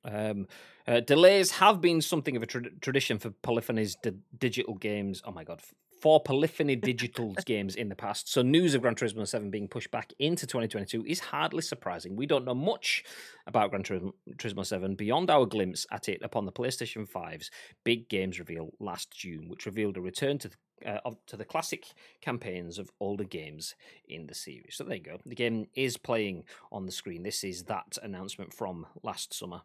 Um, 0.04 0.48
uh, 0.86 1.00
delays 1.00 1.52
have 1.52 1.80
been 1.80 2.00
something 2.00 2.36
of 2.36 2.42
a 2.42 2.46
tra- 2.46 2.70
tradition 2.80 3.18
for 3.18 3.30
Polyphony's 3.30 3.94
di- 3.94 4.12
digital 4.38 4.74
games. 4.74 5.22
Oh 5.24 5.32
my 5.32 5.44
god, 5.44 5.62
for 6.04 6.20
Polyphony 6.20 6.76
Digital 6.76 7.32
games 7.46 7.76
in 7.76 7.88
the 7.88 7.94
past. 7.94 8.30
So 8.30 8.42
news 8.42 8.74
of 8.74 8.82
Gran 8.82 8.94
Turismo 8.94 9.26
7 9.26 9.48
being 9.48 9.66
pushed 9.66 9.90
back 9.90 10.12
into 10.18 10.46
2022 10.46 11.02
is 11.06 11.18
hardly 11.18 11.62
surprising. 11.62 12.14
We 12.14 12.26
don't 12.26 12.44
know 12.44 12.54
much 12.54 13.02
about 13.46 13.70
Gran 13.70 13.84
Turismo 13.84 14.66
7 14.66 14.96
beyond 14.96 15.30
our 15.30 15.46
glimpse 15.46 15.86
at 15.90 16.10
it 16.10 16.20
upon 16.22 16.44
the 16.44 16.52
PlayStation 16.52 17.10
5's 17.10 17.50
big 17.84 18.10
games 18.10 18.38
reveal 18.38 18.68
last 18.80 19.12
June, 19.12 19.48
which 19.48 19.64
revealed 19.64 19.96
a 19.96 20.02
return 20.02 20.36
to 20.40 20.48
the 20.48 20.56
uh, 20.84 21.12
to 21.26 21.38
the 21.38 21.44
classic 21.46 21.86
campaigns 22.20 22.78
of 22.78 22.90
older 23.00 23.24
games 23.24 23.74
in 24.06 24.26
the 24.26 24.34
series. 24.34 24.74
So 24.74 24.84
there 24.84 24.96
you 24.96 25.02
go. 25.02 25.16
The 25.24 25.34
game 25.34 25.68
is 25.74 25.96
playing 25.96 26.44
on 26.70 26.84
the 26.84 26.92
screen. 26.92 27.22
This 27.22 27.44
is 27.44 27.62
that 27.62 27.96
announcement 28.02 28.52
from 28.52 28.84
last 29.02 29.32
summer. 29.32 29.62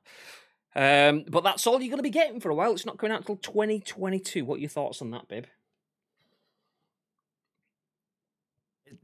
Um, 0.74 1.26
but 1.28 1.44
that's 1.44 1.68
all 1.68 1.82
you're 1.82 1.90
going 1.90 1.98
to 1.98 2.04
be 2.04 2.10
getting 2.10 2.40
for 2.40 2.50
a 2.50 2.56
while. 2.56 2.72
It's 2.72 2.86
not 2.86 2.98
coming 2.98 3.12
out 3.12 3.22
until 3.22 3.36
2022. 3.36 4.46
What 4.46 4.56
are 4.56 4.62
your 4.62 4.70
thoughts 4.70 5.02
on 5.02 5.12
that, 5.12 5.28
babe? 5.28 5.46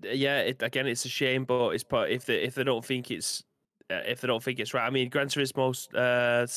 Yeah, 0.02 0.40
it, 0.40 0.62
again, 0.62 0.88
it's 0.88 1.06
a 1.06 1.10
shame, 1.10 1.46
but 1.46 1.70
it's 1.70 1.84
part 1.84 2.10
if 2.10 2.26
they 2.26 2.38
if 2.44 2.56
they 2.56 2.64
don't 2.64 2.84
think 2.84 3.12
it's 3.12 3.44
uh, 3.90 4.02
if 4.08 4.22
they 4.22 4.28
don't 4.28 4.42
think 4.42 4.60
it's 4.60 4.74
right. 4.74 4.86
I 4.86 4.90
mean, 4.90 5.10
Gran 5.10 5.28
Turismo, 5.28 5.70
uh, 5.94 6.48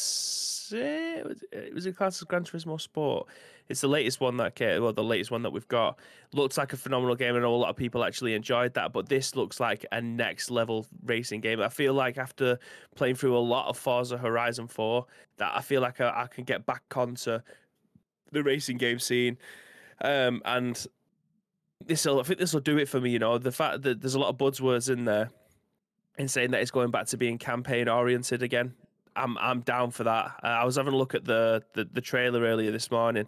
it 1.53 1.75
was 1.75 1.87
a 1.87 1.93
class 1.93 2.23
of 2.23 2.29
Gran 2.29 2.45
Turismo 2.45 2.81
Sport. 2.81 3.29
It's 3.69 3.83
the 3.83 3.89
latest 3.89 4.21
one 4.21 4.39
that 4.39 4.55
came, 4.55 4.83
well, 4.83 4.95
the 4.95 5.05
latest 5.05 5.31
one 5.31 5.43
that 5.43 5.51
we've 5.51 5.69
got. 5.69 5.99
Looks 6.33 6.57
like 6.57 6.73
a 6.73 6.77
phenomenal 6.77 7.15
game. 7.15 7.39
Know 7.39 7.55
a 7.55 7.57
lot 7.57 7.69
of 7.69 7.77
people 7.77 8.03
actually 8.03 8.33
enjoyed 8.33 8.73
that, 8.75 8.95
but 8.95 9.11
this 9.11 9.37
looks 9.37 9.61
like 9.61 9.85
a 9.93 10.01
next 10.01 10.51
level 10.51 10.87
racing 11.05 11.43
game. 11.43 11.61
I 11.61 11.69
feel 11.69 11.93
like 11.93 12.17
after 12.17 12.59
playing 12.95 13.17
through 13.17 13.37
a 13.37 13.41
lot 13.41 13.69
of 13.69 13.77
Forza 13.77 14.17
Horizon 14.17 14.69
4, 14.69 15.05
that 15.37 15.53
I 15.55 15.61
feel 15.61 15.83
like 15.83 16.01
I, 16.01 16.23
I 16.23 16.27
can 16.29 16.45
get 16.45 16.65
back 16.65 16.83
onto 16.97 17.41
the 18.33 18.43
racing 18.43 18.79
game 18.79 18.99
scene. 18.99 19.37
Um, 20.01 20.41
and 20.47 20.87
this 21.89 22.05
will 22.05 22.21
I 22.21 22.23
think 22.23 22.39
this 22.39 22.53
will 22.53 22.61
do 22.61 22.79
it 22.79 22.89
for 22.89 23.01
me. 23.01 23.11
You 23.11 23.19
know, 23.19 23.39
the 23.39 23.51
fact 23.51 23.83
that 23.83 24.01
there's 24.01 24.15
a 24.15 24.21
lot 24.21 24.29
of 24.29 24.37
buzzwords 24.37 24.91
in 24.91 25.05
there, 25.05 25.31
in 26.19 26.29
saying 26.29 26.53
that 26.53 26.61
it's 26.61 26.71
going 26.71 26.91
back 26.91 27.07
to 27.07 27.17
being 27.17 27.39
campaign 27.39 27.89
oriented 27.89 28.43
again. 28.43 28.75
I'm 29.17 29.37
I'm 29.39 29.61
down 29.61 29.91
for 29.91 30.05
that. 30.05 30.33
Uh, 30.45 30.47
I 30.47 30.65
was 30.65 30.77
having 30.77 30.93
a 30.93 30.97
look 30.97 31.15
at 31.15 31.25
the, 31.25 31.63
the 31.73 31.89
the 31.93 32.01
trailer 32.01 32.43
earlier 32.43 32.71
this 32.71 32.91
morning, 32.91 33.27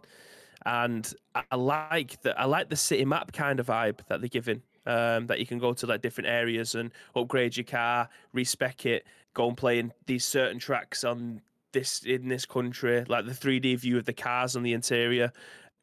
and 0.65 1.13
I 1.35 1.57
like 1.57 2.21
the 2.23 2.39
I 2.39 2.45
like 2.45 2.69
the 2.69 2.77
city 2.77 3.05
map 3.05 3.33
kind 3.33 3.59
of 3.59 3.67
vibe 3.67 4.01
that 4.09 4.21
they're 4.21 4.29
giving. 4.29 4.63
Um, 4.87 5.27
that 5.27 5.39
you 5.39 5.47
can 5.47 5.59
go 5.59 5.75
to 5.75 5.87
like 5.87 6.01
different 6.01 6.31
areas 6.31 6.75
and 6.75 6.91
upgrade 7.15 7.55
your 7.55 7.65
car, 7.65 8.09
respec 8.33 8.87
it, 8.87 9.05
go 9.35 9.47
and 9.49 9.57
play 9.57 9.79
in 9.79 9.93
these 10.07 10.25
certain 10.25 10.59
tracks 10.59 11.05
on 11.05 11.43
this 11.73 12.03
in 12.03 12.29
this 12.29 12.47
country, 12.47 13.05
like 13.07 13.27
the 13.27 13.33
3D 13.33 13.79
view 13.79 13.99
of 13.99 14.07
the 14.07 14.13
cars 14.13 14.57
on 14.57 14.63
the 14.63 14.73
interior. 14.73 15.33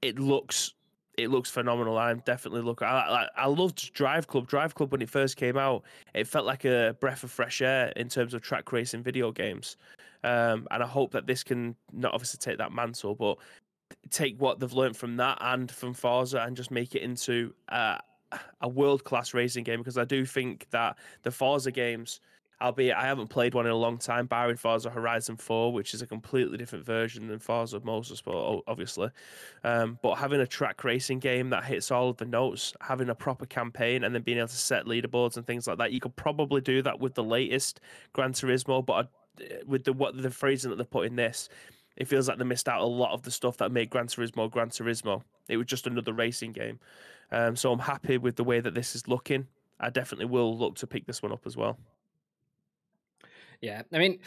It 0.01 0.19
looks 0.19 0.73
it 1.17 1.31
looks 1.31 1.49
phenomenal. 1.49 1.97
I'm 1.97 2.19
definitely 2.25 2.61
looking. 2.61 2.87
I, 2.87 2.91
I, 2.91 3.27
I 3.35 3.47
loved 3.47 3.91
Drive 3.93 4.27
Club. 4.27 4.47
Drive 4.47 4.75
Club 4.75 4.91
when 4.91 5.01
it 5.01 5.09
first 5.09 5.35
came 5.35 5.57
out, 5.57 5.83
it 6.13 6.27
felt 6.27 6.45
like 6.45 6.63
a 6.63 6.95
breath 6.99 7.23
of 7.23 7.31
fresh 7.31 7.61
air 7.61 7.91
in 7.95 8.07
terms 8.07 8.35
of 8.35 8.41
track 8.41 8.71
racing 8.71 9.01
video 9.01 9.31
games. 9.31 9.77
Um, 10.23 10.67
and 10.71 10.83
I 10.83 10.87
hope 10.87 11.11
that 11.11 11.25
this 11.25 11.43
can 11.43 11.75
not 11.91 12.13
obviously 12.13 12.37
take 12.37 12.59
that 12.59 12.71
mantle, 12.71 13.15
but 13.15 13.37
take 14.11 14.39
what 14.39 14.59
they've 14.59 14.71
learned 14.73 14.95
from 14.95 15.17
that 15.17 15.37
and 15.41 15.71
from 15.71 15.93
Forza 15.93 16.39
and 16.41 16.55
just 16.55 16.71
make 16.71 16.93
it 16.93 17.01
into 17.01 17.53
uh, 17.69 17.97
a 18.61 18.67
world 18.67 19.03
class 19.03 19.33
racing 19.33 19.63
game. 19.63 19.79
Because 19.79 19.97
I 19.97 20.05
do 20.05 20.23
think 20.23 20.67
that 20.69 20.97
the 21.23 21.31
Forza 21.31 21.71
games 21.71 22.19
albeit 22.61 22.95
I 22.95 23.05
haven't 23.05 23.27
played 23.27 23.53
one 23.53 23.65
in 23.65 23.71
a 23.71 23.75
long 23.75 23.97
time, 23.97 24.25
barring 24.25 24.57
Forza 24.57 24.89
Horizon 24.89 25.37
4, 25.37 25.71
which 25.71 25.93
is 25.93 26.01
a 26.01 26.07
completely 26.07 26.57
different 26.57 26.85
version 26.85 27.27
than 27.27 27.39
Forza 27.39 27.79
Motorsport, 27.79 28.61
obviously. 28.67 29.09
Um, 29.63 29.99
but 30.01 30.15
having 30.15 30.41
a 30.41 30.47
track 30.47 30.83
racing 30.83 31.19
game 31.19 31.49
that 31.51 31.63
hits 31.63 31.91
all 31.91 32.09
of 32.09 32.17
the 32.17 32.25
notes, 32.25 32.73
having 32.81 33.09
a 33.09 33.15
proper 33.15 33.45
campaign, 33.45 34.03
and 34.03 34.13
then 34.13 34.23
being 34.23 34.37
able 34.37 34.47
to 34.47 34.55
set 34.55 34.85
leaderboards 34.85 35.37
and 35.37 35.45
things 35.45 35.67
like 35.67 35.77
that, 35.77 35.91
you 35.91 35.99
could 35.99 36.15
probably 36.15 36.61
do 36.61 36.81
that 36.81 36.99
with 36.99 37.13
the 37.13 37.23
latest 37.23 37.79
Gran 38.13 38.33
Turismo. 38.33 38.85
But 38.85 39.09
with 39.65 39.83
the 39.83 39.93
what 39.93 40.19
the 40.19 40.31
phrasing 40.31 40.71
that 40.71 40.77
they 40.77 40.83
put 40.83 41.05
in 41.05 41.15
this, 41.15 41.49
it 41.95 42.07
feels 42.07 42.27
like 42.27 42.37
they 42.37 42.43
missed 42.43 42.67
out 42.67 42.81
a 42.81 42.85
lot 42.85 43.13
of 43.13 43.23
the 43.23 43.31
stuff 43.31 43.57
that 43.57 43.71
made 43.71 43.89
Gran 43.89 44.07
Turismo 44.07 44.49
Gran 44.49 44.69
Turismo. 44.69 45.21
It 45.47 45.57
was 45.57 45.67
just 45.67 45.87
another 45.87 46.13
racing 46.13 46.53
game. 46.53 46.79
Um, 47.31 47.55
so 47.55 47.71
I'm 47.71 47.79
happy 47.79 48.17
with 48.17 48.35
the 48.35 48.43
way 48.43 48.59
that 48.59 48.73
this 48.73 48.95
is 48.95 49.07
looking. 49.07 49.47
I 49.79 49.89
definitely 49.89 50.25
will 50.25 50.57
look 50.57 50.75
to 50.77 50.87
pick 50.87 51.05
this 51.05 51.21
one 51.21 51.31
up 51.31 51.45
as 51.45 51.55
well. 51.55 51.77
Yeah, 53.61 53.81
I 53.93 53.97
mean, 53.97 54.19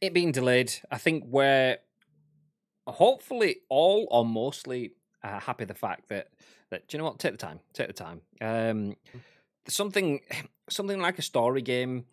it 0.00 0.12
being 0.12 0.32
delayed, 0.32 0.72
I 0.90 0.98
think 0.98 1.24
we're 1.26 1.78
hopefully 2.86 3.56
all 3.68 4.06
or 4.10 4.24
mostly 4.24 4.92
uh, 5.22 5.40
happy 5.40 5.64
the 5.64 5.74
fact 5.74 6.08
that 6.08 6.28
that 6.70 6.88
do 6.88 6.96
you 6.96 6.98
know 6.98 7.04
what? 7.04 7.18
Take 7.18 7.32
the 7.32 7.38
time, 7.38 7.60
take 7.72 7.86
the 7.86 7.92
time. 7.92 8.20
Um, 8.40 8.96
something 9.68 10.20
something 10.68 11.00
like 11.00 11.18
a 11.18 11.22
story 11.22 11.62
game, 11.62 12.06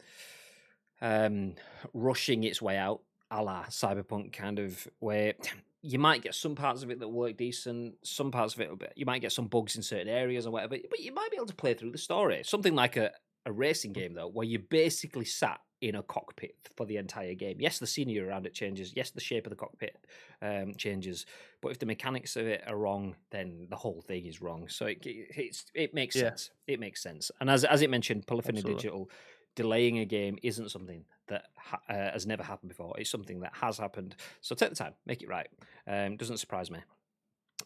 um, 1.01 1.55
rushing 1.93 2.43
its 2.43 2.61
way 2.61 2.77
out, 2.77 3.01
a 3.29 3.41
la 3.41 3.65
Cyberpunk 3.65 4.33
kind 4.33 4.59
of 4.59 4.87
way. 4.99 5.33
you 5.83 5.97
might 5.97 6.21
get 6.21 6.35
some 6.35 6.55
parts 6.55 6.83
of 6.83 6.91
it 6.91 6.99
that 6.99 7.07
work 7.07 7.37
decent, 7.37 7.95
some 8.03 8.29
parts 8.31 8.53
of 8.53 8.61
it, 8.61 8.69
you 8.95 9.05
might 9.05 9.21
get 9.21 9.31
some 9.31 9.47
bugs 9.47 9.75
in 9.75 9.81
certain 9.81 10.07
areas 10.07 10.45
or 10.45 10.51
whatever, 10.51 10.77
but 10.89 10.99
you 10.99 11.11
might 11.11 11.31
be 11.31 11.37
able 11.37 11.47
to 11.47 11.55
play 11.55 11.73
through 11.73 11.91
the 11.91 11.97
story. 11.97 12.43
Something 12.45 12.75
like 12.75 12.97
a, 12.97 13.11
a 13.47 13.51
racing 13.51 13.91
game 13.91 14.13
though, 14.13 14.27
where 14.27 14.45
you 14.45 14.59
basically 14.59 15.25
sat 15.25 15.59
in 15.81 15.95
a 15.95 16.03
cockpit 16.03 16.69
for 16.75 16.85
the 16.85 16.97
entire 16.97 17.33
game. 17.33 17.57
Yes, 17.59 17.79
the 17.79 17.87
scenery 17.87 18.19
around 18.19 18.45
it 18.45 18.53
changes. 18.53 18.93
Yes, 18.95 19.09
the 19.11 19.19
shape 19.19 19.47
of 19.47 19.49
the 19.49 19.55
cockpit 19.55 19.97
um, 20.41 20.75
changes. 20.75 21.25
But 21.61 21.69
if 21.69 21.79
the 21.79 21.85
mechanics 21.85 22.35
of 22.35 22.47
it 22.47 22.63
are 22.67 22.77
wrong, 22.77 23.15
then 23.31 23.67
the 23.69 23.75
whole 23.75 24.01
thing 24.01 24.25
is 24.25 24.41
wrong. 24.41 24.67
So 24.69 24.85
it 24.85 25.05
it 25.05 25.93
makes 25.93 26.15
yeah. 26.15 26.29
sense. 26.29 26.51
It 26.67 26.79
makes 26.79 27.01
sense. 27.01 27.31
And 27.41 27.49
as 27.49 27.65
as 27.65 27.81
it 27.81 27.89
mentioned, 27.89 28.27
Polyphony 28.27 28.59
Absolutely. 28.59 28.81
Digital 28.81 29.11
delaying 29.55 29.99
a 29.99 30.05
game 30.05 30.37
isn't 30.43 30.71
something 30.71 31.03
that 31.27 31.45
ha- 31.57 31.81
uh, 31.89 32.11
has 32.11 32.25
never 32.25 32.43
happened 32.43 32.69
before. 32.69 32.93
It's 32.97 33.09
something 33.09 33.41
that 33.41 33.53
has 33.55 33.77
happened. 33.77 34.15
So 34.39 34.55
take 34.55 34.69
the 34.69 34.75
time, 34.75 34.93
make 35.05 35.21
it 35.21 35.29
right. 35.29 35.47
Um, 35.87 36.15
doesn't 36.15 36.37
surprise 36.37 36.71
me. 36.71 36.79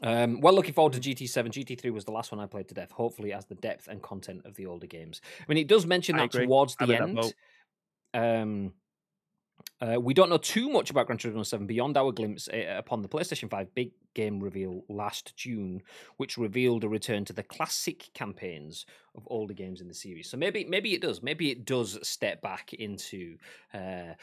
Um, 0.02 0.42
well, 0.42 0.54
looking 0.54 0.74
forward 0.74 0.94
to 0.94 1.00
GT7. 1.00 1.52
GT3 1.52 1.92
was 1.92 2.06
the 2.06 2.12
last 2.12 2.32
one 2.32 2.42
I 2.42 2.48
played 2.48 2.68
to 2.70 2.74
death. 2.74 2.92
Hopefully, 2.92 3.34
as 3.34 3.46
the 3.46 3.56
depth 3.56 3.88
and 3.88 4.02
content 4.02 4.42
of 4.46 4.56
the 4.56 4.66
older 4.66 4.88
games. 4.88 5.22
I 5.40 5.44
mean, 5.48 5.58
it 5.58 5.68
does 5.68 5.86
mention 5.86 6.16
I 6.16 6.20
that 6.20 6.36
agree. 6.36 6.46
towards 6.46 6.76
the 6.76 6.94
end. 6.94 7.20
Um, 8.16 8.74
uh, 9.82 10.00
we 10.00 10.14
don't 10.14 10.30
know 10.30 10.38
too 10.38 10.70
much 10.70 10.90
about 10.90 11.08
Gran 11.08 11.20
Turismo 11.20 11.46
7 11.46 11.68
beyond 11.68 11.98
our 11.98 12.12
glimpse 12.12 12.48
uh, 12.48 12.76
upon 12.78 13.02
the 13.02 13.10
PlayStation 13.10 13.50
5 13.50 13.76
big 13.76 13.92
game 14.14 14.40
reveal 14.40 14.86
last 14.88 15.36
June, 15.36 15.82
which 16.16 16.38
revealed 16.38 16.86
a 16.86 16.90
return 16.90 17.26
to 17.26 17.34
the 17.34 17.44
classic 17.44 18.10
campaigns 18.14 18.86
of 19.16 19.28
older 19.28 19.54
games 19.54 19.82
in 19.82 19.88
the 19.90 19.94
series. 19.94 20.30
So 20.30 20.38
maybe 20.38 20.64
maybe 20.64 20.94
it 20.94 21.02
does. 21.02 21.22
Maybe 21.22 21.52
it 21.52 21.66
does 21.66 22.00
step 22.08 22.42
back 22.42 22.74
into 22.74 23.38
uh, 23.74 24.14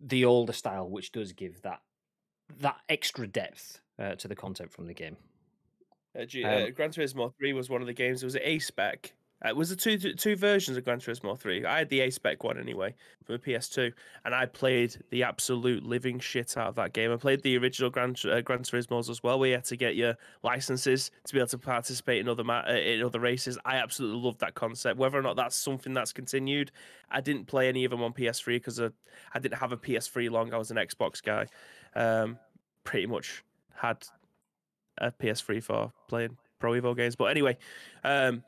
the 0.00 0.24
older 0.24 0.52
style, 0.52 0.88
which 0.88 1.10
does 1.10 1.32
give 1.32 1.60
that 1.62 1.80
that 2.60 2.76
extra 2.88 3.26
depth 3.26 3.80
uh, 3.98 4.14
to 4.14 4.28
the 4.28 4.36
content 4.36 4.70
from 4.70 4.86
the 4.86 4.94
game. 4.94 5.16
Uh, 6.18 6.24
G- 6.24 6.44
um, 6.44 6.70
Gran 6.72 6.90
Turismo 6.90 7.32
3 7.36 7.52
was 7.52 7.68
one 7.68 7.80
of 7.80 7.88
the 7.88 7.92
games. 7.92 8.22
It 8.22 8.26
was 8.26 8.36
an 8.36 8.42
A 8.44 8.60
spec 8.60 9.12
uh, 9.44 9.54
was 9.54 9.68
the 9.68 9.76
two 9.76 9.98
two 9.98 10.36
versions 10.36 10.76
of 10.76 10.84
Gran 10.84 10.98
Turismo 10.98 11.38
3. 11.38 11.64
I 11.64 11.78
had 11.78 11.88
the 11.88 12.00
A 12.00 12.10
spec 12.10 12.42
one 12.42 12.58
anyway 12.58 12.94
for 13.24 13.32
the 13.32 13.38
PS2, 13.38 13.92
and 14.24 14.34
I 14.34 14.46
played 14.46 14.96
the 15.10 15.22
absolute 15.22 15.84
living 15.84 16.18
shit 16.18 16.56
out 16.56 16.68
of 16.68 16.74
that 16.76 16.92
game. 16.92 17.12
I 17.12 17.16
played 17.16 17.42
the 17.42 17.58
original 17.58 17.90
Gran, 17.90 18.16
uh, 18.24 18.40
Gran 18.40 18.60
Turismos 18.60 19.10
as 19.10 19.22
well, 19.22 19.38
where 19.38 19.50
you 19.50 19.54
had 19.56 19.64
to 19.64 19.76
get 19.76 19.96
your 19.96 20.14
licenses 20.42 21.10
to 21.26 21.34
be 21.34 21.40
able 21.40 21.48
to 21.48 21.58
participate 21.58 22.20
in 22.20 22.28
other 22.28 22.44
ma- 22.44 22.64
uh, 22.66 22.72
in 22.72 23.02
other 23.02 23.20
races. 23.20 23.58
I 23.64 23.76
absolutely 23.76 24.22
loved 24.22 24.40
that 24.40 24.54
concept. 24.54 24.98
Whether 24.98 25.18
or 25.18 25.22
not 25.22 25.36
that's 25.36 25.56
something 25.56 25.92
that's 25.92 26.12
continued, 26.12 26.72
I 27.10 27.20
didn't 27.20 27.46
play 27.46 27.68
any 27.68 27.84
of 27.84 27.90
them 27.90 28.02
on 28.02 28.12
PS3 28.12 28.56
because 28.56 28.80
I, 28.80 28.90
I 29.34 29.38
didn't 29.38 29.58
have 29.58 29.72
a 29.72 29.76
PS3 29.76 30.30
long. 30.30 30.54
I 30.54 30.58
was 30.58 30.70
an 30.70 30.78
Xbox 30.78 31.22
guy. 31.22 31.46
Um, 31.94 32.38
pretty 32.84 33.06
much 33.06 33.44
had 33.74 34.06
a 34.98 35.10
PS3 35.10 35.62
for 35.62 35.92
playing 36.08 36.36
Pro 36.58 36.72
Evo 36.72 36.96
games. 36.96 37.16
But 37.16 37.26
anyway, 37.26 37.56
um, 38.04 38.42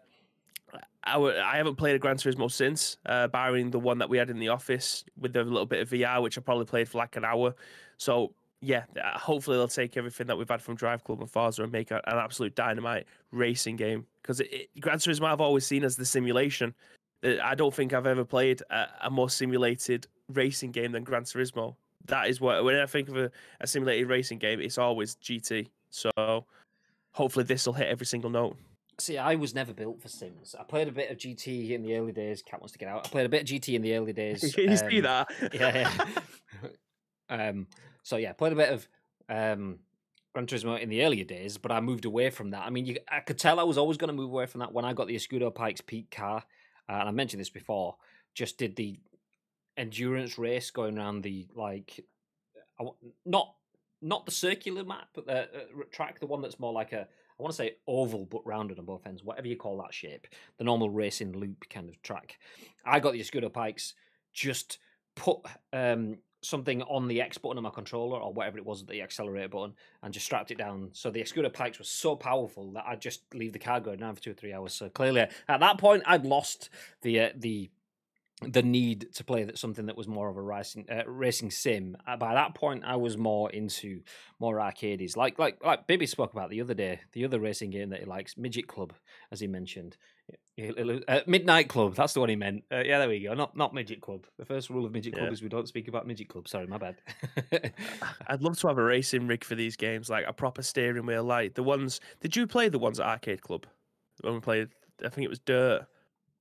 I 1.05 1.13
w- 1.13 1.39
I 1.39 1.57
haven't 1.57 1.77
played 1.77 1.95
a 1.95 1.99
Gran 1.99 2.17
Turismo 2.17 2.51
since, 2.51 2.97
uh, 3.07 3.29
barring 3.29 3.71
the 3.71 3.79
one 3.79 3.99
that 3.99 4.09
we 4.09 4.19
had 4.19 4.29
in 4.29 4.41
the 4.41 4.49
office 4.49 5.05
with 5.19 5.37
a 5.37 5.45
little 5.45 5.67
bit 5.67 5.81
of 5.81 5.91
VR, 5.91 6.21
which 6.21 6.37
I 6.37 6.41
probably 6.41 6.65
played 6.65 6.89
for 6.89 6.99
like 6.99 7.17
an 7.17 7.25
hour. 7.25 7.55
So 7.97 8.35
yeah, 8.61 8.85
uh, 9.03 9.19
hopefully 9.19 9.57
they'll 9.57 9.69
take 9.69 9.97
everything 9.97 10.27
that 10.27 10.37
we've 10.37 10.49
had 10.49 10.63
from 10.63 10.75
Drive 10.75 11.05
Club 11.05 11.21
and 11.21 11.31
Forza 11.31 11.63
and 11.63 11.73
make 11.73 11.91
an 11.91 12.01
absolute 12.07 12.55
dynamite 12.55 13.07
racing 13.31 13.77
game. 13.77 14.07
Because 14.23 14.43
Gran 14.81 14.99
Turismo 14.99 15.27
I've 15.27 15.41
always 15.41 15.67
seen 15.67 15.85
as 15.85 15.97
the 15.97 16.05
simulation. 16.05 16.75
Uh, 17.25 17.35
I 17.43 17.55
don't 17.55 17.73
think 17.73 17.93
I've 17.93 18.07
ever 18.07 18.25
played 18.25 18.63
a, 18.71 18.87
a, 19.05 19.11
more 19.11 19.31
simulated 19.31 20.07
racing 20.33 20.73
game 20.73 20.93
than 20.93 21.05
Gran 21.05 21.23
Turismo. 21.23 21.77
That 22.07 22.29
is 22.29 22.41
what 22.41 22.65
when 22.65 22.77
I 22.77 22.87
think 22.87 23.09
of 23.09 23.17
a, 23.17 23.31
a 23.61 23.67
simulated 23.67 24.09
racing 24.09 24.39
game, 24.39 24.61
it's 24.61 24.79
always 24.79 25.17
GT. 25.17 25.69
So 25.91 26.11
hopefully 27.13 27.45
this 27.45 27.67
will 27.67 27.75
hit 27.75 27.89
every 27.89 28.07
single 28.07 28.31
note. 28.31 28.57
See, 28.99 29.19
I 29.19 29.35
was 29.35 29.55
never 29.55 29.75
built 29.75 30.01
for 30.01 30.09
Sims. 30.09 30.55
I 30.59 30.63
played 30.63 30.89
a 30.89 30.93
bit 30.93 31.11
of 31.11 31.19
GT 31.19 31.73
in 31.73 31.83
the 31.83 31.97
early 31.97 32.13
days. 32.13 32.41
Cat 32.41 32.61
wants 32.61 32.73
to 32.73 32.79
get 32.79 32.89
out. 32.89 33.07
I 33.07 33.11
played 33.11 33.27
a 33.27 33.29
bit 33.29 33.43
of 33.43 33.49
GT 33.49 33.75
in 33.75 33.83
the 33.83 33.95
early 33.95 34.15
days. 34.15 34.55
Can 34.55 34.65
you 34.71 34.77
see 34.77 34.99
um, 34.99 35.03
that? 35.03 35.29
yeah, 35.55 35.95
yeah. 37.29 37.49
um, 37.49 37.67
so 38.03 38.17
yeah, 38.17 38.33
played 38.33 38.53
a 38.53 38.57
bit 38.57 38.71
of 38.71 38.89
um, 39.29 39.81
Gran 40.33 40.47
Turismo 40.47 40.81
in 40.81 40.89
the 40.89 41.05
earlier 41.05 41.25
days, 41.25 41.59
but 41.59 41.73
I 41.73 41.81
moved 41.81 42.07
away 42.07 42.31
from 42.31 42.51
that. 42.51 42.63
I 42.65 42.71
mean, 42.71 42.87
you, 42.87 42.97
I 43.11 43.21
could 43.21 43.39
tell 43.39 43.61
I 43.61 43.65
was 43.65 43.77
always 43.77 43.99
going 43.99 44.09
to 44.09 44.15
move 44.15 44.31
away 44.31 44.47
from 44.47 44.61
that 44.61 44.73
when 44.73 44.87
I 44.87 44.95
got 44.95 45.09
the 45.09 45.17
Escudo 45.17 45.55
Pikes 45.55 45.83
Peak 45.83 46.11
car, 46.11 46.43
uh, 46.89 46.93
and 46.93 47.09
I 47.09 47.13
mentioned 47.13 47.41
this 47.41 47.51
before. 47.51 47.97
Just 48.35 48.57
did 48.57 48.77
the 48.77 48.99
endurance 49.77 50.39
race 50.39 50.71
going 50.71 50.97
around 50.97 51.23
the 51.23 51.47
like, 51.55 52.03
I 52.81 52.85
not 53.27 53.55
not 54.01 54.25
the 54.25 54.33
circular 54.33 54.85
map, 54.85 55.09
but 55.15 55.27
the 55.27 55.43
uh, 55.43 55.85
track, 55.91 56.21
the 56.21 56.27
one 56.27 56.41
that's 56.41 56.59
more 56.59 56.73
like 56.73 56.93
a 56.93 57.09
I 57.39 57.43
want 57.43 57.53
to 57.53 57.57
say 57.57 57.77
oval 57.87 58.25
but 58.25 58.47
rounded 58.47 58.79
on 58.79 58.87
both 58.87 59.07
ends, 59.07 59.23
whatever 59.23 59.47
you 59.47 59.57
call 59.57 59.77
that 59.79 59.93
shape, 59.93 60.27
the 60.59 60.65
normal 60.65 60.89
racing 60.89 61.33
loop 61.33 61.69
kind 61.69 61.89
of 61.89 62.01
track. 62.03 62.39
I 62.85 62.99
got 63.01 63.13
the 63.13 63.21
Escudo 63.21 63.53
Pikes, 63.53 63.95
just 64.33 64.79
put 65.17 65.39
um, 65.73 66.19
something 66.43 66.83
on 66.83 67.09
the 67.09 67.21
X 67.21 67.37
button 67.37 67.59
on 67.59 67.65
my 67.65 67.71
controller 67.71 68.19
or 68.19 68.33
whatever 68.33 68.57
it 68.59 68.65
was, 68.65 68.87
the 68.87 69.03
accelerator 69.03 69.49
button, 69.49 69.75
and 70.03 70.15
just 70.15 70.25
strapped 70.25 70.51
it 70.51 70.59
down. 70.59 70.91
So 70.93 71.11
the 71.11 71.23
Escudo 71.23 71.53
Pikes 71.53 71.79
were 71.79 71.85
so 71.85 72.17
powerful 72.17 72.73
that 72.73 72.85
I'd 72.87 73.01
just 73.01 73.23
leave 73.35 73.53
the 73.53 73.59
car 73.59 73.81
going 73.81 73.99
down 73.99 74.15
for 74.15 74.23
two 74.23 74.31
or 74.31 74.35
three 74.35 74.53
hours. 74.53 74.73
So 74.73 74.89
clearly, 74.89 75.21
at 75.49 75.61
that 75.61 75.79
point, 75.79 76.05
I'd 76.07 76.25
lost 76.25 76.71
the 77.03 77.21
uh, 77.21 77.29
the 77.37 77.71
the 78.43 78.63
need 78.63 79.15
to 79.15 79.25
play 79.25 79.45
that 79.45 79.59
something 79.59 79.87
that 79.87 79.97
was 79.97 80.07
more 80.07 80.29
of 80.29 80.37
a 80.37 80.43
racing 80.43 80.87
uh, 80.91 81.03
racing 81.07 81.51
sim. 81.51 81.97
Uh, 82.07 82.17
by 82.17 82.35
that 82.35 82.55
point, 82.55 82.85
I 82.85 82.97
was 82.97 83.17
more 83.17 83.51
into 83.51 84.03
more 84.39 84.61
arcades, 84.61 85.17
like 85.17 85.39
like 85.39 85.65
like 85.65 85.87
Bibby 85.87 86.07
spoke 86.07 86.33
about 86.33 86.51
the 86.51 86.61
other 86.61 86.75
day. 86.75 87.01
The 87.13 87.25
other 87.25 87.41
racing 87.41 87.71
game 87.71 87.91
that 87.91 88.01
he 88.01 88.07
likes, 88.07 88.37
Midget 88.37 88.67
Club, 88.67 88.93
as 89.31 89.41
he 89.41 89.47
mentioned. 89.47 89.97
Uh, 90.59 91.21
Midnight 91.27 91.69
Club, 91.69 91.95
that's 91.95 92.15
the 92.15 92.21
one 92.21 92.31
he 92.31 92.37
meant. 92.37 92.65
Uh, 92.73 92.83
yeah, 92.85 92.99
there 92.99 93.09
we 93.09 93.21
go. 93.21 93.33
Not 93.33 93.57
not 93.57 93.73
Midget 93.73 94.03
Club. 94.03 94.27
The 94.39 94.45
first 94.45 94.69
rule 94.69 94.85
of 94.85 94.93
Midget 94.93 95.15
Club 95.15 95.33
is 95.33 95.41
we 95.41 95.49
don't 95.49 95.69
speak 95.69 95.89
about 95.89 96.07
Midget 96.07 96.29
Club. 96.29 96.47
Sorry, 96.47 96.67
my 96.67 96.79
bad. 96.79 96.97
I'd 98.27 98.43
love 98.43 98.59
to 98.59 98.69
have 98.69 98.79
a 98.79 98.83
racing 98.83 99.27
rig 99.27 99.45
for 99.45 99.55
these 99.55 99.77
games, 99.77 100.11
like 100.11 100.27
a 100.27 100.33
proper 100.33 100.63
steering 100.63 101.07
wheel, 101.07 101.25
like 101.25 101.55
the 101.55 101.63
ones. 101.63 102.01
Did 102.21 102.37
you 102.37 102.47
play 102.47 102.69
the 102.69 102.79
ones 102.79 103.01
at 103.01 103.07
Arcade 103.07 103.41
Club 103.41 103.67
when 104.21 104.35
we 104.35 104.41
played? 104.41 104.69
I 105.05 105.09
think 105.09 105.25
it 105.25 105.31
was 105.31 105.39
Dirt. 105.39 105.87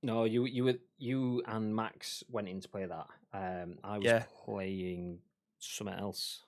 No, 0.06 0.24
you 0.24 0.46
you 0.46 0.64
were 0.64 0.76
you 0.98 1.42
and 1.48 1.76
Max 1.76 2.24
went 2.30 2.48
in 2.48 2.62
to 2.62 2.70
play 2.70 2.86
that. 2.86 3.08
Um, 3.34 3.80
I 3.84 3.98
was 3.98 4.06
Yeah. 4.06 4.24
playing 4.46 5.20
something 5.60 5.96
else. 5.96 6.42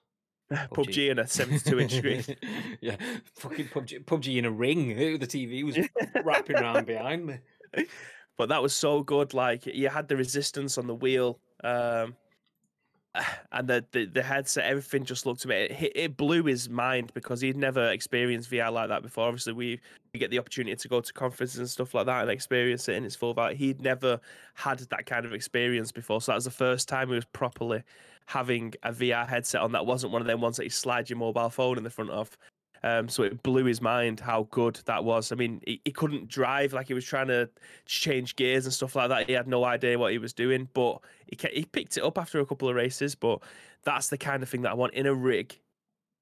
PUBG 0.52 1.12
and 1.12 1.20
a 1.20 1.28
72 1.28 1.80
inch 1.80 1.96
screen. 1.98 2.24
yeah, 2.82 2.96
fucking 3.36 3.68
PUBG, 3.68 4.06
PUBG 4.06 4.38
in 4.38 4.46
a 4.46 4.52
ring. 4.52 4.96
The 5.20 5.28
TV 5.28 5.64
was 5.66 5.78
wrapping 6.24 6.56
around 6.56 6.86
behind 6.86 7.26
me. 7.26 7.40
But 8.38 8.50
that 8.50 8.62
was 8.62 8.74
so 8.74 9.04
good. 9.04 9.34
Like 9.34 9.66
you 9.66 9.90
had 9.90 10.08
the 10.08 10.16
resistance 10.16 10.78
on 10.78 10.88
the 10.88 10.96
wheel, 10.96 11.40
um, 11.64 12.16
and 13.52 13.68
the, 13.68 13.86
the 13.92 14.06
the 14.06 14.24
headset. 14.24 14.66
Everything 14.66 15.06
just 15.06 15.26
looked 15.26 15.42
to 15.42 15.48
me. 15.48 15.56
It, 15.56 15.92
it 15.96 16.18
blew 16.18 16.44
his 16.44 16.70
mind 16.70 17.12
because 17.14 17.42
he'd 17.42 17.58
never 17.58 17.92
experienced 17.92 18.50
VR 18.50 18.72
like 18.72 18.90
that 18.90 19.02
before. 19.02 19.28
Obviously, 19.28 19.54
we 19.54 19.80
we 20.14 20.20
get 20.20 20.32
the 20.32 20.40
opportunity 20.40 20.76
to 20.76 20.88
go 20.88 21.02
to 21.02 21.14
conferences 21.14 21.60
and 21.60 21.70
stuff 21.70 21.94
like 21.94 22.06
that 22.06 22.22
and 22.22 22.32
experience 22.32 22.88
it 22.88 22.96
in 22.96 23.04
its 23.06 23.16
full 23.16 23.34
value. 23.34 23.58
He'd 23.58 23.82
never 23.82 24.20
had 24.56 24.80
that 24.80 25.06
kind 25.06 25.26
of 25.26 25.34
experience 25.34 25.92
before, 25.92 26.22
so 26.22 26.32
that 26.32 26.38
was 26.38 26.46
the 26.46 26.52
first 26.52 26.88
time 26.88 27.10
he 27.10 27.16
was 27.16 27.26
properly 27.26 27.84
having 28.28 28.74
a 28.84 28.92
VR 28.92 29.28
headset 29.28 29.62
on. 29.62 29.72
That 29.72 29.86
wasn't 29.86 30.12
one 30.14 30.22
of 30.22 30.28
them 30.28 30.42
ones 30.42 30.58
that 30.58 30.66
you 30.66 30.70
slide 30.70 31.10
your 31.10 31.18
mobile 31.18 31.50
phone 31.50 31.78
in 31.78 31.84
the 31.84 31.90
front 31.90 32.12
of. 32.12 32.38
Um, 32.84 33.10
so 33.10 33.24
it 33.24 33.42
blew 33.44 33.66
his 33.66 33.82
mind 33.82 34.20
how 34.20 34.48
good 34.52 34.80
that 34.86 35.04
was. 35.04 35.32
I 35.32 35.36
mean, 35.36 35.62
he, 35.66 35.82
he 35.86 35.92
couldn't 35.92 36.28
drive 36.28 36.74
like 36.74 36.88
he 36.88 36.94
was 36.94 37.06
trying 37.06 37.28
to 37.28 37.50
change 37.86 38.36
gears 38.36 38.66
and 38.66 38.74
stuff 38.74 38.96
like 38.96 39.10
that. 39.10 39.28
He 39.28 39.34
had 39.34 39.48
no 39.48 39.64
idea 39.64 39.98
what 39.98 40.12
he 40.12 40.18
was 40.18 40.34
doing, 40.34 40.70
but 40.74 41.00
he 41.28 41.38
he 41.54 41.66
picked 41.66 41.98
it 41.98 42.04
up 42.04 42.18
after 42.18 42.40
a 42.40 42.46
couple 42.46 42.70
of 42.70 42.76
races. 42.76 43.16
But 43.16 43.42
that's 43.84 44.10
the 44.10 44.18
kind 44.18 44.44
of 44.44 44.50
thing 44.50 44.62
that 44.62 44.72
I 44.72 44.76
want 44.76 44.94
in 44.94 45.06
a 45.06 45.14
rig. 45.14 45.60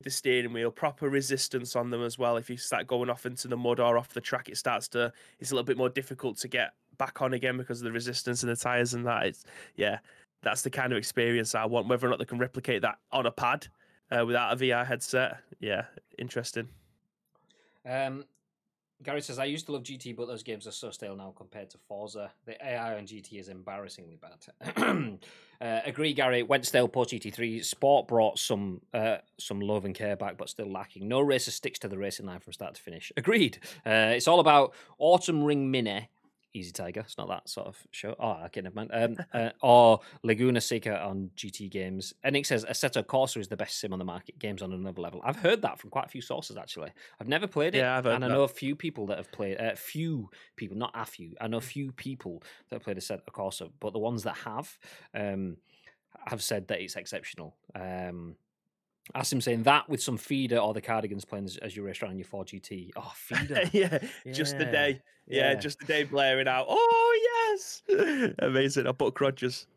The 0.03 0.09
steering 0.09 0.51
wheel, 0.51 0.71
proper 0.71 1.09
resistance 1.09 1.75
on 1.75 1.89
them 1.89 2.03
as 2.03 2.19
well. 2.19 2.35
If 2.35 2.49
you 2.49 2.57
start 2.57 2.85
going 2.85 3.09
off 3.09 3.25
into 3.25 3.47
the 3.47 3.55
mud 3.55 3.79
or 3.79 3.97
off 3.97 4.09
the 4.09 4.21
track, 4.21 4.49
it 4.49 4.57
starts 4.57 4.87
to. 4.89 5.11
It's 5.39 5.51
a 5.51 5.55
little 5.55 5.65
bit 5.65 5.77
more 5.77 5.89
difficult 5.89 6.37
to 6.39 6.47
get 6.47 6.73
back 6.97 7.21
on 7.21 7.33
again 7.33 7.57
because 7.57 7.79
of 7.79 7.85
the 7.85 7.91
resistance 7.91 8.43
and 8.43 8.51
the 8.51 8.55
tires 8.55 8.93
and 8.93 9.05
that. 9.05 9.25
It's 9.25 9.45
yeah, 9.75 9.99
that's 10.43 10.61
the 10.61 10.69
kind 10.69 10.91
of 10.91 10.97
experience 10.97 11.55
I 11.55 11.65
want. 11.65 11.87
Whether 11.87 12.07
or 12.07 12.09
not 12.09 12.19
they 12.19 12.25
can 12.25 12.39
replicate 12.39 12.81
that 12.81 12.99
on 13.11 13.25
a 13.25 13.31
pad 13.31 13.67
uh, 14.11 14.25
without 14.25 14.53
a 14.53 14.55
VR 14.55 14.85
headset, 14.85 15.37
yeah, 15.59 15.85
interesting. 16.17 16.69
Um, 17.85 18.25
Gari 19.03 19.21
says, 19.21 19.39
I 19.39 19.45
used 19.45 19.65
to 19.65 19.73
love 19.73 19.83
GT, 19.83 20.15
but 20.15 20.27
those 20.27 20.41
games 20.41 20.65
are 20.67 20.71
so 20.71 20.89
stale 20.89 21.15
now 21.15 21.33
compared 21.35 21.69
to 21.71 21.77
Forza. 21.77 22.31
The 22.45 22.65
AI 22.65 22.97
on 22.97 23.05
GT 23.05 23.39
is 23.39 23.49
embarrassingly 23.49 24.17
bad. 24.17 25.19
uh, 25.61 25.79
agree, 25.85 26.15
Gari. 26.15 26.47
Went 26.47 26.65
stale 26.65 26.87
post 26.87 27.11
GT3. 27.11 27.63
Sport 27.63 28.07
brought 28.07 28.39
some 28.39 28.81
uh, 28.93 29.17
some 29.37 29.59
love 29.59 29.85
and 29.85 29.93
care 29.93 30.15
back, 30.15 30.37
but 30.37 30.49
still 30.49 30.71
lacking. 30.71 31.07
No 31.07 31.19
racer 31.19 31.51
sticks 31.51 31.77
to 31.79 31.89
the 31.89 31.97
racing 31.97 32.25
line 32.25 32.39
from 32.39 32.53
start 32.53 32.75
to 32.75 32.81
finish. 32.81 33.11
Agreed. 33.17 33.59
Uh, 33.85 34.13
it's 34.15 34.27
all 34.27 34.39
about 34.39 34.73
Autumn 34.97 35.43
Ring 35.43 35.69
Mini. 35.69 36.09
Easy 36.55 36.71
Tiger. 36.71 37.01
It's 37.01 37.17
not 37.17 37.27
that 37.27 37.49
sort 37.49 37.67
of 37.67 37.77
show. 37.91 38.15
Oh, 38.19 38.43
okay, 38.45 38.61
never 38.61 38.75
mind. 38.75 38.91
Um, 38.93 39.17
uh, 39.33 39.49
or 39.61 39.99
Laguna 40.23 40.61
Seca 40.61 41.03
on 41.03 41.29
GT 41.35 41.69
games. 41.69 42.13
And 42.23 42.33
Nick 42.33 42.45
says 42.45 42.65
Assetto 42.65 43.03
Corsa 43.03 43.37
is 43.37 43.47
the 43.47 43.57
best 43.57 43.79
sim 43.79 43.93
on 43.93 43.99
the 43.99 44.05
market. 44.05 44.39
Games 44.39 44.61
on 44.61 44.71
another 44.71 45.01
level. 45.01 45.21
I've 45.23 45.35
heard 45.35 45.61
that 45.63 45.79
from 45.79 45.89
quite 45.89 46.05
a 46.05 46.09
few 46.09 46.21
sources 46.21 46.57
actually. 46.57 46.91
I've 47.19 47.27
never 47.27 47.47
played 47.47 47.75
it, 47.75 47.79
Yeah, 47.79 47.97
I've 47.97 48.05
heard 48.05 48.15
and 48.15 48.23
I 48.23 48.27
that. 48.27 48.33
know 48.33 48.43
a 48.43 48.47
few 48.47 48.75
people 48.75 49.07
that 49.07 49.17
have 49.17 49.31
played. 49.31 49.57
A 49.57 49.73
uh, 49.73 49.75
few 49.75 50.29
people, 50.55 50.77
not 50.77 50.91
a 50.95 51.05
few. 51.05 51.35
I 51.41 51.47
know 51.47 51.57
a 51.57 51.61
few 51.61 51.91
people 51.91 52.41
that 52.69 52.77
have 52.77 52.83
played 52.83 52.97
Assetto 52.97 53.31
Corsa, 53.31 53.69
but 53.79 53.93
the 53.93 53.99
ones 53.99 54.23
that 54.23 54.37
have, 54.37 54.77
um, 55.13 55.57
have 56.27 56.41
said 56.41 56.67
that 56.69 56.79
it's 56.81 56.95
exceptional. 56.95 57.55
Um, 57.75 58.35
Asim 59.13 59.41
saying 59.41 59.63
that 59.63 59.87
with 59.87 60.01
some 60.01 60.17
feeder 60.17 60.57
or 60.57 60.73
the 60.73 60.81
cardigans 60.81 61.25
playing 61.25 61.45
as, 61.45 61.57
as 61.57 61.75
you 61.75 61.83
race 61.83 62.01
around 62.01 62.17
your 62.17 62.25
4GT. 62.25 62.91
Oh, 62.95 63.11
feeder. 63.15 63.61
yeah, 63.71 63.99
just 64.31 64.57
the 64.57 64.65
day. 64.65 65.01
Yeah, 65.27 65.51
yeah. 65.51 65.55
just 65.55 65.79
the 65.79 65.85
day 65.85 66.03
blaring 66.03 66.47
out. 66.47 66.65
Oh 66.67 67.51
yes, 67.51 67.83
amazing. 68.39 68.87
I 68.87 68.91
put 68.91 69.13
crudges. 69.13 69.67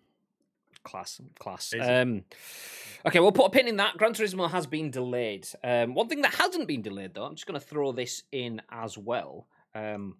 class, 0.83 1.21
class. 1.39 1.75
Um, 1.79 2.25
okay, 3.07 3.21
we'll 3.21 3.33
put 3.33 3.47
a 3.47 3.51
pin 3.51 3.69
in 3.69 3.77
that. 3.77 3.97
Gran 3.99 4.13
Turismo 4.13 4.51
has 4.51 4.67
been 4.67 4.91
delayed. 4.91 5.47
Um, 5.63 5.95
one 5.95 6.09
thing 6.09 6.23
that 6.23 6.35
hasn't 6.35 6.67
been 6.67 6.83
delayed, 6.83 7.15
though, 7.15 7.25
I'm 7.25 7.35
just 7.35 7.47
going 7.47 7.61
to 7.61 7.67
throw 7.67 7.93
this 7.93 8.23
in 8.33 8.63
as 8.71 8.97
well. 8.97 9.47
Um, 9.75 10.17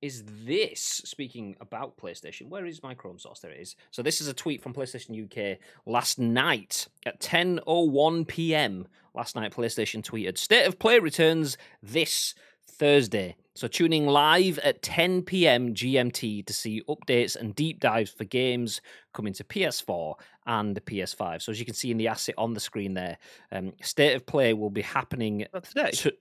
is 0.00 0.24
this 0.44 0.80
speaking 1.04 1.56
about 1.60 1.96
PlayStation? 1.96 2.48
Where 2.48 2.66
is 2.66 2.82
my 2.82 2.94
Chrome 2.94 3.18
source? 3.18 3.40
There 3.40 3.50
it 3.50 3.60
is. 3.60 3.76
So 3.90 4.02
this 4.02 4.20
is 4.20 4.28
a 4.28 4.34
tweet 4.34 4.62
from 4.62 4.72
PlayStation 4.72 5.24
UK 5.24 5.58
last 5.86 6.18
night 6.18 6.86
at 7.04 7.20
10:01 7.20 8.26
p.m. 8.26 8.86
Last 9.14 9.34
night, 9.34 9.52
PlayStation 9.52 10.02
tweeted: 10.02 10.38
"State 10.38 10.66
of 10.66 10.78
Play 10.78 10.98
returns 11.00 11.56
this 11.82 12.34
Thursday." 12.66 13.36
So 13.54 13.66
tuning 13.66 14.06
live 14.06 14.60
at 14.60 14.82
10 14.82 15.22
p.m. 15.22 15.74
GMT 15.74 16.46
to 16.46 16.52
see 16.52 16.80
updates 16.88 17.34
and 17.34 17.56
deep 17.56 17.80
dives 17.80 18.12
for 18.12 18.22
games 18.22 18.80
coming 19.12 19.32
to 19.32 19.42
PS4 19.42 20.14
and 20.46 20.76
the 20.76 20.80
PS5. 20.80 21.42
So 21.42 21.50
as 21.50 21.58
you 21.58 21.64
can 21.66 21.74
see 21.74 21.90
in 21.90 21.96
the 21.96 22.06
asset 22.06 22.36
on 22.38 22.54
the 22.54 22.60
screen 22.60 22.94
there, 22.94 23.18
um, 23.50 23.72
State 23.82 24.14
of 24.14 24.26
Play 24.26 24.52
will 24.52 24.70
be 24.70 24.82
happening 24.82 25.44
today. 25.60 25.90
t- 25.90 26.12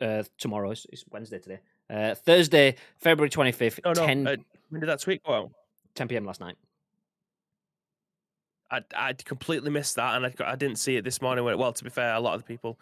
uh, 0.00 0.24
tomorrow. 0.38 0.72
It's, 0.72 0.86
it's 0.90 1.04
Wednesday 1.12 1.38
today. 1.38 1.60
Uh, 1.90 2.14
Thursday, 2.14 2.76
February 2.98 3.30
25th, 3.30 3.80
No, 3.84 3.92
no. 3.92 4.06
10, 4.06 4.26
uh, 4.26 4.36
when 4.70 4.80
did 4.80 4.88
that 4.88 5.00
tweet 5.00 5.22
go 5.24 5.34
out? 5.34 5.50
10 5.94 6.08
p.m. 6.08 6.24
last 6.24 6.40
night. 6.40 6.56
I 8.70 8.80
I 8.96 9.12
completely 9.12 9.70
missed 9.70 9.96
that, 9.96 10.16
and 10.16 10.26
I, 10.26 10.32
I 10.44 10.56
didn't 10.56 10.78
see 10.78 10.96
it 10.96 11.04
this 11.04 11.20
morning. 11.20 11.44
When, 11.44 11.56
well, 11.58 11.72
to 11.72 11.84
be 11.84 11.90
fair, 11.90 12.14
a 12.14 12.20
lot 12.20 12.34
of 12.34 12.40
the 12.40 12.46
people 12.46 12.78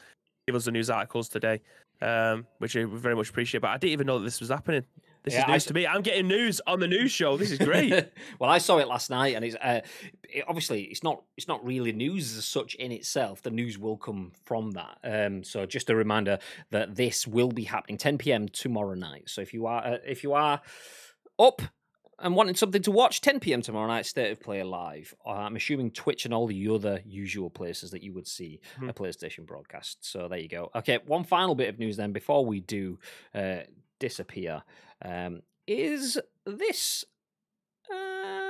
give 0.47 0.55
us 0.55 0.65
the 0.65 0.71
news 0.71 0.89
articles 0.89 1.29
today, 1.29 1.61
um, 2.01 2.47
which 2.59 2.77
I 2.77 2.85
very 2.85 3.17
much 3.17 3.31
appreciate. 3.31 3.61
But 3.61 3.71
I 3.71 3.77
didn't 3.77 3.93
even 3.93 4.07
know 4.07 4.19
that 4.19 4.25
this 4.25 4.41
was 4.41 4.49
happening. 4.49 4.85
This 5.25 5.35
Yeah, 5.35 5.41
is 5.41 5.45
I 5.45 5.53
news 5.53 5.63
s- 5.63 5.65
to 5.67 5.75
me. 5.75 5.87
I'm 5.87 6.03
getting 6.03 6.27
news 6.29 6.61
on 6.67 6.81
the 6.81 6.89
news 6.89 7.13
show. 7.13 7.37
This 7.37 7.51
is 7.53 7.59
great. 7.59 7.93
well, 8.41 8.51
I 8.51 8.59
saw 8.59 8.79
it 8.79 8.89
last 8.89 9.09
night, 9.11 9.37
and 9.37 9.45
it's 9.45 9.55
uh, 9.57 9.81
it, 10.25 10.45
obviously 10.49 10.83
it's 10.85 11.03
not 11.05 11.23
it's 11.37 11.47
not 11.49 11.65
really 11.65 11.93
news 11.93 12.37
as 12.37 12.45
such 12.45 12.75
in 12.75 12.91
itself. 12.93 13.41
The 13.43 13.51
news 13.51 13.79
will 13.79 13.97
come 13.97 14.33
from 14.45 14.73
that. 14.73 14.99
Um, 15.05 15.45
so 15.45 15.65
just 15.67 15.91
a 15.91 15.95
reminder 15.97 16.39
that 16.71 16.97
this 16.97 17.27
will 17.27 17.51
be 17.53 17.65
happening 17.65 17.99
10 17.99 18.19
p.m. 18.19 18.49
tomorrow 18.49 18.95
night. 18.95 19.31
So 19.31 19.41
if 19.43 19.55
you 19.55 19.67
are 19.67 19.85
uh, 19.85 19.99
if 20.05 20.25
you 20.25 20.33
are 20.33 20.61
up 21.39 21.63
and 22.19 22.37
wanting 22.37 22.55
something 22.55 22.83
to 22.83 22.91
watch, 22.93 23.21
10 23.21 23.41
p.m. 23.41 23.63
tomorrow 23.63 23.89
night, 23.89 24.07
State 24.07 24.31
of 24.31 24.41
Play 24.41 24.63
live. 24.63 25.13
Uh, 25.27 25.31
I'm 25.31 25.57
assuming 25.57 25.91
Twitch 25.91 26.25
and 26.25 26.33
all 26.33 26.47
the 26.47 26.69
other 26.69 27.01
usual 27.05 27.51
places 27.51 27.91
that 27.93 28.03
you 28.03 28.13
would 28.13 28.29
see 28.29 28.61
Mhm. 28.81 28.89
a 28.89 28.93
PlayStation 28.93 29.45
broadcast. 29.47 30.05
So 30.05 30.29
there 30.29 30.39
you 30.39 30.49
go. 30.49 30.71
Okay, 30.75 30.99
one 31.07 31.25
final 31.25 31.55
bit 31.57 31.69
of 31.69 31.79
news 31.81 31.97
then 31.97 32.13
before 32.13 32.45
we 32.47 32.61
do 32.61 32.99
uh, 33.35 33.61
disappear 33.99 34.63
um, 35.05 35.43
is 35.67 36.19
this. 36.47 37.05
Uh, 37.93 38.42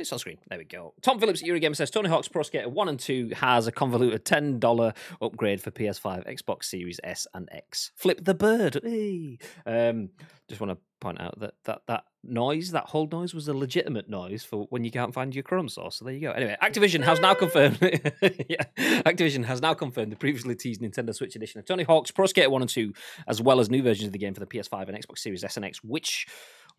it's 0.00 0.12
on 0.12 0.18
screen. 0.18 0.38
There 0.48 0.58
we 0.58 0.64
go. 0.64 0.94
Tom 1.02 1.20
Phillips 1.20 1.42
at 1.42 1.48
Eurogamer 1.48 1.76
says 1.76 1.90
Tony 1.90 2.08
Hawk's 2.08 2.28
Pro 2.28 2.42
Skater 2.42 2.68
1 2.68 2.88
and 2.88 2.98
2 2.98 3.30
has 3.36 3.66
a 3.66 3.72
convoluted 3.72 4.24
$10 4.24 4.94
upgrade 5.20 5.60
for 5.60 5.70
PS5, 5.70 6.26
Xbox 6.26 6.64
Series 6.64 7.00
S 7.04 7.26
and 7.34 7.48
X. 7.52 7.92
Flip 7.96 8.24
the 8.24 8.34
bird. 8.34 8.80
Hey. 8.82 9.38
Um, 9.66 10.10
just 10.48 10.60
want 10.60 10.72
to 10.72 10.78
point 11.00 11.20
out 11.20 11.38
that, 11.40 11.54
that 11.64 11.82
that 11.86 12.04
noise, 12.22 12.72
that 12.72 12.84
hold 12.86 13.12
noise, 13.12 13.34
was 13.34 13.48
a 13.48 13.54
legitimate 13.54 14.08
noise 14.08 14.44
for 14.44 14.66
when 14.70 14.84
you 14.84 14.90
can't 14.90 15.14
find 15.14 15.34
your 15.34 15.42
Chrome 15.42 15.68
source. 15.68 15.96
So 15.96 16.04
there 16.04 16.14
you 16.14 16.20
go. 16.20 16.32
Anyway, 16.32 16.56
Activision 16.62 17.02
has 17.04 17.20
now 17.20 17.34
confirmed. 17.34 17.78
yeah, 18.48 18.64
Activision 18.78 19.44
has 19.44 19.62
now 19.62 19.74
confirmed 19.74 20.12
the 20.12 20.16
previously 20.16 20.54
teased 20.54 20.82
Nintendo 20.82 21.14
Switch 21.14 21.36
edition 21.36 21.58
of 21.58 21.66
Tony 21.66 21.84
Hawk's 21.84 22.10
Pro 22.10 22.26
Skater 22.26 22.50
1 22.50 22.62
and 22.62 22.70
2, 22.70 22.92
as 23.26 23.40
well 23.40 23.60
as 23.60 23.70
new 23.70 23.82
versions 23.82 24.06
of 24.06 24.12
the 24.12 24.18
game 24.18 24.34
for 24.34 24.40
the 24.40 24.46
PS5 24.46 24.88
and 24.88 24.96
Xbox 24.96 25.18
Series 25.18 25.44
S 25.44 25.56
and 25.56 25.64
X, 25.64 25.82
which 25.82 26.26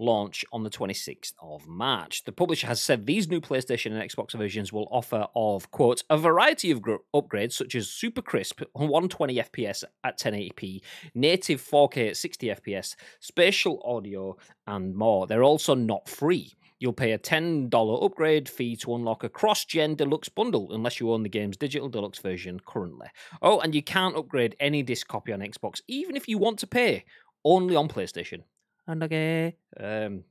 launch 0.02 0.44
on 0.52 0.64
the 0.64 0.70
26th 0.70 1.34
of 1.42 1.68
March. 1.68 2.24
The 2.24 2.32
publisher 2.32 2.68
has 2.68 2.82
said 2.82 3.06
these 3.06 3.30
new 3.30 3.40
PlayStation 3.40 3.94
and 3.94 4.02
Xbox 4.02 4.34
versions 4.38 4.74
will 4.74 4.88
offer 4.92 5.28
of 5.36 5.72
quote 5.72 6.04
a 6.10 6.18
variety 6.18 6.72
of 6.72 6.82
gr- 6.82 6.96
upgrades 7.14 7.54
such 7.54 7.76
as 7.76 7.90
super 7.90 8.22
crisp 8.22 8.62
120 8.74 9.36
FPS 9.36 9.84
at 10.04 10.20
1080p, 10.20 10.82
native 11.14 11.62
4K 11.62 12.10
at 12.10 12.18
60 12.18 12.48
FPS, 12.48 12.96
spatial 13.20 13.82
audio 13.86 14.36
and 14.68 14.96
more. 14.96 15.28
They're 15.28 15.44
also 15.44 15.76
not 15.76 16.10
free. 16.10 16.54
You'll 16.80 16.94
pay 16.94 17.12
a 17.12 17.20
$10 17.20 18.04
upgrade 18.04 18.50
fee 18.50 18.76
to 18.78 18.96
unlock 18.96 19.24
a 19.24 19.30
cross 19.30 19.66
gen 19.66 19.94
deluxe 19.94 20.30
bundle 20.30 20.74
unless 20.74 21.00
you 21.00 21.12
own 21.12 21.22
the 21.22 21.30
game's 21.30 21.56
digital 21.56 21.90
deluxe 21.90 22.18
version 22.18 22.60
currently. 22.66 23.08
Oh, 23.44 23.60
and 23.60 23.76
you 23.76 23.84
can't 23.84 24.18
upgrade 24.18 24.56
any 24.60 24.82
disc 24.82 25.08
copy 25.08 25.32
on 25.32 25.42
Xbox, 25.42 25.82
even 25.88 26.16
if 26.16 26.28
you 26.28 26.40
want 26.40 26.58
to 26.58 26.68
pay, 26.68 27.06
only 27.46 27.76
on 27.76 27.88
PlayStation 27.88 28.42
and. 28.92 29.54
Um, 29.80 30.24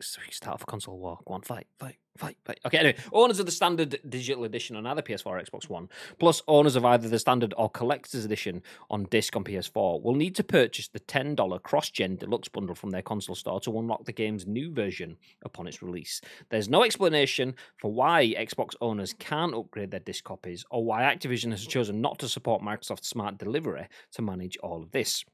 start 0.00 0.54
off 0.54 0.62
a 0.62 0.66
console 0.66 0.98
war. 0.98 1.18
Go 1.26 1.34
on, 1.34 1.42
fight, 1.42 1.66
fight, 1.78 1.96
fight, 2.16 2.36
fight. 2.44 2.58
Okay, 2.66 2.78
anyway, 2.78 2.96
owners 3.12 3.38
of 3.40 3.46
the 3.46 3.52
standard 3.52 3.98
digital 4.08 4.44
edition 4.44 4.76
on 4.76 4.86
either 4.86 5.02
PS4 5.02 5.26
or 5.26 5.42
Xbox 5.42 5.68
One, 5.68 5.88
plus 6.18 6.42
owners 6.48 6.76
of 6.76 6.84
either 6.84 7.08
the 7.08 7.18
standard 7.18 7.54
or 7.56 7.68
collector's 7.68 8.24
edition 8.24 8.62
on 8.90 9.04
disc 9.04 9.36
on 9.36 9.44
PS4, 9.44 10.02
will 10.02 10.14
need 10.14 10.34
to 10.36 10.44
purchase 10.44 10.88
the 10.88 11.00
$10 11.00 11.62
cross 11.62 11.90
gen 11.90 12.16
deluxe 12.16 12.48
bundle 12.48 12.74
from 12.74 12.90
their 12.90 13.02
console 13.02 13.34
store 13.34 13.60
to 13.60 13.78
unlock 13.78 14.04
the 14.04 14.12
game's 14.12 14.46
new 14.46 14.72
version 14.72 15.16
upon 15.42 15.66
its 15.66 15.82
release. 15.82 16.20
There's 16.50 16.68
no 16.68 16.84
explanation 16.84 17.54
for 17.78 17.92
why 17.92 18.34
Xbox 18.38 18.74
owners 18.80 19.14
can't 19.18 19.54
upgrade 19.54 19.90
their 19.90 20.00
disc 20.00 20.24
copies 20.24 20.64
or 20.70 20.84
why 20.84 21.02
Activision 21.02 21.50
has 21.50 21.66
chosen 21.66 22.00
not 22.00 22.18
to 22.20 22.28
support 22.28 22.62
Microsoft's 22.62 23.08
smart 23.08 23.38
delivery 23.38 23.86
to 24.12 24.22
manage 24.22 24.56
all 24.62 24.82
of 24.82 24.92
this. 24.92 25.24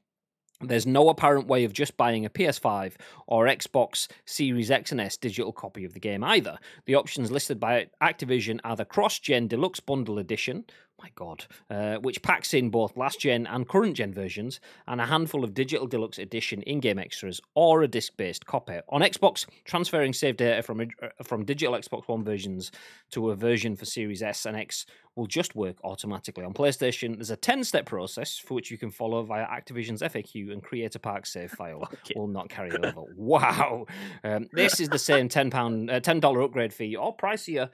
There's 0.61 0.85
no 0.85 1.07
apparent 1.07 1.47
way 1.47 1.63
of 1.63 1.71
just 1.71 1.95
buying 1.95 2.25
a 2.25 2.29
PS5 2.29 2.95
or 3.27 3.45
Xbox 3.45 4.09
Series 4.25 4.69
X 4.69 4.91
and 4.91 4.99
S 4.99 5.15
digital 5.15 5.53
copy 5.53 5.85
of 5.85 5.93
the 5.93 6.01
game 6.01 6.21
either. 6.21 6.57
The 6.85 6.95
options 6.95 7.31
listed 7.31 7.61
by 7.61 7.87
Activision 8.01 8.59
are 8.65 8.75
the 8.75 8.83
cross 8.83 9.19
gen 9.19 9.47
deluxe 9.47 9.79
bundle 9.79 10.19
edition, 10.19 10.65
my 11.01 11.09
god, 11.15 11.45
uh, 11.69 11.95
which 11.97 12.21
packs 12.21 12.53
in 12.53 12.69
both 12.69 12.97
last 12.97 13.19
gen 13.19 13.47
and 13.47 13.67
current 13.67 13.95
gen 13.95 14.13
versions, 14.13 14.59
and 14.87 15.01
a 15.01 15.05
handful 15.05 15.43
of 15.43 15.53
digital 15.53 15.87
deluxe 15.87 16.19
edition 16.19 16.61
in 16.63 16.79
game 16.79 16.99
extras, 16.99 17.41
or 17.55 17.83
a 17.83 17.87
disc 17.87 18.13
based 18.17 18.45
copy. 18.45 18.79
On 18.89 19.01
Xbox, 19.01 19.45
transferring 19.65 20.13
saved 20.13 20.37
data 20.37 20.61
from, 20.61 20.81
uh, 20.81 21.07
from 21.23 21.45
digital 21.45 21.75
Xbox 21.75 22.07
One 22.07 22.23
versions 22.23 22.71
to 23.11 23.31
a 23.31 23.35
version 23.35 23.75
for 23.75 23.85
Series 23.85 24.21
S 24.21 24.45
and 24.45 24.55
X 24.55 24.85
will 25.15 25.27
just 25.27 25.55
work 25.55 25.75
automatically. 25.83 26.43
On 26.43 26.53
PlayStation, 26.53 27.15
there's 27.15 27.29
a 27.29 27.35
10 27.35 27.63
step 27.63 27.85
process 27.85 28.37
for 28.37 28.53
which 28.53 28.71
you 28.71 28.77
can 28.77 28.89
follow 28.89 29.23
via 29.23 29.45
Activision's 29.45 30.01
FAQ 30.01 30.51
and 30.51 30.63
create 30.63 30.95
a 30.95 30.99
park 30.99 31.25
save 31.25 31.51
file. 31.51 31.83
okay. 31.83 32.13
Will 32.15 32.27
not 32.27 32.49
carry 32.49 32.71
over. 32.71 33.03
wow. 33.15 33.85
Um, 34.23 34.47
this 34.53 34.79
is 34.79 34.89
the 34.89 34.99
same 34.99 35.29
£10, 35.29 35.91
uh, 35.91 35.99
$10 35.99 36.43
upgrade 36.43 36.73
fee 36.73 36.95
or 36.95 37.15
pricier 37.15 37.69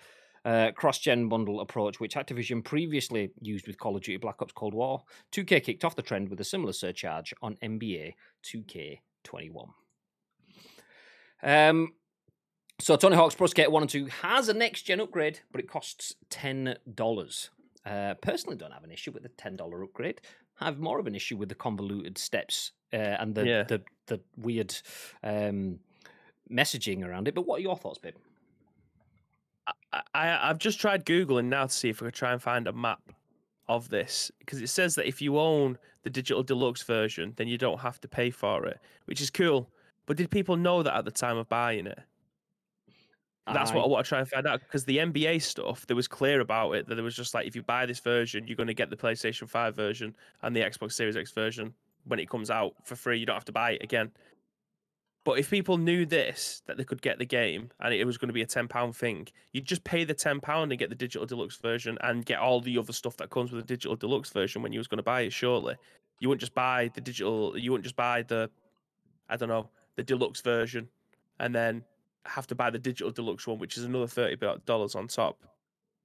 uh, 0.46 0.72
cross-gen 0.76 1.28
bundle 1.28 1.60
approach, 1.60 2.00
which 2.00 2.16
Activision 2.16 2.64
previously 2.64 3.32
used 3.42 3.68
with 3.68 3.80
Call 3.80 3.96
of 3.96 4.04
Duty 4.04 4.18
Black 4.18 4.42
Ops 4.42 4.54
Cold 4.54 4.76
War. 4.76 5.04
2K 5.32 5.64
kicked 5.64 5.84
off 5.84 5.96
the 5.96 6.02
trend 6.02 6.30
with 6.30 6.40
a 6.40 6.44
similar 6.44 6.72
surcharge 6.72 7.34
on 7.42 7.58
NBA 7.64 8.14
2K21. 8.44 9.70
Um, 11.44 11.94
so 12.80 12.96
Tony 12.96 13.16
Hawk's 13.16 13.36
Pro 13.36 13.48
Skater 13.48 13.70
1 13.70 13.84
and 13.84 13.90
2 13.90 14.06
has 14.22 14.48
a 14.48 14.54
next-gen 14.54 15.02
upgrade, 15.02 15.40
but 15.52 15.60
it 15.60 15.68
costs 15.70 16.16
$10. 16.30 17.50
Uh, 17.86 18.14
personally, 18.22 18.56
don't 18.56 18.72
have 18.72 18.84
an 18.84 18.92
issue 18.92 19.12
with 19.12 19.24
the 19.24 19.30
$10 19.30 19.84
upgrade. 19.84 20.22
I 20.60 20.66
have 20.66 20.80
more 20.80 21.00
of 21.00 21.08
an 21.08 21.16
issue 21.16 21.38
with 21.38 21.50
the 21.50 21.56
convoluted 21.56 22.18
steps 22.18 22.72
uh, 22.94 22.98
and 22.98 23.34
the, 23.34 23.46
yeah. 23.46 23.64
the, 23.64 23.82
the 24.08 24.22
weird 24.38 24.76
um, 25.24 25.80
messaging 26.52 27.04
around 27.04 27.28
it. 27.28 27.36
But 27.36 27.48
what 27.48 27.60
are 27.60 27.64
your 27.64 27.78
thoughts, 27.78 27.98
babe? 27.98 28.16
I, 30.14 30.50
I've 30.50 30.58
just 30.58 30.80
tried 30.80 31.06
Googling 31.06 31.46
now 31.46 31.68
to 31.68 31.74
see 31.74 31.90
if 31.90 32.02
I 32.02 32.06
could 32.06 32.14
try 32.14 32.34
and 32.34 32.42
find 32.42 32.68
a 32.68 32.74
map 32.74 33.02
of 33.68 33.90
this 33.90 34.32
because 34.40 34.62
it 34.62 34.68
says 34.68 34.96
that 34.96 35.08
if 35.08 35.22
you 35.22 35.40
own 35.40 35.78
the 36.04 36.10
digital 36.10 36.44
deluxe 36.44 36.84
version, 36.84 37.34
then 37.36 37.48
you 37.48 37.58
don't 37.58 37.80
have 37.80 38.00
to 38.02 38.08
pay 38.08 38.30
for 38.30 38.66
it, 38.66 38.80
which 39.06 39.22
is 39.22 39.30
cool. 39.30 39.70
But 40.06 40.18
did 40.18 40.30
people 40.30 40.56
know 40.56 40.84
that 40.84 40.96
at 40.96 41.06
the 41.06 41.12
time 41.12 41.38
of 41.38 41.50
buying 41.50 41.88
it? 41.88 42.00
That's 43.48 43.72
I... 43.72 43.76
what 43.76 43.86
I 43.86 43.88
want 43.88 44.06
to 44.06 44.10
try 44.10 44.20
and 44.20 44.28
find 44.28 44.48
out 44.48 44.60
because 44.60 44.86
the 44.86 44.98
NBA 44.98 45.42
stuff, 45.42 45.86
there 45.88 45.96
was 45.96 46.08
clear 46.08 46.42
about 46.42 46.72
it 46.74 46.88
that 46.88 46.98
it 46.98 47.02
was 47.02 47.16
just 47.16 47.34
like 47.34 47.48
if 47.48 47.56
you 47.56 47.64
buy 47.64 47.86
this 47.86 48.00
version, 48.00 48.48
you're 48.48 48.56
going 48.56 48.68
to 48.68 48.74
get 48.74 48.90
the 48.90 48.96
PlayStation 48.96 49.50
5 49.50 49.76
version 49.76 50.16
and 50.42 50.56
the 50.56 50.62
Xbox 50.62 50.94
Series 50.94 51.16
X 51.16 51.32
version 51.32 51.74
when 52.06 52.20
it 52.20 52.30
comes 52.30 52.50
out 52.50 52.74
for 52.84 52.96
free. 52.96 53.18
You 53.18 53.26
don't 53.26 53.36
have 53.36 53.46
to 53.46 53.52
buy 53.52 53.72
it 53.72 53.84
again. 53.84 54.12
But 55.26 55.40
if 55.40 55.50
people 55.50 55.78
knew 55.80 56.06
this, 56.06 56.62
that 56.68 56.78
they 56.78 56.84
could 56.84 57.02
get 57.02 57.18
the 57.18 57.26
game 57.26 57.72
and 57.80 57.94
it 57.94 58.06
was 58.06 58.16
going 58.18 58.30
to 58.30 58.34
be 58.34 58.44
a 58.44 58.48
£10 58.48 58.96
thing, 58.96 59.28
you'd 59.54 59.66
just 59.66 59.84
pay 59.84 60.04
the 60.04 60.14
£10 60.14 60.64
and 60.64 60.78
get 60.78 60.90
the 60.90 60.96
digital 60.96 61.26
deluxe 61.26 61.58
version 61.58 61.98
and 62.02 62.24
get 62.26 62.40
all 62.40 62.62
the 62.62 62.78
other 62.78 62.94
stuff 62.94 63.18
that 63.18 63.32
comes 63.32 63.52
with 63.52 63.66
the 63.66 63.74
digital 63.74 63.96
deluxe 63.96 64.30
version 64.30 64.62
when 64.62 64.72
you 64.72 64.80
was 64.80 64.88
going 64.88 64.98
to 65.00 65.04
buy 65.04 65.22
it, 65.22 65.34
surely. 65.34 65.76
You 66.20 66.30
wouldn't 66.30 66.42
just 66.42 66.54
buy 66.54 66.92
the 66.94 67.02
digital, 67.02 67.58
you 67.58 67.72
wouldn't 67.72 67.86
just 67.86 67.96
buy 67.96 68.22
the, 68.22 68.52
I 69.28 69.36
don't 69.36 69.50
know, 69.50 69.68
the 69.96 70.04
deluxe 70.04 70.42
version 70.42 70.88
and 71.40 71.56
then 71.56 71.84
have 72.26 72.46
to 72.48 72.56
buy 72.56 72.70
the 72.70 72.80
digital 72.80 73.12
deluxe 73.12 73.48
one, 73.48 73.58
which 73.58 73.78
is 73.78 73.84
another 73.84 74.06
$30 74.06 74.96
on 74.96 75.08
top. 75.08 75.40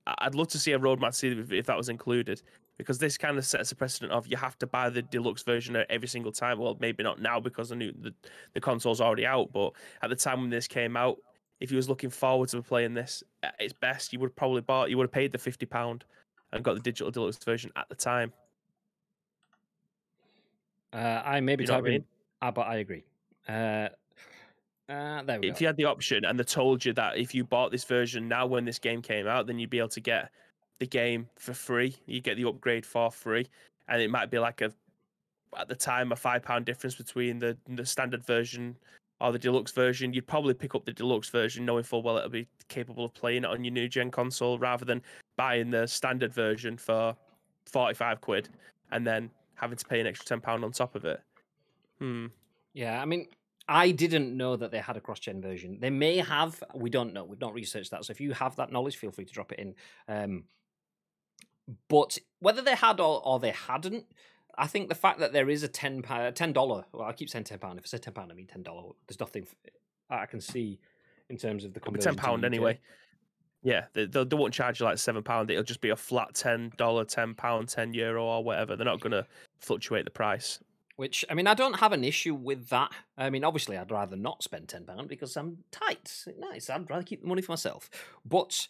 I'd 0.06 0.34
love 0.34 0.48
to 0.48 0.58
see 0.58 0.72
a 0.72 0.78
roadmap 0.78 1.14
see 1.14 1.28
if 1.50 1.66
that 1.66 1.76
was 1.76 1.90
included 1.90 2.40
because 2.80 2.98
this 2.98 3.16
kind 3.16 3.38
of 3.38 3.44
sets 3.44 3.72
a 3.72 3.76
precedent 3.76 4.12
of 4.12 4.26
you 4.26 4.36
have 4.36 4.58
to 4.58 4.66
buy 4.66 4.90
the 4.90 5.02
deluxe 5.02 5.42
version 5.42 5.76
every 5.88 6.08
single 6.08 6.32
time. 6.32 6.58
Well, 6.58 6.76
maybe 6.80 7.02
not 7.02 7.20
now 7.20 7.40
because 7.40 7.68
the 7.68 7.76
new 7.76 7.92
the, 7.92 8.14
the 8.54 8.60
console's 8.60 9.00
already 9.00 9.26
out, 9.26 9.52
but 9.52 9.72
at 10.02 10.10
the 10.10 10.16
time 10.16 10.40
when 10.40 10.50
this 10.50 10.66
came 10.66 10.96
out, 10.96 11.18
if 11.60 11.70
you 11.70 11.76
was 11.76 11.88
looking 11.88 12.10
forward 12.10 12.48
to 12.50 12.62
playing 12.62 12.94
this 12.94 13.22
at 13.42 13.54
its 13.60 13.72
best, 13.72 14.12
you 14.12 14.18
would 14.20 14.34
probably 14.34 14.62
bought 14.62 14.90
you 14.90 14.96
would 14.96 15.04
have 15.04 15.12
paid 15.12 15.32
the 15.32 15.38
fifty 15.38 15.66
pound 15.66 16.04
and 16.52 16.64
got 16.64 16.74
the 16.74 16.80
digital 16.80 17.10
deluxe 17.10 17.42
version 17.44 17.70
at 17.76 17.88
the 17.88 17.94
time. 17.94 18.32
Uh, 20.92 21.22
I 21.24 21.40
may 21.40 21.56
be 21.56 21.64
you 21.64 21.68
talking, 21.68 21.86
I 21.86 21.90
mean? 21.90 22.04
ah, 22.42 22.50
but 22.50 22.66
I 22.66 22.76
agree. 22.76 23.04
Uh, 23.48 23.88
uh, 24.88 25.22
there 25.22 25.38
we 25.40 25.48
if 25.48 25.54
go. 25.54 25.60
you 25.60 25.66
had 25.68 25.76
the 25.76 25.84
option 25.84 26.24
and 26.24 26.38
they 26.38 26.42
told 26.42 26.84
you 26.84 26.92
that 26.94 27.16
if 27.16 27.32
you 27.32 27.44
bought 27.44 27.70
this 27.70 27.84
version 27.84 28.26
now 28.26 28.46
when 28.46 28.64
this 28.64 28.80
game 28.80 29.00
came 29.00 29.28
out, 29.28 29.46
then 29.46 29.58
you'd 29.58 29.70
be 29.70 29.78
able 29.78 29.88
to 29.88 30.00
get 30.00 30.30
the 30.80 30.86
game 30.86 31.28
for 31.36 31.54
free. 31.54 31.94
You 32.06 32.20
get 32.20 32.36
the 32.36 32.48
upgrade 32.48 32.84
for 32.84 33.10
free, 33.10 33.46
and 33.88 34.02
it 34.02 34.10
might 34.10 34.30
be 34.30 34.40
like 34.40 34.60
a 34.60 34.72
at 35.58 35.68
the 35.68 35.74
time 35.74 36.10
a 36.12 36.16
five 36.16 36.42
pound 36.42 36.66
difference 36.66 36.96
between 36.96 37.38
the 37.38 37.56
the 37.68 37.86
standard 37.86 38.24
version 38.24 38.76
or 39.20 39.30
the 39.30 39.38
deluxe 39.38 39.72
version. 39.72 40.12
You'd 40.12 40.26
probably 40.26 40.54
pick 40.54 40.74
up 40.74 40.84
the 40.84 40.92
deluxe 40.92 41.28
version, 41.28 41.64
knowing 41.64 41.84
full 41.84 42.02
well 42.02 42.16
it'll 42.16 42.30
be 42.30 42.48
capable 42.68 43.04
of 43.04 43.14
playing 43.14 43.44
it 43.44 43.50
on 43.50 43.62
your 43.62 43.72
new 43.72 43.88
gen 43.88 44.10
console, 44.10 44.58
rather 44.58 44.84
than 44.84 45.02
buying 45.36 45.70
the 45.70 45.86
standard 45.86 46.34
version 46.34 46.76
for 46.76 47.14
forty 47.66 47.94
five 47.94 48.20
quid 48.20 48.48
and 48.90 49.06
then 49.06 49.30
having 49.54 49.76
to 49.76 49.84
pay 49.84 50.00
an 50.00 50.06
extra 50.06 50.26
ten 50.26 50.40
pound 50.40 50.64
on 50.64 50.72
top 50.72 50.96
of 50.96 51.04
it. 51.04 51.20
Hmm. 52.00 52.26
Yeah, 52.72 53.02
I 53.02 53.04
mean, 53.04 53.26
I 53.68 53.90
didn't 53.90 54.36
know 54.36 54.56
that 54.56 54.70
they 54.70 54.78
had 54.78 54.96
a 54.96 55.00
cross-gen 55.00 55.42
version. 55.42 55.78
They 55.80 55.90
may 55.90 56.16
have. 56.18 56.62
We 56.74 56.88
don't 56.88 57.12
know. 57.12 57.24
We've 57.24 57.40
not 57.40 57.52
researched 57.52 57.90
that. 57.90 58.04
So 58.04 58.12
if 58.12 58.20
you 58.20 58.32
have 58.32 58.56
that 58.56 58.72
knowledge, 58.72 58.96
feel 58.96 59.10
free 59.10 59.24
to 59.24 59.32
drop 59.32 59.52
it 59.52 59.58
in. 59.58 59.74
Um, 60.08 60.44
but 61.88 62.18
whether 62.40 62.62
they 62.62 62.74
had 62.74 63.00
or, 63.00 63.20
or 63.24 63.38
they 63.38 63.50
hadn't, 63.50 64.06
I 64.56 64.66
think 64.66 64.88
the 64.88 64.94
fact 64.94 65.20
that 65.20 65.32
there 65.32 65.48
is 65.48 65.62
a 65.62 65.68
ten 65.68 66.02
ten 66.34 66.52
dollar. 66.52 66.84
Well, 66.92 67.06
I 67.06 67.12
keep 67.12 67.30
saying 67.30 67.44
ten 67.44 67.58
pound. 67.58 67.78
If 67.78 67.84
I 67.84 67.88
say 67.88 67.98
ten 67.98 68.12
pound, 68.12 68.32
I 68.32 68.34
mean 68.34 68.46
ten 68.46 68.62
dollar. 68.62 68.92
There's 69.06 69.20
nothing 69.20 69.46
I 70.10 70.26
can 70.26 70.40
see 70.40 70.80
in 71.28 71.36
terms 71.36 71.64
of 71.64 71.72
the 71.72 71.80
conversion. 71.80 72.14
Ten 72.14 72.22
pound 72.22 72.44
anyway. 72.44 72.80
Yeah, 73.62 73.84
they, 73.92 74.06
they, 74.06 74.24
they 74.24 74.36
won't 74.36 74.54
charge 74.54 74.80
you 74.80 74.86
like 74.86 74.98
seven 74.98 75.22
pound. 75.22 75.50
It'll 75.50 75.62
just 75.62 75.80
be 75.80 75.90
a 75.90 75.96
flat 75.96 76.34
ten 76.34 76.72
dollar, 76.76 77.04
ten 77.04 77.34
pound, 77.34 77.68
ten 77.68 77.92
euro, 77.94 78.24
or 78.24 78.42
whatever. 78.42 78.74
They're 78.74 78.86
not 78.86 79.00
going 79.00 79.12
to 79.12 79.26
fluctuate 79.58 80.04
the 80.06 80.10
price. 80.10 80.58
Which 80.96 81.24
I 81.30 81.34
mean, 81.34 81.46
I 81.46 81.54
don't 81.54 81.80
have 81.80 81.92
an 81.92 82.04
issue 82.04 82.34
with 82.34 82.68
that. 82.68 82.90
I 83.16 83.30
mean, 83.30 83.44
obviously, 83.44 83.78
I'd 83.78 83.90
rather 83.90 84.16
not 84.16 84.42
spend 84.42 84.68
ten 84.68 84.84
pound 84.84 85.08
because 85.08 85.36
I'm 85.36 85.58
tight. 85.70 86.24
Nice. 86.38 86.68
I'd 86.68 86.90
rather 86.90 87.04
keep 87.04 87.22
the 87.22 87.28
money 87.28 87.42
for 87.42 87.52
myself. 87.52 87.88
But 88.24 88.66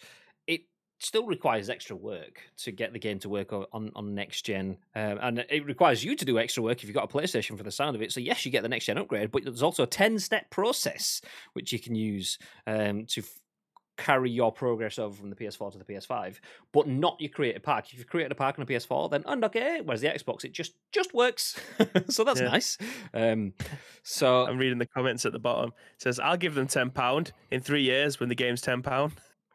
still 1.02 1.26
requires 1.26 1.68
extra 1.70 1.96
work 1.96 2.40
to 2.58 2.70
get 2.70 2.92
the 2.92 2.98
game 2.98 3.18
to 3.20 3.28
work 3.28 3.52
on 3.52 3.90
on 3.94 4.14
next 4.14 4.42
gen, 4.42 4.76
um, 4.94 5.18
and 5.22 5.38
it 5.50 5.64
requires 5.66 6.04
you 6.04 6.14
to 6.14 6.24
do 6.24 6.38
extra 6.38 6.62
work 6.62 6.78
if 6.78 6.84
you've 6.84 6.94
got 6.94 7.04
a 7.12 7.16
PlayStation 7.18 7.56
for 7.56 7.62
the 7.64 7.70
sound 7.72 7.96
of 7.96 8.02
it. 8.02 8.12
So 8.12 8.20
yes, 8.20 8.44
you 8.46 8.52
get 8.52 8.62
the 8.62 8.68
next 8.68 8.84
gen 8.84 8.98
upgrade, 8.98 9.30
but 9.32 9.44
there's 9.44 9.62
also 9.62 9.82
a 9.82 9.86
ten 9.88 10.18
step 10.18 10.50
process 10.50 11.20
which 11.54 11.72
you 11.72 11.78
can 11.78 11.94
use 11.94 12.38
um, 12.66 13.06
to 13.06 13.22
f- 13.22 13.40
carry 13.96 14.30
your 14.30 14.50
progress 14.50 14.98
over 14.98 15.14
from 15.14 15.28
the 15.28 15.36
PS4 15.36 15.72
to 15.72 15.78
the 15.78 15.84
PS5, 15.84 16.36
but 16.72 16.88
not 16.88 17.16
your 17.20 17.28
created 17.30 17.62
park. 17.62 17.92
If 17.92 17.98
you 17.98 18.04
created 18.06 18.32
a 18.32 18.34
park 18.34 18.58
on 18.58 18.62
a 18.62 18.66
PS4, 18.66 19.10
then 19.10 19.44
okay. 19.44 19.80
Whereas 19.84 20.00
the 20.00 20.08
Xbox, 20.08 20.44
it 20.44 20.52
just 20.52 20.72
just 20.92 21.12
works. 21.12 21.58
so 22.08 22.24
that's 22.24 22.40
Yeah. 22.40 22.48
nice. 22.48 22.78
Um, 23.12 23.52
so 24.02 24.44
I'm 24.48 24.56
reading 24.58 24.78
the 24.78 24.86
comments 24.86 25.26
at 25.26 25.32
the 25.32 25.38
bottom. 25.38 25.70
It 25.96 26.02
says, 26.02 26.18
I'll 26.18 26.38
give 26.38 26.54
them 26.54 26.66
£10 26.66 27.32
in 27.50 27.60
three 27.60 27.82
years 27.82 28.18
when 28.20 28.28
the 28.30 28.34
game's 28.34 28.62
£10. 28.62 29.12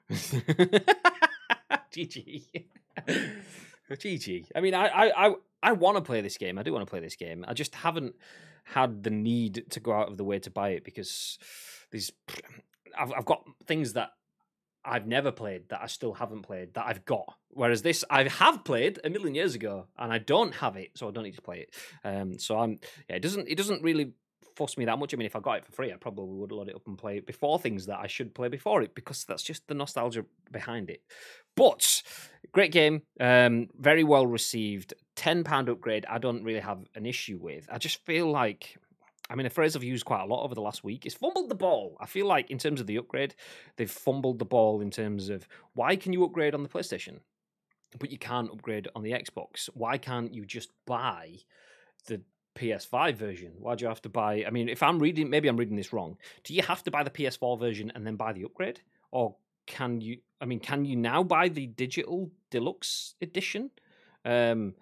GG. 1.95 2.65
GG. 3.91 4.51
I 4.55 4.61
mean, 4.61 4.73
I 4.73 4.87
I 4.87 5.27
I, 5.27 5.33
I 5.63 5.71
want 5.73 5.97
to 5.97 6.01
play 6.01 6.21
this 6.21 6.37
game. 6.37 6.57
I 6.57 6.63
do 6.63 6.73
want 6.73 6.85
to 6.85 6.89
play 6.89 6.99
this 6.99 7.15
game. 7.15 7.45
I 7.47 7.53
just 7.53 7.75
haven't 7.75 8.15
had 8.63 9.03
the 9.03 9.11
need 9.11 9.65
to 9.71 9.79
go 9.79 9.93
out 9.93 10.09
of 10.09 10.17
the 10.17 10.23
way 10.23 10.39
to 10.39 10.49
buy 10.49 10.69
it 10.69 10.83
because 10.83 11.37
these 11.91 12.11
I've 12.97 13.13
I've 13.13 13.25
got 13.25 13.43
things 13.65 13.93
that 13.93 14.11
I've 14.83 15.07
never 15.07 15.31
played 15.31 15.69
that 15.69 15.81
I 15.81 15.87
still 15.87 16.13
haven't 16.13 16.43
played 16.43 16.75
that 16.75 16.85
I've 16.85 17.05
got. 17.05 17.33
Whereas 17.49 17.81
this 17.81 18.03
I 18.09 18.27
have 18.27 18.63
played 18.63 18.99
a 19.03 19.09
million 19.09 19.35
years 19.35 19.55
ago 19.55 19.87
and 19.97 20.11
I 20.11 20.19
don't 20.19 20.53
have 20.55 20.75
it, 20.75 20.91
so 20.95 21.07
I 21.07 21.11
don't 21.11 21.23
need 21.23 21.35
to 21.35 21.41
play 21.41 21.67
it. 21.67 21.75
Um, 22.03 22.37
so 22.37 22.59
I'm 22.59 22.77
yeah, 23.09 23.15
it 23.15 23.21
doesn't 23.21 23.47
it 23.47 23.55
doesn't 23.55 23.81
really 23.81 24.13
fuss 24.55 24.77
me 24.77 24.85
that 24.85 24.99
much. 24.99 25.13
I 25.13 25.17
mean, 25.17 25.25
if 25.25 25.35
I 25.35 25.39
got 25.39 25.57
it 25.57 25.65
for 25.65 25.71
free, 25.71 25.91
I 25.91 25.97
probably 25.97 26.37
would 26.39 26.51
load 26.51 26.69
it 26.69 26.75
up 26.75 26.87
and 26.87 26.97
play 26.97 27.17
it 27.17 27.25
before 27.25 27.59
things 27.59 27.87
that 27.87 27.99
I 27.99 28.07
should 28.07 28.33
play 28.33 28.47
before 28.47 28.81
it 28.81 28.95
because 28.95 29.25
that's 29.25 29.43
just 29.43 29.67
the 29.67 29.73
nostalgia 29.73 30.25
behind 30.51 30.89
it. 30.89 31.01
But 31.55 32.03
great 32.51 32.71
game, 32.71 33.01
um, 33.19 33.67
very 33.77 34.03
well 34.03 34.25
received. 34.25 34.93
Ten 35.15 35.43
pound 35.43 35.69
upgrade. 35.69 36.05
I 36.09 36.17
don't 36.17 36.43
really 36.43 36.59
have 36.59 36.79
an 36.95 37.05
issue 37.05 37.37
with. 37.41 37.67
I 37.71 37.77
just 37.77 38.03
feel 38.05 38.31
like. 38.31 38.77
I 39.27 39.33
mean, 39.33 39.47
a 39.47 39.49
phrase 39.49 39.75
I've 39.75 39.83
used 39.83 40.05
quite 40.05 40.21
a 40.21 40.25
lot 40.25 40.43
over 40.43 40.53
the 40.53 40.61
last 40.61 40.83
week 40.83 41.07
is 41.07 41.15
fumbled 41.15 41.49
the 41.49 41.55
ball. 41.55 41.97
I 41.99 42.05
feel 42.05 42.27
like, 42.27 42.51
in 42.51 42.59
terms 42.59 42.79
of 42.79 42.85
the 42.85 42.97
upgrade, 42.97 43.33
they've 43.75 43.89
fumbled 43.89 44.37
the 44.37 44.45
ball 44.45 44.81
in 44.81 44.91
terms 44.91 45.29
of 45.29 45.47
why 45.73 45.95
can 45.95 46.13
you 46.13 46.23
upgrade 46.23 46.53
on 46.53 46.61
the 46.61 46.69
PlayStation, 46.69 47.21
but 47.97 48.11
you 48.11 48.19
can't 48.19 48.51
upgrade 48.51 48.87
on 48.95 49.01
the 49.01 49.13
Xbox? 49.13 49.67
Why 49.73 49.97
can't 49.97 50.31
you 50.31 50.45
just 50.45 50.69
buy 50.85 51.39
the 52.05 52.21
PS5 52.55 53.15
version? 53.15 53.53
Why 53.57 53.73
do 53.73 53.85
you 53.85 53.89
have 53.89 54.01
to 54.03 54.09
buy? 54.09 54.45
I 54.45 54.51
mean, 54.51 54.69
if 54.69 54.83
I'm 54.83 54.99
reading, 54.99 55.27
maybe 55.27 55.47
I'm 55.47 55.57
reading 55.57 55.75
this 55.75 55.91
wrong. 55.91 56.17
Do 56.43 56.53
you 56.53 56.61
have 56.61 56.83
to 56.83 56.91
buy 56.91 57.01
the 57.01 57.09
PS4 57.09 57.59
version 57.59 57.91
and 57.95 58.05
then 58.05 58.17
buy 58.17 58.31
the 58.31 58.43
upgrade, 58.43 58.81
or 59.11 59.35
can 59.67 60.01
you? 60.01 60.17
I 60.41 60.45
mean, 60.45 60.59
can 60.59 60.85
you 60.85 60.95
now 60.95 61.23
buy 61.23 61.49
the 61.49 61.67
digital 61.67 62.31
deluxe 62.51 63.15
edition? 63.21 63.71
Um, 64.23 64.75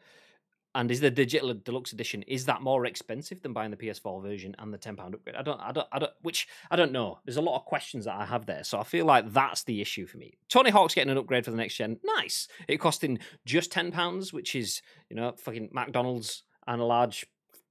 and 0.76 0.90
is 0.90 1.02
the 1.02 1.12
digital 1.12 1.54
deluxe 1.54 1.94
edition 1.94 2.24
is 2.24 2.46
that 2.46 2.64
more 2.64 2.88
expensive 2.88 3.44
than 3.44 3.54
buying 3.54 3.70
the 3.70 3.78
PS4 3.78 4.24
version 4.24 4.56
and 4.58 4.74
the 4.74 4.78
ten 4.78 4.96
pound 4.96 5.14
upgrade? 5.14 5.36
I 5.36 5.44
don't, 5.44 5.60
I 5.62 5.72
don't, 5.72 5.88
I 5.92 6.00
don't. 6.00 6.12
Which 6.22 6.48
I 6.72 6.76
don't 6.76 6.92
know. 6.92 7.20
There's 7.26 7.38
a 7.38 7.42
lot 7.42 7.58
of 7.58 7.66
questions 7.66 8.06
that 8.06 8.16
I 8.16 8.26
have 8.26 8.48
there, 8.48 8.64
so 8.64 8.80
I 8.80 8.84
feel 8.84 9.06
like 9.06 9.32
that's 9.32 9.64
the 9.64 9.82
issue 9.82 10.08
for 10.08 10.18
me. 10.18 10.38
Tony 10.50 10.72
Hawk's 10.72 10.96
getting 10.96 11.12
an 11.12 11.18
upgrade 11.18 11.46
for 11.46 11.52
the 11.52 11.58
next 11.58 11.76
gen. 11.76 12.00
Nice. 12.04 12.48
It 12.68 12.78
costing 12.78 13.20
just 13.46 13.72
ten 13.72 13.92
pounds, 13.92 14.34
which 14.34 14.56
is 14.56 14.82
you 15.10 15.16
know 15.16 15.34
fucking 15.38 15.70
McDonald's 15.72 16.44
and 16.66 16.82
a 16.82 16.86
large 16.86 17.28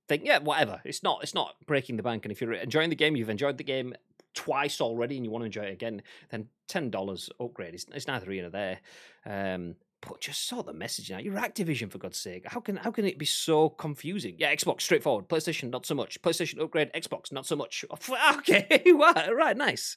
thing. 0.08 0.24
Yeah, 0.24 0.38
whatever. 0.38 0.80
It's 0.84 1.02
not, 1.02 1.20
it's 1.22 1.34
not 1.34 1.54
breaking 1.66 1.96
the 1.96 2.02
bank. 2.02 2.24
And 2.24 2.32
if 2.32 2.40
you're 2.40 2.52
enjoying 2.52 2.90
the 2.90 2.96
game, 2.96 3.16
you've 3.16 3.30
enjoyed 3.30 3.58
the 3.58 3.64
game 3.64 3.94
twice 4.34 4.80
already, 4.80 5.16
and 5.16 5.24
you 5.24 5.30
want 5.30 5.42
to 5.42 5.46
enjoy 5.46 5.62
it 5.64 5.72
again, 5.72 6.02
then 6.30 6.46
ten 6.68 6.90
dollars 6.90 7.30
upgrade. 7.40 7.74
It's, 7.74 7.86
it's 7.92 8.06
neither 8.06 8.30
here 8.30 8.42
nor 8.42 8.50
there. 8.50 8.80
Um, 9.26 9.74
but 10.00 10.20
just 10.20 10.48
saw 10.48 10.62
the 10.62 10.72
message 10.72 11.10
now. 11.10 11.18
You're 11.18 11.34
Activision 11.34 11.90
for 11.90 11.98
God's 11.98 12.18
sake. 12.18 12.44
How 12.46 12.60
can 12.60 12.76
how 12.76 12.90
can 12.90 13.04
it 13.04 13.18
be 13.18 13.24
so 13.24 13.68
confusing? 13.68 14.34
Yeah, 14.36 14.52
Xbox 14.54 14.82
straightforward. 14.82 15.28
PlayStation 15.28 15.70
not 15.70 15.86
so 15.86 15.94
much. 15.94 16.20
PlayStation 16.22 16.60
upgrade. 16.60 16.92
Xbox 16.92 17.32
not 17.32 17.46
so 17.46 17.56
much. 17.56 17.84
Okay, 18.38 18.82
right, 18.94 19.56
nice. 19.56 19.96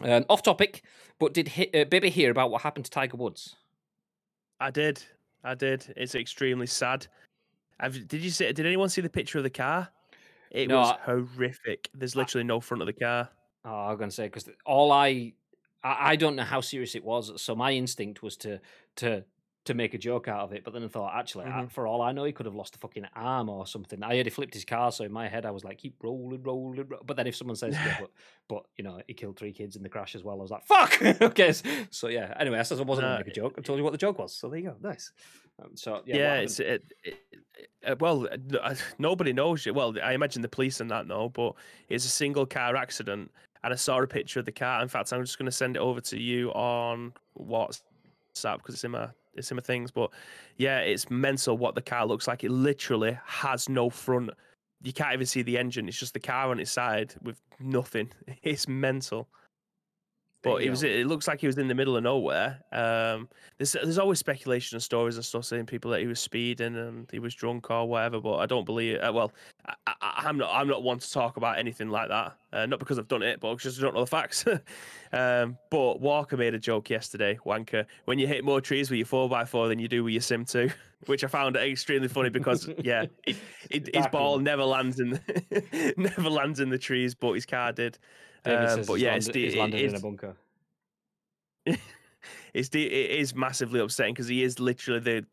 Um, 0.00 0.24
off 0.28 0.42
topic, 0.42 0.82
but 1.18 1.34
did 1.34 1.48
hi- 1.48 1.70
uh, 1.74 2.06
hear 2.08 2.30
about 2.30 2.50
what 2.50 2.62
happened 2.62 2.86
to 2.86 2.90
Tiger 2.90 3.16
Woods? 3.16 3.56
I 4.58 4.70
did. 4.70 5.02
I 5.44 5.54
did. 5.54 5.92
It's 5.96 6.14
extremely 6.14 6.66
sad. 6.66 7.06
Have, 7.78 8.08
did 8.08 8.22
you 8.22 8.30
see? 8.30 8.50
Did 8.52 8.64
anyone 8.64 8.88
see 8.88 9.00
the 9.02 9.10
picture 9.10 9.38
of 9.38 9.44
the 9.44 9.50
car? 9.50 9.88
It 10.52 10.68
No, 10.68 10.78
was 10.80 10.90
I- 10.92 10.98
horrific. 11.04 11.88
There's 11.94 12.14
literally 12.14 12.44
no 12.44 12.60
front 12.60 12.82
of 12.82 12.86
the 12.86 12.92
car. 12.92 13.28
Oh, 13.64 13.70
I'm 13.88 13.96
gonna 13.96 14.10
say 14.10 14.26
because 14.26 14.48
all 14.66 14.92
I, 14.92 15.32
I 15.82 16.12
I 16.12 16.16
don't 16.16 16.36
know 16.36 16.44
how 16.44 16.60
serious 16.60 16.94
it 16.94 17.02
was, 17.04 17.40
so 17.40 17.54
my 17.56 17.72
instinct 17.72 18.22
was 18.22 18.36
to 18.38 18.60
to 18.96 19.24
to 19.64 19.74
make 19.74 19.94
a 19.94 19.98
joke 19.98 20.26
out 20.26 20.40
of 20.40 20.52
it. 20.52 20.64
But 20.64 20.72
then 20.74 20.82
I 20.82 20.88
thought, 20.88 21.14
actually, 21.14 21.44
I- 21.44 21.62
Mhm. 21.62 21.70
for 21.70 21.86
all 21.86 22.02
I 22.02 22.10
know, 22.10 22.24
he 22.24 22.32
could 22.32 22.46
have 22.46 22.54
lost 22.54 22.74
a 22.74 22.78
fucking 22.78 23.06
arm 23.14 23.48
or 23.48 23.64
something. 23.66 24.02
I 24.02 24.16
heard 24.16 24.26
he 24.26 24.30
flipped 24.30 24.54
his 24.54 24.64
car, 24.64 24.90
so 24.90 25.04
in 25.04 25.12
my 25.12 25.28
head 25.28 25.46
I 25.46 25.52
was 25.52 25.62
like, 25.62 25.78
keep 25.78 25.94
rolling, 26.02 26.42
rolling. 26.42 26.88
ro-" 26.88 27.00
But 27.04 27.16
then 27.16 27.26
if 27.28 27.36
someone 27.36 27.54
says, 27.56 27.74
yeah, 27.74 27.96
but, 28.00 28.10
but 28.48 28.64
you 28.76 28.82
know, 28.82 29.00
he 29.06 29.14
killed 29.14 29.36
three 29.38 29.52
kids 29.52 29.76
in 29.76 29.82
the 29.84 29.88
crash 29.88 30.14
as 30.16 30.24
well, 30.24 30.36
I 30.38 30.42
was 30.42 30.50
like, 30.50 30.64
fuck. 30.66 31.00
okay, 31.22 31.52
so 31.90 32.08
yeah. 32.08 32.34
Anyway, 32.40 32.58
I 32.58 32.62
said 32.62 32.78
I 32.78 32.82
wasn't 32.82 33.06
gonna 33.06 33.18
make 33.18 33.28
a 33.28 33.30
joke. 33.32 33.54
I 33.56 33.60
told 33.60 33.78
you 33.78 33.84
what 33.84 33.92
the 33.92 33.98
joke 33.98 34.18
was, 34.18 34.34
so 34.34 34.48
there 34.48 34.58
you 34.58 34.70
go. 34.70 34.76
Nice. 34.80 35.12
Um, 35.62 35.76
so 35.76 36.02
yeah, 36.06 36.16
Yeah, 36.16 36.34
it's 36.36 36.58
it, 36.58 36.82
it, 37.04 37.18
it- 37.30 37.38
uh, 37.86 37.94
well, 38.00 38.26
uh, 38.26 38.56
uh, 38.58 38.74
nobody 38.98 39.32
knows. 39.32 39.66
Well, 39.66 39.94
I 40.02 40.12
imagine 40.14 40.40
the 40.42 40.48
police 40.48 40.80
and 40.80 40.90
that 40.90 41.06
know, 41.06 41.28
but 41.28 41.54
it's 41.88 42.04
a 42.04 42.08
single 42.08 42.46
car 42.46 42.74
accident, 42.76 43.30
and 43.62 43.72
I 43.72 43.76
saw 43.76 44.00
a 44.00 44.06
picture 44.06 44.40
of 44.40 44.46
the 44.46 44.52
car. 44.52 44.82
In 44.82 44.88
fact, 44.88 45.12
I'm 45.12 45.22
just 45.24 45.36
going 45.38 45.46
to 45.46 45.52
send 45.52 45.76
it 45.76 45.80
over 45.80 46.00
to 46.00 46.18
you 46.20 46.50
on 46.52 47.12
WhatsApp 47.38 48.58
because 48.58 48.74
it's 48.74 48.84
in 48.84 48.92
my 48.92 49.08
in 49.36 49.60
things. 49.60 49.90
But 49.90 50.10
yeah, 50.56 50.78
it's 50.80 51.10
mental 51.10 51.56
what 51.56 51.74
the 51.74 51.82
car 51.82 52.06
looks 52.06 52.26
like. 52.26 52.44
It 52.44 52.50
literally 52.50 53.18
has 53.24 53.68
no 53.68 53.90
front. 53.90 54.30
You 54.82 54.92
can't 54.92 55.14
even 55.14 55.26
see 55.26 55.42
the 55.42 55.58
engine. 55.58 55.88
It's 55.88 55.98
just 55.98 56.14
the 56.14 56.20
car 56.20 56.50
on 56.50 56.60
its 56.60 56.70
side 56.70 57.14
with 57.22 57.40
nothing. 57.60 58.10
It's 58.42 58.66
mental. 58.66 59.28
But 60.42 60.62
it 60.62 60.70
was 60.70 60.82
it 60.82 61.06
looks 61.06 61.28
like 61.28 61.40
he 61.40 61.46
was 61.46 61.56
in 61.56 61.68
the 61.68 61.74
middle 61.74 61.96
of 61.96 62.02
nowhere. 62.02 62.58
Um, 62.72 63.28
there's 63.58 63.72
there's 63.72 63.98
always 63.98 64.18
speculation 64.18 64.74
and 64.74 64.82
stories 64.82 65.14
and 65.14 65.24
stuff 65.24 65.44
saying 65.44 65.66
people 65.66 65.92
that 65.92 66.00
he 66.00 66.08
was 66.08 66.18
speeding 66.18 66.76
and 66.76 67.08
he 67.12 67.20
was 67.20 67.32
drunk 67.32 67.70
or 67.70 67.88
whatever. 67.88 68.20
But 68.20 68.38
I 68.38 68.46
don't 68.46 68.64
believe. 68.64 68.98
Uh, 69.00 69.12
well, 69.14 69.32
I, 69.86 69.94
I'm 70.02 70.38
not 70.38 70.50
I'm 70.52 70.66
not 70.66 70.82
one 70.82 70.98
to 70.98 71.12
talk 71.12 71.36
about 71.36 71.58
anything 71.58 71.90
like 71.90 72.08
that. 72.08 72.36
Uh, 72.52 72.66
not 72.66 72.80
because 72.80 72.98
I've 72.98 73.06
done 73.06 73.22
it, 73.22 73.38
but 73.38 73.54
because 73.54 73.78
I 73.78 73.82
don't 73.82 73.94
know 73.94 74.00
the 74.00 74.06
facts. 74.06 74.44
um, 75.12 75.56
but 75.70 76.00
Walker 76.00 76.36
made 76.36 76.54
a 76.54 76.58
joke 76.58 76.90
yesterday, 76.90 77.38
wanker, 77.46 77.86
when 78.06 78.18
you 78.18 78.26
hit 78.26 78.44
more 78.44 78.60
trees 78.60 78.90
with 78.90 78.98
your 78.98 79.06
four 79.06 79.32
x 79.38 79.48
four 79.48 79.68
than 79.68 79.78
you 79.78 79.86
do 79.86 80.02
with 80.02 80.12
your 80.12 80.22
Sim 80.22 80.44
two, 80.44 80.70
which 81.06 81.22
I 81.22 81.28
found 81.28 81.56
extremely 81.56 82.08
funny 82.08 82.30
because 82.30 82.68
yeah, 82.78 83.06
it, 83.24 83.36
it, 83.70 83.90
his 83.94 84.08
ball 84.08 84.40
never 84.40 84.64
lands 84.64 84.98
in 84.98 85.10
the, 85.10 85.94
never 85.96 86.28
lands 86.28 86.58
in 86.58 86.68
the 86.68 86.78
trees, 86.78 87.14
but 87.14 87.32
his 87.34 87.46
car 87.46 87.72
did. 87.72 87.96
David 88.44 88.60
Um, 88.68 88.76
says 88.76 88.86
but 88.86 88.94
he's 88.94 89.02
yeah, 89.02 89.14
it's 89.14 89.26
landed, 89.26 89.34
the, 89.34 89.44
he's 89.44 89.54
it- 89.54 89.58
landed 89.58 89.80
in 89.82 89.94
a 89.94 90.00
bunker. 90.00 90.36
it's 92.54 92.68
the, 92.70 92.84
it 92.86 93.20
is 93.20 93.34
massively 93.34 93.80
upsetting 93.80 94.14
because 94.14 94.28
he 94.28 94.42
is 94.42 94.58
literally 94.58 95.00
the 95.00 95.26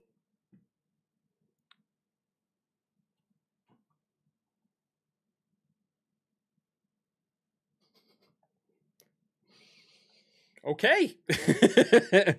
Okay. 10.66 11.16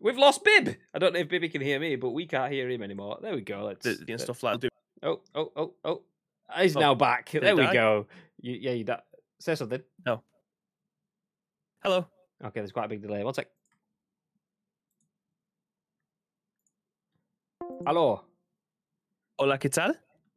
We've 0.00 0.16
lost 0.16 0.44
Bib. 0.44 0.76
I 0.94 0.98
don't 0.98 1.12
know 1.14 1.20
if 1.20 1.28
Bibby 1.28 1.48
can 1.48 1.60
hear 1.62 1.80
me, 1.80 1.96
but 1.96 2.10
we 2.10 2.26
can't 2.26 2.52
hear 2.52 2.68
him 2.68 2.82
anymore. 2.82 3.18
There 3.20 3.34
we 3.34 3.40
go. 3.40 3.64
Let's. 3.64 3.84
the, 3.84 3.90
and 3.98 4.08
let- 4.10 4.20
stuff 4.20 4.42
like 4.42 4.60
that. 4.60 4.70
Oh, 5.02 5.20
oh, 5.34 5.52
oh, 5.56 5.72
oh. 5.84 6.00
He's 6.58 6.76
Oh, 6.76 6.80
now 6.80 6.94
back. 6.94 7.30
There 7.30 7.56
we 7.56 7.62
die? 7.62 7.72
go. 7.72 8.06
You, 8.40 8.54
yeah, 8.54 8.72
you 8.72 8.84
da- 8.84 9.00
say 9.40 9.54
something. 9.54 9.82
No. 10.06 10.22
Hello. 11.82 12.06
Okay, 12.44 12.60
there's 12.60 12.72
quite 12.72 12.86
a 12.86 12.88
big 12.88 13.02
delay. 13.02 13.24
One 13.24 13.34
sec. 13.34 13.48
Hello. 17.86 18.22
Hola, 19.38 19.58
¿qué 19.58 19.70
tal? 19.70 19.94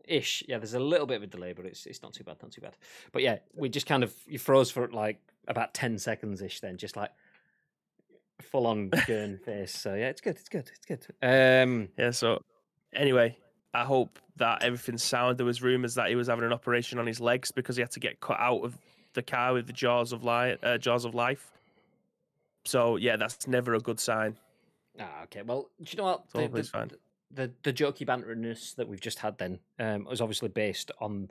Ish. 0.08 0.44
Yeah, 0.48 0.58
there's 0.58 0.74
a 0.74 0.80
little 0.80 1.06
bit 1.06 1.18
of 1.18 1.24
a 1.24 1.28
delay, 1.28 1.54
but 1.54 1.66
it's 1.66 1.86
it's 1.86 2.02
not 2.02 2.14
too 2.14 2.24
bad, 2.24 2.38
not 2.42 2.52
too 2.52 2.62
bad. 2.62 2.78
But 3.12 3.22
yeah, 3.22 3.38
we 3.54 3.70
just 3.70 3.86
kind 3.86 4.04
of 4.04 4.14
you 4.26 4.40
froze 4.40 4.72
for 4.72 4.88
like 4.90 5.20
about 5.48 5.74
ten 5.74 5.98
seconds 5.98 6.42
ish, 6.42 6.62
then 6.62 6.78
just 6.78 6.96
like 6.96 7.12
full 8.42 8.68
on 8.68 8.90
gurn 9.08 9.38
face. 9.38 9.78
So 9.78 9.94
yeah, 9.94 10.08
it's 10.08 10.22
good, 10.22 10.36
it's 10.38 10.50
good, 10.50 10.70
it's 10.74 10.86
good. 10.86 11.06
Um, 11.22 11.90
Yeah. 11.98 12.12
So 12.12 12.42
anyway, 12.94 13.38
I 13.74 13.84
hope 13.84 14.20
that 14.38 14.64
everything's 14.64 15.04
sound. 15.04 15.38
There 15.38 15.46
was 15.46 15.62
rumors 15.62 15.96
that 15.96 16.10
he 16.10 16.16
was 16.16 16.28
having 16.28 16.46
an 16.46 16.54
operation 16.54 17.00
on 17.00 17.08
his 17.08 17.20
legs 17.20 17.52
because 17.52 17.76
he 17.76 17.82
had 17.82 17.92
to 17.92 18.00
get 18.00 18.20
cut 18.20 18.40
out 18.40 18.64
of 18.64 18.78
the 19.14 19.24
car 19.24 19.54
with 19.54 19.68
the 19.68 19.74
jaws 19.74 20.12
of 20.12 20.24
life. 20.24 20.60
Uh, 20.64 20.78
jaws 20.78 21.06
of 21.06 21.14
life. 21.16 21.52
So 22.66 22.96
yeah, 22.96 23.18
that's 23.18 23.48
never 23.48 23.74
a 23.74 23.80
good 23.80 24.00
sign. 24.00 24.38
Ah, 25.00 25.24
okay. 25.24 25.42
Well, 25.42 25.70
do 25.82 25.92
you 25.92 25.98
know 25.98 26.04
what? 26.04 26.30
The, 26.32 26.48
the, 26.48 26.64
fine. 26.64 26.92
the, 27.32 27.52
the 27.64 27.74
jokey 27.74 28.06
banterness 28.06 28.76
that 28.76 28.88
we've 28.88 29.02
just 29.02 29.20
had 29.20 29.38
then 29.38 29.60
um, 29.80 30.06
was 30.06 30.22
obviously 30.22 30.50
based 30.50 30.92
on 31.02 31.30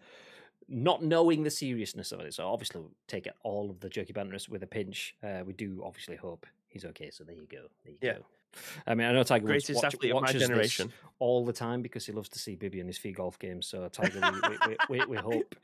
not 0.68 1.02
knowing 1.02 1.42
the 1.42 1.50
seriousness 1.50 2.12
of 2.12 2.20
it. 2.20 2.34
So 2.34 2.48
obviously, 2.48 2.82
take 3.08 3.26
it 3.26 3.34
all 3.42 3.70
of 3.70 3.80
the 3.80 3.88
jokey 3.88 4.12
banterness 4.12 4.48
with 4.48 4.62
a 4.62 4.66
pinch. 4.66 5.14
Uh, 5.22 5.42
we 5.46 5.52
do 5.52 5.82
obviously 5.84 6.16
hope 6.16 6.46
he's 6.68 6.84
okay. 6.86 7.10
So 7.10 7.24
there 7.24 7.34
you 7.36 7.46
go. 7.50 7.68
There 7.84 7.92
you 7.92 7.98
Yeah. 8.02 8.14
go. 8.14 8.24
I 8.86 8.94
mean, 8.94 9.06
I 9.06 9.12
know 9.12 9.22
Tiger 9.22 9.46
Woods 9.46 9.70
watch, 9.70 9.84
athlete 9.84 10.12
of 10.12 10.16
my 10.16 10.20
watches 10.20 10.40
this 10.40 10.48
generation. 10.48 10.92
all 11.18 11.44
the 11.44 11.52
time 11.52 11.82
because 11.82 12.06
he 12.06 12.12
loves 12.12 12.28
to 12.30 12.38
see 12.38 12.54
Bibby 12.54 12.80
in 12.80 12.86
his 12.86 12.98
fee 12.98 13.12
golf 13.12 13.38
games. 13.38 13.66
So 13.66 13.88
Tiger, 13.88 14.20
we, 14.20 14.76
we, 14.88 14.98
we, 15.00 15.06
we, 15.06 15.16
hope 15.18 15.54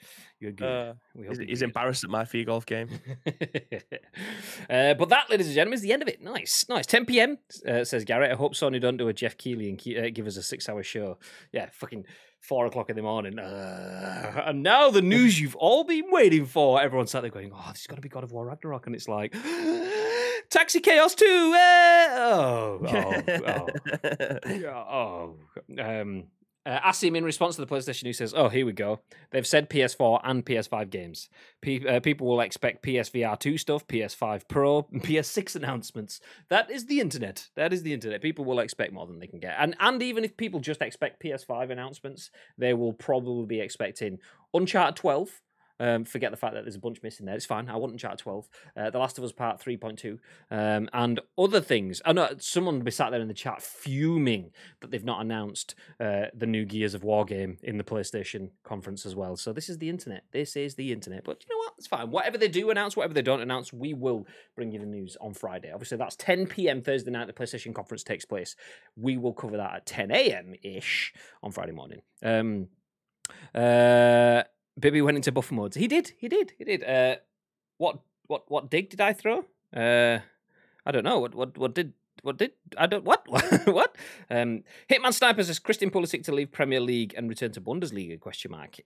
you're 0.40 0.52
good. 0.52 0.90
Uh, 0.90 0.94
we 1.14 1.26
hope 1.26 1.38
He's, 1.38 1.48
he's 1.48 1.62
embarrassed 1.62 2.04
at 2.04 2.10
my 2.10 2.24
fee 2.24 2.44
golf 2.44 2.66
game. 2.66 2.88
uh, 3.26 4.94
but 4.94 5.08
that, 5.08 5.30
ladies 5.30 5.46
and 5.46 5.54
gentlemen, 5.54 5.74
is 5.76 5.82
the 5.82 5.92
end 5.92 6.02
of 6.02 6.08
it. 6.08 6.22
Nice, 6.22 6.66
nice. 6.68 6.86
10 6.86 7.06
p.m. 7.06 7.38
Uh, 7.66 7.84
says 7.84 8.04
Garrett. 8.04 8.32
I 8.32 8.34
hope 8.34 8.54
Sony 8.54 8.80
don't 8.80 8.96
do 8.96 9.08
a 9.08 9.12
Geoff 9.12 9.36
Keighley 9.36 9.68
and 9.68 9.96
uh, 9.98 10.10
give 10.10 10.26
us 10.26 10.36
a 10.36 10.42
six-hour 10.42 10.82
show. 10.82 11.18
Yeah, 11.52 11.68
fucking 11.72 12.04
four 12.40 12.66
o'clock 12.66 12.90
in 12.90 12.96
the 12.96 13.02
morning. 13.02 13.38
Uh, 13.38 14.42
and 14.46 14.62
now 14.62 14.90
the 14.90 15.02
news 15.02 15.40
you've 15.40 15.56
all 15.56 15.84
been 15.84 16.10
waiting 16.10 16.46
for. 16.46 16.80
Everyone's 16.80 17.10
sat 17.10 17.22
there 17.22 17.30
going, 17.30 17.52
"Oh, 17.54 17.68
this 17.70 17.82
is 17.82 17.86
gonna 17.86 18.00
be 18.00 18.08
God 18.08 18.24
of 18.24 18.32
War 18.32 18.46
Ragnarok," 18.46 18.86
and 18.86 18.94
it's 18.94 19.08
like, 19.08 19.34
Taxi 20.50 20.80
Chaos 20.80 21.14
Two. 21.14 21.54
Uh, 21.54 22.08
oh, 22.10 22.80
oh, 22.86 23.22
oh. 23.46 25.36
Oh, 25.78 25.82
um, 25.82 26.24
uh, 26.68 26.80
Asim 26.80 27.16
in 27.16 27.24
response 27.24 27.56
to 27.56 27.64
the 27.64 27.66
PlayStation 27.66 28.04
who 28.04 28.12
says, 28.12 28.34
"Oh, 28.36 28.48
here 28.48 28.66
we 28.66 28.72
go. 28.72 29.00
They've 29.30 29.46
said 29.46 29.70
PS4 29.70 30.20
and 30.22 30.44
PS5 30.44 30.90
games. 30.90 31.30
Pe- 31.62 31.86
uh, 31.86 32.00
people 32.00 32.26
will 32.26 32.40
expect 32.40 32.84
PSVR 32.84 33.38
2 33.38 33.56
stuff, 33.56 33.86
PS5 33.86 34.48
Pro, 34.48 34.86
and 34.92 35.02
PS6 35.02 35.56
announcements. 35.56 36.20
That 36.50 36.70
is 36.70 36.84
the 36.86 37.00
internet. 37.00 37.48
That 37.56 37.72
is 37.72 37.82
the 37.82 37.94
internet. 37.94 38.20
People 38.20 38.44
will 38.44 38.58
expect 38.58 38.92
more 38.92 39.06
than 39.06 39.18
they 39.18 39.26
can 39.26 39.40
get. 39.40 39.56
And 39.58 39.76
and 39.80 40.02
even 40.02 40.24
if 40.24 40.36
people 40.36 40.60
just 40.60 40.82
expect 40.82 41.22
PS5 41.22 41.70
announcements, 41.70 42.30
they 42.58 42.74
will 42.74 42.92
probably 42.92 43.46
be 43.46 43.60
expecting 43.60 44.18
Uncharted 44.52 44.96
12." 44.96 45.40
Um, 45.80 46.04
forget 46.04 46.30
the 46.30 46.36
fact 46.36 46.54
that 46.54 46.64
there's 46.64 46.76
a 46.76 46.80
bunch 46.80 47.02
missing 47.02 47.26
there. 47.26 47.34
It's 47.34 47.46
fine. 47.46 47.68
I 47.68 47.76
want 47.76 47.92
Uncharted 47.92 48.18
12. 48.18 48.48
Uh, 48.76 48.90
the 48.90 48.98
Last 48.98 49.18
of 49.18 49.24
Us 49.24 49.32
Part 49.32 49.60
3.2. 49.60 50.18
Um, 50.50 50.88
and 50.92 51.20
other 51.36 51.60
things. 51.60 52.02
I 52.04 52.12
know 52.12 52.28
someone 52.38 52.76
will 52.76 52.84
be 52.84 52.90
sat 52.90 53.10
there 53.10 53.20
in 53.20 53.28
the 53.28 53.34
chat 53.34 53.62
fuming 53.62 54.50
that 54.80 54.90
they've 54.90 55.04
not 55.04 55.20
announced 55.20 55.74
uh, 56.00 56.26
the 56.34 56.46
new 56.46 56.64
Gears 56.64 56.94
of 56.94 57.04
War 57.04 57.24
game 57.24 57.58
in 57.62 57.78
the 57.78 57.84
PlayStation 57.84 58.50
conference 58.64 59.06
as 59.06 59.14
well. 59.14 59.36
So 59.36 59.52
this 59.52 59.68
is 59.68 59.78
the 59.78 59.88
internet. 59.88 60.24
This 60.32 60.56
is 60.56 60.74
the 60.74 60.92
internet. 60.92 61.24
But 61.24 61.44
you 61.48 61.54
know 61.54 61.58
what? 61.58 61.74
It's 61.78 61.86
fine. 61.86 62.10
Whatever 62.10 62.38
they 62.38 62.48
do 62.48 62.70
announce, 62.70 62.96
whatever 62.96 63.14
they 63.14 63.22
don't 63.22 63.40
announce, 63.40 63.72
we 63.72 63.94
will 63.94 64.26
bring 64.56 64.72
you 64.72 64.80
the 64.80 64.86
news 64.86 65.16
on 65.20 65.34
Friday. 65.34 65.70
Obviously, 65.72 65.98
that's 65.98 66.16
10 66.16 66.46
p.m. 66.46 66.82
Thursday 66.82 67.10
night. 67.10 67.26
The 67.26 67.32
PlayStation 67.32 67.74
conference 67.74 68.02
takes 68.02 68.24
place. 68.24 68.56
We 68.96 69.16
will 69.16 69.32
cover 69.32 69.56
that 69.56 69.74
at 69.74 69.86
10 69.86 70.10
a.m. 70.10 70.54
ish 70.62 71.12
on 71.42 71.52
Friday 71.52 71.72
morning. 71.72 72.02
Um, 72.22 72.68
uh, 73.54 74.42
Bibby 74.78 75.02
went 75.02 75.16
into 75.16 75.32
buffer 75.32 75.54
modes. 75.54 75.76
He 75.76 75.88
did. 75.88 76.12
He 76.18 76.28
did. 76.28 76.52
He 76.58 76.64
did. 76.64 76.84
Uh, 76.84 77.16
what 77.78 77.98
what 78.26 78.50
what 78.50 78.70
dig 78.70 78.90
did 78.90 79.00
I 79.00 79.12
throw? 79.12 79.44
Uh, 79.74 80.18
I 80.86 80.90
don't 80.92 81.04
know. 81.04 81.18
What 81.18 81.34
what 81.34 81.58
what 81.58 81.74
did 81.74 81.92
what 82.22 82.36
did 82.38 82.52
I 82.76 82.86
don't 82.86 83.04
what 83.04 83.26
what? 83.66 83.96
Um, 84.30 84.64
Hitman 84.90 85.12
Snipers 85.12 85.46
says 85.46 85.58
Christian 85.58 85.90
Pulisic 85.90 86.24
to 86.24 86.32
leave 86.32 86.52
Premier 86.52 86.80
League 86.80 87.14
and 87.16 87.28
return 87.28 87.52
to 87.52 87.60
Bundesliga? 87.60 88.18
Question 88.20 88.50
mark. 88.52 88.76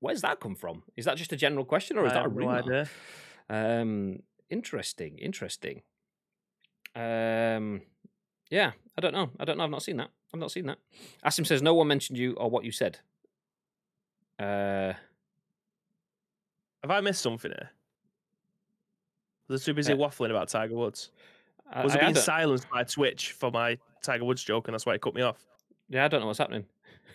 Where's 0.00 0.20
that 0.22 0.40
come 0.40 0.54
from? 0.54 0.82
Is 0.96 1.06
that 1.06 1.16
just 1.16 1.32
a 1.32 1.36
general 1.36 1.64
question 1.64 1.96
or 1.98 2.06
is 2.06 2.12
I 2.12 2.16
that 2.16 2.26
a 2.26 2.28
no 2.28 2.34
rumor? 2.34 2.58
idea. 2.58 2.88
Um, 3.48 4.20
interesting, 4.50 5.18
interesting. 5.18 5.82
Um, 6.94 7.82
yeah, 8.50 8.72
I 8.96 9.00
don't 9.00 9.12
know. 9.14 9.30
I 9.40 9.44
don't 9.44 9.58
know. 9.58 9.64
I've 9.64 9.70
not 9.70 9.82
seen 9.82 9.96
that. 9.96 10.10
I've 10.32 10.40
not 10.40 10.50
seen 10.50 10.66
that. 10.66 10.78
Asim 11.24 11.46
says 11.46 11.62
no 11.62 11.74
one 11.74 11.88
mentioned 11.88 12.18
you 12.18 12.34
or 12.34 12.50
what 12.50 12.64
you 12.64 12.72
said. 12.72 12.98
Uh, 14.38 14.92
Have 16.82 16.90
I 16.90 17.00
missed 17.00 17.22
something 17.22 17.50
here? 17.50 17.70
Was 19.48 19.62
I 19.62 19.64
too 19.66 19.74
busy 19.74 19.92
Uh, 19.92 19.96
waffling 19.96 20.30
about 20.30 20.48
Tiger 20.48 20.74
Woods? 20.74 21.10
I- 21.70 21.84
Was 21.84 21.96
I- 21.96 22.00
being 22.00 22.14
silenced 22.14 22.68
by 22.70 22.84
Twitch 22.84 23.32
for 23.32 23.50
my 23.50 23.78
Tiger 24.02 24.24
Woods 24.24 24.42
joke, 24.44 24.68
and 24.68 24.74
that's 24.74 24.86
why 24.86 24.94
it 24.94 25.00
cut 25.00 25.14
me 25.14 25.22
off? 25.22 25.44
Yeah, 25.88 26.04
I 26.04 26.08
don't 26.08 26.20
know 26.20 26.26
what's 26.26 26.38
happening. 26.38 26.66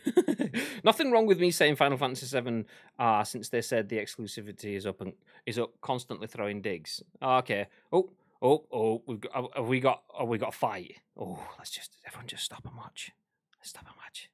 Nothing 0.83 1.11
wrong 1.11 1.25
with 1.27 1.39
me 1.39 1.51
saying 1.51 1.75
Final 1.75 1.97
Fantasy 1.97 2.25
VII 2.41 2.65
R 2.97 3.23
since 3.25 3.49
they 3.49 3.61
said 3.61 3.88
the 3.88 3.97
exclusivity 3.97 4.75
is 4.75 4.85
up 4.88 4.99
and 5.01 5.13
is 5.45 5.59
up 5.59 5.79
constantly 5.81 6.25
throwing 6.27 6.61
digs. 6.61 7.03
Oh, 7.21 7.38
okay. 7.38 7.67
Oh, 7.93 8.09
oh, 8.41 8.65
oh. 8.71 9.03
We've 9.05 9.21
got, 9.21 9.55
have 9.55 9.67
we 9.67 9.79
got? 9.79 10.01
Have 10.17 10.27
we 10.27 10.38
got 10.39 10.49
a 10.49 10.57
fight? 10.57 10.95
Oh, 11.15 11.39
let's 11.59 11.69
just 11.69 11.97
everyone 12.05 12.25
just 12.27 12.43
stop 12.45 12.65
and 12.65 12.75
watch. 12.75 13.11
Let's 13.59 13.69
stop 13.69 13.85
and 13.85 13.95
watch. 13.97 14.29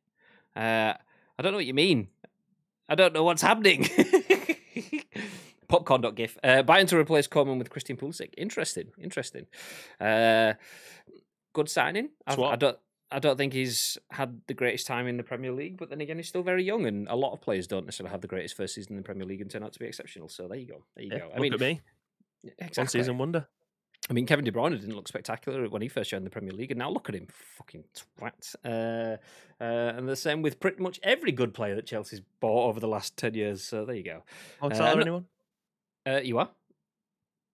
Uh, 0.56 0.94
I 1.38 1.42
don't 1.44 1.52
know 1.52 1.58
what 1.58 1.66
you 1.66 1.74
mean. 1.74 2.08
I 2.88 2.96
don't 2.96 3.14
know 3.14 3.24
what's 3.26 3.42
happening. 3.42 3.90
Popcorn.gif. 5.68 6.38
Uh, 6.44 6.64
Bayern 6.64 6.88
to 6.88 6.98
replace 6.98 7.28
Coleman 7.28 7.58
with 7.58 7.70
Christian 7.70 7.98
Pulisic. 7.98 8.34
Interesting. 8.38 8.92
Interesting. 9.02 9.48
Uh, 10.00 10.54
good 11.54 11.70
signing. 11.70 12.10
I've, 12.26 12.40
I 12.40 12.56
don't. 12.56 12.78
I 13.10 13.20
don't 13.20 13.38
think 13.38 13.54
he's 13.54 13.98
had 14.12 14.42
the 14.48 14.54
greatest 14.54 14.86
time 14.86 15.08
in 15.08 15.16
the 15.16 15.24
Premier 15.24 15.54
League, 15.54 15.78
but 15.78 15.90
then 15.90 16.02
again, 16.02 16.18
he's 16.18 16.28
still 16.28 16.44
very 16.44 16.64
young, 16.64 16.86
and 16.86 17.08
a 17.08 17.16
lot 17.16 17.32
of 17.32 17.40
players 17.40 17.66
don't 17.66 17.86
necessarily 17.86 18.12
have 18.12 18.20
the 18.20 18.28
greatest 18.28 18.58
first 18.58 18.76
season 18.76 18.94
in 18.94 18.98
the 18.98 19.04
Premier 19.04 19.26
League 19.26 19.40
and 19.40 19.50
turn 19.50 19.64
out 19.64 19.72
to 19.74 19.80
be 19.80 19.86
exceptional. 19.86 20.28
So 20.28 20.48
there 20.50 20.58
you 20.58 20.68
go. 20.68 20.84
There 20.96 21.06
you 21.06 21.12
Yeah, 21.14 21.20
go. 21.20 21.26
I 21.28 21.34
look 21.36 21.40
mean, 21.40 21.54
at 21.54 21.60
me, 21.62 21.82
exactly. 22.60 22.82
one 22.82 22.88
season 22.88 23.18
wonder. 23.18 23.48
I 24.10 24.14
mean, 24.14 24.26
Kevin 24.26 24.46
De 24.46 24.52
Bruyne 24.52 24.72
didn't 24.80 24.96
look 24.96 25.08
spectacular 25.08 25.68
when 25.70 25.82
he 25.82 25.88
first 25.90 26.10
joined 26.12 26.26
the 26.26 26.30
Premier 26.30 26.54
League, 26.54 26.72
and 26.72 26.78
now 26.80 26.90
look 26.90 27.10
at 27.10 27.16
him, 27.16 27.28
fucking 27.58 27.84
twat. 28.20 28.56
Uh, 28.64 29.18
uh, 29.62 29.64
and 29.98 30.08
the 30.08 30.16
same 30.16 30.42
with 30.42 30.60
pretty 30.60 30.82
much 30.82 31.00
every 31.04 31.32
good 31.32 31.54
player 31.54 31.76
that 31.76 31.86
Chelsea's 31.86 32.22
bought 32.40 32.70
over 32.70 32.80
the 32.80 32.88
last 32.88 33.18
ten 33.18 33.34
years. 33.34 33.64
So 33.64 33.84
there 33.86 33.96
you 33.96 34.04
go. 34.04 34.24
Mo 34.62 34.70
Uh, 34.70 34.74
Salah, 34.74 34.92
and- 34.94 35.02
anyone? 35.02 35.26
Uh, 36.06 36.22
you 36.24 36.38
are, 36.38 36.50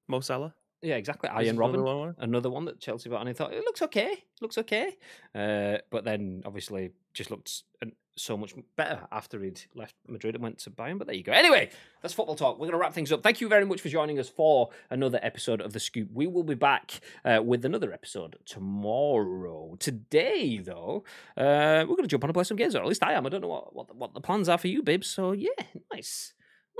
Mo 0.08 0.20
Salah. 0.20 0.54
yeah, 0.84 0.96
exactly. 0.96 1.28
Is 1.30 1.34
Arjen 1.36 1.56
another 1.58 1.78
Robben, 1.80 1.98
one? 2.00 2.16
another 2.20 2.50
one 2.52 2.66
that 2.66 2.80
Chelsea 2.80 3.10
bought, 3.10 3.22
and 3.22 3.30
I 3.30 3.34
thought 3.34 3.52
it 3.54 3.64
looks 3.66 3.82
okay, 3.82 4.24
looks 4.42 4.58
okay. 4.60 4.96
Uh, 5.34 5.78
but 5.90 6.04
then 6.04 6.44
obviously 6.46 6.92
just 7.16 7.32
looked 7.32 7.64
an- 7.82 7.94
so 8.16 8.38
much 8.38 8.54
better 8.76 9.02
after 9.12 9.42
he'd 9.42 9.62
left 9.76 9.96
Madrid 10.08 10.36
and 10.36 10.44
went 10.44 10.60
to 10.60 10.70
Bayern. 10.70 10.98
But 10.98 11.08
there 11.08 11.16
you 11.16 11.24
go. 11.24 11.32
Anyway, 11.32 11.70
that's 12.02 12.14
football 12.14 12.36
talk. 12.36 12.56
We're 12.56 12.68
going 12.68 12.72
to 12.72 12.78
wrap 12.78 12.94
things 12.94 13.12
up. 13.12 13.24
Thank 13.24 13.42
you 13.42 13.48
very 13.48 13.66
much 13.66 13.82
for 13.82 13.90
joining 13.90 14.20
us 14.20 14.30
for 14.30 14.70
another 14.90 15.20
episode 15.22 15.62
of 15.62 15.74
the 15.74 15.80
Scoop. 15.80 16.10
We 16.14 16.28
will 16.28 16.44
be 16.44 16.56
back 16.56 17.02
uh, 17.26 17.42
with 17.44 17.66
another 17.66 17.92
episode 17.92 18.38
tomorrow. 18.46 19.76
Today, 19.80 20.60
though, 20.60 21.04
uh, 21.38 21.86
we're 21.88 21.96
going 21.96 22.04
to 22.04 22.08
jump 22.08 22.24
on 22.24 22.30
and 22.30 22.36
play 22.36 22.44
some 22.44 22.58
games, 22.58 22.76
or 22.76 22.80
at 22.80 22.88
least 22.88 23.04
I 23.04 23.14
am. 23.14 23.26
I 23.26 23.30
don't 23.30 23.42
know 23.42 23.48
what 23.48 23.76
what 23.76 23.88
the, 23.88 23.94
what 23.94 24.14
the 24.14 24.22
plans 24.22 24.50
are 24.50 24.58
for 24.58 24.68
you, 24.68 24.84
Bibs. 24.84 25.08
So 25.08 25.32
yeah, 25.32 25.50
nice. 25.92 26.34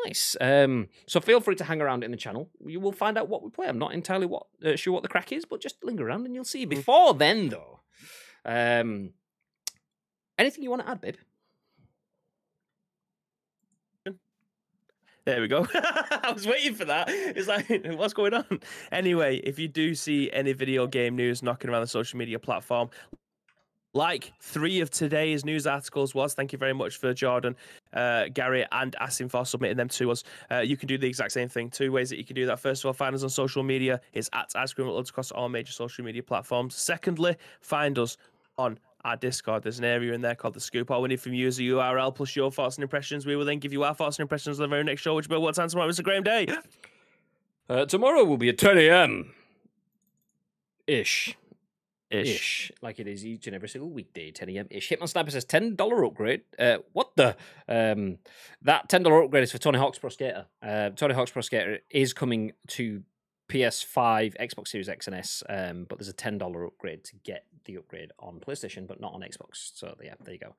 Nice. 0.06 0.36
Um, 0.42 0.88
so 1.08 1.20
feel 1.20 1.40
free 1.40 1.56
to 1.56 1.64
hang 1.64 1.82
around 1.82 2.04
in 2.04 2.12
the 2.12 2.18
channel. 2.18 2.50
You 2.66 2.80
will 2.80 2.92
find 2.92 3.18
out 3.18 3.30
what 3.30 3.44
we 3.44 3.50
play. 3.52 3.68
I'm 3.68 3.78
not 3.78 3.94
entirely 3.94 4.26
what 4.26 4.48
uh, 4.66 4.76
sure 4.76 4.94
what 4.94 5.04
the 5.04 5.10
crack 5.10 5.32
is, 5.32 5.46
but 5.46 5.62
just 5.62 5.84
linger 5.84 6.08
around 6.08 6.26
and 6.26 6.34
you'll 6.36 6.44
see. 6.44 6.66
Before 6.66 7.14
then, 7.14 7.50
though, 7.50 7.80
um, 8.44 9.12
anything 10.38 10.64
you 10.64 10.70
want 10.70 10.84
to 10.84 10.90
add, 10.90 11.02
babe? 11.02 11.16
There 15.26 15.40
we 15.40 15.48
go. 15.48 15.66
I 15.74 16.32
was 16.34 16.46
waiting 16.46 16.76
for 16.76 16.86
that. 16.86 17.08
It's 17.10 17.48
like, 17.48 17.70
what's 17.98 18.14
going 18.14 18.34
on? 18.34 18.60
Anyway, 18.92 19.38
if 19.38 19.58
you 19.58 19.70
do 19.70 19.96
see 19.96 20.30
any 20.32 20.52
video 20.52 20.86
game 20.86 21.16
news 21.16 21.42
knocking 21.42 21.70
around 21.70 21.82
the 21.82 21.88
social 21.88 22.20
media 22.20 22.40
platform, 22.40 22.90
like 23.94 24.34
three 24.42 24.82
of 24.82 24.90
today's 24.90 25.46
news 25.46 25.66
articles 25.66 26.14
was, 26.14 26.34
thank 26.34 26.52
you 26.52 26.58
very 26.58 26.74
much 26.74 26.98
for 26.98 27.14
Jordan, 27.14 27.56
uh, 27.94 28.26
Gari, 28.32 28.66
and 28.72 28.96
Asim 29.00 29.30
for 29.30 29.46
submitting 29.46 29.78
them 29.78 29.88
to 29.90 30.12
us. 30.12 30.24
Uh, 30.52 30.58
you 30.58 30.76
can 30.76 30.88
do 30.88 30.98
the 30.98 31.08
exact 31.08 31.32
same 31.32 31.48
thing. 31.48 31.70
Two 31.70 31.92
ways 31.92 32.10
that 32.10 32.18
you 32.18 32.26
can 32.26 32.36
do 32.36 32.46
that. 32.48 32.60
First 32.60 32.84
of 32.84 32.88
all, 32.88 32.94
find 32.94 33.16
us 33.16 33.24
on 33.24 33.30
social 33.30 33.64
media. 33.64 34.02
It's 34.12 34.30
at 34.34 34.52
Ice 34.56 34.74
Cream 34.74 34.90
across 34.90 35.32
all 35.32 35.48
major 35.48 35.72
social 35.72 36.04
media 36.04 36.24
platforms. 36.24 36.76
Secondly, 36.76 37.38
find 37.62 37.98
us 37.98 38.18
on 38.58 38.78
our 39.04 39.16
Discord. 39.16 39.64
There's 39.64 39.80
an 39.80 39.86
area 39.86 40.14
in 40.14 40.22
there 40.22 40.36
called 40.36 40.54
the 40.54 40.60
Scoop. 40.60 40.90
All 40.92 41.02
we 41.02 41.10
need 41.10 41.22
from 41.22 41.34
you 41.34 41.48
is 41.48 41.60
a 41.60 41.64
URL 41.64 42.14
plus 42.14 42.36
your 42.36 42.52
thoughts 42.52 42.78
and 42.78 42.84
impressions. 42.84 43.26
We 43.26 43.36
will 43.36 43.46
then 43.46 43.60
give 43.60 43.74
you 43.74 43.84
our 43.84 43.94
thoughts 43.94 44.18
and 44.18 44.24
impressions 44.24 44.60
on 44.60 44.64
the 44.64 44.68
very 44.68 44.84
next 44.84 45.02
show, 45.02 45.16
which 45.16 45.28
will 45.28 45.40
be 45.40 45.44
what 45.44 45.56
time 45.56 45.70
tomorrow. 45.70 45.90
It's 45.90 46.00
a 46.00 46.04
great 46.04 46.24
day. 46.24 46.48
Uh, 47.70 47.86
tomorrow 47.86 48.24
will 48.24 48.38
be 48.38 48.50
at 48.50 48.58
10 48.58 48.78
a.m. 48.78 49.34
ish. 50.88 51.36
Ish. 52.10 52.30
Ish. 52.30 52.72
Like 52.82 53.00
it 53.00 53.08
is 53.08 53.26
each 53.26 53.48
and 53.48 53.56
every 53.56 53.70
single 53.70 53.90
weekday, 53.90 54.32
10 54.32 54.50
a.m. 54.50 54.68
ish. 54.70 54.90
Hitman 54.90 55.10
Sniper 55.10 55.32
says 55.32 55.46
$10 55.46 56.08
upgrade. 56.08 56.42
Uh, 56.60 56.78
what 56.92 57.16
the? 57.16 57.36
Um, 57.68 58.20
that 58.62 58.90
$10 58.90 59.26
upgrade 59.26 59.44
is 59.44 59.52
for 59.52 59.58
Tony 59.58 59.80
Hawk's 59.80 59.98
Pro 59.98 60.10
Skater. 60.10 60.46
Uh, 60.62 60.90
Tony 60.92 61.14
Hawk's 61.16 61.32
Pro 61.32 61.42
Skater 61.42 61.80
is 61.90 62.14
coming 62.14 62.52
to 62.68 63.02
PS5, 63.54 64.36
Xbox 64.40 64.70
Series 64.70 64.90
X 64.90 65.08
and 65.08 65.16
S, 65.16 65.44
um, 65.50 65.86
but 65.88 65.98
there's 66.00 66.10
a 66.10 66.14
$10 66.14 66.68
upgrade 66.68 67.04
to 67.06 67.16
get 67.24 67.46
the 67.66 67.78
upgrade 67.78 68.12
on 68.20 68.40
PlayStation, 68.40 68.88
but 68.88 69.00
not 69.00 69.14
on 69.14 69.22
Xbox. 69.22 69.72
So, 69.76 69.96
yeah, 70.04 70.16
there 70.24 70.34
you 70.34 70.40
go. 70.40 70.56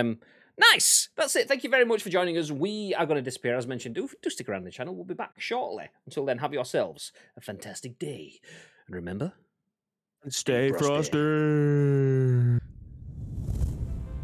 Um, 0.00 0.18
Nice. 0.58 1.08
That's 1.16 1.34
it. 1.34 1.48
Thank 1.48 1.64
you 1.64 1.70
very 1.70 1.86
much 1.86 2.02
for 2.02 2.10
joining 2.10 2.36
us. 2.36 2.50
We 2.50 2.94
are 2.94 3.06
going 3.06 3.16
to 3.16 3.22
disappear, 3.22 3.56
as 3.56 3.66
mentioned. 3.66 3.94
Do, 3.94 4.06
do 4.20 4.28
stick 4.28 4.50
around 4.50 4.64
the 4.64 4.70
channel. 4.70 4.94
We'll 4.94 5.06
be 5.06 5.14
back 5.14 5.40
shortly. 5.40 5.88
Until 6.04 6.26
then, 6.26 6.38
have 6.38 6.52
yourselves 6.52 7.10
a 7.38 7.40
fantastic 7.40 7.98
day. 7.98 8.34
And 8.86 8.94
remember, 8.94 9.32
Stay 10.28 10.68
Frosty. 10.68 10.86
frosty. 11.10 12.71